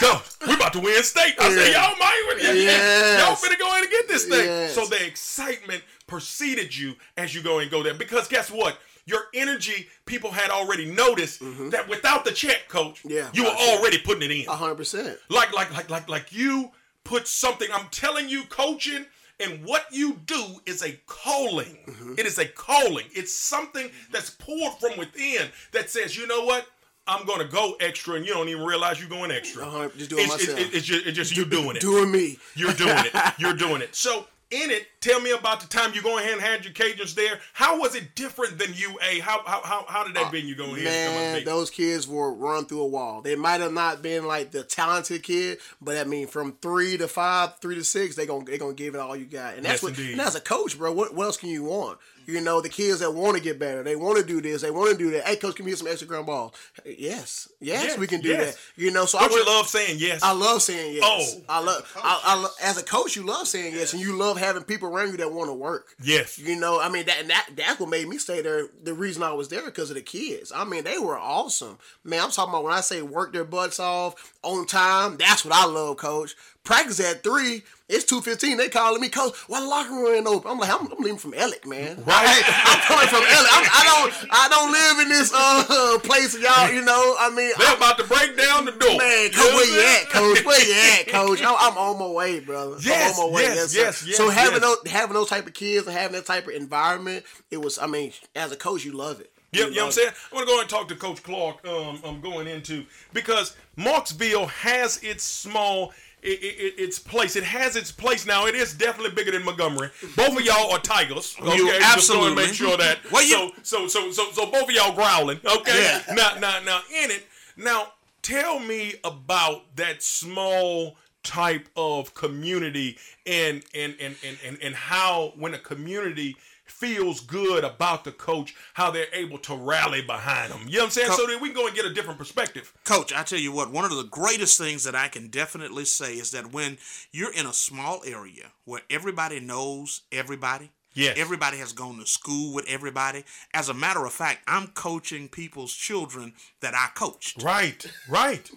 go! 0.00 0.20
We 0.46 0.54
about 0.54 0.72
to 0.72 0.80
win 0.80 1.02
state. 1.02 1.34
I 1.38 1.50
said, 1.54 1.72
"Y'all 1.74 1.94
might, 1.98 2.38
yeah, 2.42 2.52
Yes. 2.52 3.20
y'all 3.20 3.36
finna 3.36 3.58
go 3.58 3.76
in 3.76 3.82
and 3.82 3.90
get 3.92 4.08
this 4.08 4.24
thing." 4.24 4.46
Yes. 4.46 4.74
So 4.74 4.86
the 4.86 5.04
excitement 5.06 5.82
preceded 6.06 6.74
you 6.74 6.94
as 7.18 7.34
you 7.34 7.42
go 7.42 7.58
and 7.58 7.70
go 7.70 7.82
there. 7.82 7.92
Because 7.92 8.26
guess 8.28 8.50
what? 8.50 8.78
Your 9.08 9.22
energy, 9.32 9.88
people 10.04 10.30
had 10.30 10.50
already 10.50 10.90
noticed 10.90 11.40
that 11.70 11.86
without 11.88 12.24
the 12.24 12.32
check, 12.32 12.68
coach, 12.68 13.02
Mm-hmm. 13.02 13.10
Yeah, 13.10 13.28
you 13.32 13.44
were 13.44 13.50
gotcha. 13.50 13.70
already 13.78 13.98
putting 13.98 14.22
it 14.22 14.30
in. 14.30 14.48
A 14.48 14.56
hundred 14.56 14.76
percent. 14.76 15.18
Like, 15.28 15.52
like, 15.54 15.72
like, 15.72 15.88
like, 15.90 16.08
like 16.08 16.32
you 16.32 16.70
put 17.04 17.26
something. 17.26 17.68
I'm 17.72 17.88
telling 17.90 18.28
you, 18.28 18.44
coaching 18.44 19.06
and 19.40 19.64
what 19.64 19.86
you 19.92 20.20
do 20.26 20.42
is 20.66 20.82
a 20.82 20.92
calling. 21.06 21.78
It 22.18 22.26
is 22.26 22.38
a 22.38 22.44
calling. 22.46 23.06
It's 23.12 23.32
something 23.34 23.88
that's 24.10 24.30
poured 24.30 24.74
from 24.80 24.98
within 24.98 25.48
that 25.72 25.90
says, 25.90 26.16
you 26.16 26.26
know 26.26 26.44
what? 26.44 26.66
I'm 27.06 27.24
gonna 27.24 27.46
go 27.46 27.74
extra, 27.80 28.14
and 28.16 28.26
you 28.26 28.34
don't 28.34 28.48
even 28.50 28.64
realize 28.64 29.00
you're 29.00 29.08
going 29.08 29.30
extra. 29.30 29.64
Uh-huh, 29.66 29.88
just 29.96 30.10
doing 30.10 30.24
it's, 30.24 30.34
it's, 30.34 30.48
myself. 30.48 30.74
it's 30.74 30.86
just, 30.86 31.06
it's 31.06 31.16
just 31.16 31.36
you 31.36 31.44
doing 31.46 31.76
it. 31.76 31.80
Doing 31.80 32.10
me. 32.12 32.36
You're 32.54 32.74
doing 32.74 32.98
it. 32.98 33.34
You're 33.38 33.54
doing 33.54 33.80
it. 33.80 33.94
So 33.94 34.26
in 34.50 34.70
it, 34.70 34.86
tell 35.00 35.20
me 35.20 35.30
about 35.32 35.60
the 35.60 35.66
time 35.66 35.92
you 35.94 36.02
go 36.02 36.18
ahead 36.18 36.32
and 36.32 36.40
had 36.40 36.64
your 36.64 36.72
Cajuns 36.72 37.14
there. 37.14 37.38
How 37.52 37.78
was 37.78 37.94
it 37.94 38.14
different 38.14 38.58
than 38.58 38.72
UA? 38.74 39.22
How 39.22 39.42
how 39.44 39.60
how, 39.62 39.84
how 39.88 40.04
did 40.04 40.14
that 40.16 40.26
uh, 40.26 40.30
venue 40.30 40.54
go 40.54 40.74
ahead 40.74 40.84
Man, 40.84 41.44
those 41.44 41.70
kids 41.70 42.08
will 42.08 42.34
run 42.34 42.64
through 42.64 42.80
a 42.80 42.86
wall. 42.86 43.20
They 43.20 43.36
might 43.36 43.60
have 43.60 43.72
not 43.72 44.02
been 44.02 44.26
like 44.26 44.50
the 44.50 44.62
talented 44.62 45.22
kid, 45.22 45.58
but 45.82 45.96
I 45.96 46.04
mean, 46.04 46.26
from 46.26 46.56
three 46.62 46.96
to 46.96 47.08
five, 47.08 47.58
three 47.58 47.74
to 47.74 47.84
six, 47.84 48.16
they 48.16 48.26
gonna 48.26 48.44
they 48.44 48.58
gonna 48.58 48.74
give 48.74 48.94
it 48.94 49.00
all 49.00 49.16
you 49.16 49.26
got. 49.26 49.54
And 49.56 49.64
that's 49.64 49.82
Yes, 49.82 49.98
what. 49.98 49.98
And 49.98 50.20
as 50.20 50.34
a 50.34 50.40
coach, 50.40 50.78
bro, 50.78 50.92
what, 50.92 51.14
what 51.14 51.24
else 51.24 51.36
can 51.36 51.50
you 51.50 51.64
want? 51.64 51.98
You 52.28 52.42
know, 52.42 52.60
the 52.60 52.68
kids 52.68 53.00
that 53.00 53.14
want 53.14 53.38
to 53.38 53.42
get 53.42 53.58
better, 53.58 53.82
they 53.82 53.96
want 53.96 54.18
to 54.18 54.22
do 54.22 54.42
this, 54.42 54.60
they 54.60 54.70
want 54.70 54.90
to 54.92 54.98
do 54.98 55.10
that. 55.12 55.26
Hey, 55.26 55.36
coach, 55.36 55.56
can 55.56 55.64
we 55.64 55.70
get 55.70 55.78
some 55.78 55.88
extra 55.88 56.06
ground 56.06 56.26
ball? 56.26 56.54
Yes, 56.84 57.48
yes, 57.58 57.84
Yes, 57.84 57.98
we 57.98 58.06
can 58.06 58.20
do 58.20 58.28
yes. 58.28 58.54
that. 58.54 58.60
You 58.82 58.90
know, 58.90 59.06
so 59.06 59.18
Don't 59.18 59.30
I 59.30 59.34
you 59.34 59.40
would- 59.40 59.46
love 59.50 59.66
saying 59.66 59.96
yes? 59.98 60.22
I 60.22 60.32
love 60.32 60.60
saying 60.60 60.94
yes. 60.96 61.02
Oh. 61.04 61.42
I 61.48 61.60
love. 61.64 61.90
I, 61.96 62.20
I 62.24 62.40
lo- 62.42 62.50
as 62.62 62.76
a 62.78 62.84
coach, 62.84 63.16
you 63.16 63.22
love 63.24 63.48
saying 63.48 63.72
yes, 63.72 63.94
and 63.94 64.02
you 64.02 64.14
love 64.14 64.36
having 64.36 64.62
people 64.62 64.88
around 64.88 65.12
you 65.12 65.16
that 65.16 65.32
want 65.32 65.48
to 65.48 65.54
work. 65.54 65.94
yes. 66.02 66.38
You 66.38 66.56
know, 66.60 66.78
I 66.78 66.90
mean 66.90 67.06
that 67.06 67.16
and 67.20 67.30
that 67.30 67.48
that's 67.56 67.80
what 67.80 67.88
made 67.88 68.06
me 68.06 68.18
stay 68.18 68.42
there. 68.42 68.68
The 68.82 68.92
reason 68.92 69.22
I 69.22 69.32
was 69.32 69.48
there 69.48 69.64
because 69.64 69.88
of 69.88 69.96
the 69.96 70.02
kids. 70.02 70.52
I 70.54 70.64
mean, 70.66 70.84
they 70.84 70.98
were 70.98 71.18
awesome. 71.18 71.78
Man, 72.04 72.22
I'm 72.22 72.30
talking 72.30 72.52
about 72.52 72.62
when 72.64 72.74
I 72.74 72.82
say 72.82 73.00
work 73.00 73.32
their 73.32 73.44
butts 73.44 73.80
off 73.80 74.34
on 74.42 74.66
time. 74.66 75.16
That's 75.16 75.46
what 75.46 75.54
I 75.54 75.64
love, 75.64 75.96
coach. 75.96 76.36
Practice 76.64 77.00
at 77.00 77.22
three. 77.22 77.62
It's 77.88 78.04
two 78.04 78.20
fifteen. 78.20 78.58
They 78.58 78.68
calling 78.68 79.00
me, 79.00 79.08
coach. 79.08 79.34
Why 79.46 79.60
the 79.60 79.66
locker 79.66 79.90
room 79.94 80.14
ain't 80.14 80.26
open? 80.26 80.50
I'm 80.50 80.58
like, 80.58 80.68
I'm, 80.68 80.92
I'm 80.92 80.98
leaving 81.02 81.16
from 81.18 81.32
Ellick, 81.32 81.64
man. 81.66 81.96
Right. 82.06 82.42
I'm 82.46 82.80
coming 82.82 83.08
from 83.08 83.22
Ellick. 83.22 83.48
I'm, 83.50 83.68
I 83.72 83.84
don't. 83.86 84.28
I 84.30 84.48
don't 84.50 84.72
live 84.72 84.98
in 85.00 85.08
this 85.08 85.32
uh 85.32 85.98
place, 86.04 86.38
y'all. 86.38 86.70
You 86.70 86.84
know. 86.84 87.16
I 87.18 87.30
mean, 87.34 87.52
They're 87.58 87.74
about 87.74 87.96
to 87.98 88.04
break 88.04 88.36
down 88.36 88.66
the 88.66 88.72
door. 88.72 88.98
Man, 88.98 89.30
coach, 89.30 89.54
where 89.54 89.74
you 89.74 89.80
at, 90.02 90.10
coach? 90.10 90.44
Where 90.44 90.66
you 90.68 91.00
at, 91.00 91.08
coach? 91.08 91.40
I'm, 91.40 91.56
I'm 91.58 91.78
on 91.78 91.98
my 91.98 92.06
way, 92.08 92.40
brother. 92.40 92.76
Yes, 92.82 93.18
I'm 93.18 93.24
on 93.24 93.30
my 93.32 93.36
way. 93.36 93.42
yes, 93.44 93.70
sir. 93.70 93.80
yes, 93.80 94.06
yes, 94.06 94.16
So 94.18 94.28
having 94.28 94.60
yes. 94.60 94.76
those 94.82 94.92
having 94.92 95.14
those 95.14 95.30
type 95.30 95.46
of 95.46 95.54
kids 95.54 95.86
and 95.86 95.96
having 95.96 96.12
that 96.16 96.26
type 96.26 96.46
of 96.48 96.52
environment, 96.52 97.24
it 97.50 97.62
was. 97.62 97.78
I 97.78 97.86
mean, 97.86 98.12
as 98.36 98.52
a 98.52 98.56
coach, 98.56 98.84
you 98.84 98.92
love 98.92 99.20
it. 99.22 99.30
Yeah, 99.50 99.64
you 99.64 99.76
know 99.76 99.80
what 99.80 99.86
I'm 99.86 99.92
saying? 99.92 100.10
I'm 100.30 100.38
gonna 100.38 100.46
go 100.46 100.60
and 100.60 100.68
talk 100.68 100.88
to 100.88 100.94
Coach 100.94 101.22
Clark. 101.22 101.66
Um, 101.66 102.00
I'm 102.04 102.20
going 102.20 102.46
into 102.46 102.84
because 103.14 103.56
Marksville 103.78 104.46
has 104.50 105.02
its 105.02 105.24
small, 105.24 105.94
it, 106.28 106.74
it, 106.78 106.82
its 106.82 106.98
place. 106.98 107.36
It 107.36 107.44
has 107.44 107.76
its 107.76 107.90
place 107.92 108.26
now. 108.26 108.46
It 108.46 108.54
is 108.54 108.74
definitely 108.74 109.14
bigger 109.14 109.32
than 109.32 109.44
Montgomery. 109.44 109.90
Both 110.16 110.36
of 110.38 110.42
y'all 110.44 110.70
are 110.72 110.78
tigers. 110.78 111.36
Okay, 111.40 111.56
You 111.56 111.66
Just 111.66 111.70
going 111.70 111.80
to 111.80 111.86
absolutely. 111.86 112.44
make 112.46 112.54
sure 112.54 112.76
that. 112.76 112.98
Well, 113.12 113.22
you- 113.24 113.52
so, 113.62 113.86
so, 113.86 114.10
so, 114.10 114.10
so, 114.12 114.30
so 114.32 114.46
both 114.50 114.64
of 114.64 114.70
y'all 114.70 114.94
growling. 114.94 115.40
Okay. 115.44 115.82
Yeah. 116.06 116.14
Now, 116.14 116.34
now, 116.38 116.60
now, 116.64 116.80
in 117.02 117.10
it. 117.10 117.26
Now, 117.56 117.92
tell 118.22 118.58
me 118.58 118.94
about 119.04 119.74
that 119.76 120.02
small 120.02 120.96
type 121.24 121.68
of 121.76 122.14
community 122.14 122.96
and 123.26 123.62
and 123.74 123.94
and 124.00 124.14
and 124.24 124.38
and, 124.46 124.58
and 124.62 124.74
how 124.74 125.32
when 125.36 125.52
a 125.52 125.58
community 125.58 126.36
feels 126.78 127.20
good 127.20 127.64
about 127.64 128.04
the 128.04 128.12
coach, 128.12 128.54
how 128.74 128.90
they're 128.90 129.06
able 129.12 129.38
to 129.38 129.54
rally 129.56 130.00
behind 130.02 130.52
them. 130.52 130.60
You 130.68 130.74
know 130.74 130.78
what 130.80 130.84
I'm 130.86 130.90
saying? 130.90 131.10
so 131.12 131.26
that 131.26 131.40
we 131.40 131.48
can 131.48 131.56
go 131.56 131.66
and 131.66 131.74
get 131.74 131.84
a 131.84 131.92
different 131.92 132.18
perspective. 132.18 132.72
Coach, 132.84 133.12
I 133.12 133.22
tell 133.24 133.38
you 133.38 133.52
what, 133.52 133.70
one 133.72 133.84
of 133.84 133.90
the 133.90 134.04
greatest 134.04 134.58
things 134.58 134.84
that 134.84 134.94
I 134.94 135.08
can 135.08 135.28
definitely 135.28 135.84
say 135.84 136.14
is 136.14 136.30
that 136.30 136.52
when 136.52 136.78
you're 137.12 137.32
in 137.32 137.46
a 137.46 137.52
small 137.52 138.02
area 138.06 138.52
where 138.64 138.82
everybody 138.90 139.40
knows 139.40 140.02
everybody, 140.12 140.70
Yes. 140.94 141.16
everybody 141.18 141.58
has 141.58 141.72
gone 141.72 141.98
to 141.98 142.06
school 142.06 142.52
with 142.54 142.66
everybody. 142.68 143.24
As 143.54 143.68
a 143.68 143.74
matter 143.74 144.04
of 144.04 144.12
fact, 144.12 144.40
I'm 144.48 144.68
coaching 144.68 145.28
people's 145.28 145.72
children 145.72 146.32
that 146.60 146.74
I 146.74 146.88
coached. 146.94 147.42
Right, 147.42 147.86
right. 148.08 148.50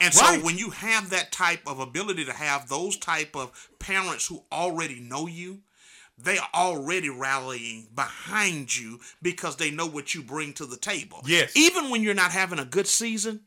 And 0.00 0.14
so 0.14 0.22
Right. 0.24 0.42
when 0.42 0.56
you 0.56 0.70
have 0.70 1.10
that 1.10 1.32
type 1.32 1.60
of 1.66 1.80
ability 1.80 2.24
to 2.24 2.32
have 2.32 2.68
those 2.68 2.96
type 2.96 3.36
of 3.36 3.68
parents 3.78 4.26
who 4.26 4.42
already 4.50 5.00
know 5.00 5.26
you, 5.26 5.60
they 6.18 6.38
are 6.38 6.48
already 6.54 7.08
rallying 7.08 7.88
behind 7.94 8.76
you 8.76 9.00
because 9.20 9.56
they 9.56 9.70
know 9.70 9.86
what 9.86 10.14
you 10.14 10.22
bring 10.22 10.52
to 10.54 10.66
the 10.66 10.76
table. 10.76 11.22
Yes. 11.26 11.56
Even 11.56 11.90
when 11.90 12.02
you're 12.02 12.14
not 12.14 12.32
having 12.32 12.58
a 12.58 12.64
good 12.64 12.86
season, 12.86 13.40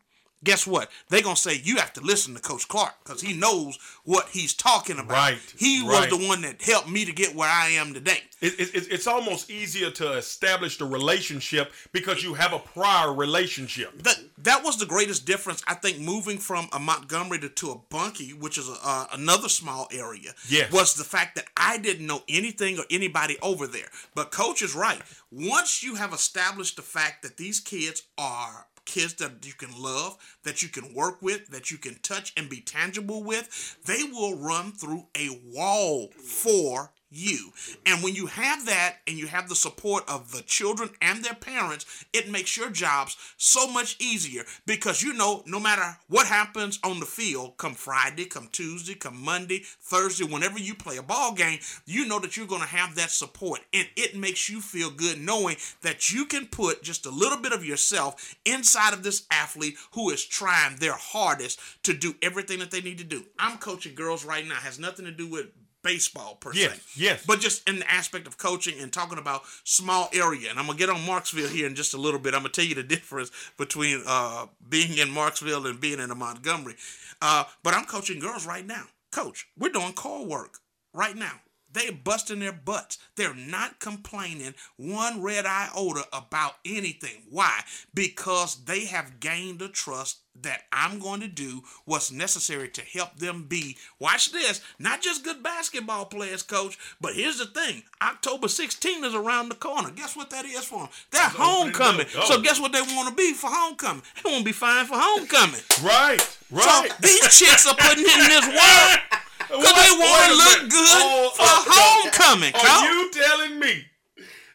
guess 0.46 0.66
what? 0.66 0.90
They're 1.10 1.22
going 1.22 1.36
to 1.36 1.42
say 1.42 1.60
you 1.62 1.76
have 1.78 1.92
to 1.94 2.02
listen 2.02 2.34
to 2.36 2.40
Coach 2.42 2.68
Clark 2.70 2.94
because 3.04 3.22
he 3.22 3.34
knows 3.34 3.78
what 4.06 4.30
he's 4.30 4.54
talking 4.54 4.98
about. 5.00 5.12
Right, 5.12 5.38
He 5.58 5.82
right. 5.82 6.10
was 6.10 6.18
the 6.20 6.28
one 6.28 6.42
that 6.44 6.62
helped 6.62 6.90
me 6.90 7.04
to 7.06 7.12
get 7.12 7.36
where 7.36 7.50
I 7.50 7.70
am 7.72 7.94
today. 7.94 8.20
It, 8.42 8.60
it, 8.60 8.76
it- 8.76 8.88
it's 8.92 9.08
almost 9.08 9.50
easier 9.50 9.90
to 9.92 10.14
establish 10.14 10.78
the 10.78 10.86
relationship 10.86 11.74
because 11.92 12.24
you 12.24 12.36
have 12.36 12.54
a 12.54 12.60
prior 12.60 13.14
relationship. 13.14 14.02
that 14.04 14.18
that 14.38 14.64
was 14.64 14.78
the 14.78 14.86
greatest 14.86 15.26
difference 15.26 15.64
I 15.68 15.74
think 15.74 16.00
moving 16.00 16.38
from 16.38 16.68
a 16.72 16.80
Montgomery 16.80 17.40
to, 17.40 17.50
to 17.50 17.72
a 17.72 17.78
Bunkie, 17.90 18.32
which 18.32 18.58
is 18.58 18.70
a, 18.70 18.76
uh, 18.84 19.06
another 19.14 19.50
small 19.50 19.88
area. 19.92 20.32
Yes. 20.48 20.72
was 20.72 20.94
the 20.96 21.04
fact 21.04 21.36
that 21.36 21.46
I 21.58 21.78
didn't 21.80 22.06
know 22.06 22.22
anything 22.30 22.78
or 22.78 22.86
anybody 22.92 23.38
over 23.42 23.66
there. 23.68 23.90
But 24.14 24.32
coach 24.32 24.62
is 24.62 24.76
right. 24.76 25.02
Once 25.32 25.82
you 25.84 25.96
have 25.96 26.14
established 26.14 26.76
the 26.76 26.82
fact 26.84 27.24
that 27.24 27.38
these 27.38 27.60
kids 27.60 28.04
are 28.18 28.68
kids 28.86 29.16
that 29.16 29.46
you 29.46 29.54
can 29.54 29.72
love, 29.82 30.18
that 30.44 30.62
you 30.62 30.70
can 30.70 30.94
work 30.94 31.22
with, 31.22 31.48
that 31.50 31.72
you 31.72 31.78
can 31.78 31.96
touch 32.02 32.34
and 32.38 32.50
be 32.50 32.62
tangible 32.62 33.24
with, 33.24 33.78
they 33.86 34.04
will 34.04 34.38
run 34.38 34.72
through 34.72 35.08
a 35.18 35.42
wall 35.54 36.10
for 36.12 36.92
you. 37.16 37.52
And 37.86 38.04
when 38.04 38.16
you 38.16 38.28
have 38.28 38.66
that 38.66 38.98
and 39.08 39.18
you 39.18 39.28
have 39.28 39.50
the 39.50 39.56
support 39.56 40.04
of 40.08 40.32
the 40.32 40.42
children 40.42 40.90
and 41.02 41.24
their 41.24 41.34
parents, 41.34 42.06
it 42.14 42.30
makes 42.30 42.58
your 42.58 42.70
jobs 42.70 43.18
so 43.38 43.68
much 43.68 43.96
easier 44.00 44.44
because 44.66 45.02
you 45.02 45.14
know 45.14 45.44
no 45.46 45.60
matter 45.60 45.98
what 46.08 46.28
happens 46.28 46.80
on 46.84 47.00
the 47.00 47.06
field, 47.06 47.58
come 47.58 47.74
Friday, 47.74 48.26
come 48.26 48.50
Tuesday, 48.52 48.96
come 48.96 49.24
Monday, 49.24 49.62
Thursday, 49.82 50.26
whenever 50.26 50.60
you 50.60 50.76
play 50.76 50.98
a 50.98 51.04
ball 51.04 51.34
game, 51.34 51.60
you 51.86 52.08
know 52.08 52.20
that 52.20 52.36
you're 52.36 52.48
going 52.48 52.62
to 52.62 52.68
have 52.68 52.96
that 52.96 53.12
support. 53.12 53.62
And 53.74 53.88
it 53.96 54.16
makes 54.16 54.50
you 54.50 54.62
feel 54.62 54.90
good 54.90 55.20
knowing 55.20 55.58
that 55.82 56.12
you 56.12 56.26
can 56.26 56.48
put 56.48 56.84
just 56.84 57.06
a 57.06 57.12
little 57.12 57.40
bit 57.40 57.54
of 57.54 57.66
yourself 57.66 58.36
inside 58.46 58.94
of 58.94 59.04
this 59.04 59.26
athlete 59.32 59.76
who 59.92 60.10
is 60.10 60.26
trying 60.26 60.78
their 60.78 60.94
hardest 60.94 61.60
to 61.84 61.94
do 61.94 62.16
everything 62.22 62.60
that 62.60 62.72
they 62.72 62.82
need 62.82 62.98
to 62.98 63.04
do. 63.04 63.24
I'm 63.40 63.58
coaching 63.58 63.96
girls 63.96 64.26
right 64.26 64.46
now, 64.46 64.56
has 64.56 64.80
nothing 64.80 65.06
to 65.06 65.12
do 65.12 65.28
with 65.28 65.48
baseball 65.86 66.36
per 66.36 66.52
Yes, 66.54 66.74
se. 66.74 66.82
yes. 66.96 67.24
But 67.26 67.40
just 67.40 67.68
in 67.70 67.80
the 67.80 67.90
aspect 67.90 68.26
of 68.28 68.38
coaching 68.38 68.80
and 68.82 68.92
talking 68.92 69.20
about 69.20 69.44
small 69.64 70.10
area. 70.12 70.50
And 70.50 70.58
I'm 70.60 70.66
gonna 70.66 70.78
get 70.80 70.90
on 70.90 70.98
Marksville 71.02 71.50
here 71.50 71.68
in 71.68 71.76
just 71.76 71.94
a 71.94 71.98
little 71.98 72.20
bit. 72.20 72.34
I'm 72.34 72.42
gonna 72.42 72.50
tell 72.50 72.66
you 72.66 72.76
the 72.76 72.84
difference 72.84 73.32
between 73.58 74.02
uh, 74.06 74.48
being 74.68 74.98
in 74.98 75.10
Marksville 75.10 75.70
and 75.70 75.80
being 75.80 76.00
in 76.00 76.10
a 76.12 76.16
Montgomery. 76.16 76.76
Uh, 77.22 77.44
but 77.64 77.74
I'm 77.76 77.86
coaching 77.86 78.20
girls 78.20 78.46
right 78.46 78.66
now. 78.66 78.86
Coach, 79.12 79.48
we're 79.58 79.70
doing 79.70 79.94
call 79.94 80.26
work 80.26 80.58
right 80.94 81.16
now. 81.16 81.40
They're 81.76 81.92
busting 81.92 82.40
their 82.40 82.54
butts. 82.54 82.98
They're 83.18 83.36
not 83.36 83.80
complaining 83.80 84.56
one 84.78 85.22
red 85.22 85.46
iota 85.46 86.06
about 86.14 86.54
anything. 86.66 87.24
Why? 87.30 87.60
Because 87.94 88.64
they 88.66 88.86
have 88.86 89.20
gained 89.20 89.60
the 89.60 89.68
trust 89.68 90.20
that 90.42 90.64
I'm 90.72 91.00
going 91.00 91.22
to 91.22 91.28
do 91.30 91.64
what's 91.86 92.12
necessary 92.12 92.68
to 92.70 92.82
help 92.82 93.18
them 93.18 93.44
be, 93.48 93.78
watch 94.00 94.32
this, 94.34 94.60
not 94.80 95.02
just 95.02 95.24
good 95.24 95.42
basketball 95.44 96.06
players, 96.06 96.44
coach, 96.44 96.78
but 97.00 97.14
here's 97.14 97.38
the 97.40 97.46
thing 97.46 97.84
October 98.02 98.48
16 98.50 99.04
is 99.06 99.14
around 99.16 99.48
the 99.50 99.56
corner. 99.56 99.92
Guess 99.92 100.16
what 100.18 100.30
that 100.32 100.44
is 100.46 100.66
for 100.66 100.80
them? 100.80 100.90
They're 101.12 101.22
homecoming. 101.30 102.08
So 102.08 102.36
Oh. 102.36 102.42
guess 102.42 102.60
what 102.60 102.72
they 102.74 102.82
want 102.82 103.08
to 103.10 103.16
be 103.16 103.34
for 103.34 103.50
homecoming? 103.50 104.04
They 104.24 104.30
want 104.30 104.40
to 104.42 104.46
be 104.46 104.52
fine 104.52 104.86
for 104.88 104.96
homecoming. 104.98 105.62
Right, 105.84 106.20
right. 106.52 106.90
So 106.90 106.96
these 107.02 107.38
chicks 107.40 107.66
are 107.68 107.76
putting 107.76 108.04
in 108.04 108.20
this 108.28 108.46
work 108.48 109.00
because 109.40 109.64
What? 109.64 109.76
they 109.76 109.92
want 109.92 110.02
Wait 110.12 110.15
to 110.28 110.34
a 110.34 110.36
look 110.36 110.58
minute. 110.58 110.72
good 110.72 111.02
Oh, 111.02 111.32
for 111.36 111.44
uh, 111.44 111.64
homecoming, 111.68 112.54
Are 112.56 112.60
coach. 112.62 112.84
you 112.90 113.12
telling 113.12 113.60
me 113.60 113.86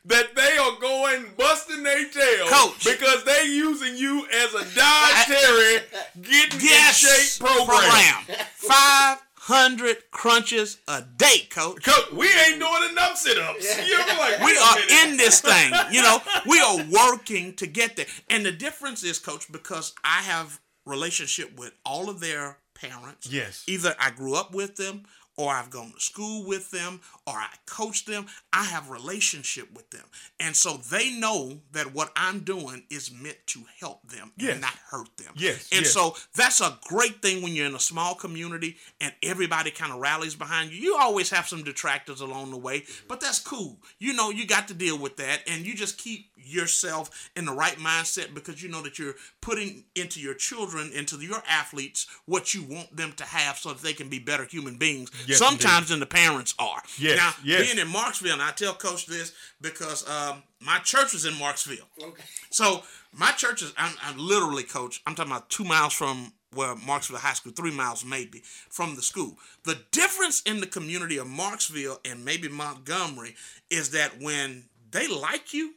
that 0.07 0.35
they 0.35 0.57
are 0.57 0.79
going 0.81 1.27
busting 1.37 1.83
their 1.83 2.09
tail 2.09 2.47
Coach. 2.49 2.85
because 2.85 3.23
they 3.25 3.45
using 3.47 3.97
you 3.97 4.27
as 4.33 4.55
a 4.55 4.65
dietary 4.75 5.85
getting 6.23 6.61
yes, 6.61 7.03
in 7.05 7.09
shape 7.09 7.47
program? 7.67 8.47
Five 8.55 9.19
hundred 9.35 9.97
crunches 10.11 10.79
a 10.89 11.03
day, 11.17 11.47
coach. 11.51 11.83
Coach, 11.85 12.13
we 12.13 12.27
ain't 12.27 12.61
doing 12.61 12.91
enough 12.93 13.17
sit-ups. 13.17 13.89
You 13.89 13.99
know, 13.99 14.07
like, 14.19 14.41
We 14.41 14.57
are 14.57 14.79
in 15.05 15.17
this 15.17 15.41
thing. 15.41 15.73
You 15.91 16.03
know, 16.03 16.19
we 16.47 16.61
are 16.61 16.79
working 16.91 17.55
to 17.57 17.67
get 17.67 17.97
there. 17.97 18.07
And 18.29 18.45
the 18.45 18.53
difference 18.53 19.03
is, 19.03 19.19
coach, 19.19 19.51
because 19.51 19.93
I 20.05 20.23
have 20.23 20.61
relationship 20.87 21.59
with 21.59 21.73
all 21.85 22.09
of 22.09 22.21
their 22.21 22.59
parents. 22.75 23.29
Yes. 23.31 23.65
Either 23.67 23.95
I 23.99 24.11
grew 24.11 24.35
up 24.35 24.55
with 24.55 24.77
them 24.77 25.05
or 25.41 25.53
I've 25.55 25.71
gone 25.71 25.93
to 25.93 26.01
school 26.01 26.45
with 26.45 26.71
them, 26.71 27.01
or 27.31 27.37
I 27.39 27.49
coach 27.67 28.05
them. 28.05 28.27
I 28.53 28.65
have 28.65 28.91
relationship 28.91 29.73
with 29.75 29.91
them. 29.91 30.05
And 30.39 30.57
so 30.57 30.79
they 30.91 31.11
know 31.11 31.61
that 31.73 31.95
what 31.95 32.11
I'm 32.17 32.41
doing 32.41 32.83
is 32.91 33.11
meant 33.13 33.39
to 33.49 33.61
help 33.79 34.09
them 34.11 34.33
Yes. 34.37 34.53
and 34.53 34.61
not 34.61 34.75
hurt 34.91 35.17
them. 35.17 35.33
Yes, 35.37 35.69
And 35.73 35.83
yes. 35.83 35.93
so 35.93 36.17
that's 36.35 36.61
a 36.61 36.79
great 36.89 37.23
thing 37.23 37.43
when 37.43 37.55
you're 37.55 37.67
in 37.67 37.75
a 37.75 37.81
small 37.81 38.15
community 38.15 38.77
and 39.01 39.13
everybody 39.23 39.71
kind 39.71 39.93
of 39.93 39.99
rallies 40.01 40.35
behind 40.35 40.73
you. 40.73 40.79
You 40.79 40.97
always 40.97 41.31
have 41.31 41.47
some 41.49 41.63
detractors 41.63 42.21
along 42.21 42.51
the 42.51 42.57
way, 42.59 42.85
but 43.09 43.21
that's 43.21 43.39
cool. 43.39 43.79
You 43.99 44.13
know, 44.15 44.31
you 44.31 44.47
got 44.47 44.69
to 44.69 44.75
deal 44.75 44.99
with 44.99 45.17
that 45.19 45.41
and 45.47 45.65
you 45.67 45.75
just 45.75 45.99
keep 45.99 46.27
yourself 46.43 47.31
in 47.37 47.45
the 47.45 47.53
right 47.53 47.77
mindset 47.77 48.35
because 48.35 48.63
you 48.63 48.69
know 48.69 48.83
that 48.83 48.99
you're 48.99 49.15
putting 49.41 49.85
into 49.95 50.21
your 50.21 50.35
children, 50.35 50.91
into 50.95 51.17
your 51.19 51.43
athletes, 51.49 52.07
what 52.27 52.55
you 52.55 52.63
want 52.63 52.97
them 52.97 53.13
to 53.13 53.25
have 53.25 53.57
so 53.59 53.69
that 53.73 53.83
they 53.83 53.93
can 53.93 54.09
be 54.09 54.19
better 54.19 54.45
human 54.45 54.77
beings. 54.77 55.11
Yes, 55.27 55.39
Sometimes 55.39 55.89
than 55.91 56.01
the 56.01 56.07
parents 56.07 56.55
are. 56.59 56.83
Yes, 56.99 57.19
Now, 57.21 57.35
yes. 57.45 57.67
being 57.67 57.79
in 57.79 57.93
Marksville, 57.93 58.33
and 58.33 58.43
I 58.43 58.51
tell 58.53 58.75
Coach 58.75 59.07
this 59.07 59.33
because 59.61 60.09
um, 60.09 60.43
my 60.61 60.79
church 60.79 61.13
was 61.13 61.25
in 61.25 61.35
Marksville. 61.35 61.87
Okay. 62.03 62.23
So 62.51 62.83
my 63.13 63.31
church 63.33 63.63
is 63.63 63.73
I'm, 63.77 63.95
I'm 64.03 64.19
literally 64.19 64.63
coach. 64.63 65.03
I'm 65.07 65.15
talking 65.15 65.33
about 65.33 65.51
two 65.51 65.65
miles 65.65 65.93
from 65.93 66.33
where 66.55 66.75
Marksville 66.75 67.17
High 67.17 67.35
School, 67.35 67.53
three 67.53 67.71
miles 67.71 68.05
maybe 68.05 68.43
from 68.69 68.97
the 68.97 69.03
school. 69.03 69.37
The 69.65 69.79
difference 69.93 70.43
in 70.43 70.61
the 70.61 70.67
community 70.67 71.19
of 71.19 71.27
Marksville 71.27 71.99
and 72.05 72.25
maybe 72.25 72.49
Montgomery 72.49 73.37
is 73.71 73.91
that 73.91 74.21
when 74.21 74.65
they 74.91 75.07
like 75.07 75.55
you 75.55 75.75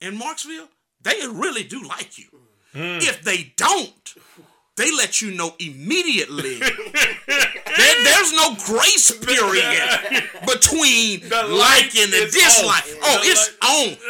in 0.00 0.18
Marksville, 0.18 0.68
they 1.02 1.16
really 1.26 1.64
do 1.64 1.82
like 1.82 2.18
you. 2.18 2.26
If 2.76 3.22
they 3.22 3.52
don't, 3.56 4.14
they 4.76 4.90
let 4.96 5.20
you 5.22 5.32
know 5.32 5.54
immediately. 5.58 6.60
There- 7.76 8.04
there's 8.04 8.32
no 8.32 8.54
grace 8.66 9.10
period 9.10 9.88
between 10.46 11.28
The 11.28 11.42
liking 11.42 11.56
like 11.58 11.94
and 11.96 12.14
is 12.14 12.32
dislike. 12.32 12.84
on. 12.86 12.98
Oh, 13.02 13.20
The 13.20 13.28
it's 13.28 13.50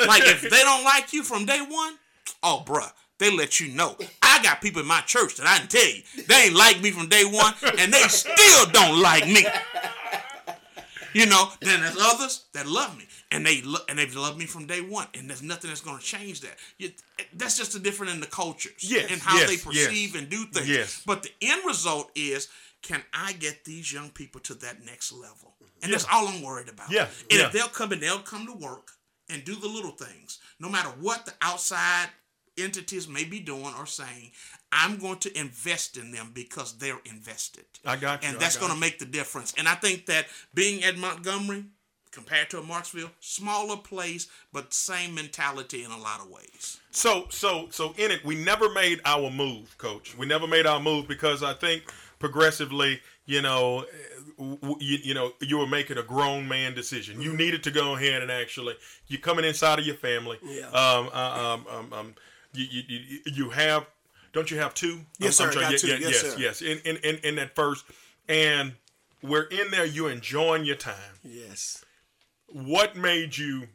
on. 0.02 0.06
Like 0.06 0.22
if 0.26 0.42
they 0.42 0.60
don't 0.60 0.84
like 0.84 1.14
you 1.14 1.22
from 1.22 1.46
day 1.46 1.60
one, 1.66 1.94
oh 2.42 2.62
bruh, 2.66 2.90
they 3.18 3.34
let 3.34 3.60
you 3.60 3.68
know. 3.74 3.96
I 4.20 4.42
got 4.42 4.60
people 4.60 4.82
in 4.82 4.86
my 4.88 5.00
church 5.00 5.36
that 5.36 5.46
I 5.46 5.58
can 5.60 5.68
tell 5.68 5.86
you 5.86 6.02
they 6.28 6.34
ain't 6.46 6.54
like 6.54 6.82
me 6.82 6.90
from 6.90 7.08
day 7.08 7.24
one, 7.24 7.54
and 7.78 7.90
they 7.90 8.02
still 8.08 8.66
don't 8.72 9.00
like 9.00 9.26
me. 9.26 9.46
You 11.14 11.26
know, 11.26 11.48
then 11.60 11.80
there's 11.80 11.96
others 11.98 12.44
that 12.52 12.66
love 12.66 12.98
me, 12.98 13.04
and 13.35 13.45
they 13.45 13.61
lo- 13.62 13.80
and 13.89 13.99
they've 13.99 14.14
loved 14.14 14.39
me 14.39 14.47
from 14.47 14.66
day 14.66 14.80
one, 14.80 15.09
and 15.14 15.28
there's 15.28 15.43
nothing 15.43 15.68
that's 15.68 15.80
going 15.80 15.99
to 15.99 16.05
change 16.05 16.41
that. 16.43 16.57
You, 16.78 16.91
that's 17.35 17.59
just 17.59 17.72
the 17.72 17.78
different 17.80 18.12
in 18.14 18.20
the 18.20 18.26
cultures 18.26 18.72
Yes, 18.80 19.11
and 19.11 19.20
how 19.20 19.37
yes, 19.37 19.47
they 19.49 19.55
yes. 19.55 19.64
perceive 19.64 20.14
and 20.14 20.30
do 20.30 20.45
things. 20.47 20.68
Yes. 20.68 21.03
But 21.05 21.22
the 21.24 21.32
end 21.43 21.62
result 21.66 22.11
is, 22.14 22.49
can 22.82 23.03
I 23.12 23.32
get 23.32 23.64
these 23.64 23.93
young 23.93 24.11
people 24.11 24.41
to 24.43 24.55
that 24.55 24.85
next 24.85 25.12
level? 25.12 25.55
And 25.82 25.93
that's 25.93 26.07
all 26.11 26.28
I'm 26.28 26.41
worried 26.43 26.68
about. 26.68 26.91
Yeah, 26.91 27.09
And 27.30 27.41
yeah. 27.41 27.47
if 27.47 27.53
they'll 27.53 27.68
come 27.68 27.93
and 27.93 28.01
they'll 28.01 28.18
come 28.20 28.47
to 28.47 28.53
work 28.55 28.93
and 29.28 29.45
do 29.45 29.55
the 29.55 29.68
little 29.68 29.91
things, 29.91 30.39
no 30.61 30.68
matter 30.68 30.89
what 31.01 31.26
the 31.26 31.32
outside 31.43 32.09
entities 32.57 33.09
may 33.09 33.24
be 33.24 33.41
doing 33.41 33.72
or 33.78 33.85
saying, 33.87 34.30
I'm 34.72 34.99
going 34.99 35.18
to 35.18 35.39
invest 35.39 35.97
in 35.97 36.11
them 36.12 36.30
because 36.32 36.78
they're 36.78 37.01
invested. 37.05 37.64
I 37.85 37.97
got 37.97 38.22
you, 38.22 38.28
And 38.28 38.39
that's 38.39 38.57
going 38.57 38.72
to 38.72 38.78
make 38.78 38.99
the 38.99 39.05
difference. 39.07 39.53
And 39.59 39.68
I 39.68 39.74
think 39.74 40.07
that 40.07 40.26
being 40.55 40.85
at 40.85 40.97
Montgomery, 40.97 41.64
compared 42.14 42.48
to 42.50 42.58
a 42.58 42.62
Marksville, 42.62 43.10
smaller 43.20 43.76
place, 43.76 44.28
but 44.52 44.72
same 44.72 45.14
mentality 45.14 45.82
in 45.84 45.90
a 45.90 45.98
lot 45.98 46.20
of 46.20 46.30
ways. 46.30 46.80
So 46.90 47.26
so 47.30 47.68
so 47.70 47.94
in 47.98 48.10
it, 48.10 48.24
we 48.24 48.34
never 48.36 48.70
made 48.72 49.00
our 49.04 49.30
move, 49.30 49.76
Coach. 49.78 50.16
We 50.16 50.26
never 50.26 50.46
made 50.46 50.66
our 50.66 50.80
move 50.80 51.08
because 51.08 51.42
I 51.42 51.54
think 51.54 51.82
progressively, 52.18 53.00
you 53.26 53.42
know, 53.42 53.84
w- 54.38 54.56
w- 54.58 54.76
you, 54.80 54.98
you 55.02 55.14
know, 55.14 55.32
you 55.40 55.58
were 55.58 55.66
making 55.66 55.98
a 55.98 56.02
grown 56.02 56.48
man 56.48 56.74
decision. 56.74 57.20
You 57.20 57.36
needed 57.36 57.62
to 57.64 57.70
go 57.70 57.96
ahead 57.96 58.22
and 58.22 58.30
actually, 58.30 58.74
you're 59.08 59.20
coming 59.20 59.44
inside 59.44 59.78
of 59.78 59.84
your 59.86 59.96
family. 59.96 60.38
Yeah. 60.42 60.68
Um. 60.68 61.10
uh, 61.12 61.54
Um. 61.58 61.66
Um. 61.76 61.92
um 61.92 62.14
you, 62.56 62.66
you, 62.70 62.82
you, 62.88 63.18
you 63.26 63.50
have, 63.50 63.84
don't 64.32 64.48
you 64.48 64.58
have 64.58 64.74
two? 64.74 65.00
Yes, 65.18 65.40
I'm- 65.40 65.48
I'm 65.48 65.54
sir, 65.54 65.60
sorry, 65.60 65.72
got 65.72 65.80
two. 65.80 65.86
Yes, 65.88 66.00
yes, 66.00 66.20
sir. 66.20 66.34
yes. 66.38 66.62
In, 66.62 66.78
in 66.84 66.96
in 66.98 67.16
in 67.24 67.34
that 67.34 67.54
first, 67.56 67.84
and 68.28 68.74
we're 69.22 69.42
in 69.44 69.70
there. 69.72 69.84
You're 69.84 70.12
enjoying 70.12 70.64
your 70.64 70.76
time. 70.76 71.18
Yes. 71.24 71.84
What 72.55 72.94
made 72.94 73.36
you 73.36 73.66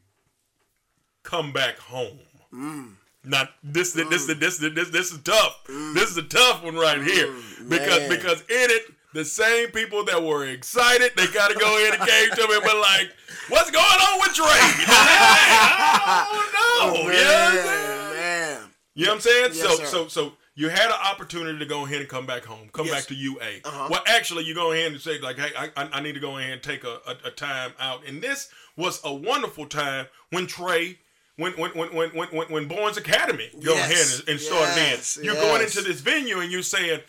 come 1.24 1.52
back 1.52 1.78
home? 1.78 2.20
Mm. 2.54 2.94
Not 3.26 3.50
this, 3.62 3.92
this, 3.92 4.08
this, 4.08 4.26
this, 4.28 4.58
this, 4.58 4.90
this 4.90 5.12
is 5.12 5.20
tough. 5.22 5.66
Mm. 5.68 5.94
This 5.94 6.10
is 6.12 6.16
a 6.16 6.24
tough 6.24 6.64
one 6.64 6.76
right 6.76 7.04
here 7.04 7.28
mm. 7.28 7.70
because 7.70 8.00
man. 8.00 8.10
because 8.10 8.40
in 8.44 8.72
it, 8.72 8.84
the 9.14 9.26
same 9.26 9.72
people 9.72 10.06
that 10.06 10.24
were 10.24 10.46
excited, 10.48 11.12
they 11.18 11.28
got 11.28 11.52
to 11.52 11.60
go 11.60 11.78
in 11.86 11.94
and 11.94 12.10
came 12.10 12.30
to 12.30 12.48
me 12.48 12.56
and 12.56 12.64
be 12.64 12.74
like, 12.80 13.10
"What's 13.50 13.70
going 13.70 13.84
on 13.84 14.20
with 14.22 14.34
Trey?" 14.34 14.46
You 14.80 14.88
know, 14.88 16.66
oh 16.82 17.04
no, 17.04 17.12
you 17.12 17.18
know 17.18 17.34
what 17.34 17.50
I'm 17.50 17.66
saying? 17.66 18.14
Man. 18.16 18.62
You 18.96 19.06
know 19.06 19.12
what 19.12 19.16
I'm 19.16 19.22
saying? 19.22 19.52
Yes, 19.56 19.62
so 19.62 19.76
sir. 19.76 19.86
so 19.86 20.08
so 20.08 20.34
you 20.56 20.70
had 20.70 20.88
an 20.88 20.98
opportunity 21.12 21.60
to 21.60 21.66
go 21.66 21.86
ahead 21.86 22.00
and 22.00 22.10
come 22.10 22.26
back 22.26 22.46
home, 22.46 22.70
come 22.72 22.86
Yes. 22.86 22.96
back 22.96 23.06
to 23.08 23.16
UA. 23.16 23.62
Uh-huh. 23.64 23.88
Well, 23.90 24.04
actually, 24.08 24.44
you 24.46 24.54
go 24.54 24.72
ahead 24.72 24.92
and 24.92 25.02
say 25.02 25.20
like, 25.20 25.38
hey, 25.38 25.52
I, 25.58 25.72
I 25.76 25.90
I 25.94 26.02
need 26.02 26.14
to 26.14 26.20
go 26.20 26.38
ahead 26.38 26.52
and 26.54 26.62
take 26.64 26.84
a, 26.84 27.00
a, 27.08 27.28
a 27.28 27.32
time 27.32 27.74
out, 27.80 28.06
and 28.06 28.22
this 28.22 28.50
was 28.80 29.00
a 29.04 29.14
wonderful 29.14 29.66
time 29.68 30.08
when 30.32 30.48
Trey. 30.48 30.98
When 31.36 31.54
when 31.54 31.72
when 31.72 31.94
when 31.96 32.10
when 32.10 32.28
when, 32.30 32.48
when 32.50 32.68
Barnes 32.68 32.98
Academy 32.98 33.50
go 33.64 33.74
Yes. 33.74 33.92
ahead 33.92 34.20
and, 34.20 34.30
and 34.30 34.40
started 34.42 34.76
Yes. 34.76 35.16
in, 35.18 35.24
you're 35.24 35.36
going 35.36 35.62
into 35.62 35.82
this 35.82 36.02
venue 36.02 36.40
and 36.40 36.52
you're 36.52 36.62
saying, 36.64 37.00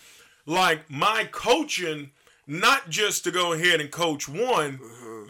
like 0.47 0.89
my 0.89 1.27
coaching, 1.33 2.11
not 2.47 2.89
just 2.91 3.25
to 3.25 3.33
go 3.33 3.53
ahead 3.55 3.81
and 3.81 3.91
coach 3.91 4.29
one. 4.29 4.79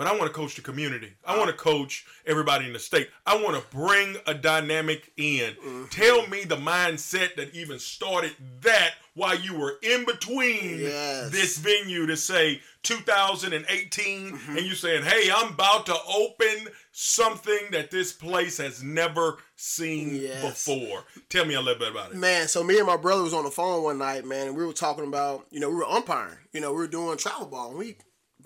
But 0.00 0.06
I 0.08 0.12
want 0.12 0.22
to 0.28 0.30
coach 0.32 0.54
the 0.56 0.62
community. 0.62 1.12
I 1.26 1.36
want 1.36 1.50
to 1.50 1.56
coach 1.56 2.06
everybody 2.24 2.64
in 2.64 2.72
the 2.72 2.78
state. 2.78 3.10
I 3.26 3.36
want 3.36 3.54
to 3.54 3.76
bring 3.76 4.16
a 4.26 4.32
dynamic 4.32 5.12
in. 5.18 5.52
Mm-hmm. 5.52 5.84
Tell 5.90 6.26
me 6.28 6.44
the 6.44 6.56
mindset 6.56 7.34
that 7.36 7.54
even 7.54 7.78
started 7.78 8.32
that 8.62 8.92
while 9.12 9.38
you 9.38 9.54
were 9.58 9.74
in 9.82 10.06
between 10.06 10.78
Yes. 10.80 11.28
this 11.30 11.58
venue 11.58 12.06
to 12.06 12.16
say 12.16 12.62
2018 12.82 14.32
Mm-hmm. 14.32 14.56
and 14.56 14.66
you 14.66 14.74
saying, 14.74 15.02
"Hey, 15.02 15.30
I'm 15.30 15.52
about 15.52 15.84
to 15.86 15.96
open 16.08 16.68
something 16.92 17.58
that 17.72 17.90
this 17.90 18.12
place 18.12 18.56
has 18.58 18.82
never 18.82 19.36
seen 19.56 20.14
Yes. 20.16 20.42
before." 20.42 21.04
Tell 21.28 21.44
me 21.44 21.54
a 21.54 21.60
little 21.60 21.78
bit 21.78 21.90
about 21.90 22.12
it. 22.12 22.16
Man, 22.16 22.48
so 22.48 22.64
me 22.64 22.78
and 22.78 22.86
my 22.86 22.96
brother 22.96 23.22
was 23.22 23.34
on 23.34 23.44
the 23.44 23.50
phone 23.50 23.82
one 23.82 23.98
night, 23.98 24.24
man, 24.24 24.48
and 24.48 24.56
we 24.56 24.64
were 24.64 24.72
talking 24.72 25.04
about, 25.06 25.46
you 25.50 25.60
know, 25.60 25.68
we 25.68 25.76
were 25.76 25.84
umpiring. 25.86 26.38
You 26.52 26.60
know, 26.62 26.70
we 26.72 26.78
were 26.78 26.86
doing 26.86 27.18
travel 27.18 27.46
ball, 27.46 27.68
and 27.70 27.78
we 27.78 27.96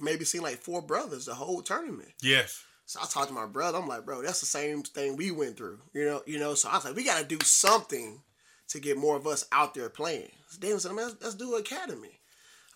maybe 0.00 0.24
seen 0.24 0.42
like 0.42 0.58
four 0.58 0.82
brothers 0.82 1.26
the 1.26 1.34
whole 1.34 1.62
tournament. 1.62 2.12
Yes. 2.22 2.62
So 2.86 3.00
I 3.02 3.06
talked 3.06 3.28
to 3.28 3.34
my 3.34 3.46
brother. 3.46 3.78
I'm 3.78 3.88
like, 3.88 4.04
bro, 4.04 4.22
that's 4.22 4.40
the 4.40 4.46
same 4.46 4.82
thing 4.82 5.16
we 5.16 5.30
went 5.30 5.56
through. 5.56 5.80
You 5.92 6.04
know, 6.04 6.22
you 6.26 6.38
know. 6.38 6.54
So 6.54 6.68
I 6.68 6.74
was 6.76 6.84
like, 6.84 6.96
we 6.96 7.04
got 7.04 7.20
to 7.20 7.26
do 7.26 7.38
something 7.44 8.20
to 8.68 8.80
get 8.80 8.98
more 8.98 9.16
of 9.16 9.26
us 9.26 9.46
out 9.52 9.74
there 9.74 9.88
playing. 9.88 10.30
So 10.48 10.60
David 10.60 10.80
said, 10.80 10.92
man, 10.92 11.06
let's, 11.06 11.22
let's 11.22 11.34
do 11.34 11.54
an 11.54 11.60
academy. 11.60 12.20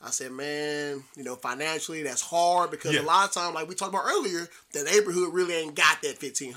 I 0.00 0.10
said, 0.10 0.30
man, 0.30 1.02
you 1.16 1.24
know, 1.24 1.34
financially 1.34 2.04
that's 2.04 2.22
hard 2.22 2.70
because 2.70 2.94
Yeah. 2.94 3.00
a 3.00 3.02
lot 3.02 3.26
of 3.28 3.34
time, 3.34 3.52
like 3.54 3.68
we 3.68 3.74
talked 3.74 3.92
about 3.92 4.04
earlier, 4.06 4.48
the 4.72 4.84
neighborhood 4.84 5.34
really 5.34 5.54
ain't 5.54 5.74
got 5.74 6.00
that 6.02 6.18
fifteen 6.18 6.54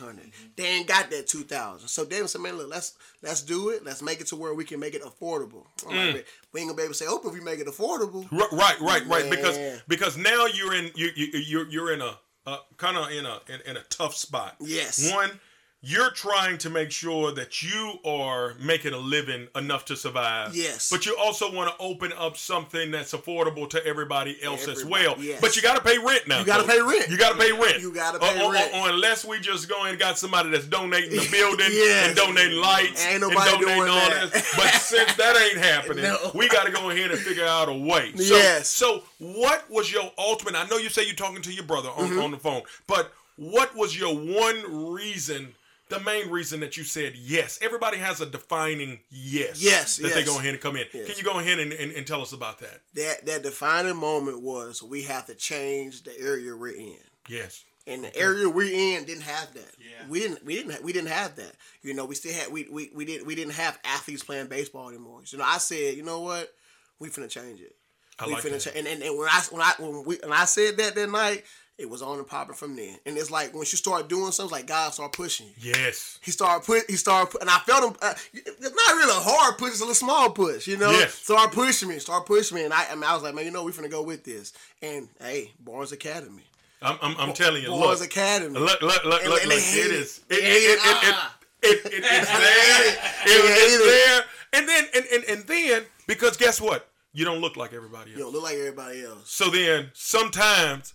They 0.56 0.66
ain't 0.66 0.88
got 0.88 1.10
that 1.10 1.26
two 1.28 1.44
thousand. 1.44 1.88
So 1.88 2.06
David 2.06 2.30
said, 2.30 2.42
man, 2.42 2.58
look, 2.58 2.70
let's 2.70 2.94
let's 3.24 3.42
do 3.42 3.70
it. 3.70 3.84
Let's 3.84 4.02
make 4.04 4.22
it 4.22 4.28
to 4.28 4.36
where 4.36 4.54
we 4.54 4.64
can 4.64 4.80
make 4.80 4.94
it 4.94 5.02
affordable. 5.02 5.66
Mm. 5.80 6.14
like, 6.14 6.28
we 6.54 6.60
ain't 6.62 6.70
gonna 6.70 6.78
be 6.78 6.84
able 6.84 6.94
to 6.94 6.98
say 6.98 7.08
open 7.08 7.30
if 7.30 7.34
we 7.34 7.42
make 7.42 7.60
it 7.60 7.68
affordable. 7.68 8.32
R- 8.32 8.48
Right, 8.58 8.80
right, 8.80 9.08
right. 9.08 9.30
Because 9.30 9.82
because 9.88 10.18
now 10.18 10.46
you're 10.46 10.76
in 10.76 10.92
you 10.96 11.10
you 11.16 11.28
you're 11.40 11.68
you're 11.70 11.94
in 11.94 12.02
a 12.02 12.20
uh, 12.46 12.58
kind 12.78 12.98
of 12.98 13.10
in 13.12 13.26
a 13.26 13.40
in, 13.50 13.60
in 13.72 13.78
a 13.78 13.84
tough 13.90 14.16
spot. 14.16 14.56
Yes. 14.60 15.12
One, 15.12 15.40
you're 15.84 16.12
trying 16.12 16.60
to 16.60 16.70
make 16.70 16.92
sure 16.92 17.32
that 17.32 17.64
you 17.64 17.94
are 18.06 18.54
making 18.62 18.94
a 18.94 18.98
living 19.00 19.48
enough 19.56 19.84
to 19.86 19.96
survive. 19.96 20.56
Yes. 20.56 20.92
But 20.92 21.08
you 21.08 21.18
also 21.18 21.52
want 21.52 21.72
to 21.76 21.84
open 21.84 22.14
up 22.16 22.38
something 22.38 22.92
that's 22.92 23.14
affordable 23.14 23.68
to 23.72 23.84
everybody 23.84 24.38
else 24.44 24.68
as 24.68 24.86
well. 24.86 25.16
yes. 25.20 25.42
But 25.42 25.56
you 25.56 25.64
got 25.64 25.76
to 25.78 25.82
pay 25.82 25.98
rent 25.98 26.28
now. 26.28 26.40
You 26.40 26.46
gotta 26.46 26.68
pay 26.68 26.80
rent. 26.80 27.10
You 27.10 27.18
got 27.18 27.32
to 27.34 27.40
pay 27.40 27.52
rent. 27.52 27.82
You 27.82 27.92
gotta 27.94 28.20
pay 28.20 28.46
or- 28.46 28.52
rent. 28.54 28.72
Or, 28.74 28.78
uh, 28.78 28.84
uh, 28.84 28.90
uh, 28.90 28.94
unless 28.94 29.26
we 29.26 29.40
just 29.40 29.68
go 29.70 29.86
and 29.86 29.98
got 29.98 30.20
somebody 30.20 30.50
that's 30.52 30.68
donating 30.68 31.10
the 31.12 31.28
building 31.32 31.68
Yes. 31.72 32.08
and 32.10 32.16
donating 32.16 32.60
lights 32.62 33.04
Ain't 33.08 33.24
and 33.24 33.34
donating 33.34 33.60
doing 33.62 33.80
all 33.90 34.10
that. 34.12 34.30
this. 34.34 34.56
But 34.56 34.70
since 34.74 35.14
that 35.16 35.36
ain't 35.52 35.58
happening, 35.64 36.04
No. 36.04 36.32
we 36.36 36.48
got 36.50 36.66
to 36.68 36.72
go 36.72 36.92
ahead 36.92 37.10
and 37.10 37.20
figure 37.20 37.46
out 37.46 37.70
a 37.70 37.74
way. 37.74 38.12
So, 38.18 38.36
Yes. 38.36 38.70
So, 38.70 39.02
what 39.18 39.68
was 39.70 39.92
your 39.92 40.12
ultimate? 40.20 40.56
I 40.56 40.68
know 40.68 40.78
you 40.78 40.90
say 40.90 41.06
you're 41.06 41.16
talking 41.16 41.42
to 41.42 41.52
your 41.54 41.64
brother 41.64 41.90
on, 41.90 42.08
Mm-hmm. 42.10 42.20
on 42.22 42.32
the 42.32 42.38
phone, 42.38 42.62
but 42.86 43.12
what 43.38 43.76
was 43.76 43.98
your 44.00 44.14
one 44.16 44.92
reason? 44.94 45.56
The 45.92 46.00
main 46.00 46.30
reason 46.30 46.62
that 46.62 46.78
you 46.78 46.84
said 46.84 47.16
yes. 47.16 47.60
Everybody 47.62 47.98
has 47.98 48.22
a 48.22 48.26
defining 48.26 49.00
yes. 49.10 49.62
Yes, 49.62 49.98
That 49.98 50.14
they 50.14 50.24
go 50.24 50.40
ahead 50.40 50.54
and 50.54 50.62
come 50.62 50.78
in. 50.78 50.86
Yes. 50.94 51.08
Can 51.08 51.18
you 51.18 51.24
go 51.24 51.38
ahead 51.38 51.60
and, 51.60 51.74
and, 51.74 51.92
and 51.92 52.08
tell 52.08 52.22
us 52.22 52.32
about 52.32 52.60
that? 52.60 52.80
That 52.94 53.26
that 53.26 53.44
defining 53.44 53.98
moment 53.98 54.42
was 54.42 54.82
we 54.82 55.04
have 55.04 55.26
to 55.28 55.36
change 55.36 56.04
the 56.04 56.18
area 56.18 56.56
we're 56.56 56.70
in. 56.76 56.98
Yes. 57.28 57.66
And 57.86 58.06
the 58.06 58.16
area 58.16 58.48
we're 58.48 58.72
in 58.72 59.04
didn't 59.04 59.24
have 59.24 59.54
that. 59.54 59.76
Yeah. 59.80 60.08
We 60.08 60.22
didn't 60.22 60.46
we 60.46 60.56
didn't 60.56 60.82
we 60.82 60.94
didn't 60.94 61.10
have 61.10 61.36
that. 61.36 61.52
You 61.82 61.94
know, 61.94 62.06
we 62.06 62.16
still 62.16 62.34
had 62.34 62.52
we 62.54 62.68
we, 62.72 62.90
we 62.96 63.04
didn't 63.04 63.28
we 63.28 63.36
didn't 63.36 63.56
have 63.56 63.78
athletes 63.84 64.24
playing 64.24 64.48
baseball 64.48 64.88
anymore. 64.88 65.22
So, 65.26 65.36
you 65.36 65.44
know, 65.44 65.50
I 65.50 65.58
said, 65.58 65.98
you 65.98 66.04
know 66.04 66.22
what? 66.22 66.54
We 67.00 67.10
finna 67.10 67.30
change 67.30 67.60
it. 67.60 67.76
I 68.18 68.28
we 68.28 68.34
like 68.34 68.44
finna 68.44 68.52
that. 68.52 68.60
cha- 68.62 68.78
and, 68.78 68.88
and 68.88 69.02
and 69.02 69.18
when 69.18 69.28
I 69.28 69.42
when 69.50 69.62
I 69.62 69.74
when 69.80 70.06
we 70.06 70.18
when 70.24 70.32
I 70.32 70.46
said 70.46 70.78
that 70.78 70.96
that 70.96 71.10
night, 71.10 71.44
it 71.82 71.90
was 71.90 72.02
on 72.02 72.18
and 72.18 72.28
popping 72.28 72.56
from 72.56 72.76
then. 72.76 72.96
And 73.06 73.18
it's 73.18 73.32
like 73.32 73.54
once 73.54 73.74
you 73.74 73.78
start 73.78 74.08
doing 74.08 74.32
something, 74.32 74.52
like 74.52 74.68
God 74.68 74.94
start 74.94 75.12
pushing 75.14 75.48
you. 75.48 75.74
Yes. 75.74 76.20
He 76.22 76.32
started 76.32 76.66
put. 76.66 76.90
He 76.90 76.96
started, 76.96 77.40
and 77.42 77.50
I 77.50 77.58
felt 77.60 77.84
him. 77.92 77.98
Uh, 78.02 78.14
it's 78.34 78.62
not 78.62 78.96
really 78.96 79.10
a 79.12 79.14
hard 79.22 79.58
push; 79.58 79.70
it's 79.72 79.80
a 79.80 79.84
little 79.84 79.96
small 79.96 80.30
push, 80.32 80.68
you 80.68 80.78
know. 80.78 80.92
Yes. 80.92 81.16
Start 81.16 81.52
pushing 81.52 81.90
me, 81.90 82.00
start 82.00 82.26
pushing 82.26 82.56
me, 82.56 82.64
and 82.66 82.74
I, 82.74 82.86
I, 82.92 82.96
mean, 82.96 83.04
I 83.04 83.14
was 83.14 83.24
like, 83.24 83.34
man, 83.36 83.46
you 83.46 83.52
know, 83.52 83.64
we 83.64 83.72
finna 83.72 83.90
go 83.92 84.04
with 84.04 84.24
this. 84.24 84.54
And 84.82 85.10
hey, 85.20 85.52
Barnes 85.60 85.92
Academy, 85.92 86.44
I'm, 86.82 86.98
I'm, 87.02 87.16
I'm 87.18 87.34
telling 87.34 87.64
you, 87.64 87.70
Barnes 87.70 88.00
look, 88.02 88.10
Academy. 88.12 88.60
look, 88.60 88.82
look, 88.82 89.04
look, 89.04 89.22
And- 89.22 89.30
look, 89.32 89.42
and 89.42 89.50
look. 89.50 89.60
It 89.60 89.86
it. 89.88 89.92
is. 89.92 90.22
It, 90.30 90.36
it, 90.36 90.40
it, 90.40 90.44
it. 90.44 90.80
it, 90.80 90.80
it, 90.80 91.16
Ah. 91.16 91.38
it, 91.64 91.86
it, 91.86 92.04
it's 92.06 92.32
there. 92.32 92.96
It's 93.26 93.86
there. 93.86 94.24
And 94.54 94.68
then, 94.68 94.84
and, 94.96 95.06
and, 95.14 95.24
and 95.26 95.44
then, 95.48 95.84
because 96.08 96.38
guess 96.38 96.60
what? 96.60 96.88
You 97.14 97.26
don't 97.26 97.40
look 97.42 97.58
like 97.58 97.74
everybody 97.74 98.12
else. 98.12 98.18
you 98.18 98.24
don't 98.24 98.34
look 98.34 98.44
like 98.44 98.56
everybody 98.56 99.04
else. 99.04 99.30
So 99.30 99.50
then 99.50 99.92
sometimes, 99.94 100.94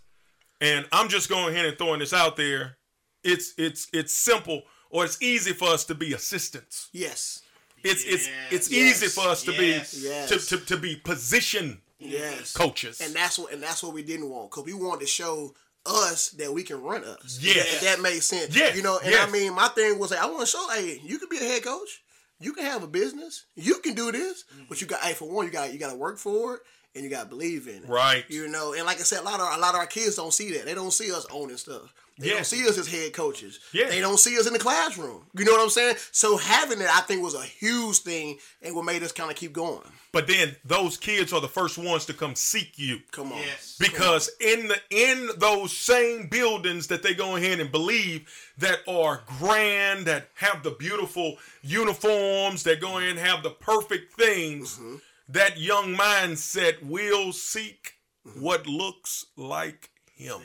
and 0.60 0.86
I'm 0.92 1.08
just 1.08 1.28
going 1.28 1.54
ahead 1.54 1.66
and 1.66 1.76
throwing 1.78 2.00
this 2.00 2.12
out 2.12 2.36
there, 2.36 2.76
it's 3.22 3.54
it's 3.58 3.88
it's 3.92 4.12
simple 4.12 4.62
or 4.90 5.04
it's 5.04 5.20
easy 5.22 5.52
for 5.52 5.68
us 5.68 5.84
to 5.86 5.94
be 5.94 6.12
assistants. 6.12 6.88
Yes, 6.92 7.42
It's 7.82 8.04
it's 8.04 8.28
it's 8.50 8.70
Yes. 8.70 9.02
easy 9.02 9.06
for 9.08 9.28
us 9.28 9.42
to 9.44 9.52
Yes. 9.52 9.94
be 9.94 10.08
Yes. 10.08 10.28
to, 10.28 10.56
to, 10.56 10.64
to 10.66 10.76
be 10.76 10.96
position 10.96 11.80
yes. 11.98 12.52
coaches. 12.52 13.00
And 13.00 13.14
that's 13.14 13.38
what 13.38 13.52
and 13.52 13.62
that's 13.62 13.82
what 13.82 13.92
we 13.94 14.02
didn't 14.02 14.28
want 14.30 14.50
because 14.50 14.64
we 14.64 14.74
wanted 14.74 15.00
to 15.00 15.06
show 15.06 15.54
us 15.84 16.30
that 16.30 16.52
we 16.52 16.62
can 16.64 16.82
run 16.82 17.04
us. 17.04 17.38
Yeah. 17.40 17.54
If 17.58 17.80
that 17.82 18.00
made 18.00 18.22
sense. 18.22 18.56
Yeah. 18.56 18.74
You 18.74 18.82
know, 18.82 18.98
and 18.98 19.12
Yes. 19.12 19.28
I 19.28 19.30
mean, 19.30 19.54
my 19.54 19.68
thing 19.68 19.98
was 19.98 20.10
like, 20.10 20.20
I 20.20 20.26
want 20.26 20.40
to 20.40 20.46
show, 20.46 20.66
hey, 20.74 21.00
you 21.02 21.18
can 21.18 21.28
be 21.28 21.36
a 21.38 21.44
head 21.44 21.62
coach, 21.64 22.02
you 22.40 22.52
can 22.52 22.64
have 22.64 22.82
a 22.82 22.88
business, 22.88 23.46
you 23.54 23.76
can 23.78 23.94
do 23.94 24.10
this, 24.12 24.44
mm-hmm. 24.52 24.64
but 24.68 24.80
you 24.80 24.86
got, 24.86 25.00
hey, 25.00 25.12
for 25.14 25.30
one, 25.32 25.46
you 25.46 25.52
got 25.52 25.72
you 25.72 25.78
got 25.78 25.90
to 25.90 25.96
work 25.96 26.18
for 26.18 26.54
it. 26.56 26.60
And 26.96 27.04
you 27.04 27.10
gotta 27.10 27.28
believe 27.28 27.68
in 27.68 27.84
it, 27.84 27.88
Right. 27.88 28.24
You 28.28 28.48
know, 28.48 28.72
and 28.72 28.84
like 28.86 28.98
I 28.98 29.02
said, 29.04 29.20
a 29.20 29.22
lot 29.22 29.38
of 29.38 29.56
a 29.56 29.60
lot 29.60 29.74
of 29.74 29.80
our 29.80 29.86
kids 29.86 30.16
don't 30.16 30.32
see 30.32 30.50
that. 30.54 30.64
They 30.64 30.74
don't 30.74 30.92
see 30.92 31.12
us 31.12 31.26
owning 31.30 31.58
stuff. 31.58 31.92
They 32.18 32.30
don't 32.30 32.46
see 32.46 32.66
us 32.66 32.78
as 32.78 32.88
head 32.88 33.12
coaches. 33.12 33.60
Yes. 33.72 33.90
They 33.90 34.00
don't 34.00 34.18
see 34.18 34.38
us 34.38 34.46
in 34.46 34.54
the 34.54 34.58
classroom. 34.58 35.20
You 35.36 35.44
know 35.44 35.52
what 35.52 35.60
I'm 35.60 35.68
saying? 35.68 35.96
So 36.12 36.38
having 36.38 36.80
it, 36.80 36.88
I 36.90 37.00
think, 37.02 37.22
was 37.22 37.34
a 37.34 37.42
huge 37.44 37.98
thing, 37.98 38.38
and 38.62 38.74
what 38.74 38.86
made 38.86 39.02
us 39.02 39.12
kind 39.12 39.30
of 39.30 39.36
keep 39.36 39.52
going. 39.52 39.82
but 40.12 40.26
then 40.26 40.56
those 40.64 40.96
kids 40.96 41.34
are 41.34 41.42
the 41.42 41.48
first 41.48 41.76
ones 41.76 42.06
to 42.06 42.14
come 42.14 42.34
seek 42.34 42.78
you. 42.78 43.00
Come 43.12 43.32
on, 43.32 43.38
Yes. 43.40 43.76
because 43.78 44.30
in 44.40 44.68
the 44.68 44.78
in 44.88 45.28
those 45.36 45.76
same 45.76 46.28
buildings 46.28 46.86
that 46.86 47.02
they 47.02 47.12
go 47.12 47.36
ahead 47.36 47.60
and 47.60 47.70
believe 47.70 48.26
that 48.56 48.78
are 48.88 49.20
grand 49.38 50.06
that 50.06 50.30
have 50.36 50.62
the 50.62 50.70
beautiful 50.70 51.36
uniforms 51.62 52.62
that 52.62 52.80
go 52.80 52.96
in 52.96 53.04
and 53.10 53.18
have 53.18 53.42
the 53.42 53.50
perfect 53.50 54.14
things 54.14 54.76
mm-hmm. 54.78 54.96
That 55.28 55.58
young 55.58 55.94
mindset 55.94 56.82
will 56.82 57.32
seek 57.32 57.94
what 58.38 58.66
looks 58.66 59.26
like 59.36 59.90
him. 60.14 60.40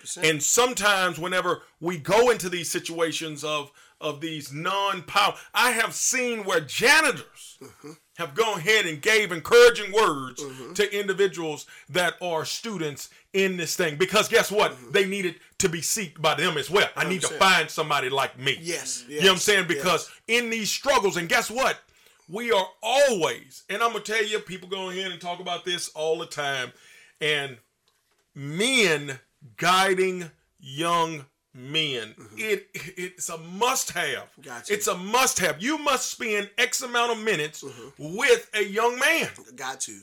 Percent. 0.00 0.26
and 0.26 0.42
sometimes 0.42 1.16
whenever 1.18 1.62
we 1.80 1.96
go 1.98 2.30
into 2.30 2.48
these 2.48 2.68
situations 2.68 3.44
of 3.44 3.70
of 4.00 4.20
these 4.20 4.52
non-power 4.52 5.34
i 5.54 5.70
have 5.70 5.94
seen 5.94 6.44
where 6.44 6.60
janitors 6.60 7.58
have 8.16 8.34
gone 8.34 8.58
ahead 8.58 8.86
and 8.86 9.00
gave 9.00 9.30
encouraging 9.30 9.92
words 9.92 10.42
to 10.74 10.98
individuals 10.98 11.66
that 11.88 12.14
are 12.20 12.44
students 12.44 13.10
in 13.32 13.56
this 13.56 13.76
thing. 13.76 13.96
Because 13.96 14.28
guess 14.28 14.50
what? 14.50 14.74
They 14.92 15.04
needed 15.06 15.36
to 15.58 15.68
be 15.68 15.80
seeked 15.80 16.20
by 16.22 16.34
them 16.34 16.56
as 16.56 16.70
well. 16.70 16.88
I 16.96 17.06
need 17.06 17.20
to 17.20 17.28
find 17.28 17.68
somebody 17.70 18.08
like 18.08 18.38
me. 18.38 18.58
Yes, 18.60 19.04
you 19.08 19.20
know 19.20 19.26
what 19.26 19.32
i'm 19.32 19.38
saying? 19.38 19.68
Because 19.68 20.10
in 20.26 20.48
these 20.50 20.70
struggles 20.70 21.16
and 21.18 21.28
guess 21.28 21.50
what 21.50 21.78
we 22.28 22.50
are 22.50 22.66
always 22.82 23.64
and 23.68 23.82
i'm 23.82 23.92
gonna 23.92 24.04
tell 24.04 24.24
you 24.24 24.38
people 24.38 24.68
go 24.68 24.90
ahead 24.90 25.10
and 25.10 25.20
talk 25.20 25.40
about 25.40 25.64
this 25.64 25.88
all 25.90 26.18
the 26.18 26.26
time 26.26 26.72
and 27.20 27.56
men 28.34 29.18
guiding 29.56 30.30
young 30.58 31.24
men. 31.56 32.14
Mm-hmm. 32.18 32.36
It 32.38 32.68
it's 32.74 33.28
a 33.28 33.38
must 33.38 33.92
have. 33.92 34.28
Gotcha. 34.42 34.72
It's 34.72 34.86
a 34.86 34.96
must 34.96 35.38
have. 35.40 35.62
You 35.62 35.78
must 35.78 36.10
spend 36.10 36.50
X 36.58 36.82
amount 36.82 37.12
of 37.12 37.24
minutes 37.24 37.64
mm-hmm. 37.64 38.16
with 38.16 38.50
a 38.54 38.62
young 38.62 38.98
man 38.98 39.28
got 39.56 39.80
to. 39.80 39.98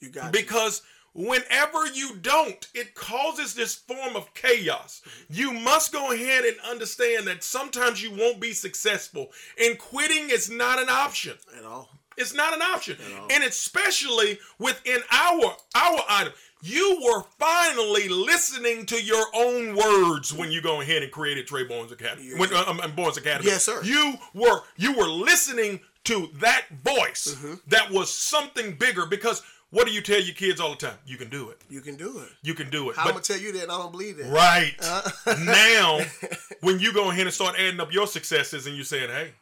You 0.00 0.10
got 0.10 0.32
because 0.32 0.82
whenever 1.16 1.86
you 1.86 2.16
don't, 2.16 2.66
it 2.74 2.94
causes 2.94 3.54
this 3.54 3.74
form 3.74 4.14
of 4.16 4.32
chaos. 4.34 5.02
You 5.28 5.52
must 5.52 5.92
go 5.92 6.12
ahead 6.12 6.44
and 6.44 6.56
understand 6.68 7.26
that 7.26 7.42
sometimes 7.42 8.02
you 8.02 8.10
won't 8.12 8.40
be 8.40 8.52
successful, 8.52 9.32
and 9.58 9.78
quitting 9.78 10.30
is 10.30 10.50
not 10.50 10.78
an 10.80 10.88
option. 10.88 11.34
at 11.58 11.64
all. 11.64 11.88
It's 12.18 12.32
not 12.34 12.54
an 12.54 12.62
option. 12.62 12.96
And 13.30 13.44
especially 13.44 14.38
within 14.58 15.00
our 15.10 15.56
our 15.74 16.00
item. 16.08 16.32
You 16.62 16.98
were 17.04 17.22
finally 17.38 18.08
listening 18.08 18.86
to 18.86 19.00
your 19.00 19.24
own 19.34 19.76
words 19.76 20.32
when 20.32 20.50
you 20.50 20.62
go 20.62 20.80
ahead 20.80 21.02
and 21.02 21.12
created 21.12 21.46
Trey 21.46 21.64
Barnes 21.64 21.92
Academy. 21.92 22.30
When, 22.36 22.52
uh, 22.52 22.64
um, 22.66 22.80
um, 22.80 22.92
Barnes 22.96 23.18
Academy. 23.18 23.48
Yes, 23.50 23.64
sir. 23.64 23.82
You 23.84 24.14
were 24.34 24.62
you 24.76 24.96
were 24.96 25.06
listening 25.08 25.80
to 26.04 26.28
that 26.40 26.64
voice 26.82 27.34
Mm-hmm. 27.36 27.54
that 27.68 27.90
was 27.90 28.12
something 28.12 28.72
bigger 28.72 29.04
because 29.06 29.42
what 29.70 29.86
do 29.86 29.92
you 29.92 30.00
tell 30.00 30.20
your 30.20 30.34
kids 30.34 30.60
all 30.60 30.70
the 30.70 30.76
time? 30.76 30.98
You 31.06 31.16
can 31.16 31.28
do 31.28 31.50
it. 31.50 31.58
You 31.68 31.80
can 31.80 31.96
do 31.96 32.18
it. 32.20 32.28
You 32.42 32.54
can 32.54 32.70
do 32.70 32.90
it. 32.90 32.96
I'm 32.98 33.08
gonna 33.08 33.20
tell 33.20 33.38
you 33.38 33.52
that, 33.52 33.64
and 33.64 33.72
I 33.72 33.78
don't 33.78 33.92
believe 33.92 34.16
that. 34.18 34.26
Right. 34.26 34.74
Uh. 34.80 35.02
now, 35.44 36.00
when 36.60 36.78
you 36.78 36.92
go 36.92 37.10
ahead 37.10 37.26
and 37.26 37.34
start 37.34 37.56
adding 37.58 37.80
up 37.80 37.92
your 37.92 38.06
successes 38.06 38.66
and 38.66 38.76
you 38.76 38.84
saying, 38.84 39.08
hey, 39.10 39.32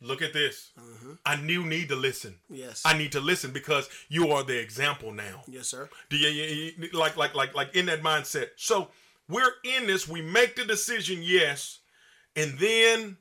look 0.00 0.20
at 0.22 0.32
this. 0.32 0.70
I 1.24 1.36
knew 1.36 1.64
need 1.64 1.88
to 1.88 1.96
listen. 1.96 2.32
Mm-hmm. 2.50 2.54
Yes. 2.54 2.82
I 2.84 2.96
need 2.96 3.12
to 3.12 3.20
listen 3.20 3.50
because 3.50 3.88
you 4.08 4.30
are 4.32 4.42
the 4.44 4.58
example 4.60 5.12
now. 5.12 5.42
Yes, 5.48 5.68
sir. 5.68 5.88
Do 6.10 6.16
you, 6.16 6.28
you- 6.28 6.72
you- 6.78 6.88
like 6.98 7.16
like 7.16 7.34
like 7.34 7.54
like 7.54 7.74
in 7.74 7.86
that 7.86 8.02
mindset? 8.02 8.48
So 8.56 8.88
we're 9.28 9.50
in 9.64 9.86
this. 9.86 10.06
We 10.06 10.20
make 10.22 10.54
the 10.56 10.64
decision, 10.64 11.18
yes, 11.22 11.80
and 12.36 12.58
then 12.58 13.16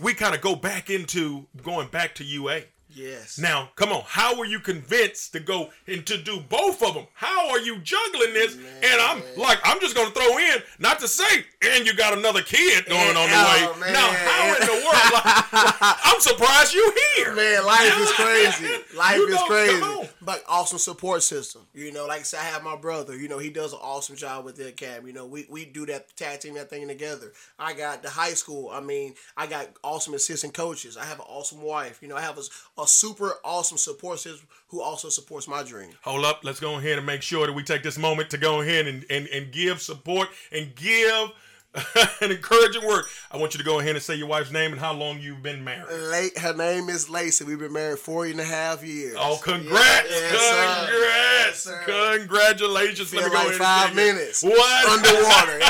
we 0.00 0.14
kind 0.14 0.34
of 0.34 0.40
go 0.40 0.54
back 0.54 0.90
into 0.90 1.46
going 1.62 1.88
back 1.88 2.14
to 2.16 2.24
UA. 2.24 2.62
Yes. 2.94 3.38
Now, 3.38 3.70
come 3.76 3.90
on. 3.90 4.02
How 4.06 4.38
were 4.38 4.44
you 4.44 4.60
convinced 4.60 5.32
to 5.32 5.40
go 5.40 5.70
and 5.88 6.06
to 6.06 6.16
do 6.16 6.40
both 6.48 6.82
of 6.82 6.94
them? 6.94 7.06
How 7.14 7.50
are 7.50 7.58
you 7.58 7.78
juggling 7.78 8.32
this? 8.34 8.54
And 8.54 9.00
I'm 9.00 9.22
like, 9.36 9.58
I'm 9.64 9.80
just 9.80 9.94
going 9.96 10.06
to 10.08 10.14
throw 10.14 10.38
in, 10.38 10.62
not 10.78 11.00
to 11.00 11.08
say, 11.08 11.44
and 11.62 11.84
you 11.86 11.94
got 11.94 12.16
another 12.16 12.42
kid 12.42 12.86
going 12.86 13.16
on 13.16 13.28
the 13.28 13.36
Oh, 13.36 13.72
way. 13.74 13.80
man. 13.80 13.92
Now, 13.92 14.08
how 14.12 14.54
in 14.54 14.60
the 14.66 14.72
world? 14.72 15.12
Like, 15.12 15.24
I'm 16.04 16.20
surprised 16.20 16.72
you 16.72 16.94
here. 17.16 17.34
Man, 17.34 17.66
life 17.66 17.98
is 18.00 18.10
crazy. 18.12 18.74
Life 18.96 19.16
You 19.16 19.28
is 19.28 19.34
know, 19.34 19.46
crazy. 19.46 20.10
But 20.24 20.42
awesome 20.48 20.78
support 20.78 21.22
system. 21.22 21.62
You 21.74 21.92
know, 21.92 22.06
like 22.06 22.20
I 22.20 22.22
said, 22.22 22.40
I 22.40 22.44
have 22.44 22.62
my 22.62 22.76
brother. 22.76 23.16
You 23.16 23.28
know, 23.28 23.38
he 23.38 23.50
does 23.50 23.72
an 23.72 23.80
awesome 23.82 24.16
job 24.16 24.44
with 24.44 24.56
the 24.56 24.68
academy. 24.68 25.08
You 25.08 25.14
know, 25.14 25.26
we, 25.26 25.46
we 25.50 25.64
do 25.64 25.84
that 25.86 26.16
tag 26.16 26.40
team 26.40 26.54
that 26.54 26.70
thing 26.70 26.88
together. 26.88 27.32
I 27.58 27.74
got 27.74 28.02
the 28.02 28.10
high 28.10 28.34
school. 28.34 28.70
I 28.70 28.80
mean, 28.80 29.14
I 29.36 29.46
got 29.46 29.68
awesome 29.82 30.14
assistant 30.14 30.54
coaches. 30.54 30.96
I 30.96 31.04
have 31.04 31.18
an 31.18 31.26
awesome 31.28 31.62
wife. 31.62 31.98
You 32.00 32.08
know, 32.08 32.16
I 32.16 32.22
have 32.22 32.38
a, 32.38 32.80
a 32.80 32.86
super 32.86 33.34
awesome 33.44 33.78
support 33.78 34.20
system 34.20 34.48
who 34.68 34.80
also 34.80 35.08
supports 35.08 35.46
my 35.46 35.62
dream. 35.62 35.90
Hold 36.02 36.24
up. 36.24 36.40
Let's 36.42 36.60
go 36.60 36.78
ahead 36.78 36.98
and 36.98 37.06
make 37.06 37.22
sure 37.22 37.46
that 37.46 37.52
we 37.52 37.62
take 37.62 37.82
this 37.82 37.98
moment 37.98 38.30
to 38.30 38.38
go 38.38 38.60
ahead 38.60 38.86
and, 38.86 39.04
and, 39.10 39.28
and 39.28 39.52
give 39.52 39.80
support 39.82 40.28
and 40.50 40.74
give 40.74 41.30
an 42.20 42.30
encouraging 42.30 42.86
word. 42.86 43.04
I 43.32 43.36
want 43.36 43.52
you 43.54 43.58
to 43.58 43.64
go 43.64 43.80
ahead 43.80 43.96
and 43.96 44.02
say 44.02 44.14
your 44.14 44.28
wife's 44.28 44.52
name 44.52 44.70
and 44.72 44.80
how 44.80 44.92
long 44.92 45.18
you've 45.20 45.42
been 45.42 45.64
married. 45.64 45.90
Late, 46.10 46.38
her 46.38 46.54
name 46.54 46.88
is 46.88 47.10
Lacey. 47.10 47.44
We've 47.44 47.58
been 47.58 47.72
married 47.72 47.98
40 47.98 48.30
and 48.32 48.40
a 48.40 48.44
half 48.44 48.84
years. 48.84 49.16
Oh, 49.18 49.40
congrats! 49.42 50.08
Yes, 50.08 50.30
sir. 50.30 50.86
congrats! 50.86 51.66
Yes, 51.66 51.84
sir. 51.86 52.16
Congratulations! 52.18 53.10
Feel 53.10 53.22
Let 53.22 53.26
me 53.26 53.32
go 53.32 53.38
like 53.38 53.46
ahead 53.48 53.58
five 53.60 53.88
take 53.88 53.92
it. 53.92 53.96
minutes 54.14 54.42
What? 54.42 54.88
underwater. 54.88 55.58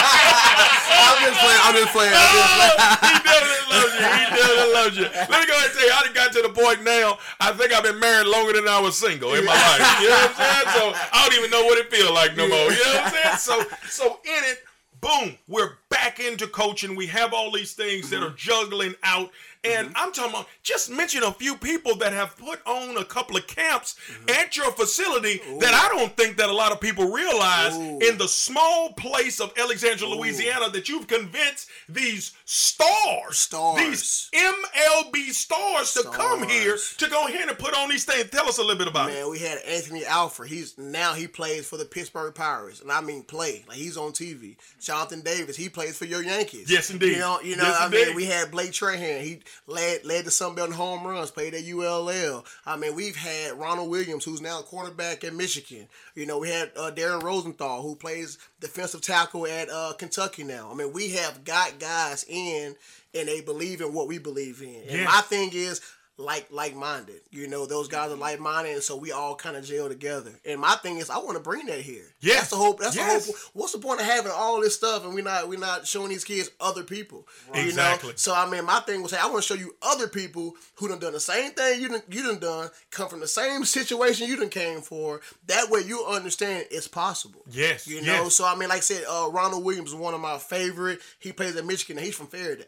I'm 0.00 1.18
just 1.20 1.38
playing. 1.40 1.60
I'm 1.62 1.74
just 1.76 1.92
playing. 1.92 2.12
I'm 2.16 2.32
just 2.32 2.54
playing. 2.56 3.12
he 3.12 3.20
definitely 3.20 3.76
loves 3.76 3.92
you. 3.92 4.00
He 4.00 4.24
definitely 4.24 4.72
loves 4.72 4.96
you. 4.96 5.04
Let 5.04 5.38
me 5.40 5.46
go 5.46 5.52
ahead 5.52 5.68
and 5.70 5.74
tell 5.78 5.86
you, 5.86 5.92
I 5.92 6.00
done 6.04 6.14
got 6.14 6.32
to 6.32 6.42
the 6.42 6.48
point 6.54 6.82
now. 6.84 7.18
I 7.40 7.52
think 7.52 7.72
I've 7.72 7.84
been 7.84 7.98
married 8.00 8.26
longer 8.26 8.52
than 8.54 8.68
I 8.68 8.80
was 8.80 8.96
single 8.96 9.34
in 9.34 9.44
my 9.44 9.52
life. 9.52 10.00
You 10.00 10.08
know 10.08 10.16
what 10.16 10.32
I'm 10.32 10.36
saying? 10.40 10.68
So 10.80 10.82
I 11.12 11.28
don't 11.28 11.36
even 11.38 11.50
know 11.50 11.64
what 11.64 11.78
it 11.78 11.92
feels 11.92 12.10
like 12.10 12.36
no 12.36 12.48
more. 12.48 12.72
You 12.72 12.80
know 12.84 13.04
what 13.04 13.04
I'm 13.04 13.12
saying? 13.12 13.36
So, 13.36 13.64
so 13.88 14.04
in 14.24 14.44
it, 14.50 14.64
boom, 15.00 15.36
we're 15.48 15.72
back 15.88 16.20
into 16.20 16.46
coaching. 16.46 16.96
We 16.96 17.06
have 17.06 17.32
all 17.32 17.50
these 17.50 17.72
things 17.72 18.10
that 18.10 18.22
are 18.22 18.30
juggling 18.30 18.94
out. 19.02 19.30
And 19.62 19.88
mm-hmm. 19.88 19.96
I'm 19.96 20.12
talking 20.12 20.30
about 20.30 20.46
just 20.62 20.90
mention 20.90 21.22
a 21.22 21.32
few 21.32 21.54
people 21.54 21.96
that 21.96 22.12
have 22.12 22.36
put 22.36 22.66
on 22.66 22.96
a 22.96 23.04
couple 23.04 23.36
of 23.36 23.46
camps 23.46 23.96
mm-hmm. 24.10 24.30
at 24.30 24.56
your 24.56 24.72
facility 24.72 25.40
that 25.60 25.74
I 25.74 25.94
don't 25.94 26.16
think 26.16 26.38
that 26.38 26.48
a 26.48 26.52
lot 26.52 26.72
of 26.72 26.80
people 26.80 27.10
realize 27.10 27.76
Ooh. 27.76 27.98
in 27.98 28.16
the 28.16 28.28
small 28.28 28.92
place 28.94 29.38
of 29.38 29.52
Alexandria, 29.58 30.08
Louisiana, 30.08 30.70
that 30.70 30.88
you've 30.88 31.06
convinced 31.06 31.68
these 31.88 32.32
stars, 32.46 33.36
Stars. 33.36 33.78
these 33.80 34.30
MLB 34.32 35.30
stars, 35.30 35.92
to 35.94 36.04
come 36.10 36.48
here 36.48 36.78
to 36.98 37.10
go 37.10 37.26
ahead 37.26 37.48
and 37.48 37.58
put 37.58 37.76
on 37.76 37.90
these 37.90 38.04
things. 38.04 38.30
Tell 38.30 38.48
us 38.48 38.58
a 38.58 38.62
little 38.62 38.78
bit 38.78 38.88
about 38.88 39.10
it. 39.10 39.14
Man, 39.14 39.30
we 39.30 39.38
had 39.40 39.58
Anthony 39.58 40.06
Alford. 40.06 40.48
He's 40.48 40.78
now 40.78 41.12
he 41.12 41.26
plays 41.26 41.68
for 41.68 41.76
the 41.76 41.84
Pittsburgh 41.84 42.34
Pirates, 42.34 42.80
and 42.80 42.90
I 42.90 43.00
mean 43.02 43.24
play 43.24 43.64
like 43.68 43.76
he's 43.76 43.96
on 43.96 44.12
TV. 44.12 44.56
Jonathan 44.80 45.20
Davis, 45.20 45.56
he 45.56 45.68
plays 45.68 45.98
for 45.98 46.06
your 46.06 46.22
Yankees. 46.22 46.70
Yes, 46.70 46.90
indeed. 46.90 47.12
You 47.12 47.18
know, 47.18 47.40
you 47.40 47.56
know. 47.56 47.64
Yes, 47.64 47.76
I 47.78 47.86
indeed. 47.86 48.06
mean, 48.08 48.16
we 48.16 48.24
had 48.24 48.50
Blake 48.50 48.70
Trahan. 48.70 49.20
He 49.20 49.40
led 49.66 50.04
led 50.04 50.24
the 50.24 50.30
Sun 50.30 50.54
Belt 50.54 50.68
in 50.68 50.74
home 50.74 51.06
runs. 51.06 51.30
Played 51.30 51.54
at 51.54 51.64
ULL. 51.64 52.44
I 52.66 52.76
mean, 52.76 52.94
we've 52.94 53.16
had 53.16 53.58
Ronald 53.58 53.90
Williams, 53.90 54.24
who's 54.24 54.40
now 54.40 54.60
a 54.60 54.62
quarterback 54.62 55.24
at 55.24 55.34
Michigan. 55.34 55.88
You 56.14 56.26
know, 56.26 56.38
we 56.38 56.50
had 56.50 56.72
uh, 56.76 56.90
Darren 56.90 57.22
Rosenthal, 57.22 57.82
who 57.82 57.96
plays 57.96 58.38
defensive 58.60 59.00
tackle 59.00 59.46
at 59.46 59.70
uh, 59.70 59.92
Kentucky 59.98 60.44
now. 60.44 60.70
I 60.70 60.74
mean, 60.74 60.92
we 60.92 61.10
have 61.10 61.44
got 61.44 61.78
guys 61.78 62.24
in, 62.28 62.74
and 63.14 63.28
they 63.28 63.40
believe 63.40 63.80
in 63.80 63.92
what 63.92 64.08
we 64.08 64.18
believe 64.18 64.62
in. 64.62 64.82
And 64.88 65.04
my 65.04 65.20
thing 65.22 65.50
is 65.52 65.80
like 66.20 66.46
like 66.50 66.74
minded. 66.76 67.20
You 67.30 67.48
know, 67.48 67.66
those 67.66 67.88
guys 67.88 68.10
are 68.12 68.16
like 68.16 68.38
minded, 68.40 68.74
and 68.74 68.82
so 68.82 68.96
we 68.96 69.10
all 69.12 69.34
kind 69.34 69.56
of 69.56 69.64
gel 69.64 69.88
together. 69.88 70.30
And 70.44 70.60
my 70.60 70.74
thing 70.76 70.98
is, 70.98 71.10
I 71.10 71.18
want 71.18 71.36
to 71.36 71.42
bring 71.42 71.66
that 71.66 71.80
here. 71.80 72.04
Yes. 72.20 72.36
that's 72.38 72.50
the 72.50 72.56
whole. 72.56 72.74
That's 72.74 72.94
Yes. 72.96 73.26
the 73.26 73.32
whole. 73.32 73.40
What's 73.54 73.72
the 73.72 73.78
point 73.78 74.00
of 74.00 74.06
having 74.06 74.32
all 74.34 74.60
this 74.60 74.74
stuff 74.74 75.04
and 75.04 75.14
we 75.14 75.22
not 75.22 75.48
we 75.48 75.56
not 75.56 75.86
showing 75.86 76.10
these 76.10 76.24
kids 76.24 76.50
other 76.60 76.82
people? 76.84 77.26
You 77.54 77.62
Exactly. 77.62 78.10
know. 78.10 78.16
So 78.16 78.34
I 78.34 78.48
mean, 78.48 78.64
my 78.64 78.80
thing 78.80 79.02
was, 79.02 79.12
hey, 79.12 79.18
I 79.20 79.26
want 79.26 79.42
to 79.42 79.42
show 79.42 79.54
you 79.60 79.74
other 79.82 80.06
people 80.08 80.54
who 80.76 80.88
done 80.88 80.98
done 80.98 81.12
the 81.14 81.20
same 81.20 81.52
thing 81.52 81.80
you 81.80 81.88
done 81.88 82.02
you 82.10 82.22
done 82.22 82.38
done, 82.38 82.70
come 82.90 83.08
from 83.08 83.20
the 83.20 83.28
same 83.28 83.64
situation 83.64 84.28
you 84.28 84.36
done 84.36 84.50
came 84.50 84.80
for. 84.82 85.20
That 85.46 85.70
way, 85.70 85.80
you 85.80 86.04
understand 86.06 86.66
it's 86.70 86.88
possible. 86.88 87.42
Yes, 87.50 87.86
You 87.86 88.02
know. 88.02 88.24
yes. 88.24 88.34
So 88.34 88.44
I 88.46 88.54
mean, 88.56 88.68
like 88.68 88.78
I 88.78 88.80
said, 88.80 89.04
uh, 89.08 89.28
Ronald 89.32 89.64
Williams 89.64 89.90
is 89.90 89.94
one 89.96 90.14
of 90.14 90.20
my 90.20 90.38
favorite. 90.38 91.00
He 91.18 91.32
plays 91.32 91.56
at 91.56 91.64
Michigan. 91.64 91.96
and 91.98 92.04
He's 92.04 92.14
from 92.14 92.26
Ferriday. 92.28 92.64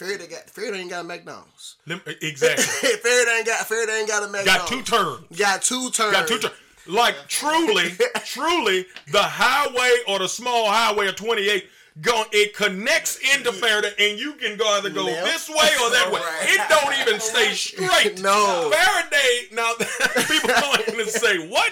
Ferriday 0.00 0.30
got 0.30 0.46
Ferriday 0.46 0.78
ain't 0.78 0.90
got 0.90 1.04
a 1.04 1.08
McDonald's. 1.08 1.76
Exactly. 2.22 2.64
Ferriday 3.04 3.36
ain't 3.36 3.46
got 3.46 3.66
Ferriday 3.66 3.98
ain't 4.00 4.08
got 4.08 4.22
a 4.22 4.28
McDonald's. 4.28 4.46
Got 4.46 4.66
two 4.66 4.82
turns. 4.82 5.38
Got 5.38 5.62
two 5.62 5.90
turns. 5.90 6.12
Got 6.12 6.28
two 6.28 6.38
turns. 6.38 6.54
Like 6.86 7.14
truly, 7.28 7.90
truly, 8.24 8.86
the 9.12 9.22
highway 9.22 9.90
or 10.08 10.18
the 10.18 10.28
small 10.28 10.70
highway 10.70 11.08
of 11.08 11.16
28 11.16 11.68
go 12.00 12.24
it 12.32 12.54
connects 12.54 13.18
into 13.34 13.50
Ferriday 13.50 13.92
and 13.98 14.18
you 14.18 14.32
can 14.34 14.56
go 14.56 14.66
either 14.78 14.88
go 14.88 15.04
this 15.04 15.48
way 15.48 15.56
or 15.56 15.90
that 15.90 16.10
way. 16.10 16.20
Right. 16.20 16.46
It 16.48 16.68
don't 16.68 17.08
even 17.08 17.20
stay 17.20 17.50
straight. 17.52 18.22
No. 18.22 18.70
Ferriday, 18.72 19.52
now 19.52 19.74
people 20.26 20.48
going 20.48 21.04
to 21.04 21.10
say, 21.10 21.46
what? 21.48 21.70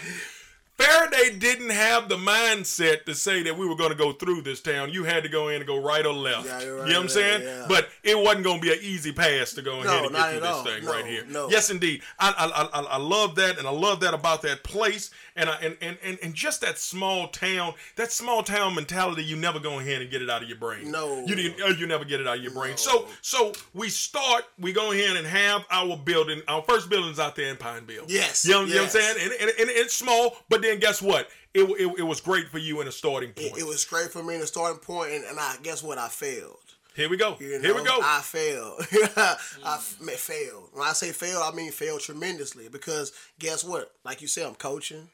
Ferriday 0.79 1.39
didn't 1.41 1.70
have 1.70 2.09
the 2.09 2.16
mindset 2.16 3.05
to 3.07 3.14
say 3.14 3.43
that 3.43 3.59
we 3.59 3.66
were 3.66 3.74
going 3.74 3.91
to 3.91 3.97
go 3.97 4.12
through 4.12 4.43
this 4.43 4.61
town. 4.61 4.91
You 4.93 5.03
had 5.03 5.24
to 5.24 5.29
go 5.29 5.49
in 5.49 5.57
and 5.57 5.66
go 5.66 5.83
right 5.83 6.07
or 6.07 6.12
left. 6.14 6.47
Yeah, 6.47 6.61
you're 6.62 6.87
you 6.87 6.93
know 6.93 6.99
what 6.99 7.03
I'm 7.05 7.09
saying? 7.09 7.43
yeah. 7.43 7.66
But 7.68 7.89
it 8.05 8.16
wasn't 8.16 8.45
going 8.45 8.61
to 8.61 8.62
be 8.62 8.72
an 8.72 8.79
easy 8.81 9.11
pass 9.12 9.53
to 9.55 9.62
go 9.62 9.83
No, 9.83 9.89
ahead 9.89 10.05
and 10.05 10.14
get 10.14 10.31
through 10.31 10.41
this 10.41 10.49
all. 10.49 10.64
thing 10.64 10.85
No, 10.85 10.93
right 10.93 11.05
here. 11.05 11.24
no. 11.29 11.51
Yes, 11.51 11.70
indeed. 11.70 12.03
I, 12.20 12.33
I, 12.39 12.81
I, 12.81 12.83
I 12.95 12.97
love 12.99 13.35
that, 13.35 13.59
and 13.59 13.66
I 13.66 13.72
love 13.72 13.99
that 14.01 14.14
about 14.14 14.43
that 14.43 14.62
place, 14.62 15.11
and 15.39 15.49
I, 15.49 15.55
and, 15.62 15.76
and, 15.80 15.97
and, 16.03 16.18
and 16.22 16.34
just 16.34 16.61
that 16.62 16.78
small 16.78 17.28
town, 17.28 17.74
that 17.97 18.11
small 18.11 18.43
town 18.43 18.74
mentality. 18.74 19.22
You 19.22 19.36
never 19.36 19.61
go 19.61 19.78
ahead 19.78 20.03
and 20.03 20.11
get 20.11 20.20
it 20.20 20.28
out 20.28 20.43
of 20.43 20.49
your 20.49 20.59
brain. 20.59 20.91
No. 20.91 21.24
you 21.24 21.55
uh, 21.64 21.68
you 21.68 21.86
never 21.86 22.05
get 22.05 22.20
it 22.20 22.26
out 22.26 22.36
of 22.36 22.43
your 22.43 22.53
brain. 22.53 22.76
So 22.76 23.07
so 23.22 23.53
we 23.72 23.89
start. 23.89 24.45
We 24.59 24.72
go 24.72 24.93
ahead 24.93 25.16
and 25.16 25.26
have 25.26 25.64
our 25.70 25.97
building. 25.97 26.43
Our 26.49 26.62
first 26.62 26.91
building's 26.91 27.20
out 27.20 27.36
there 27.36 27.51
in 27.51 27.57
Pineville. 27.57 28.05
Yes, 28.09 28.45
you 28.45 28.53
know, 28.53 28.64
you 28.64 28.74
know 28.74 28.82
what 28.82 28.95
I'm 28.97 29.01
saying, 29.01 29.16
and, 29.22 29.32
and, 29.41 29.51
and 29.61 29.70
it's 29.70 29.95
small, 29.95 30.36
but 30.49 30.61
then 30.61 30.80
guess 30.80 31.01
what? 31.01 31.28
It, 31.55 31.62
it, 31.62 32.01
it 32.01 32.03
was 32.03 32.20
great 32.20 32.49
for 32.49 32.59
you 32.59 32.80
in 32.80 32.89
a 32.89 32.93
starting 32.93 33.32
point. 33.32 33.57
It, 33.57 33.61
it 33.61 33.66
was 33.66 33.84
great 33.84 34.11
for 34.11 34.22
me 34.22 34.34
in 34.34 34.43
a 34.43 34.47
starting 34.47 34.80
point, 34.80 35.12
and, 35.12 35.24
and 35.24 35.39
I 35.39 35.57
guess 35.62 35.82
what 35.82 35.99
I 35.99 36.09
failed. 36.09 36.59
Here 36.95 37.09
we 37.09 37.16
go. 37.16 37.36
You 37.39 37.61
Here 37.61 37.76
we 37.76 37.84
go. 37.84 38.01
I 38.03 38.20
failed. 38.22 38.80
I 39.16 39.36
f- 39.64 39.99
ma- 40.01 40.11
failed. 40.12 40.70
When 40.72 40.86
I 40.86 40.93
say 40.95 41.12
failed, 41.12 41.45
I 41.45 41.55
mean 41.55 41.70
failed 41.70 42.01
tremendously 42.01 42.68
because 42.68 43.12
guess 43.39 43.62
what? 43.62 43.93
Like 44.05 44.20
you 44.20 44.26
said, 44.26 44.47
I'm 44.47 44.57
coaching 44.57 45.09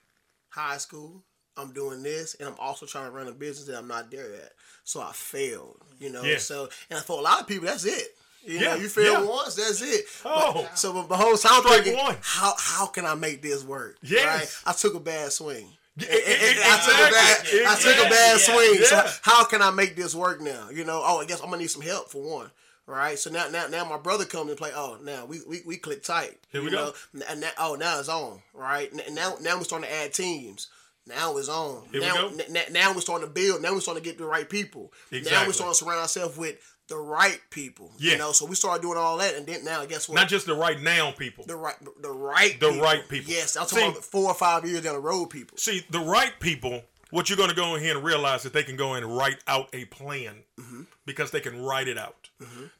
high 0.54 0.78
school. 0.78 1.22
I'm 1.56 1.72
doing 1.72 2.02
this, 2.02 2.34
and 2.34 2.48
I'm 2.48 2.56
also 2.58 2.84
trying 2.84 3.06
to 3.06 3.10
run 3.12 3.28
a 3.28 3.32
business 3.32 3.68
that 3.68 3.78
I'm 3.78 3.86
not 3.86 4.10
there 4.10 4.30
yet. 4.30 4.52
So 4.82 5.00
I 5.00 5.12
failed. 5.12 5.80
You 6.00 6.10
know. 6.10 6.22
Yeah. 6.22 6.38
So 6.38 6.68
and 6.90 7.00
for 7.00 7.18
a 7.18 7.22
lot 7.22 7.40
of 7.40 7.46
people, 7.46 7.66
that's 7.66 7.84
it. 7.84 8.08
You 8.44 8.58
Yeah, 8.58 8.74
know, 8.74 8.74
you 8.76 8.88
fail 8.88 9.12
yeah. 9.12 9.24
once, 9.24 9.54
that's 9.54 9.80
it. 9.80 10.04
Oh. 10.24 10.52
But, 10.54 10.78
so 10.78 10.92
but 10.92 11.08
the 11.08 11.16
whole 11.16 11.36
time 11.36 11.62
Strike 11.62 11.84
thinking, 11.84 11.96
one. 11.96 12.16
how 12.20 12.54
how 12.58 12.86
can 12.86 13.06
I 13.06 13.14
make 13.14 13.40
this 13.40 13.64
work? 13.64 13.96
Yes. 14.02 14.62
Right? 14.66 14.70
I 14.72 14.76
took 14.76 14.94
a 14.94 15.00
bad 15.00 15.32
swing. 15.32 15.68
Yeah, 15.96 16.08
I 16.10 16.82
took 16.84 17.08
a 17.08 17.10
bad. 17.12 17.68
I 17.68 17.74
took 17.80 18.06
a 18.06 18.10
bad 18.10 18.40
swing. 18.40 18.84
So 18.84 19.06
how 19.22 19.44
can 19.44 19.62
I 19.62 19.70
make 19.70 19.96
this 19.96 20.14
work 20.14 20.40
now? 20.40 20.68
You 20.70 20.84
know, 20.84 21.00
oh, 21.04 21.20
I 21.20 21.24
guess 21.24 21.40
I'm 21.40 21.46
gonna 21.46 21.58
need 21.58 21.70
some 21.70 21.82
help 21.82 22.10
for 22.10 22.20
one. 22.20 22.50
Right, 22.86 23.18
so 23.18 23.30
now, 23.30 23.48
now, 23.48 23.66
now, 23.66 23.84
my 23.86 23.96
brother 23.96 24.26
comes 24.26 24.50
and 24.50 24.58
play. 24.58 24.70
Oh, 24.74 24.98
now 25.02 25.24
we 25.24 25.40
we, 25.48 25.62
we 25.64 25.76
click 25.78 26.02
tight. 26.02 26.38
Here 26.52 26.60
we 26.62 26.66
you 26.70 26.76
go. 26.76 26.92
And 27.30 27.40
now, 27.40 27.50
oh, 27.58 27.76
now 27.76 27.98
it's 27.98 28.10
on. 28.10 28.40
Right, 28.52 28.92
now, 29.10 29.36
now 29.40 29.56
we're 29.56 29.64
starting 29.64 29.88
to 29.88 29.94
add 29.94 30.12
teams. 30.12 30.68
Now 31.06 31.36
it's 31.38 31.48
on. 31.48 31.82
Here 31.92 32.00
we 32.02 32.06
now, 32.06 32.28
go. 32.28 32.32
n- 32.54 32.72
now 32.72 32.92
we're 32.94 33.00
starting 33.00 33.26
to 33.26 33.32
build. 33.32 33.62
Now 33.62 33.72
we're 33.72 33.80
starting 33.80 34.02
to 34.02 34.08
get 34.08 34.18
the 34.18 34.26
right 34.26 34.48
people. 34.48 34.92
Exactly. 35.10 35.32
Now 35.38 35.46
we're 35.46 35.52
starting 35.52 35.72
to 35.72 35.78
surround 35.78 36.00
ourselves 36.00 36.36
with 36.36 36.56
the 36.88 36.96
right 36.96 37.40
people. 37.50 37.90
Yeah. 37.98 38.12
You 38.12 38.18
know, 38.18 38.32
so 38.32 38.44
we 38.44 38.54
started 38.54 38.82
doing 38.82 38.98
all 38.98 39.16
that, 39.18 39.34
and 39.34 39.46
then 39.46 39.64
now 39.64 39.84
guess 39.86 40.06
what? 40.08 40.16
Not 40.16 40.28
just 40.28 40.44
the 40.46 40.54
right 40.54 40.78
now 40.80 41.10
people. 41.12 41.44
the 41.46 41.56
right, 41.56 41.76
the 42.02 42.10
right, 42.10 42.58
The 42.60 42.68
people. 42.68 42.82
right 42.82 43.08
people. 43.08 43.30
Yes, 43.32 43.56
I'm 43.56 43.66
talking 43.66 43.90
about 43.92 44.04
four 44.04 44.28
or 44.28 44.34
five 44.34 44.66
years 44.66 44.82
down 44.82 44.94
the 44.94 45.00
road, 45.00 45.26
people. 45.30 45.56
See, 45.56 45.84
the 45.90 46.00
right 46.00 46.32
people, 46.40 46.82
what 47.10 47.30
you're 47.30 47.38
going 47.38 47.48
to 47.50 47.56
go 47.56 47.74
in 47.76 47.82
here 47.82 47.96
and 47.96 48.04
realize 48.04 48.42
that 48.42 48.52
they 48.52 48.62
can 48.62 48.76
go 48.76 48.94
in 48.94 49.02
and 49.04 49.16
write 49.16 49.38
out 49.46 49.68
a 49.72 49.86
plan 49.86 50.42
Mm-hmm. 50.60 50.82
because 51.06 51.30
they 51.32 51.40
can 51.40 51.62
write 51.62 51.88
it 51.88 51.98
out. 51.98 52.23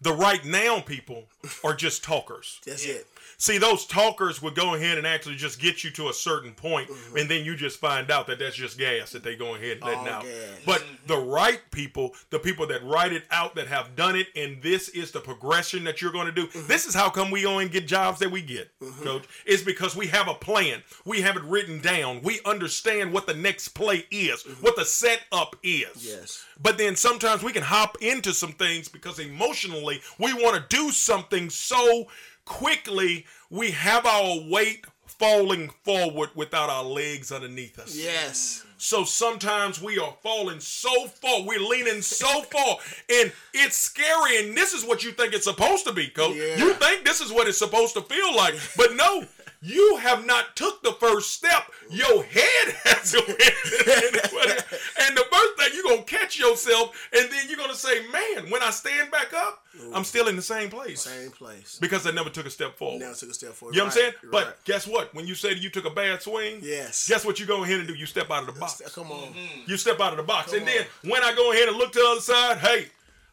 The 0.00 0.12
right 0.12 0.44
now 0.44 0.80
people 0.80 1.24
are 1.62 1.74
just 1.74 2.04
talkers. 2.04 2.60
That's 2.66 2.84
it. 2.84 3.06
See, 3.38 3.58
those 3.58 3.86
talkers 3.86 4.40
would 4.42 4.54
go 4.54 4.74
ahead 4.74 4.96
and 4.98 5.06
actually 5.06 5.34
just 5.36 5.58
get 5.60 5.82
you 5.82 5.90
to 5.92 6.08
a 6.08 6.12
certain 6.12 6.52
point, 6.52 6.88
Mm-hmm. 6.88 7.16
and 7.16 7.28
then 7.30 7.44
you 7.44 7.56
just 7.56 7.78
find 7.80 8.10
out 8.10 8.26
that 8.28 8.38
that's 8.38 8.54
just 8.56 8.78
gas 8.78 9.10
that 9.12 9.22
they 9.24 9.34
go 9.34 9.54
ahead 9.54 9.78
and 9.78 9.82
letting 9.82 10.00
All 10.00 10.08
out. 10.08 10.22
gas. 10.22 10.32
But 10.66 10.84
the 11.06 11.16
right 11.16 11.60
people, 11.70 12.14
the 12.30 12.38
people 12.38 12.66
that 12.68 12.84
write 12.84 13.12
it 13.12 13.24
out, 13.30 13.54
that 13.56 13.66
have 13.68 13.96
done 13.96 14.14
it, 14.16 14.28
and 14.36 14.62
this 14.62 14.88
is 14.90 15.10
the 15.10 15.20
progression 15.20 15.84
that 15.84 16.00
you're 16.02 16.12
going 16.12 16.26
to 16.26 16.32
do. 16.32 16.46
Mm-hmm. 16.46 16.66
This 16.68 16.86
is 16.86 16.94
how 16.94 17.08
come 17.10 17.30
we 17.30 17.42
go 17.42 17.58
and 17.58 17.70
get 17.70 17.86
jobs 17.88 18.18
that 18.20 18.30
we 18.30 18.42
get, 18.42 18.70
Coach. 19.02 19.24
It's 19.46 19.62
because 19.62 19.96
we 19.96 20.06
have 20.08 20.28
a 20.28 20.34
plan. 20.34 20.82
We 21.04 21.22
have 21.22 21.36
it 21.36 21.42
written 21.44 21.80
down. 21.80 22.20
We 22.22 22.40
understand 22.44 23.12
what 23.12 23.26
the 23.26 23.34
next 23.34 23.68
play 23.68 24.04
is, 24.10 24.42
what 24.60 24.76
the 24.76 24.84
setup 24.84 25.56
is. 25.62 25.86
Mm-hmm. 25.88 26.20
Yes. 26.20 26.44
But 26.62 26.78
then 26.78 26.94
sometimes 26.96 27.42
we 27.42 27.52
can 27.52 27.64
hop 27.64 27.96
into 28.00 28.32
some 28.32 28.52
things 28.52 28.88
because 28.88 29.18
emotionally 29.44 30.00
we 30.18 30.32
want 30.34 30.56
to 30.56 30.76
do 30.76 30.90
something 30.90 31.50
so 31.50 32.06
quickly 32.44 33.26
we 33.50 33.70
have 33.70 34.06
our 34.06 34.38
weight 34.48 34.84
falling 35.06 35.70
forward 35.84 36.30
without 36.34 36.68
our 36.68 36.82
legs 36.82 37.30
underneath 37.30 37.78
us. 37.78 37.96
Yes. 37.96 38.64
So 38.78 39.04
sometimes 39.04 39.80
we 39.80 39.98
are 39.98 40.14
falling 40.22 40.60
so 40.60 41.06
far, 41.06 41.42
we're 41.42 41.60
leaning 41.60 42.02
so 42.02 42.42
far, 42.52 42.76
and 43.08 43.32
it's 43.52 43.76
scary. 43.76 44.40
And 44.40 44.56
this 44.56 44.72
is 44.72 44.84
what 44.84 45.04
you 45.04 45.12
think 45.12 45.32
it's 45.32 45.44
supposed 45.44 45.86
to 45.86 45.92
be, 45.92 46.08
coach. 46.08 46.36
Yeah. 46.36 46.56
You 46.56 46.74
think 46.74 47.04
this 47.04 47.20
is 47.20 47.32
what 47.32 47.48
it's 47.48 47.58
supposed 47.58 47.94
to 47.94 48.02
feel 48.02 48.34
like, 48.36 48.54
but 48.76 48.94
no. 48.96 49.24
You 49.66 49.96
have 49.96 50.26
not 50.26 50.56
took 50.56 50.82
the 50.82 50.92
first 50.92 51.30
step. 51.32 51.70
Your 51.90 52.22
head 52.24 52.74
has 52.84 53.12
to. 53.12 53.18
and 53.18 55.16
the 55.16 55.24
first 55.30 55.56
thing 55.58 55.68
you're 55.74 55.84
gonna 55.84 56.02
catch 56.02 56.38
yourself, 56.38 57.08
and 57.16 57.30
then 57.30 57.46
you're 57.48 57.56
gonna 57.56 57.74
say, 57.74 58.06
"Man, 58.08 58.50
when 58.50 58.62
I 58.62 58.70
stand 58.70 59.10
back 59.10 59.32
up, 59.32 59.64
I'm 59.94 60.04
still 60.04 60.28
in 60.28 60.36
the 60.36 60.42
same 60.42 60.68
place 60.68 61.00
Same 61.02 61.30
place. 61.30 61.78
because 61.80 62.06
I 62.06 62.10
never 62.10 62.28
took 62.30 62.46
a 62.46 62.50
step 62.50 62.76
forward." 62.76 63.00
Now 63.00 63.12
took 63.14 63.30
a 63.30 63.34
step 63.34 63.52
forward. 63.52 63.74
You 63.74 63.80
know 63.80 63.86
what 63.86 63.94
I'm 63.94 64.00
saying? 64.00 64.12
You're 64.22 64.32
But 64.32 64.44
right. 64.46 64.64
guess 64.64 64.86
what? 64.86 65.14
When 65.14 65.26
you 65.26 65.34
say 65.34 65.54
that 65.54 65.62
you 65.62 65.70
took 65.70 65.86
a 65.86 65.90
bad 65.90 66.20
swing, 66.22 66.58
Yes. 66.62 67.08
guess 67.08 67.24
what 67.24 67.40
you 67.40 67.46
go 67.46 67.64
ahead 67.64 67.78
and 67.78 67.88
do? 67.88 67.94
You 67.94 68.06
step 68.06 68.30
out 68.30 68.46
of 68.46 68.54
the 68.54 68.60
box. 68.60 68.82
come 68.94 69.10
on. 69.10 69.34
You 69.66 69.76
step 69.78 69.98
out 70.00 70.12
of 70.12 70.18
the 70.18 70.24
box. 70.24 70.52
and 70.52 70.66
then 70.66 70.84
when 71.02 71.22
I 71.24 71.34
go 71.34 71.52
ahead 71.52 71.68
and 71.68 71.76
look 71.78 71.92
to 71.92 71.98
the 72.00 72.06
other 72.06 72.20
side, 72.20 72.58
hey, 72.58 72.88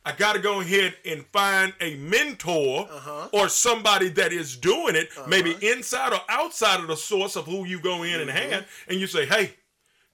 I 0.06 0.14
got 0.14 0.34
to 0.34 0.40
go 0.40 0.62
ahead 0.62 0.96
and 1.06 1.26
find 1.28 1.74
a 1.80 1.96
mentor 1.96 2.88
Uh-huh. 2.90 3.30
or 3.34 3.48
somebody 3.50 4.10
that 4.10 4.34
is 4.34 4.58
doing 4.58 4.96
it, 4.96 5.10
maybe 5.28 5.56
inside 5.62 6.12
or 6.14 6.22
outside 6.30 6.80
of 6.80 6.88
the 6.88 6.98
source 6.98 7.36
of 7.36 7.46
who 7.46 7.66
you 7.66 7.80
go 7.80 8.04
in 8.04 8.20
and 8.20 8.30
Mm-hmm. 8.30 8.52
hand, 8.52 8.66
and 8.88 9.00
you 9.00 9.06
say, 9.08 9.26
hey, 9.26 9.54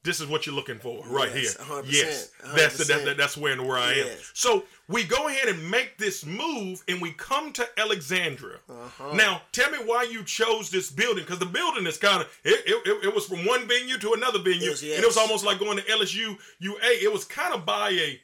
this 0.03 0.19
is 0.21 0.27
what 0.27 0.45
you're 0.45 0.55
looking 0.55 0.79
for 0.79 1.03
right 1.07 1.29
Yes, 1.33 1.57
here. 1.57 1.65
100%, 1.65 1.83
Yes, 1.91 2.31
that's 2.55 2.77
the, 2.77 2.83
that, 2.85 3.05
that- 3.05 3.17
that's 3.17 3.35
where 3.37 3.51
and 3.53 3.65
where 3.67 3.77
I 3.77 3.93
am. 3.93 4.07
So 4.33 4.63
we 4.87 5.03
go 5.03 5.27
ahead 5.27 5.49
and 5.49 5.69
make 5.69 5.97
this 5.97 6.25
move, 6.25 6.81
and 6.87 7.01
we 7.01 7.11
come 7.11 7.51
to 7.53 7.67
Alexandria. 7.77 8.57
Uh-huh. 8.69 9.13
Now, 9.15 9.41
tell 9.51 9.69
me 9.71 9.79
why 9.79 10.03
you 10.03 10.23
chose 10.23 10.69
this 10.69 10.89
building 10.91 11.23
because 11.25 11.39
the 11.39 11.45
building 11.45 11.85
is 11.87 11.97
kind 11.97 12.21
of 12.21 12.27
it, 12.45 12.61
it, 12.65 12.87
it, 12.87 13.05
it 13.07 13.15
was 13.15 13.25
from 13.25 13.45
one 13.45 13.67
venue 13.67 13.97
to 13.97 14.13
another 14.13 14.39
venue, 14.39 14.69
Yes, 14.69 14.81
and 14.81 14.91
it 14.91 15.05
was 15.05 15.17
almost 15.17 15.43
like 15.45 15.59
going 15.59 15.77
to 15.77 15.83
LSU 15.83 16.37
UA. 16.59 16.77
It 17.03 17.11
was 17.11 17.25
kind 17.25 17.53
of 17.53 17.65
by 17.65 17.89
a 17.89 18.21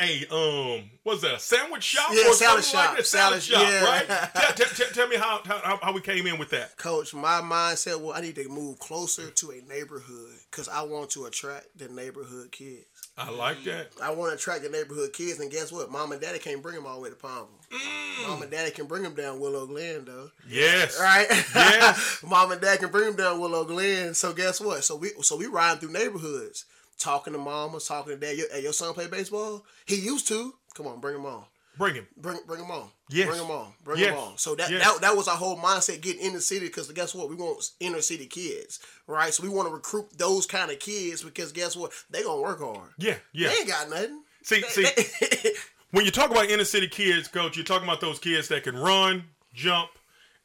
a 0.00 0.26
um 0.34 0.90
what's 1.02 1.20
that 1.20 1.34
a 1.34 1.38
sandwich 1.38 1.82
shop 1.84 2.10
Yeah, 2.12 2.28
or 2.28 2.32
salad 2.32 2.64
something 2.64 2.80
like 2.80 2.86
shop, 2.88 2.96
that 2.96 3.06
salad, 3.06 3.42
salad- 3.42 3.62
shop 3.62 3.70
yeah. 3.70 3.84
right 3.84 4.30
tell, 4.34 4.52
tell, 4.54 4.66
tell, 4.66 4.86
tell 4.88 5.08
me 5.08 5.16
how, 5.16 5.40
how 5.44 5.78
how 5.82 5.92
we 5.92 6.00
came 6.00 6.26
in 6.26 6.38
with 6.38 6.50
that 6.50 6.76
Coach, 6.78 7.14
my 7.14 7.40
mindset 7.42 8.00
well, 8.00 8.12
I 8.14 8.20
need 8.22 8.34
to 8.36 8.48
move 8.48 8.78
closer 8.78 9.30
to 9.30 9.50
a 9.50 9.60
neighborhood 9.68 10.32
because 10.50 10.68
I 10.68 10.82
want 10.82 11.10
to 11.10 11.26
attract 11.26 11.66
the 11.78 11.88
neighborhood 11.88 12.50
kids. 12.50 12.86
I 13.16 13.30
like 13.30 13.62
that 13.64 13.90
I 14.02 14.10
want 14.10 14.30
to 14.32 14.36
attract 14.36 14.62
the 14.64 14.70
neighborhood 14.70 15.12
kids, 15.12 15.38
and 15.38 15.50
guess 15.50 15.70
what? 15.70 15.92
Mom 15.92 16.10
and 16.12 16.20
daddy 16.20 16.38
can't 16.40 16.62
bring 16.62 16.74
them 16.74 16.86
all 16.86 16.96
the 16.96 17.02
way 17.02 17.10
to 17.10 17.14
Palmville. 17.16 17.46
Mm. 17.70 18.28
Mom 18.28 18.42
and 18.42 18.50
daddy 18.50 18.70
can 18.72 18.86
bring 18.86 19.02
them 19.04 19.14
down 19.14 19.38
Willow 19.38 19.66
Glen, 19.66 20.04
though. 20.06 20.30
yes 20.48 20.98
Right? 21.00 21.26
Yes. 21.54 22.20
Mom 22.26 22.50
and 22.50 22.60
dad 22.60 22.80
can 22.80 22.90
bring 22.90 23.04
them 23.06 23.16
down 23.16 23.38
Willow 23.38 23.64
Glen. 23.64 24.14
So 24.14 24.32
guess 24.32 24.60
what? 24.60 24.82
So 24.82 24.96
we 24.96 25.10
so 25.20 25.36
we 25.36 25.46
ride 25.46 25.78
through 25.80 25.92
neighborhoods. 25.92 26.64
Talking 26.98 27.32
to 27.32 27.38
mamas, 27.38 27.86
talking 27.86 28.14
to 28.14 28.18
dad. 28.18 28.36
Your, 28.36 28.46
hey, 28.52 28.62
your 28.62 28.72
son 28.72 28.94
play 28.94 29.06
baseball? 29.06 29.64
He 29.86 29.96
used 29.96 30.28
to. 30.28 30.54
Come 30.74 30.86
on, 30.86 31.00
bring 31.00 31.16
him 31.16 31.26
on. 31.26 31.44
Bring 31.76 31.96
him. 31.96 32.06
Bring 32.16 32.38
bring 32.46 32.60
him 32.60 32.70
on. 32.70 32.88
Yes. 33.10 33.26
Bring 33.28 33.40
him 33.42 33.50
on. 33.50 33.72
Bring 33.82 33.98
Yes. 33.98 34.10
him 34.12 34.18
on. 34.18 34.38
So 34.38 34.54
that, 34.54 34.70
Yes. 34.70 34.84
that 34.84 35.00
that 35.00 35.16
was 35.16 35.26
our 35.26 35.36
whole 35.36 35.56
mindset 35.58 36.00
getting 36.00 36.22
in 36.24 36.32
the 36.32 36.40
city 36.40 36.66
because 36.66 36.90
guess 36.92 37.14
what? 37.14 37.28
We 37.28 37.34
want 37.34 37.68
inner 37.80 38.00
city 38.00 38.26
kids, 38.26 38.78
right? 39.08 39.34
So 39.34 39.42
we 39.42 39.48
want 39.48 39.68
to 39.68 39.74
recruit 39.74 40.16
those 40.16 40.46
kind 40.46 40.70
of 40.70 40.78
kids 40.78 41.22
because 41.24 41.50
guess 41.50 41.74
what? 41.76 41.90
They 42.10 42.22
gonna 42.22 42.40
work 42.40 42.60
hard. 42.60 42.90
Yeah, 42.96 43.16
yeah. 43.32 43.48
They 43.48 43.54
ain't 43.56 43.68
got 43.68 43.90
nothing. 43.90 44.22
See, 44.44 44.62
see, 44.62 44.86
when 45.90 46.04
you 46.04 46.10
talk 46.12 46.30
about 46.30 46.48
inner 46.48 46.64
city 46.64 46.86
kids, 46.86 47.26
coach, 47.28 47.56
you're 47.56 47.64
talking 47.64 47.88
about 47.88 48.00
those 48.00 48.18
kids 48.20 48.46
that 48.48 48.62
can 48.62 48.76
run, 48.76 49.24
jump, 49.52 49.90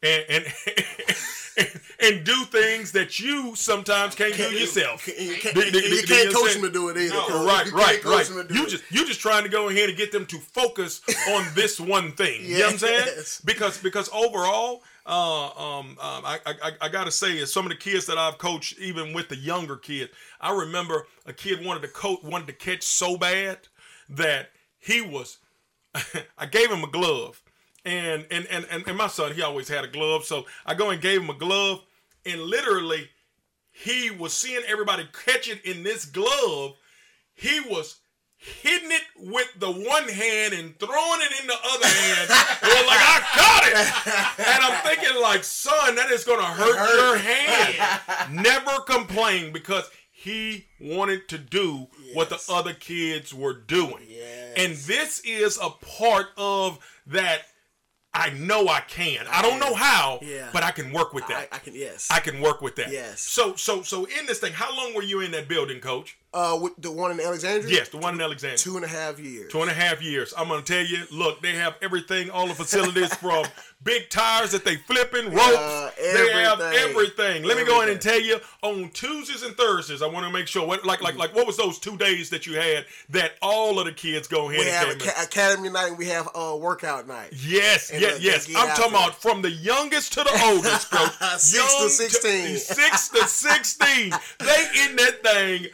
and 0.03 0.23
and 0.29 0.45
and 1.99 2.23
do 2.25 2.45
things 2.45 2.91
that 2.93 3.19
you 3.19 3.53
sometimes 3.55 4.15
can't 4.15 4.35
do 4.35 4.43
yourself. 4.51 5.05
You 5.07 5.35
can't, 5.35 5.55
Do- 5.55 5.61
do- 5.63 5.71
do- 5.71 5.87
you 5.95 6.03
can't 6.03 6.33
coach 6.33 6.53
them 6.53 6.61
to 6.63 6.71
do 6.71 6.89
it 6.89 6.97
either. 6.97 7.13
No, 7.13 7.45
right, 7.45 7.65
You 7.65 7.71
right, 7.73 8.03
right. 8.05 8.25
them 8.25 8.47
to 8.47 8.53
do 8.53 8.59
You 8.59 8.67
just 8.67 8.83
you 8.91 9.05
just 9.05 9.19
trying 9.19 9.43
to 9.43 9.49
go 9.49 9.67
ahead 9.69 9.89
and 9.89 9.97
get 9.97 10.11
them 10.11 10.25
to 10.27 10.37
focus 10.39 11.01
on 11.31 11.45
this 11.55 11.79
one 11.79 12.13
thing. 12.13 12.43
You 12.45 12.59
know 12.59 12.65
what 12.65 12.73
I'm 12.73 12.79
saying? 12.79 13.07
Because 13.45 13.77
because 13.79 14.09
overall, 14.13 14.83
uh, 15.05 15.47
um, 15.47 15.87
um, 15.89 15.97
I, 15.99 16.39
I 16.45 16.71
I 16.81 16.89
gotta 16.89 17.11
say, 17.11 17.37
is 17.37 17.51
some 17.51 17.65
of 17.65 17.69
the 17.71 17.77
kids 17.77 18.05
that 18.05 18.17
I've 18.17 18.37
coached, 18.37 18.79
even 18.79 19.11
with 19.13 19.27
the 19.27 19.35
younger 19.37 19.75
kids, 19.75 20.11
I 20.39 20.53
remember 20.55 21.07
a 21.25 21.33
kid 21.33 21.65
wanted 21.65 21.81
to 21.81 21.87
coach, 21.89 22.19
wanted 22.23 22.47
to 22.47 22.53
catch 22.53 22.83
so 22.83 23.17
bad 23.17 23.57
that 24.07 24.51
he 24.77 25.01
was. 25.01 25.39
I 26.37 26.45
gave 26.45 26.71
him 26.71 26.83
a 26.83 26.89
glove, 26.89 27.41
and 27.85 28.25
and 28.31 28.47
and 28.47 28.65
and, 28.69 28.87
and 28.87 28.97
my 28.97 29.07
son, 29.07 29.33
he 29.33 29.41
always 29.41 29.67
had 29.67 29.83
a 29.83 29.87
glove, 29.87 30.25
so 30.25 30.45
I 30.65 30.73
go 30.73 30.89
and 30.89 31.01
gave 31.01 31.21
him 31.21 31.29
a 31.29 31.33
glove, 31.33 31.81
and 32.25 32.41
literally 32.41 33.09
he 33.71 34.11
was 34.11 34.33
seeing 34.33 34.61
everybody 34.67 35.07
catch 35.25 35.47
it 35.47 35.63
in 35.63 35.83
this 35.83 36.05
glove. 36.05 36.73
He 37.33 37.59
was 37.61 37.99
hitting 38.35 38.91
it 38.91 39.01
with 39.17 39.47
the 39.57 39.69
one 39.69 40.07
hand 40.07 40.53
and 40.53 40.77
throwing 40.79 41.21
it 41.21 41.41
in 41.41 41.47
the 41.47 41.53
other 41.53 41.87
hand. 41.87 42.29
and 42.63 42.87
like, 42.87 42.99
I 43.01 43.21
got 43.35 43.63
it. 43.67 44.47
And 44.47 44.63
I'm 44.63 44.83
thinking, 44.83 45.21
like, 45.21 45.43
son, 45.43 45.95
that 45.95 46.09
is 46.11 46.23
gonna 46.23 46.43
hurt 46.43 46.95
your 46.95 47.17
hand. 47.17 48.43
Never 48.43 48.81
complain 48.81 49.51
because 49.51 49.89
he 50.11 50.65
wanted 50.81 51.29
to 51.29 51.37
do 51.37 51.87
what 52.13 52.29
the 52.29 52.41
other 52.49 52.73
kids 52.73 53.33
were 53.33 53.53
doing. 53.53 54.05
Yes. 54.07 54.53
And 54.57 54.75
this 54.75 55.21
is 55.21 55.57
a 55.61 55.69
part 55.69 56.27
of 56.37 56.79
that 57.07 57.43
I 58.13 58.31
know 58.31 58.67
I 58.67 58.79
can. 58.81 59.25
I 59.29 59.41
don't 59.41 59.59
know 59.59 59.75
how, 59.75 60.19
Yeah. 60.21 60.49
but 60.51 60.63
I 60.63 60.71
can 60.71 60.91
work 60.91 61.13
with 61.13 61.25
I, 61.25 61.33
that. 61.33 61.49
I 61.51 61.57
can 61.59 61.75
yes. 61.75 62.07
I 62.11 62.19
can 62.19 62.41
work 62.41 62.61
with 62.61 62.75
that. 62.77 62.91
Yes. 62.91 63.21
So 63.21 63.55
so 63.55 63.81
so 63.83 64.05
in 64.05 64.25
this 64.25 64.39
thing, 64.39 64.53
how 64.53 64.75
long 64.75 64.93
were 64.95 65.03
you 65.03 65.21
in 65.21 65.31
that 65.31 65.47
building, 65.47 65.79
coach? 65.79 66.17
Uh, 66.33 66.57
with 66.61 66.73
the 66.77 66.91
one 66.91 67.11
in 67.11 67.19
Alexandria. 67.19 67.73
Yes, 67.73 67.89
the 67.89 67.97
one 67.97 68.13
in 68.15 68.21
Alexandria. 68.21 68.57
two 68.57 68.75
and 68.75 68.85
a 68.85 68.87
half 68.87 69.19
years. 69.19 69.51
Two 69.51 69.61
and 69.61 69.71
a 69.71 69.73
half 69.73 70.01
years. 70.01 70.33
I'm 70.37 70.47
gonna 70.47 70.61
tell 70.61 70.83
you, 70.85 71.03
look, 71.11 71.41
they 71.41 71.53
have 71.55 71.75
everything, 71.81 72.29
all 72.29 72.47
the 72.47 72.53
facilities 72.53 73.13
from 73.15 73.45
big 73.83 74.09
tires 74.09 74.51
that 74.51 74.63
they 74.65 74.75
flipping, 74.75 75.25
ropes. 75.33 75.55
Uh, 75.57 75.89
they 75.97 76.31
have 76.33 76.59
everything. 76.59 76.89
everything. 76.89 77.43
Let 77.43 77.57
me 77.57 77.65
go 77.65 77.81
in 77.81 77.89
and 77.89 77.99
tell 78.01 78.19
you, 78.19 78.37
on 78.61 78.89
Tuesdays 78.91 79.41
and 79.43 79.55
Thursdays, 79.55 80.01
I 80.01 80.07
want 80.07 80.25
to 80.25 80.31
make 80.31 80.47
sure 80.47 80.67
what 80.67 80.85
like 80.85 81.01
like 81.01 81.15
like 81.17 81.33
what 81.35 81.47
was 81.47 81.57
those 81.57 81.79
two 81.79 81.97
days 81.97 82.29
that 82.29 82.45
you 82.45 82.55
had 82.55 82.85
that 83.09 83.33
all 83.41 83.79
of 83.79 83.85
the 83.85 83.91
kids 83.93 84.27
go 84.27 84.49
ahead 84.49 84.59
We 84.59 84.65
and 84.67 84.75
have 84.75 84.87
came 84.89 85.01
in? 85.01 85.07
aca- 85.09 85.23
academy 85.23 85.69
night. 85.69 85.87
and 85.89 85.97
We 85.97 86.05
have 86.07 86.27
uh, 86.35 86.55
workout 86.59 87.07
night. 87.07 87.33
Yes, 87.33 87.89
And 87.91 88.01
yes, 88.01 88.19
yes. 88.21 88.47
I'm 88.55 88.67
talking 88.75 88.85
it. 88.85 88.89
about 88.89 89.21
from 89.21 89.41
the 89.41 89.49
youngest 89.51 90.13
to 90.13 90.23
the 90.23 90.41
oldest, 90.45 90.91
coach. 90.91 91.11
Six 91.39 91.51
to 91.51 91.57
Young 91.79 91.89
16. 91.89 92.57
six 92.57 93.09
to 93.09 93.27
sixteen. 93.27 94.13
They 94.39 94.65
in 94.85 94.95
that 94.97 95.19
thing 95.23 95.67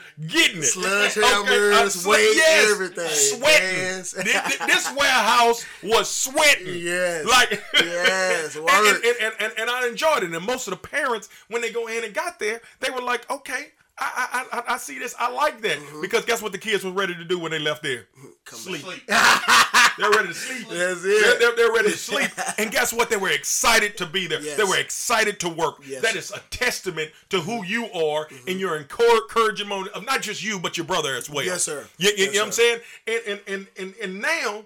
getting 0.47 0.57
it. 0.63 0.65
Sledgehammers, 0.65 2.05
I'm 2.05 2.09
weight, 2.11 2.29
yes, 2.35 2.71
everything. 2.71 3.07
Sweating. 3.09 3.77
Yes. 3.77 4.13
Thi- 4.13 4.23
thi- 4.23 4.65
this 4.67 4.91
warehouse 4.95 5.65
was 5.83 6.09
sweating. 6.09 6.75
Yes. 6.77 7.25
Like 7.25 7.61
Yes, 7.73 8.55
and, 8.55 8.65
work. 8.65 8.73
and, 8.73 9.15
and, 9.21 9.33
and, 9.39 9.53
and 9.57 9.69
I 9.69 9.87
enjoyed 9.87 10.23
it. 10.23 10.31
And 10.33 10.45
most 10.45 10.67
of 10.67 10.71
the 10.71 10.77
parents, 10.87 11.29
when 11.49 11.61
they 11.61 11.71
go 11.71 11.87
in 11.87 12.03
and 12.03 12.13
got 12.13 12.39
there, 12.39 12.61
they 12.79 12.89
were 12.91 13.01
like, 13.01 13.29
okay. 13.29 13.67
I, 13.97 14.45
I, 14.51 14.57
I, 14.59 14.73
I 14.73 14.77
see 14.77 14.99
this. 14.99 15.15
I 15.17 15.31
like 15.31 15.61
that 15.61 15.77
Mm-hmm. 15.77 16.01
because 16.01 16.25
guess 16.25 16.41
what 16.41 16.51
the 16.51 16.57
kids 16.57 16.83
were 16.83 16.91
ready 16.91 17.15
to 17.15 17.23
do 17.23 17.39
when 17.39 17.51
they 17.51 17.59
left 17.59 17.81
there? 17.81 18.07
Come 18.43 18.59
Sleep. 18.59 18.83
They're 19.97 20.09
ready 20.11 20.27
to 20.29 20.33
sleep. 20.33 20.67
That's 20.69 21.01
They're, 21.03 21.33
it. 21.35 21.39
they're, 21.39 21.55
they're 21.55 21.71
ready 21.73 21.91
to 21.91 21.97
sleep. 21.97 22.29
And 22.57 22.71
guess 22.71 22.91
what? 22.93 23.09
They 23.09 23.17
were 23.17 23.29
excited 23.31 23.97
to 23.97 24.05
be 24.05 24.27
there. 24.27 24.41
Yes. 24.41 24.57
They 24.57 24.63
were 24.63 24.77
excited 24.77 25.39
to 25.41 25.49
work. 25.49 25.75
Yes. 25.87 26.01
That 26.01 26.15
is 26.15 26.31
a 26.31 26.39
testament 26.49 27.11
to 27.29 27.39
who 27.41 27.63
you 27.63 27.85
are 27.91 28.25
Mm-hmm. 28.27 28.47
and 28.49 28.59
your 28.59 28.77
encouragement 28.77 29.87
of 29.89 30.05
not 30.05 30.21
just 30.21 30.43
you, 30.43 30.59
but 30.59 30.77
your 30.77 30.85
brother 30.85 31.15
as 31.15 31.29
well. 31.29 31.45
Yes, 31.45 31.63
sir. 31.63 31.85
You, 31.97 32.09
you- 32.09 32.15
Yes, 32.17 32.27
you 32.27 32.33
know 32.33 32.39
what 32.41 32.45
I'm 32.47 32.51
saying? 32.51 32.79
And, 33.07 33.21
and, 33.27 33.39
and, 33.47 33.67
and, 33.77 33.93
and 34.01 34.21
now 34.21 34.65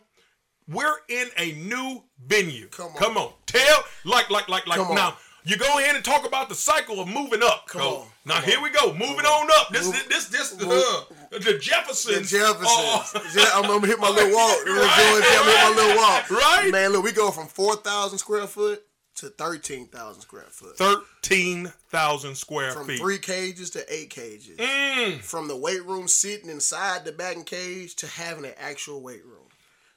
we're 0.68 0.96
in 1.08 1.28
a 1.38 1.52
new 1.54 2.04
venue. 2.26 2.68
Come 2.68 2.88
on. 2.88 2.94
Come 2.96 3.18
on. 3.18 3.32
Tell, 3.48 3.84
like, 4.06 4.30
like, 4.30 4.48
like, 4.50 4.68
like, 4.68 4.80
now. 4.94 5.18
You 5.46 5.58
go 5.58 5.80
ahead 5.80 5.96
and 5.96 6.04
talk 6.04 6.26
about 6.28 6.50
the 6.50 6.56
cycle 6.56 7.00
of 7.00 7.08
moving 7.08 7.42
up. 7.44 7.66
Come 7.68 7.82
on. 7.82 8.08
Now 8.26 8.36
Come 8.36 8.44
here 8.44 8.58
on. 8.58 8.64
we 8.64 8.70
go. 8.72 8.92
Moving 8.94 9.26
on 9.26 9.50
up. 9.60 9.70
This, 9.72 9.86
Move- 9.86 10.06
this, 10.10 10.26
this, 10.28 10.50
this, 10.52 10.64
uh, 10.64 11.02
the 11.32 11.40
The 11.40 11.58
Jeffersons. 11.60 12.30
Jeffersons. 12.30 12.66
Oh. 12.68 13.52
I'm 13.56 13.64
gonna 13.64 13.88
hit 13.88 14.00
my 14.00 14.10
little 14.10 14.34
walk. 14.36 14.58
I'm 14.68 14.76
Right, 14.78 14.98
gonna 14.98 15.26
hit 15.26 15.46
my 15.46 15.74
little 15.76 15.98
walk. 15.98 16.30
Right. 16.30 16.70
Man, 16.72 16.92
look, 16.92 17.04
we 17.04 17.12
go 17.12 17.32
from 17.32 17.48
four 17.48 17.76
thousand 17.78 18.18
square 18.20 18.48
foot 18.48 18.84
to 19.16 19.30
thirteen 19.30 19.88
thousand 19.88 20.22
square 20.22 20.46
foot. 20.50 20.78
Thirteen 20.78 21.72
thousand 21.90 22.36
square 22.36 22.72
From 22.72 22.88
feet. 22.88 23.00
three 23.00 23.18
cages 23.18 23.70
to 23.72 23.94
eight 23.94 24.10
cages. 24.10 24.58
Mm. 24.58 25.20
From 25.20 25.48
the 25.48 25.56
weight 25.58 25.84
room 25.86 26.08
sitting 26.08 26.50
inside 26.50 27.06
the 27.06 27.12
batting 27.12 27.44
cage 27.46 27.96
to 27.98 28.08
having 28.08 28.46
an 28.46 28.54
actual 28.58 29.02
weight 29.02 29.26
room. 29.26 29.48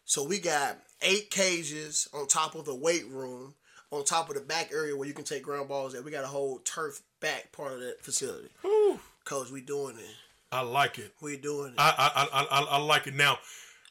So 0.05 0.25
we 0.25 0.39
got 0.39 0.79
eight 1.03 1.31
cages 1.31 2.09
on 2.13 2.27
top 2.27 2.55
of 2.55 2.65
the 2.65 2.75
weight 2.75 3.07
room, 3.09 3.55
on 3.93 4.05
top 4.05 4.29
of 4.29 4.35
the 4.35 4.41
back 4.41 4.71
area 4.73 4.97
where 4.97 5.07
you 5.07 5.15
can 5.15 5.25
take 5.25 5.43
ground 5.45 5.69
balls 5.69 5.95
at. 5.95 6.03
We 6.03 6.11
got 6.11 6.25
a 6.25 6.29
whole 6.29 6.59
turf 6.65 7.03
back 7.21 7.53
part 7.53 7.73
of 7.75 7.81
that 7.81 8.03
facility. 8.03 8.49
Whew. 8.63 8.99
Cause 9.25 9.53
we 9.53 9.61
doing 9.61 9.97
it. 9.99 10.17
I 10.51 10.63
like 10.63 10.99
it. 10.99 11.13
We 11.21 11.37
doing 11.37 11.69
it. 11.75 11.79
I 11.79 11.95
I, 11.97 12.41
I, 12.41 12.61
I, 12.61 12.65
I 12.73 12.79
like 12.79 13.07
it. 13.07 13.15
Now, 13.15 13.39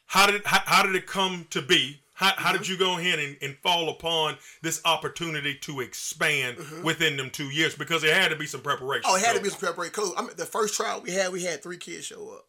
how 0.06 0.26
did 0.30 0.44
how, 0.44 0.60
how 0.66 0.82
did 0.82 0.94
it 0.94 1.06
come 1.06 1.46
to 1.50 1.62
be? 1.62 2.00
How, 2.14 2.32
how 2.36 2.50
Mm-hmm. 2.50 2.58
did 2.58 2.68
you 2.68 2.76
go 2.76 2.98
ahead 2.98 3.18
and, 3.18 3.36
and 3.40 3.56
fall 3.62 3.88
upon 3.88 4.36
this 4.60 4.80
opportunity 4.84 5.54
to 5.62 5.80
expand 5.80 6.58
within 6.84 7.16
them 7.16 7.30
two 7.30 7.46
years? 7.50 7.74
Because 7.74 8.02
there 8.02 8.14
had 8.14 8.28
to 8.28 8.36
be 8.36 8.46
some 8.46 8.60
preparation. 8.60 9.04
Mm-hmm. 9.04 9.12
Oh, 9.14 9.16
it 9.16 9.24
had 9.24 9.36
to 9.36 9.42
be 9.42 9.48
some 9.48 9.58
preparation. 9.60 9.94
Coach, 9.94 10.12
I 10.18 10.20
mean, 10.22 10.30
the 10.36 10.44
first 10.44 10.74
trial 10.74 11.00
we 11.00 11.12
had, 11.12 11.32
we 11.32 11.42
had 11.44 11.62
three 11.62 11.78
kids 11.78 12.04
show 12.04 12.28
up. 12.34 12.44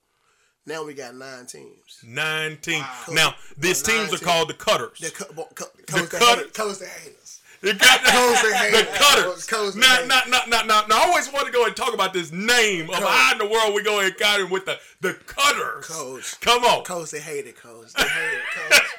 Now 0.66 0.86
we 0.86 0.94
got 0.94 1.16
nine 1.16 1.46
teams. 1.46 2.00
nine 2.06 2.58
teams. 2.62 2.86
Wow. 3.08 3.14
Now, 3.14 3.36
these 3.58 3.82
teams 3.82 4.08
are 4.08 4.10
teams. 4.12 4.22
called 4.22 4.50
the 4.50 4.54
Cutters. 4.54 5.00
The 5.00 5.12
co- 5.12 5.34
bo- 5.34 5.50
co- 5.56 5.66
coach, 5.88 6.10
the 6.10 6.18
cutter- 6.18 6.44
the 6.44 6.86
haters. 6.86 7.23
You 7.64 7.74
got 7.74 8.02
the 8.04 8.12
the 8.50 8.56
haters. 8.58 8.98
Cutters. 8.98 9.46
Coach 9.48 9.74
the 9.74 9.80
Now, 9.80 10.04
now, 10.06 10.22
now, 10.28 10.42
now, 10.48 10.64
now, 10.64 10.86
now, 10.86 10.98
I 11.02 11.08
always 11.08 11.32
want 11.32 11.46
to 11.46 11.52
go 11.54 11.66
and 11.66 11.74
talk 11.76 11.94
about 11.94 12.12
this 12.12 12.32
name 12.32 12.90
of 12.90 12.96
how 12.98 13.32
in 13.32 13.38
the 13.38 13.46
world 13.48 13.74
we 13.74 13.82
go 13.84 14.02
and 14.02 14.14
got 14.18 14.42
him 14.42 14.50
with 14.50 14.66
the 14.66 14.78
the 15.00 15.14
Cutters. 15.14 15.86
Coach. 15.88 16.40
Come 16.42 16.66
on. 16.66 16.84
Coach, 16.84 17.12
they 17.12 17.22
hate 17.22 17.48
it, 17.48 17.56
coach. 17.56 17.94
They 17.94 18.04
hate 18.04 18.38
it, 18.38 18.44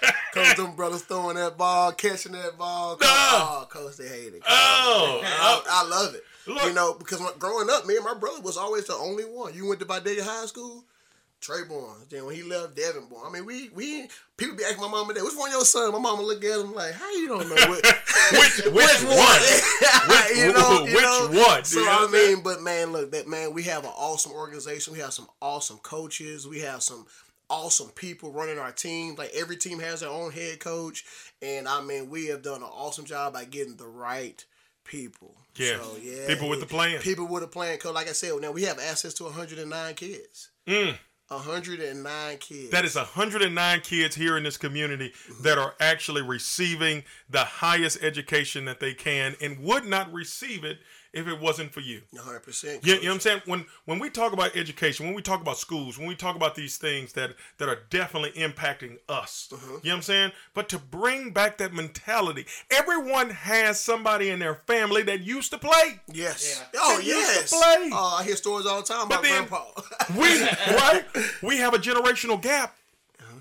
coach. 0.03 0.13
coach, 0.33 0.57
them 0.57 0.75
brothers 0.77 1.03
throwing 1.03 1.37
that 1.37 1.59
ball, 1.59 1.93
catching 1.93 2.33
that 2.33 2.57
ball. 2.57 2.97
Coach, 2.97 3.03
Nah. 3.07 3.11
oh, 3.63 3.67
coach, 3.69 3.97
they 3.99 4.09
hate 4.09 4.29
it. 4.35 4.41
Coach. 4.41 4.49
Oh, 4.49 5.21
I, 5.25 5.63
I 5.69 5.89
love 5.89 6.15
it. 6.15 6.25
Look. 6.47 6.65
You 6.65 6.73
know, 6.73 6.95
because 6.95 7.21
when, 7.21 7.33
growing 7.39 7.69
up, 7.71 7.87
me 7.87 7.97
and 7.97 8.05
my 8.05 8.15
brother 8.15 8.41
was 8.41 8.57
always 8.57 8.87
the 8.87 8.95
only 8.95 9.25
one. 9.25 9.55
You 9.55 9.67
went 9.69 9.81
to 9.81 9.87
Vidalia 9.87 10.25
High 10.25 10.47
School, 10.47 10.85
Trayborn. 11.45 12.09
Then 12.09 12.25
when 12.25 12.35
he 12.35 12.43
left, 12.43 12.75
Devin 12.75 13.07
born. 13.07 13.27
I 13.27 13.31
mean, 13.31 13.45
we 13.45 13.69
we 13.75 14.09
people 14.37 14.57
be 14.57 14.65
asking 14.65 14.81
my 14.81 14.89
mama 14.89 15.13
that, 15.13 15.23
which 15.23 15.35
one 15.37 15.51
your 15.51 15.65
son? 15.65 15.93
My 15.93 15.99
mama 15.99 16.23
look 16.23 16.43
at 16.43 16.61
him 16.61 16.73
like, 16.75 16.95
how 16.95 17.11
you 17.13 17.29
don't 17.29 17.49
know 17.49 17.55
what, 17.69 17.85
Which- 18.33 18.65
which 18.73 19.05
one? 19.05 19.41
Which- 20.09 20.37
you 20.39 20.53
know, 20.53 20.85
you 20.87 20.95
which 20.95 21.03
know? 21.03 21.29
one? 21.47 21.65
So 21.65 21.81
You 21.81 21.87
know 21.87 22.09
I 22.09 22.11
mean, 22.11 22.43
but 22.43 22.63
man, 22.63 22.93
look, 22.93 23.11
that 23.13 23.29
man, 23.29 23.53
we 23.53 23.63
have 23.65 23.85
an 23.85 23.91
awesome 23.95 24.33
organization. 24.33 24.93
We 24.95 25.01
have 25.01 25.13
some 25.13 25.29
awesome 25.43 25.79
coaches. 25.79 26.49
We 26.49 26.61
have 26.61 26.83
some 26.83 27.07
awesome 27.51 27.91
people 27.91 28.33
running 28.33 28.59
our 28.59 28.73
team. 28.73 29.15
Like 29.17 29.31
every 29.35 29.57
team 29.57 29.79
has 29.81 30.01
their 30.01 30.09
own 30.11 30.33
head 30.33 30.61
coach, 30.61 31.05
and 31.43 31.69
I 31.69 31.83
mean, 31.83 32.09
we 32.09 32.27
have 32.29 32.43
done 32.43 32.63
an 32.63 32.69
awesome 32.73 33.05
job 33.05 33.35
by 33.35 33.45
getting 33.45 33.77
the 33.77 33.87
right 33.87 34.43
people. 34.85 35.35
Yeah. 35.57 35.77
So, 35.81 35.97
yeah, 36.03 36.27
People 36.27 36.49
with 36.49 36.61
the 36.61 36.67
plan. 36.67 37.01
People 37.01 37.27
with 37.29 37.43
a 37.43 37.47
plan. 37.47 37.79
Cause 37.79 37.95
like 37.95 38.09
I 38.09 38.13
said, 38.13 38.33
now 38.41 38.51
we 38.53 38.63
have 38.63 38.79
access 38.79 39.15
to 39.15 39.25
109 39.25 39.95
kids. 39.95 40.51
Mm. 40.67 40.97
109 41.29 42.39
kids. 42.39 42.71
That 42.71 42.85
is 42.85 42.97
109 42.97 43.81
kids 43.81 44.15
here 44.15 44.37
in 44.37 44.45
this 44.45 44.57
community 44.57 45.13
that 45.43 45.59
are 45.59 45.75
actually 45.81 46.23
receiving 46.23 47.05
the 47.31 47.45
highest 47.45 48.03
education 48.03 48.67
that 48.67 48.81
they 48.81 48.95
can 48.95 49.35
and 49.41 49.59
would 49.61 49.87
not 49.87 50.13
receive 50.13 50.65
it 50.65 50.79
if 51.15 51.27
it 51.29 51.41
wasn't 51.41 51.73
for 51.73 51.81
you. 51.81 52.03
100. 52.11 52.41
percent 52.41 52.85
You, 52.87 52.95
you 52.95 53.03
know 53.03 53.09
what 53.09 53.15
I'm 53.15 53.21
saying? 53.21 53.43
When 53.47 53.67
when 53.87 53.99
we 53.99 54.11
talk 54.11 54.33
about 54.33 54.57
education, 54.57 55.07
when 55.07 55.15
we 55.15 55.23
talk 55.23 55.41
about 55.41 55.57
schools, 55.59 55.99
when 55.99 56.07
we 56.09 56.15
talk 56.15 56.37
about 56.37 56.55
these 56.55 56.77
things 56.77 57.13
that 57.15 57.35
that 57.59 57.69
are 57.69 57.79
definitely 57.91 58.33
impacting 58.33 58.99
us, 59.09 59.49
Mm-hmm. 59.53 59.65
you 59.65 59.71
know 59.71 59.79
what 59.83 59.95
I'm 59.97 60.03
saying? 60.03 60.33
But 60.55 60.69
to 60.71 60.79
bring 60.79 61.31
back 61.31 61.59
that 61.59 61.73
mentality, 61.73 62.47
everyone 62.71 63.31
has 63.31 63.81
somebody 63.81 64.31
in 64.31 64.39
their 64.41 64.57
family 64.67 65.03
that 65.05 65.21
used 65.21 65.51
to 65.53 65.59
play. 65.59 66.01
Yes. 66.13 66.63
Yeah. 66.73 66.81
Oh 66.81 66.99
They 66.99 67.05
used 67.07 67.31
to 67.35 67.41
yes. 67.41 67.51
play. 67.51 67.91
Oh, 67.93 68.17
I 68.21 68.25
hear 68.25 68.37
stories 68.37 68.67
all 68.67 68.81
the 68.81 68.87
time 68.87 69.09
But 69.09 69.21
about 69.21 69.23
then- 69.23 69.47
grandpa. 69.47 69.65
We 70.19 70.41
right? 70.77 71.05
We 71.43 71.59
have 71.59 71.75
a 71.75 71.79
generational 71.79 72.41
gap. 72.41 72.77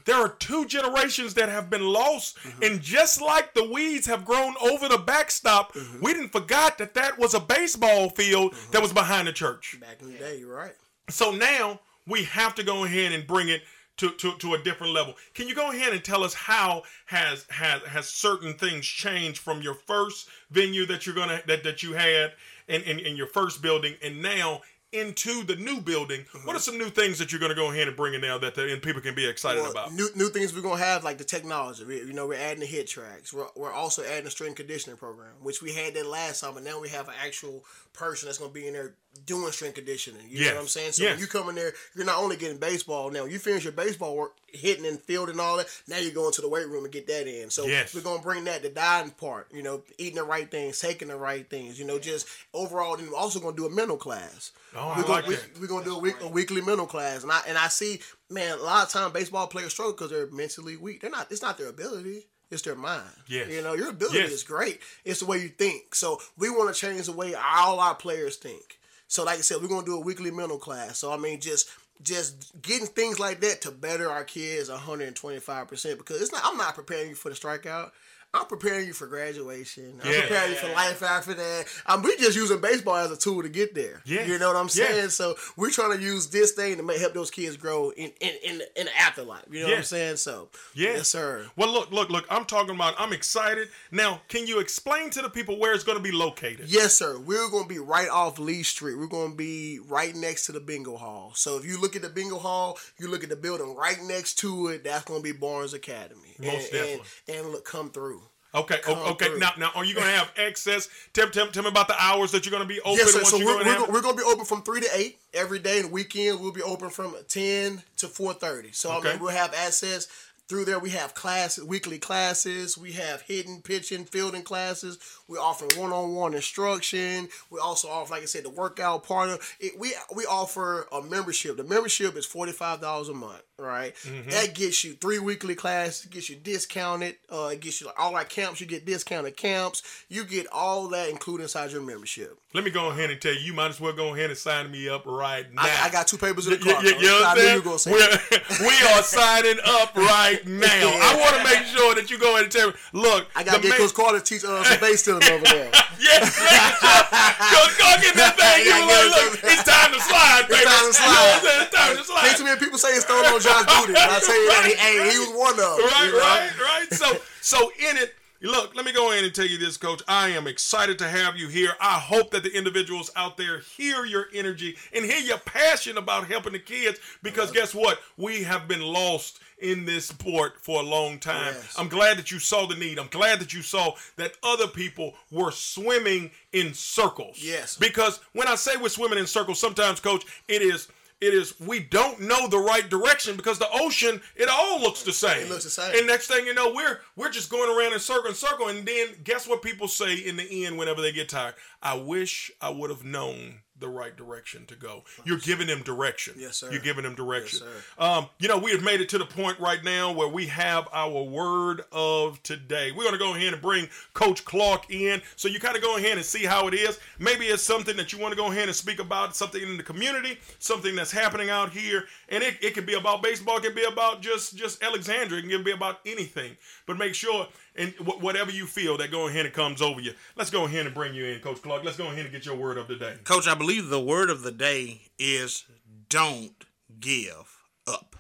There 0.06 0.16
are 0.16 0.30
two 0.30 0.66
generations 0.66 1.34
that 1.36 1.50
have 1.50 1.70
been 1.70 1.86
lost, 1.86 2.38
mm-hmm. 2.38 2.64
and 2.64 2.82
just 2.82 3.22
like 3.22 3.54
the 3.54 3.70
weeds 3.70 4.08
have 4.08 4.26
grown 4.26 4.56
over 4.62 4.88
the 4.88 4.98
backstop, 4.98 5.74
mm-hmm. 5.74 6.04
we 6.04 6.14
didn't 6.14 6.32
forgot 6.32 6.78
that 6.78 6.94
that 6.96 7.18
was 7.18 7.34
a 7.34 7.40
baseball 7.40 8.10
field 8.10 8.54
mm-hmm. 8.54 8.72
that 8.72 8.82
was 8.82 8.94
behind 8.94 9.28
the 9.28 9.34
church. 9.34 9.78
Back 9.80 10.02
in 10.02 10.12
the 10.12 10.18
day, 10.18 10.40
you're 10.40 10.56
right. 10.56 10.76
So 11.10 11.32
now 11.32 11.80
we 12.08 12.24
have 12.24 12.56
to 12.56 12.64
go 12.64 12.84
ahead 12.86 13.12
and 13.12 13.26
bring 13.26 13.50
it 13.50 13.62
to, 13.98 14.10
to, 14.12 14.36
to 14.38 14.54
a 14.56 14.58
different 14.64 14.94
level. 14.94 15.16
Can 15.34 15.48
you 15.48 15.56
go 15.56 15.72
ahead 15.72 15.94
and 15.94 16.04
tell 16.04 16.24
us 16.24 16.34
how 16.34 16.84
has 17.06 17.46
has 17.50 17.82
has 17.84 18.10
certain 18.10 18.54
things 18.56 18.86
changed 18.86 19.40
from 19.40 19.62
your 19.62 19.76
first 19.76 20.28
venue 20.50 20.86
that 20.88 21.06
you're 21.06 21.16
gonna 21.16 21.42
that, 21.48 21.64
that 21.64 21.84
you 21.84 21.94
had 21.94 22.34
in, 22.68 22.82
in, 22.84 23.00
in 23.00 23.16
your 23.16 23.28
first 23.28 23.62
building 23.62 23.96
and 24.02 24.22
now 24.22 24.62
into 24.94 25.44
the 25.44 25.56
new 25.56 25.82
building? 25.82 26.26
What 26.32 26.44
are 26.44 26.50
uh-huh. 26.50 26.60
some 26.60 26.78
new 26.78 26.90
things 26.90 27.20
that 27.20 27.32
you're 27.32 27.42
gonna 27.42 27.56
go 27.56 27.72
ahead 27.72 27.88
and 27.88 27.98
bring 27.98 28.14
in 28.14 28.22
now 28.22 28.38
that 28.38 28.56
the, 28.56 28.72
and 28.72 28.82
people 28.82 29.02
can 29.02 29.16
be 29.16 29.28
excited 29.28 29.62
Well, 29.62 29.72
about? 29.72 29.94
New, 29.94 30.08
new 30.16 30.30
things 30.30 30.54
we're 30.54 30.62
gonna 30.62 30.78
have 30.78 31.04
like 31.04 31.18
the 31.18 31.24
technology. 31.24 31.84
We, 31.84 31.98
you 31.98 32.14
know, 32.14 32.28
we're 32.28 32.40
adding 32.40 32.62
the 32.62 32.68
HitTrax. 32.68 33.34
We're, 33.34 33.48
we're 33.56 33.74
also 33.74 34.04
adding 34.04 34.28
a 34.28 34.32
strength 34.32 34.56
conditioning 34.56 34.98
program, 34.98 35.34
which 35.42 35.62
we 35.62 35.74
had 35.74 35.94
that 35.96 36.06
last 36.06 36.42
time, 36.42 36.54
but 36.54 36.64
now 36.64 36.80
we 36.80 36.90
have 36.90 37.08
an 37.08 37.16
actual 37.24 37.66
person 37.94 38.28
that's 38.28 38.38
gonna 38.38 38.52
be 38.52 38.68
in 38.68 38.74
there 38.74 38.96
doing 39.26 39.52
strength 39.52 39.76
conditioning. 39.76 40.28
You 40.30 40.40
Yes. 40.40 40.50
know 40.50 40.56
what 40.56 40.62
I'm 40.64 40.68
saying? 40.68 40.92
So 40.94 41.04
Yes. 41.04 41.12
when 41.14 41.20
you 41.20 41.28
come 41.28 41.48
in 41.50 41.56
there, 41.56 41.74
you're 41.96 42.06
not 42.06 42.18
only 42.18 42.36
getting 42.36 42.58
baseball 42.58 43.10
now. 43.12 43.26
You 43.26 43.40
finish 43.40 43.64
your 43.64 43.72
baseball 43.72 44.16
work, 44.16 44.34
hitting 44.48 44.86
and 44.86 45.02
field 45.02 45.30
and 45.30 45.40
all 45.40 45.58
that. 45.58 45.68
Now 45.88 45.98
you're 45.98 46.12
going 46.14 46.34
to 46.34 46.42
the 46.42 46.48
weight 46.50 46.68
room 46.68 46.84
and 46.84 46.92
get 46.92 47.08
that 47.08 47.28
in. 47.28 47.50
So 47.50 47.66
Yes. 47.66 47.94
we're 47.94 48.02
gonna 48.02 48.22
bring 48.22 48.44
that 48.46 48.64
the 48.64 48.70
dying 48.70 49.12
part. 49.12 49.48
You 49.54 49.62
know, 49.62 49.84
eating 49.98 50.16
the 50.16 50.24
right 50.24 50.50
things, 50.50 50.80
taking 50.80 51.08
the 51.10 51.16
right 51.16 51.48
things. 51.50 51.78
You 51.80 51.86
know, 51.86 52.00
just 52.00 52.28
overall. 52.54 52.98
Then 52.98 53.10
we're 53.10 53.18
also 53.18 53.40
gonna 53.40 53.56
do 53.56 53.66
a 53.66 53.70
mental 53.70 53.98
class. 53.98 54.52
Oh, 54.76 54.90
we're 54.98 55.04
gonna, 55.04 55.08
like 55.14 55.28
we, 55.28 55.36
that. 55.36 55.60
We're 55.60 55.68
gonna 55.68 55.86
do 55.86 55.96
a, 55.96 56.00
week, 56.00 56.16
a 56.22 56.28
weekly 56.28 56.62
mental 56.62 56.88
class, 56.88 57.24
and 57.24 57.32
I 57.32 57.42
and 57.48 57.58
I 57.58 57.68
see, 57.68 58.02
man, 58.30 58.58
a 58.58 58.64
lot 58.64 58.86
of 58.88 58.92
time 58.92 59.12
baseball 59.12 59.48
players 59.48 59.72
struggle 59.74 59.94
because 59.94 60.10
they're 60.10 60.28
mentally 60.32 60.76
weak. 60.76 61.02
They're 61.02 61.10
not. 61.12 61.32
It's 61.32 61.42
not 61.42 61.58
their 61.58 61.70
ability. 61.70 62.28
It's 62.52 62.62
their 62.64 62.76
mind. 62.76 63.10
Yes. 63.28 63.50
You 63.50 63.62
know, 63.64 63.74
your 63.74 63.90
ability 63.90 64.18
Yes. 64.20 64.32
is 64.32 64.44
great. 64.44 64.80
It's 65.06 65.22
the 65.22 65.26
way 65.26 65.40
you 65.40 65.50
think. 65.50 65.96
So 65.96 66.22
we 66.38 66.50
want 66.52 66.74
to 66.74 66.80
change 66.80 67.06
the 67.08 67.12
way 67.12 67.34
all 67.34 67.80
our 67.80 67.96
players 67.96 68.36
think. 68.36 68.78
So 69.14 69.24
like 69.24 69.38
I 69.38 69.42
said, 69.42 69.62
we're 69.62 69.68
gonna 69.68 69.86
do 69.86 69.96
a 69.96 70.00
weekly 70.00 70.32
mental 70.32 70.58
class. 70.58 70.98
So 70.98 71.12
I 71.12 71.18
mean, 71.18 71.40
just 71.40 71.70
just 72.02 72.60
getting 72.64 72.88
things 72.88 73.20
like 73.20 73.42
that 73.42 73.62
to 73.62 73.70
better 73.70 74.10
our 74.10 74.24
kids 74.24 74.72
125 74.72 75.68
percent 75.68 76.00
because 76.00 76.20
it's 76.20 76.32
not. 76.32 76.42
I'm 76.44 76.58
not 76.58 76.74
preparing 76.74 77.10
you 77.10 77.16
for 77.16 77.30
the 77.30 77.36
strikeout. 77.36 77.92
I'm 78.36 78.48
preparing 78.48 78.88
you 78.88 78.94
for 78.94 79.06
graduation. 79.06 80.00
I'm 80.04 80.12
Yeah. 80.12 80.22
preparing 80.22 80.52
you 80.52 80.58
for 80.58 80.70
life 80.70 81.04
after 81.04 81.36
that. 81.36 81.66
I'm 81.86 82.02
we 82.02 82.18
just 82.18 82.36
using 82.36 82.60
baseball 82.60 82.96
as 82.96 83.12
a 83.12 83.18
tool 83.18 83.44
to 83.44 83.50
get 83.50 83.76
there. 83.76 84.02
Yes. 84.06 84.28
You 84.28 84.40
know 84.40 84.48
what 84.48 84.56
I'm 84.58 84.66
Yes. 84.74 84.74
saying? 84.74 85.10
So 85.10 85.36
we're 85.56 85.70
trying 85.70 85.96
to 85.98 86.04
use 86.04 86.28
this 86.28 86.52
thing 86.54 86.78
to 86.78 86.84
make, 86.84 87.00
help 87.00 87.14
those 87.14 87.30
kids 87.30 87.58
grow 87.58 87.92
in 87.92 88.12
in 88.20 88.34
in, 88.44 88.62
in 88.76 88.86
the 88.86 88.98
afterlife. 88.98 89.44
You 89.52 89.62
know 89.62 89.70
what 89.70 89.78
I'm 89.78 89.84
saying? 89.84 90.18
So 90.18 90.50
Yes. 90.74 90.98
yes, 90.98 91.08
sir. 91.10 91.46
Well, 91.56 91.72
look, 91.72 91.92
look, 91.92 92.10
look. 92.10 92.26
I'm 92.30 92.46
talking 92.46 92.74
about. 92.76 92.96
I'm 92.98 93.14
excited. 93.14 93.70
Now, 93.92 94.22
can 94.30 94.48
you 94.48 94.60
explain 94.60 95.12
to 95.12 95.22
the 95.22 95.30
people 95.30 95.60
where 95.60 95.74
it's 95.74 95.84
going 95.84 95.98
to 96.00 96.04
be 96.04 96.12
located? 96.12 96.70
Yes, 96.70 96.96
sir. 96.98 97.20
We're 97.20 97.50
going 97.50 97.64
to 97.66 97.70
be 97.70 97.80
right 97.80 98.10
off 98.10 98.40
Lee 98.40 98.64
Street. 98.64 98.96
We're 98.98 99.06
going 99.08 99.32
to 99.32 99.38
be 99.38 99.80
right 99.88 100.16
next 100.16 100.48
to 100.48 100.52
the 100.52 100.60
bingo 100.60 100.98
hall. 100.98 101.34
So 101.36 101.58
if 101.58 101.66
you 101.66 101.80
look 101.80 101.96
at 101.96 102.02
the 102.02 102.10
bingo 102.10 102.40
hall, 102.40 102.80
you 102.98 103.10
look 103.10 103.24
at 103.24 103.30
the 103.30 103.36
building 103.36 103.76
right 103.76 104.02
next 104.02 104.40
to 104.40 104.70
it. 104.70 104.84
That's 104.84 105.06
going 105.06 105.20
to 105.20 105.24
be 105.24 105.38
Barnes 105.38 105.74
Academy. 105.76 106.33
Most 106.40 106.72
and, 106.72 106.72
definitely. 106.72 107.02
And, 107.30 107.38
and 107.38 107.50
look, 107.50 107.66
come 107.66 107.90
through. 107.90 108.22
Okay, 108.56 108.78
Come 108.84 109.00
okay. 109.00 109.30
through. 109.30 109.40
Now, 109.40 109.52
now, 109.58 109.72
are 109.74 109.84
you 109.84 109.96
going 109.96 110.06
to 110.06 110.14
have 110.14 110.32
access? 110.38 110.88
Tell, 111.14 111.28
tell, 111.28 111.48
tell 111.48 111.64
me 111.64 111.70
about 111.70 111.88
the 111.88 111.96
hours 112.00 112.32
that 112.34 112.46
you're 112.46 112.52
going 112.52 112.62
to 112.62 112.68
be 112.72 112.80
open. 112.82 112.98
Yes, 113.00 113.12
sir. 113.12 113.18
once 113.20 113.30
So 113.32 113.38
you 113.38 113.46
we're, 113.48 113.54
go 113.54 113.58
and 113.60 113.68
we're, 113.68 113.74
have- 113.74 113.88
go- 113.88 113.94
we're 113.94 114.02
going 114.04 114.16
to 114.16 114.22
be 114.24 114.30
open 114.30 114.46
from 114.46 114.62
three 114.62 114.80
to 114.82 114.90
eight 114.94 115.18
every 115.34 115.58
day. 115.58 115.80
And 115.80 115.92
weekend 115.92 116.40
we'll 116.40 116.52
be 116.52 116.62
open 116.62 116.92
from 116.92 117.16
ten 117.28 117.82
to 117.98 118.08
four 118.08 118.34
thirty. 118.34 118.72
So 118.72 118.92
Okay. 118.98 119.10
I 119.10 119.14
mean, 119.14 119.22
we'll 119.24 119.32
have 119.32 119.56
access 119.56 120.08
through 120.48 120.66
there. 120.66 120.78
We 120.78 120.92
have 120.92 121.16
classes, 121.16 121.64
weekly 121.64 121.98
classes. 121.98 122.78
We 122.78 122.92
have 122.92 123.22
hidden 123.24 123.64
pitching, 123.64 124.06
fielding 124.06 124.44
classes. 124.44 125.00
We 125.28 125.38
offer 125.38 125.66
one-on-one 125.80 126.34
instruction. 126.34 127.30
We 127.50 127.60
also 127.60 127.88
offer, 127.88 128.14
like 128.14 128.24
I 128.24 128.26
said, 128.26 128.44
the 128.44 128.50
workout 128.50 129.04
part 129.06 129.30
of 129.30 129.56
it. 129.60 129.80
We 129.80 129.94
we 130.16 130.26
offer 130.26 130.88
a 130.92 131.02
membership. 131.02 131.58
The 131.58 131.64
membership 131.64 132.16
is 132.18 132.26
forty-five 132.26 132.82
dollars 132.82 133.10
a 133.10 133.14
month. 133.14 133.42
Right. 133.58 133.96
Mm-hmm. 134.04 134.32
That 134.32 134.56
gets 134.56 134.84
you 134.84 134.94
three 134.94 135.20
weekly 135.20 135.56
classes. 135.56 136.06
Gets 136.08 136.30
you 136.30 136.36
discounted. 136.36 137.16
Uh, 137.32 137.52
it 137.54 137.62
gets 137.62 137.80
you 137.80 137.88
like 137.88 138.00
all 138.00 138.16
our 138.16 138.26
camps. 138.26 138.60
You 138.60 138.68
get 138.68 138.86
discounted 138.86 139.38
camps. 139.38 139.84
You 140.10 140.26
get 140.26 140.48
all 140.52 140.88
that 140.90 141.10
included 141.10 141.44
inside 141.44 141.72
your 141.72 141.82
membership. 141.82 142.38
Let 142.54 142.64
me 142.64 142.70
go 142.72 142.90
ahead 142.90 143.10
and 143.10 143.20
tell 143.20 143.34
you, 143.34 143.40
you 143.40 143.54
might 143.54 143.70
as 143.70 143.80
well 143.80 143.94
go 143.94 144.14
ahead 144.14 144.30
and 144.30 144.38
sign 144.38 144.70
me 144.70 144.88
up 144.88 145.06
right 145.08 145.52
now. 145.52 145.64
I, 145.64 145.86
I 145.86 145.90
got 145.90 146.08
two 146.08 146.18
papers 146.18 146.46
in 146.46 146.54
the 146.54 146.60
car. 146.60 146.84
you 146.84 147.02
know 147.02 147.24
I 147.26 147.34
what 147.36 147.56
you 147.56 147.62
gonna 147.64 147.80
say. 147.80 147.92
We're, 147.92 149.02
signing 149.04 149.60
up 149.66 149.96
right 149.96 150.40
now. 150.48 150.68
I 151.02 151.18
want 151.20 151.36
to 151.38 151.44
make 151.44 151.66
sure 151.68 151.96
that 151.96 152.10
you 152.12 152.20
go 152.20 152.34
ahead 152.34 152.44
and 152.44 152.52
tell 152.52 152.68
me, 152.70 152.74
look, 152.94 153.28
I 153.36 153.44
gotta 153.44 153.58
the 153.62 153.68
get 153.70 153.80
ma- 153.80 153.86
Coach 153.86 153.94
Carter 153.94 154.20
to 154.20 154.26
teach 154.26 154.44
uh, 154.44 154.64
some 154.64 154.80
base 154.80 155.04
stealing 155.24 155.40
over 155.40 155.46
there. 155.56 155.72
Yes, 156.04 156.36
go, 156.36 157.62
go 157.80 157.88
get 158.02 158.12
that 158.20 158.36
thing. 158.36 158.66
You 158.68 158.76
I 158.76 158.84
like, 158.84 159.08
look, 159.24 159.40
it's 159.40 159.64
time 159.64 159.94
to 159.94 160.02
slide, 160.04 160.44
baby. 160.50 160.68
It's 160.68 161.00
time 161.00 161.08
to 161.08 161.08
You 161.08 161.16
know 161.16 161.40
slide. 161.40 161.62
It's 161.64 161.76
time 161.76 161.96
to 161.96 162.04
slide. 162.04 162.28
Ain't 162.28 162.38
too 162.38 162.44
many 162.44 162.60
people 162.60 162.78
say 162.78 162.90
it's 162.90 163.06
stolen 163.06 163.24
on 163.32 163.40
Josh 163.40 163.64
Booty. 163.64 163.94
But 164.04 164.12
I 164.12 164.20
tell 164.20 164.36
you 164.36 164.50
that, 164.52 164.66
he, 164.68 164.76
hey, 164.76 165.12
he 165.14 165.20
was 165.20 165.32
one 165.32 165.54
of 165.54 165.78
them. 165.80 165.88
right, 165.88 166.06
you 166.06 166.12
know? 166.12 166.20
right, 166.20 166.52
right. 166.60 166.88
So, 166.92 167.08
so 167.40 167.72
in 167.90 167.96
it, 167.96 168.16
look. 168.42 168.76
Let 168.76 168.84
me 168.84 168.92
go 168.92 169.12
ahead 169.12 169.24
and 169.24 169.34
tell 169.34 169.48
you 169.48 169.58
this, 169.58 169.78
Coach. 169.78 170.02
I 170.06 170.30
am 170.30 170.46
excited 170.46 171.00
to 171.00 171.08
have 171.08 171.38
you 171.38 171.48
here. 171.48 171.72
I 171.80 172.00
hope 172.00 172.32
that 172.32 172.44
the 172.44 172.52
individuals 172.52 173.10
out 173.16 173.38
there 173.38 173.60
hear 173.60 174.04
your 174.04 174.28
energy 174.34 174.76
and 174.94 175.06
hear 175.06 175.20
your 175.20 175.38
passion 175.40 175.98
about 175.98 176.28
helping 176.28 176.52
the 176.52 176.60
kids. 176.60 177.00
Because 177.22 177.50
guess 177.52 177.74
what? 177.74 178.00
We 178.18 178.44
have 178.44 178.68
been 178.68 178.82
lost 178.82 179.40
in 179.64 179.86
this 179.86 180.08
sport 180.08 180.60
for 180.62 180.82
a 180.82 180.86
long 180.86 181.18
time. 181.18 181.54
Yes. 181.56 181.74
I'm 181.78 181.88
glad 181.88 182.18
that 182.18 182.32
you 182.32 182.38
saw 182.38 182.68
the 182.68 182.76
need. 182.76 183.00
I'm 183.00 183.08
glad 183.08 183.40
that 183.40 183.54
you 183.54 183.62
saw 183.62 183.94
that 184.18 184.34
other 184.44 184.68
people 184.68 185.16
were 185.32 185.52
swimming 185.52 186.32
in 186.52 186.74
circles. 186.74 187.40
Yes. 187.42 187.78
Because 187.78 188.20
when 188.34 188.48
I 188.48 188.56
say 188.56 188.74
we're 188.76 188.90
swimming 188.90 189.18
in 189.18 189.26
circles, 189.26 189.60
sometimes, 189.60 190.00
Coach, 190.00 190.26
it 190.48 190.62
is. 190.62 190.88
It 191.22 191.34
is 191.34 191.58
we 191.58 191.80
don't 191.80 192.20
know 192.20 192.50
the 192.50 192.58
right 192.58 192.90
direction 192.90 193.38
because 193.38 193.58
the 193.58 193.70
ocean 193.72 194.20
it 194.36 194.50
all 194.50 194.82
looks 194.82 195.04
the 195.04 195.14
same. 195.14 195.44
It 195.44 195.50
looks 195.50 195.64
the 195.64 195.70
same. 195.70 195.98
And 195.98 196.06
next 196.06 196.28
thing 196.28 196.46
you 196.46 196.54
know, 196.54 196.74
we're 196.74 197.00
we're 197.16 197.30
just 197.30 197.50
going 197.50 197.70
around 197.74 197.94
in 197.94 198.00
circle 198.00 198.28
and 198.28 198.36
circle. 198.36 198.68
And 198.68 198.86
then 198.86 199.08
guess 199.24 199.48
what 199.48 199.62
people 199.62 199.88
say 199.88 200.16
in 200.16 200.36
the 200.36 200.66
end 200.66 200.78
whenever 200.78 201.02
they 201.02 201.14
get 201.14 201.30
tired? 201.30 201.54
I 201.82 201.96
wish 201.96 202.52
I 202.60 202.72
would 202.72 202.90
have 202.90 203.06
known 203.06 203.60
the 203.80 203.88
right 203.88 204.16
direction 204.16 204.66
to 204.68 204.76
go. 204.76 205.04
You're 205.26 205.40
giving 205.40 205.68
them 205.68 205.82
direction. 205.82 206.36
Yes, 206.38 206.58
sir. 206.58 206.72
You're 206.72 206.82
giving 206.82 207.04
them 207.04 207.16
direction. 207.16 207.62
Yes, 207.64 207.84
um, 207.98 208.28
you 208.40 208.48
know, 208.48 208.58
we 208.58 208.72
have 208.72 208.84
made 208.84 209.02
it 209.02 209.10
to 209.10 209.18
the 209.18 209.26
point 209.26 209.60
right 209.60 209.84
now 209.84 210.12
where 210.12 210.28
we 210.28 210.46
have 210.48 210.88
our 210.94 211.24
word 211.24 211.82
of 211.92 212.42
today. 212.44 212.92
We're 212.92 213.04
going 213.04 213.14
to 213.14 213.20
go 213.20 213.36
ahead 213.36 213.54
and 213.54 213.62
bring 213.62 213.90
Coach 214.14 214.46
Clark 214.46 214.92
in. 214.92 215.22
So 215.36 215.48
you 215.48 215.60
kind 215.60 215.76
of 215.76 215.82
go 215.82 215.98
ahead 215.98 216.18
and 216.18 216.26
see 216.26 216.46
how 216.46 216.68
it 216.68 216.74
is. 216.74 217.00
Maybe 217.20 217.46
it's 217.46 217.64
something 217.64 217.98
that 217.98 218.14
you 218.14 218.20
want 218.20 218.32
to 218.32 218.38
go 218.38 218.52
ahead 218.52 218.68
and 218.68 218.76
speak 218.76 219.00
about, 219.00 219.36
something 219.36 219.62
in 219.62 219.78
the 219.78 219.84
community, 219.84 220.38
something 220.60 220.96
that's 220.96 221.12
happening 221.12 221.50
out 221.50 221.72
here. 221.72 222.06
And 222.30 222.44
it, 222.44 222.58
it 222.62 222.74
can 222.76 222.86
be 222.86 222.94
about 222.94 223.24
baseball, 223.24 223.58
it 223.58 223.64
can 223.64 223.76
be 223.76 223.84
about 223.84 224.22
just, 224.22 224.56
just 224.56 224.84
Alexandria, 224.84 225.44
it 225.44 225.50
can 225.50 225.64
be 225.64 225.72
about 225.72 226.00
anything. 226.06 226.56
But 226.86 226.98
make 226.98 227.16
sure, 227.16 227.48
and 227.76 227.92
wh- 227.94 228.22
whatever 228.22 228.52
you 228.52 228.66
feel 228.66 228.98
that 228.98 229.12
go 229.12 229.28
ahead 229.28 229.46
and 229.46 229.54
comes 229.54 229.82
over 229.82 230.00
you, 230.00 230.14
let's 230.36 230.50
go 230.50 230.66
ahead 230.66 230.86
and 230.86 230.96
bring 230.96 231.14
you 231.14 231.26
in, 231.26 231.40
Coach 231.40 231.62
Clark. 231.62 231.84
Let's 231.84 231.98
go 231.98 232.08
ahead 232.08 232.26
and 232.26 232.32
get 232.32 232.46
your 232.46 232.56
word 232.56 232.78
of 232.78 232.88
the 232.88 232.96
day. 232.96 233.16
Coach, 233.24 233.48
I 233.48 233.56
believe 233.56 233.90
the 233.90 234.02
word 234.02 234.30
of 234.30 234.44
the 234.44 234.52
day 234.52 235.02
is 235.18 235.66
don't 236.10 236.66
give 237.00 237.62
up. 237.88 238.16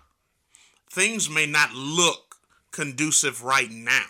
Things 0.89 1.29
may 1.29 1.45
not 1.45 1.73
look 1.73 2.35
conducive 2.71 3.43
right 3.43 3.71
now. 3.71 4.05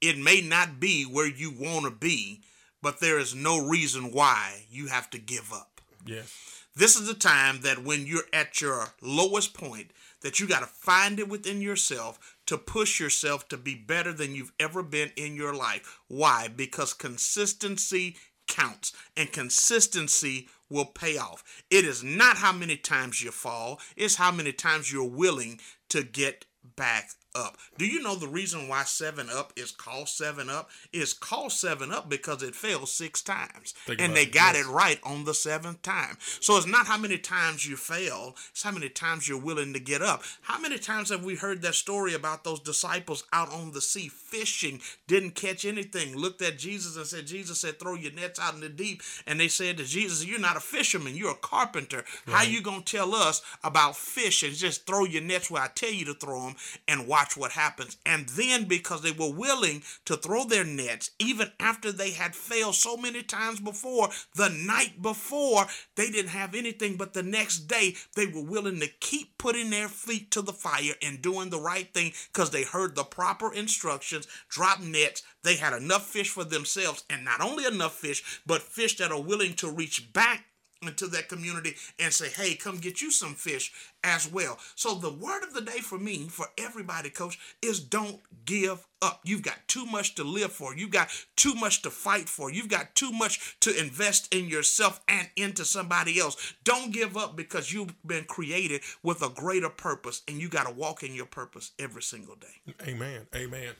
It 0.00 0.18
may 0.18 0.40
not 0.40 0.78
be 0.78 1.04
where 1.04 1.26
you 1.26 1.50
want 1.50 1.84
to 1.84 1.90
be, 1.90 2.42
but 2.82 3.00
there 3.00 3.18
is 3.18 3.34
no 3.34 3.66
reason 3.66 4.12
why 4.12 4.66
you 4.70 4.86
have 4.86 5.10
to 5.10 5.18
give 5.18 5.52
up. 5.52 5.80
Yes. 6.06 6.64
This 6.76 6.94
is 6.94 7.08
the 7.08 7.14
time 7.14 7.62
that 7.62 7.82
when 7.82 8.06
you're 8.06 8.22
at 8.32 8.60
your 8.60 8.94
lowest 9.02 9.52
point, 9.52 9.90
that 10.20 10.38
you 10.38 10.46
got 10.46 10.60
to 10.60 10.66
find 10.66 11.18
it 11.18 11.28
within 11.28 11.60
yourself 11.60 12.36
to 12.48 12.56
push 12.56 12.98
yourself 12.98 13.46
to 13.46 13.58
be 13.58 13.74
better 13.74 14.10
than 14.10 14.34
you've 14.34 14.52
ever 14.58 14.82
been 14.82 15.12
in 15.16 15.36
your 15.36 15.54
life. 15.54 16.00
Why? 16.08 16.48
Because 16.48 16.94
consistency 16.94 18.16
counts 18.46 18.94
and 19.18 19.30
consistency 19.30 20.48
will 20.70 20.86
pay 20.86 21.18
off. 21.18 21.44
It 21.70 21.84
is 21.84 22.02
not 22.02 22.38
how 22.38 22.52
many 22.52 22.78
times 22.78 23.22
you 23.22 23.32
fall, 23.32 23.80
it's 23.98 24.16
how 24.16 24.32
many 24.32 24.52
times 24.52 24.90
you're 24.90 25.04
willing 25.04 25.60
to 25.90 26.02
get 26.02 26.46
back 26.74 27.10
Up. 27.34 27.56
Do 27.76 27.86
you 27.86 28.02
know 28.02 28.14
the 28.16 28.26
reason 28.26 28.68
why 28.68 28.84
7 28.84 29.28
Up 29.30 29.52
is 29.54 29.70
called 29.70 30.08
7 30.08 30.48
Up? 30.48 30.70
Is 30.92 31.12
called 31.12 31.52
7 31.52 31.92
Up 31.92 32.08
because 32.08 32.42
it 32.42 32.54
failed 32.54 32.88
six 32.88 33.22
times. 33.22 33.74
Think 33.86 34.00
and 34.00 34.16
they 34.16 34.22
it, 34.22 34.32
got 34.32 34.54
yes. 34.54 34.66
it 34.66 34.70
right 34.70 34.98
on 35.04 35.24
the 35.24 35.34
seventh 35.34 35.82
time. 35.82 36.16
So 36.40 36.56
it's 36.56 36.66
not 36.66 36.86
how 36.86 36.96
many 36.96 37.18
times 37.18 37.68
you 37.68 37.76
fail, 37.76 38.34
it's 38.50 38.62
how 38.62 38.70
many 38.70 38.88
times 38.88 39.28
you're 39.28 39.38
willing 39.38 39.72
to 39.74 39.80
get 39.80 40.02
up. 40.02 40.22
How 40.42 40.58
many 40.58 40.78
times 40.78 41.10
have 41.10 41.24
we 41.24 41.36
heard 41.36 41.62
that 41.62 41.74
story 41.74 42.14
about 42.14 42.44
those 42.44 42.60
disciples 42.60 43.24
out 43.32 43.52
on 43.52 43.72
the 43.72 43.80
sea 43.80 44.08
fishing, 44.08 44.80
didn't 45.06 45.34
catch 45.34 45.64
anything, 45.64 46.16
looked 46.16 46.42
at 46.42 46.58
Jesus 46.58 46.96
and 46.96 47.06
said, 47.06 47.26
Jesus 47.26 47.60
said, 47.60 47.78
throw 47.78 47.94
your 47.94 48.12
nets 48.12 48.40
out 48.40 48.54
in 48.54 48.60
the 48.60 48.68
deep. 48.68 49.02
And 49.26 49.38
they 49.38 49.48
said 49.48 49.76
to 49.78 49.84
Jesus, 49.84 50.24
You're 50.24 50.40
not 50.40 50.56
a 50.56 50.60
fisherman, 50.60 51.16
you're 51.16 51.32
a 51.32 51.36
carpenter. 51.36 52.04
How 52.26 52.42
you 52.42 52.62
gonna 52.62 52.82
tell 52.82 53.14
us 53.14 53.42
about 53.62 53.96
fish 53.96 54.42
and 54.42 54.54
just 54.54 54.86
throw 54.86 55.04
your 55.04 55.22
nets 55.22 55.50
where 55.50 55.62
I 55.62 55.68
tell 55.74 55.92
you 55.92 56.04
to 56.06 56.14
throw 56.14 56.42
them 56.42 56.56
and 56.86 57.06
watch 57.18 57.36
what 57.36 57.52
happens? 57.52 57.96
And 58.06 58.28
then 58.30 58.64
because 58.64 59.02
they 59.02 59.10
were 59.10 59.32
willing 59.32 59.82
to 60.04 60.16
throw 60.16 60.44
their 60.44 60.64
nets, 60.64 61.10
even 61.18 61.50
after 61.58 61.90
they 61.90 62.10
had 62.12 62.36
failed 62.36 62.76
so 62.76 62.96
many 62.96 63.22
times 63.22 63.58
before, 63.58 64.10
the 64.36 64.48
night 64.48 65.02
before, 65.02 65.66
they 65.96 66.10
didn't 66.10 66.30
have 66.30 66.54
anything, 66.54 66.96
but 66.96 67.14
the 67.14 67.22
next 67.22 67.60
day 67.66 67.96
they 68.14 68.26
were 68.26 68.42
willing 68.42 68.78
to 68.80 68.88
keep 69.00 69.36
putting 69.36 69.70
their 69.70 69.88
feet 69.88 70.30
to 70.30 70.42
the 70.42 70.52
fire 70.52 70.94
and 71.02 71.20
doing 71.20 71.50
the 71.50 71.60
right 71.60 71.92
thing 71.92 72.12
because 72.32 72.50
they 72.50 72.62
heard 72.62 72.94
the 72.94 73.04
proper 73.04 73.52
instructions, 73.52 74.28
drop 74.48 74.80
nets. 74.80 75.22
They 75.42 75.56
had 75.56 75.72
enough 75.72 76.06
fish 76.06 76.30
for 76.30 76.44
themselves, 76.44 77.04
and 77.10 77.24
not 77.24 77.40
only 77.40 77.64
enough 77.64 77.94
fish, 77.94 78.40
but 78.46 78.62
fish 78.62 78.96
that 78.98 79.10
are 79.10 79.20
willing 79.20 79.54
to 79.54 79.70
reach 79.70 80.12
back 80.12 80.44
into 80.82 81.06
that 81.08 81.28
community 81.28 81.74
and 81.98 82.12
say, 82.12 82.28
hey, 82.28 82.54
come 82.54 82.78
get 82.78 83.02
you 83.02 83.10
some 83.10 83.34
fish 83.34 83.72
as 84.04 84.30
well. 84.30 84.58
So 84.74 84.94
the 84.94 85.12
word 85.12 85.42
of 85.42 85.54
the 85.54 85.60
day 85.60 85.78
for 85.78 85.98
me, 85.98 86.28
for 86.28 86.46
everybody, 86.56 87.10
coach, 87.10 87.38
is 87.62 87.80
don't 87.80 88.20
give 88.44 88.86
up. 89.02 89.20
You've 89.24 89.42
got 89.42 89.56
too 89.66 89.86
much 89.86 90.14
to 90.16 90.24
live 90.24 90.52
for. 90.52 90.76
You've 90.76 90.90
got 90.90 91.08
too 91.36 91.54
much 91.54 91.82
to 91.82 91.90
fight 91.90 92.28
for. 92.28 92.50
You've 92.50 92.68
got 92.68 92.94
too 92.94 93.10
much 93.10 93.58
to 93.60 93.76
invest 93.78 94.32
in 94.32 94.46
yourself 94.46 95.00
and 95.08 95.28
into 95.36 95.64
somebody 95.64 96.20
else. 96.20 96.54
Don't 96.64 96.92
give 96.92 97.16
up 97.16 97.36
because 97.36 97.72
you've 97.72 97.94
been 98.06 98.24
created 98.24 98.82
with 99.02 99.22
a 99.22 99.28
greater 99.28 99.70
purpose 99.70 100.22
and 100.28 100.40
you 100.40 100.48
got 100.48 100.66
to 100.66 100.72
walk 100.72 101.02
in 101.02 101.14
your 101.14 101.26
purpose 101.26 101.72
every 101.78 102.02
single 102.02 102.36
day. 102.36 102.74
Amen. 102.86 103.26
Amen. 103.34 103.72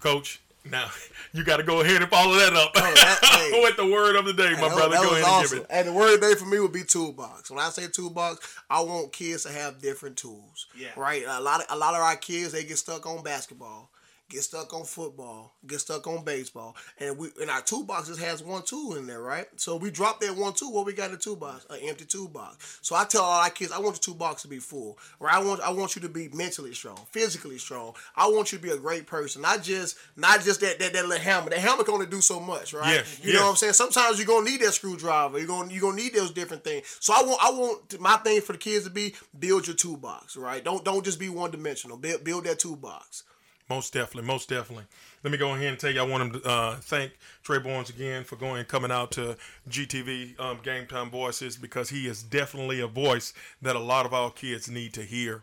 Coach, 0.00 0.40
now 0.64 0.88
you 1.32 1.44
got 1.44 1.58
to 1.58 1.62
go 1.62 1.80
ahead 1.80 2.02
and 2.02 2.10
follow 2.10 2.34
that 2.34 2.52
up 2.54 2.72
that- 2.74 3.18
hey. 3.52 3.60
with 3.62 3.76
the 3.76 3.86
word 3.86 4.16
of 4.16 4.24
the 4.24 4.32
day, 4.32 4.52
my 4.52 4.68
brother. 4.68 4.90
that 4.90 5.02
Go 5.02 5.10
was 5.10 5.20
ahead 5.22 5.40
and 5.42 5.50
give 5.50 5.58
it. 5.60 5.66
And 5.70 5.88
the 5.88 5.92
word 5.92 6.14
of 6.14 6.20
the 6.20 6.26
day 6.28 6.34
for 6.34 6.46
me 6.46 6.60
would 6.60 6.72
be 6.72 6.84
toolbox. 6.84 7.50
When 7.50 7.58
I 7.60 7.68
say 7.70 7.86
toolbox, 7.88 8.56
I 8.68 8.80
want 8.80 9.12
kids 9.12 9.44
to 9.44 9.52
have 9.52 9.80
different 9.80 10.16
tools. 10.16 10.66
Yeah. 10.76 10.88
Right. 10.96 11.22
A 11.26 11.40
lot 11.40 11.60
of 11.60 11.66
a 11.70 11.76
lot 11.78 11.94
of 11.94 12.00
our 12.00 12.16
kids 12.16 12.52
they 12.52 12.64
get 12.64 12.78
stuck 12.78 13.06
on 13.06 13.22
basketball, 13.22 13.90
get 14.28 14.42
stuck 14.42 14.74
on 14.74 14.84
football, 14.84 15.54
get 15.66 15.80
stuck 15.80 16.06
on 16.06 16.24
baseball, 16.24 16.76
and 16.98 17.16
we 17.16 17.30
and 17.40 17.50
our 17.50 17.62
toolboxes 17.62 18.18
has 18.18 18.42
one 18.42 18.62
tool 18.62 18.96
in 18.96 19.06
there, 19.06 19.22
right? 19.22 19.46
So 19.56 19.76
we 19.76 19.90
drop 19.90 20.20
that 20.20 20.36
one 20.36 20.52
tool. 20.52 20.72
What 20.72 20.86
we 20.86 20.92
got 20.92 21.06
in 21.06 21.12
the 21.12 21.18
toolbox? 21.18 21.66
An 21.70 21.78
empty 21.82 22.04
toolbox. 22.04 22.78
So 22.82 22.94
I 22.94 23.04
tell 23.04 23.22
all 23.22 23.42
our 23.42 23.50
kids, 23.50 23.72
I 23.72 23.78
want 23.78 23.94
the 23.94 24.00
toolbox 24.00 24.42
to 24.42 24.48
be 24.48 24.58
full. 24.58 24.98
Right. 25.18 25.34
I 25.34 25.42
want 25.42 25.60
I 25.60 25.70
want 25.70 25.96
you 25.96 26.02
to 26.02 26.08
be 26.08 26.28
mentally 26.28 26.74
strong, 26.74 26.98
physically 27.10 27.58
strong. 27.58 27.94
I 28.16 28.28
want 28.28 28.52
you 28.52 28.58
to 28.58 28.62
be 28.64 28.70
a 28.70 28.76
great 28.76 29.06
person, 29.06 29.42
not 29.42 29.62
just 29.62 29.96
not 30.16 30.42
just 30.42 30.60
that 30.60 30.78
that, 30.78 30.92
that 30.92 31.06
little 31.06 31.22
hammer. 31.24 31.50
The 31.50 31.58
hammer 31.60 31.84
can 31.84 31.94
only 31.94 32.06
do 32.06 32.20
so 32.20 32.40
much, 32.40 32.74
right? 32.74 32.96
Yes, 32.96 33.20
You 33.22 33.34
know 33.34 33.42
what 33.44 33.50
I'm 33.50 33.56
saying? 33.56 33.72
Sometimes 33.74 34.18
you're 34.18 34.26
gonna 34.26 34.48
need 34.48 34.60
that 34.60 34.72
screwdriver. 34.72 35.38
You're 35.38 35.48
gonna 35.48 35.72
you're 35.72 35.82
gonna 35.82 35.96
need 35.96 36.14
those 36.14 36.30
different 36.32 36.64
things. 36.64 36.96
So 37.00 37.14
I 37.14 37.22
want 37.22 37.38
I 37.42 37.50
want 37.50 38.00
my 38.00 38.16
thing 38.18 38.40
for 38.40 38.52
the 38.52 38.58
kids 38.58 38.84
to 38.84 38.90
be 38.90 39.14
build 39.38 39.66
your 39.66 39.76
toolbox, 39.76 40.36
right? 40.36 40.62
Don't 40.62 40.84
don't 40.84 41.04
just 41.04 41.18
be 41.18 41.28
one 41.28 41.50
dimensional. 41.50 41.96
Build 41.96 42.24
build 42.24 42.44
that 42.44 42.58
toolbox. 42.58 43.24
Most 43.70 43.92
definitely, 43.92 44.26
most 44.26 44.48
definitely. 44.48 44.86
Let 45.22 45.30
me 45.30 45.36
go 45.36 45.54
ahead 45.54 45.66
and 45.66 45.78
tell 45.78 45.90
you, 45.90 46.00
I 46.00 46.04
want 46.04 46.32
to 46.32 46.48
uh, 46.48 46.76
thank 46.76 47.12
Trey 47.42 47.58
Barnes 47.58 47.90
again 47.90 48.24
for 48.24 48.36
going 48.36 48.60
and 48.60 48.68
coming 48.68 48.90
out 48.90 49.10
to 49.12 49.36
GTV 49.68 50.40
um, 50.40 50.60
Game 50.62 50.86
Time 50.86 51.10
Voices 51.10 51.56
because 51.58 51.90
he 51.90 52.06
is 52.06 52.22
definitely 52.22 52.80
a 52.80 52.86
voice 52.86 53.34
that 53.60 53.76
a 53.76 53.80
lot 53.80 54.06
of 54.06 54.14
our 54.14 54.30
kids 54.30 54.70
need 54.70 54.94
to 54.94 55.02
hear. 55.02 55.42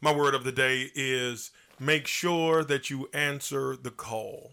My 0.00 0.12
word 0.12 0.34
of 0.34 0.42
the 0.42 0.50
day 0.50 0.90
is 0.96 1.52
make 1.78 2.08
sure 2.08 2.64
that 2.64 2.90
you 2.90 3.08
answer 3.14 3.76
the 3.76 3.92
call. 3.92 4.52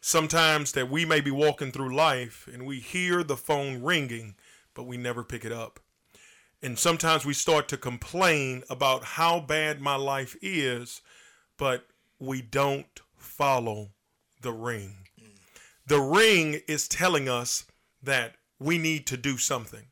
Sometimes 0.00 0.70
that 0.72 0.88
we 0.88 1.04
may 1.04 1.20
be 1.20 1.32
walking 1.32 1.72
through 1.72 1.96
life 1.96 2.48
and 2.52 2.64
we 2.64 2.78
hear 2.78 3.24
the 3.24 3.36
phone 3.36 3.82
ringing, 3.82 4.36
but 4.74 4.84
we 4.84 4.96
never 4.96 5.24
pick 5.24 5.44
it 5.44 5.50
up. 5.50 5.80
And 6.62 6.78
sometimes 6.78 7.24
we 7.24 7.34
start 7.34 7.66
to 7.68 7.76
complain 7.76 8.62
about 8.70 9.02
how 9.02 9.40
bad 9.40 9.80
my 9.80 9.96
life 9.96 10.36
is, 10.40 11.00
but 11.56 11.84
we 12.18 12.42
don't 12.42 13.00
follow 13.16 13.90
the 14.42 14.52
ring. 14.52 14.94
The 15.86 16.00
ring 16.00 16.60
is 16.68 16.88
telling 16.88 17.28
us 17.28 17.64
that 18.02 18.34
we 18.58 18.78
need 18.78 19.06
to 19.06 19.16
do 19.16 19.38
something, 19.38 19.86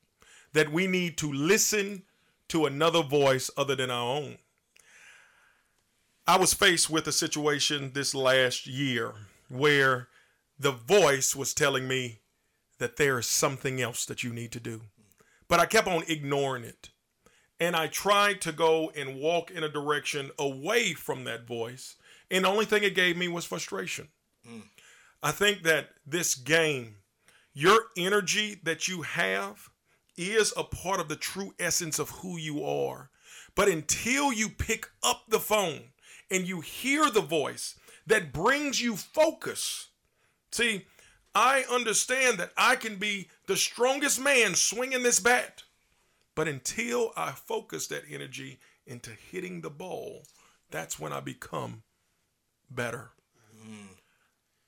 that 0.52 0.72
we 0.72 0.86
need 0.86 1.16
to 1.18 1.32
listen 1.32 2.02
to 2.48 2.66
another 2.66 3.02
voice 3.02 3.50
other 3.56 3.74
than 3.74 3.90
our 3.90 4.16
own. 4.16 4.38
I 6.26 6.38
was 6.38 6.54
faced 6.54 6.90
with 6.90 7.06
a 7.06 7.12
situation 7.12 7.92
this 7.94 8.14
last 8.14 8.66
year 8.66 9.14
where 9.48 10.08
the 10.58 10.72
voice 10.72 11.36
was 11.36 11.54
telling 11.54 11.86
me 11.86 12.18
that 12.78 12.96
there 12.96 13.18
is 13.18 13.26
something 13.26 13.80
else 13.80 14.04
that 14.06 14.24
you 14.24 14.32
need 14.32 14.52
to 14.52 14.60
do. 14.60 14.82
But 15.48 15.60
I 15.60 15.66
kept 15.66 15.88
on 15.88 16.02
ignoring 16.08 16.64
it. 16.64 16.90
And 17.58 17.74
I 17.74 17.86
tried 17.86 18.42
to 18.42 18.52
go 18.52 18.90
and 18.94 19.18
walk 19.18 19.50
in 19.50 19.64
a 19.64 19.68
direction 19.68 20.30
away 20.38 20.92
from 20.92 21.24
that 21.24 21.46
voice. 21.46 21.96
And 22.30 22.44
the 22.44 22.48
only 22.48 22.64
thing 22.64 22.82
it 22.82 22.94
gave 22.94 23.16
me 23.16 23.28
was 23.28 23.44
frustration. 23.44 24.08
I 25.22 25.32
think 25.32 25.62
that 25.62 25.90
this 26.06 26.34
game, 26.34 26.96
your 27.54 27.80
energy 27.96 28.60
that 28.64 28.88
you 28.88 29.02
have, 29.02 29.70
is 30.16 30.52
a 30.56 30.64
part 30.64 31.00
of 31.00 31.08
the 31.08 31.16
true 31.16 31.54
essence 31.58 31.98
of 31.98 32.10
who 32.10 32.36
you 32.36 32.64
are. 32.64 33.10
But 33.54 33.68
until 33.68 34.32
you 34.32 34.48
pick 34.48 34.88
up 35.02 35.24
the 35.28 35.40
phone 35.40 35.92
and 36.30 36.46
you 36.46 36.60
hear 36.60 37.10
the 37.10 37.20
voice 37.20 37.74
that 38.06 38.32
brings 38.32 38.80
you 38.80 38.96
focus, 38.96 39.88
see, 40.52 40.86
I 41.34 41.64
understand 41.70 42.38
that 42.38 42.52
I 42.56 42.76
can 42.76 42.96
be 42.96 43.28
the 43.46 43.56
strongest 43.56 44.20
man 44.20 44.54
swinging 44.54 45.02
this 45.02 45.20
bat. 45.20 45.64
But 46.34 46.48
until 46.48 47.12
I 47.16 47.32
focus 47.32 47.86
that 47.88 48.04
energy 48.10 48.58
into 48.86 49.10
hitting 49.10 49.60
the 49.60 49.70
ball, 49.70 50.22
that's 50.70 50.98
when 50.98 51.12
I 51.12 51.20
become 51.20 51.82
better. 52.70 53.10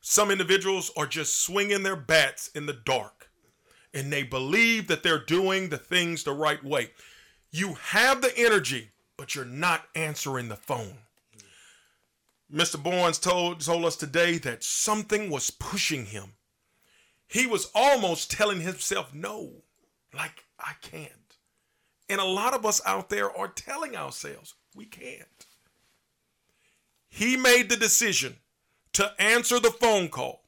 Some 0.00 0.30
individuals 0.30 0.90
are 0.96 1.06
just 1.06 1.42
swinging 1.42 1.82
their 1.82 1.96
bats 1.96 2.48
in 2.54 2.66
the 2.66 2.72
dark 2.72 3.30
and 3.94 4.12
they 4.12 4.22
believe 4.22 4.86
that 4.88 5.02
they're 5.02 5.24
doing 5.24 5.68
the 5.68 5.78
things 5.78 6.24
the 6.24 6.32
right 6.32 6.62
way. 6.62 6.90
You 7.50 7.74
have 7.74 8.20
the 8.20 8.36
energy, 8.36 8.90
but 9.16 9.34
you're 9.34 9.44
not 9.44 9.84
answering 9.94 10.48
the 10.48 10.56
phone. 10.56 10.98
Mr. 12.52 12.82
Barnes 12.82 13.18
told, 13.18 13.60
told 13.60 13.84
us 13.84 13.96
today 13.96 14.38
that 14.38 14.64
something 14.64 15.30
was 15.30 15.50
pushing 15.50 16.06
him. 16.06 16.32
He 17.26 17.46
was 17.46 17.70
almost 17.74 18.30
telling 18.30 18.60
himself 18.60 19.12
no, 19.12 19.62
like, 20.14 20.44
I 20.58 20.72
can't. 20.80 21.36
And 22.08 22.20
a 22.20 22.24
lot 22.24 22.54
of 22.54 22.64
us 22.64 22.80
out 22.86 23.10
there 23.10 23.30
are 23.36 23.48
telling 23.48 23.94
ourselves 23.96 24.54
we 24.74 24.86
can't. 24.86 25.46
He 27.08 27.36
made 27.36 27.68
the 27.68 27.76
decision 27.76 28.36
to 28.94 29.12
answer 29.18 29.58
the 29.58 29.70
phone 29.70 30.08
call. 30.08 30.44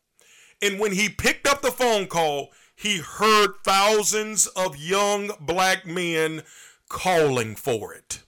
And 0.62 0.78
when 0.78 0.92
he 0.92 1.08
picked 1.08 1.46
up 1.46 1.62
the 1.62 1.70
phone 1.70 2.06
call, 2.06 2.50
he 2.76 2.98
heard 2.98 3.52
thousands 3.64 4.46
of 4.48 4.76
young 4.76 5.30
black 5.40 5.86
men 5.86 6.42
calling 6.88 7.54
for 7.54 7.94
it. 7.94 8.22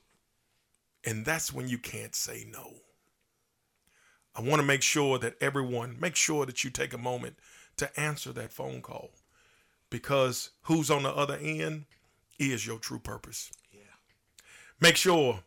And 1.05 1.25
that's 1.25 1.53
when 1.53 1.69
you 1.69 1.79
can't 1.79 2.15
say 2.15 2.47
no. 2.51 2.75
I 4.35 4.41
want 4.41 4.61
to 4.61 4.67
make 4.67 4.83
sure 4.83 5.19
that 5.19 5.37
everyone, 5.41 5.97
make 6.01 6.17
sure 6.17 6.47
that 6.47 6.65
you 6.65 6.71
take 6.71 6.95
a 6.95 6.99
moment 6.99 7.37
to 7.77 8.01
answer 8.01 8.33
that 8.33 8.53
phone 8.53 8.81
call 8.81 9.11
because 9.91 10.51
who's 10.63 10.91
on 10.91 11.03
the 11.03 11.11
other 11.11 11.37
end 11.37 11.85
is 12.39 12.67
your 12.67 12.79
true 12.79 12.99
purpose. 12.99 13.51
Yeah. 13.73 13.81
Make 14.81 14.97
sure, 14.97 15.41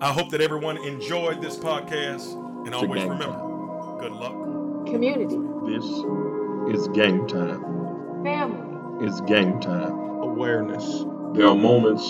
I 0.00 0.12
hope 0.12 0.30
that 0.30 0.40
everyone 0.40 0.78
enjoyed 0.78 1.42
this 1.42 1.58
podcast 1.58 2.32
and 2.64 2.74
always 2.74 3.02
game 3.02 3.10
remember 3.12 3.98
good 4.00 4.12
luck. 4.12 4.32
Community, 4.86 5.36
This 5.66 5.84
is 6.74 6.88
game 6.88 7.26
time. 7.28 7.60
family, 8.24 9.06
It's 9.06 9.20
game 9.22 9.60
time. 9.60 9.92
Awareness. 10.22 11.04
There 11.34 11.46
are 11.46 11.54
moments 11.54 12.02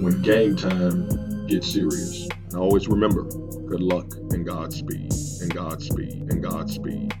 when 0.00 0.20
game 0.22 0.56
time 0.56 1.46
gets 1.46 1.72
serious. 1.72 2.28
And 2.50 2.56
always 2.56 2.86
remember, 2.86 3.22
good 3.24 3.80
luck 3.80 4.12
and 4.30 4.44
Godspeed, 4.44 5.12
and 5.40 5.52
Godspeed, 5.54 6.30
and 6.30 6.42
Godspeed. 6.42 7.14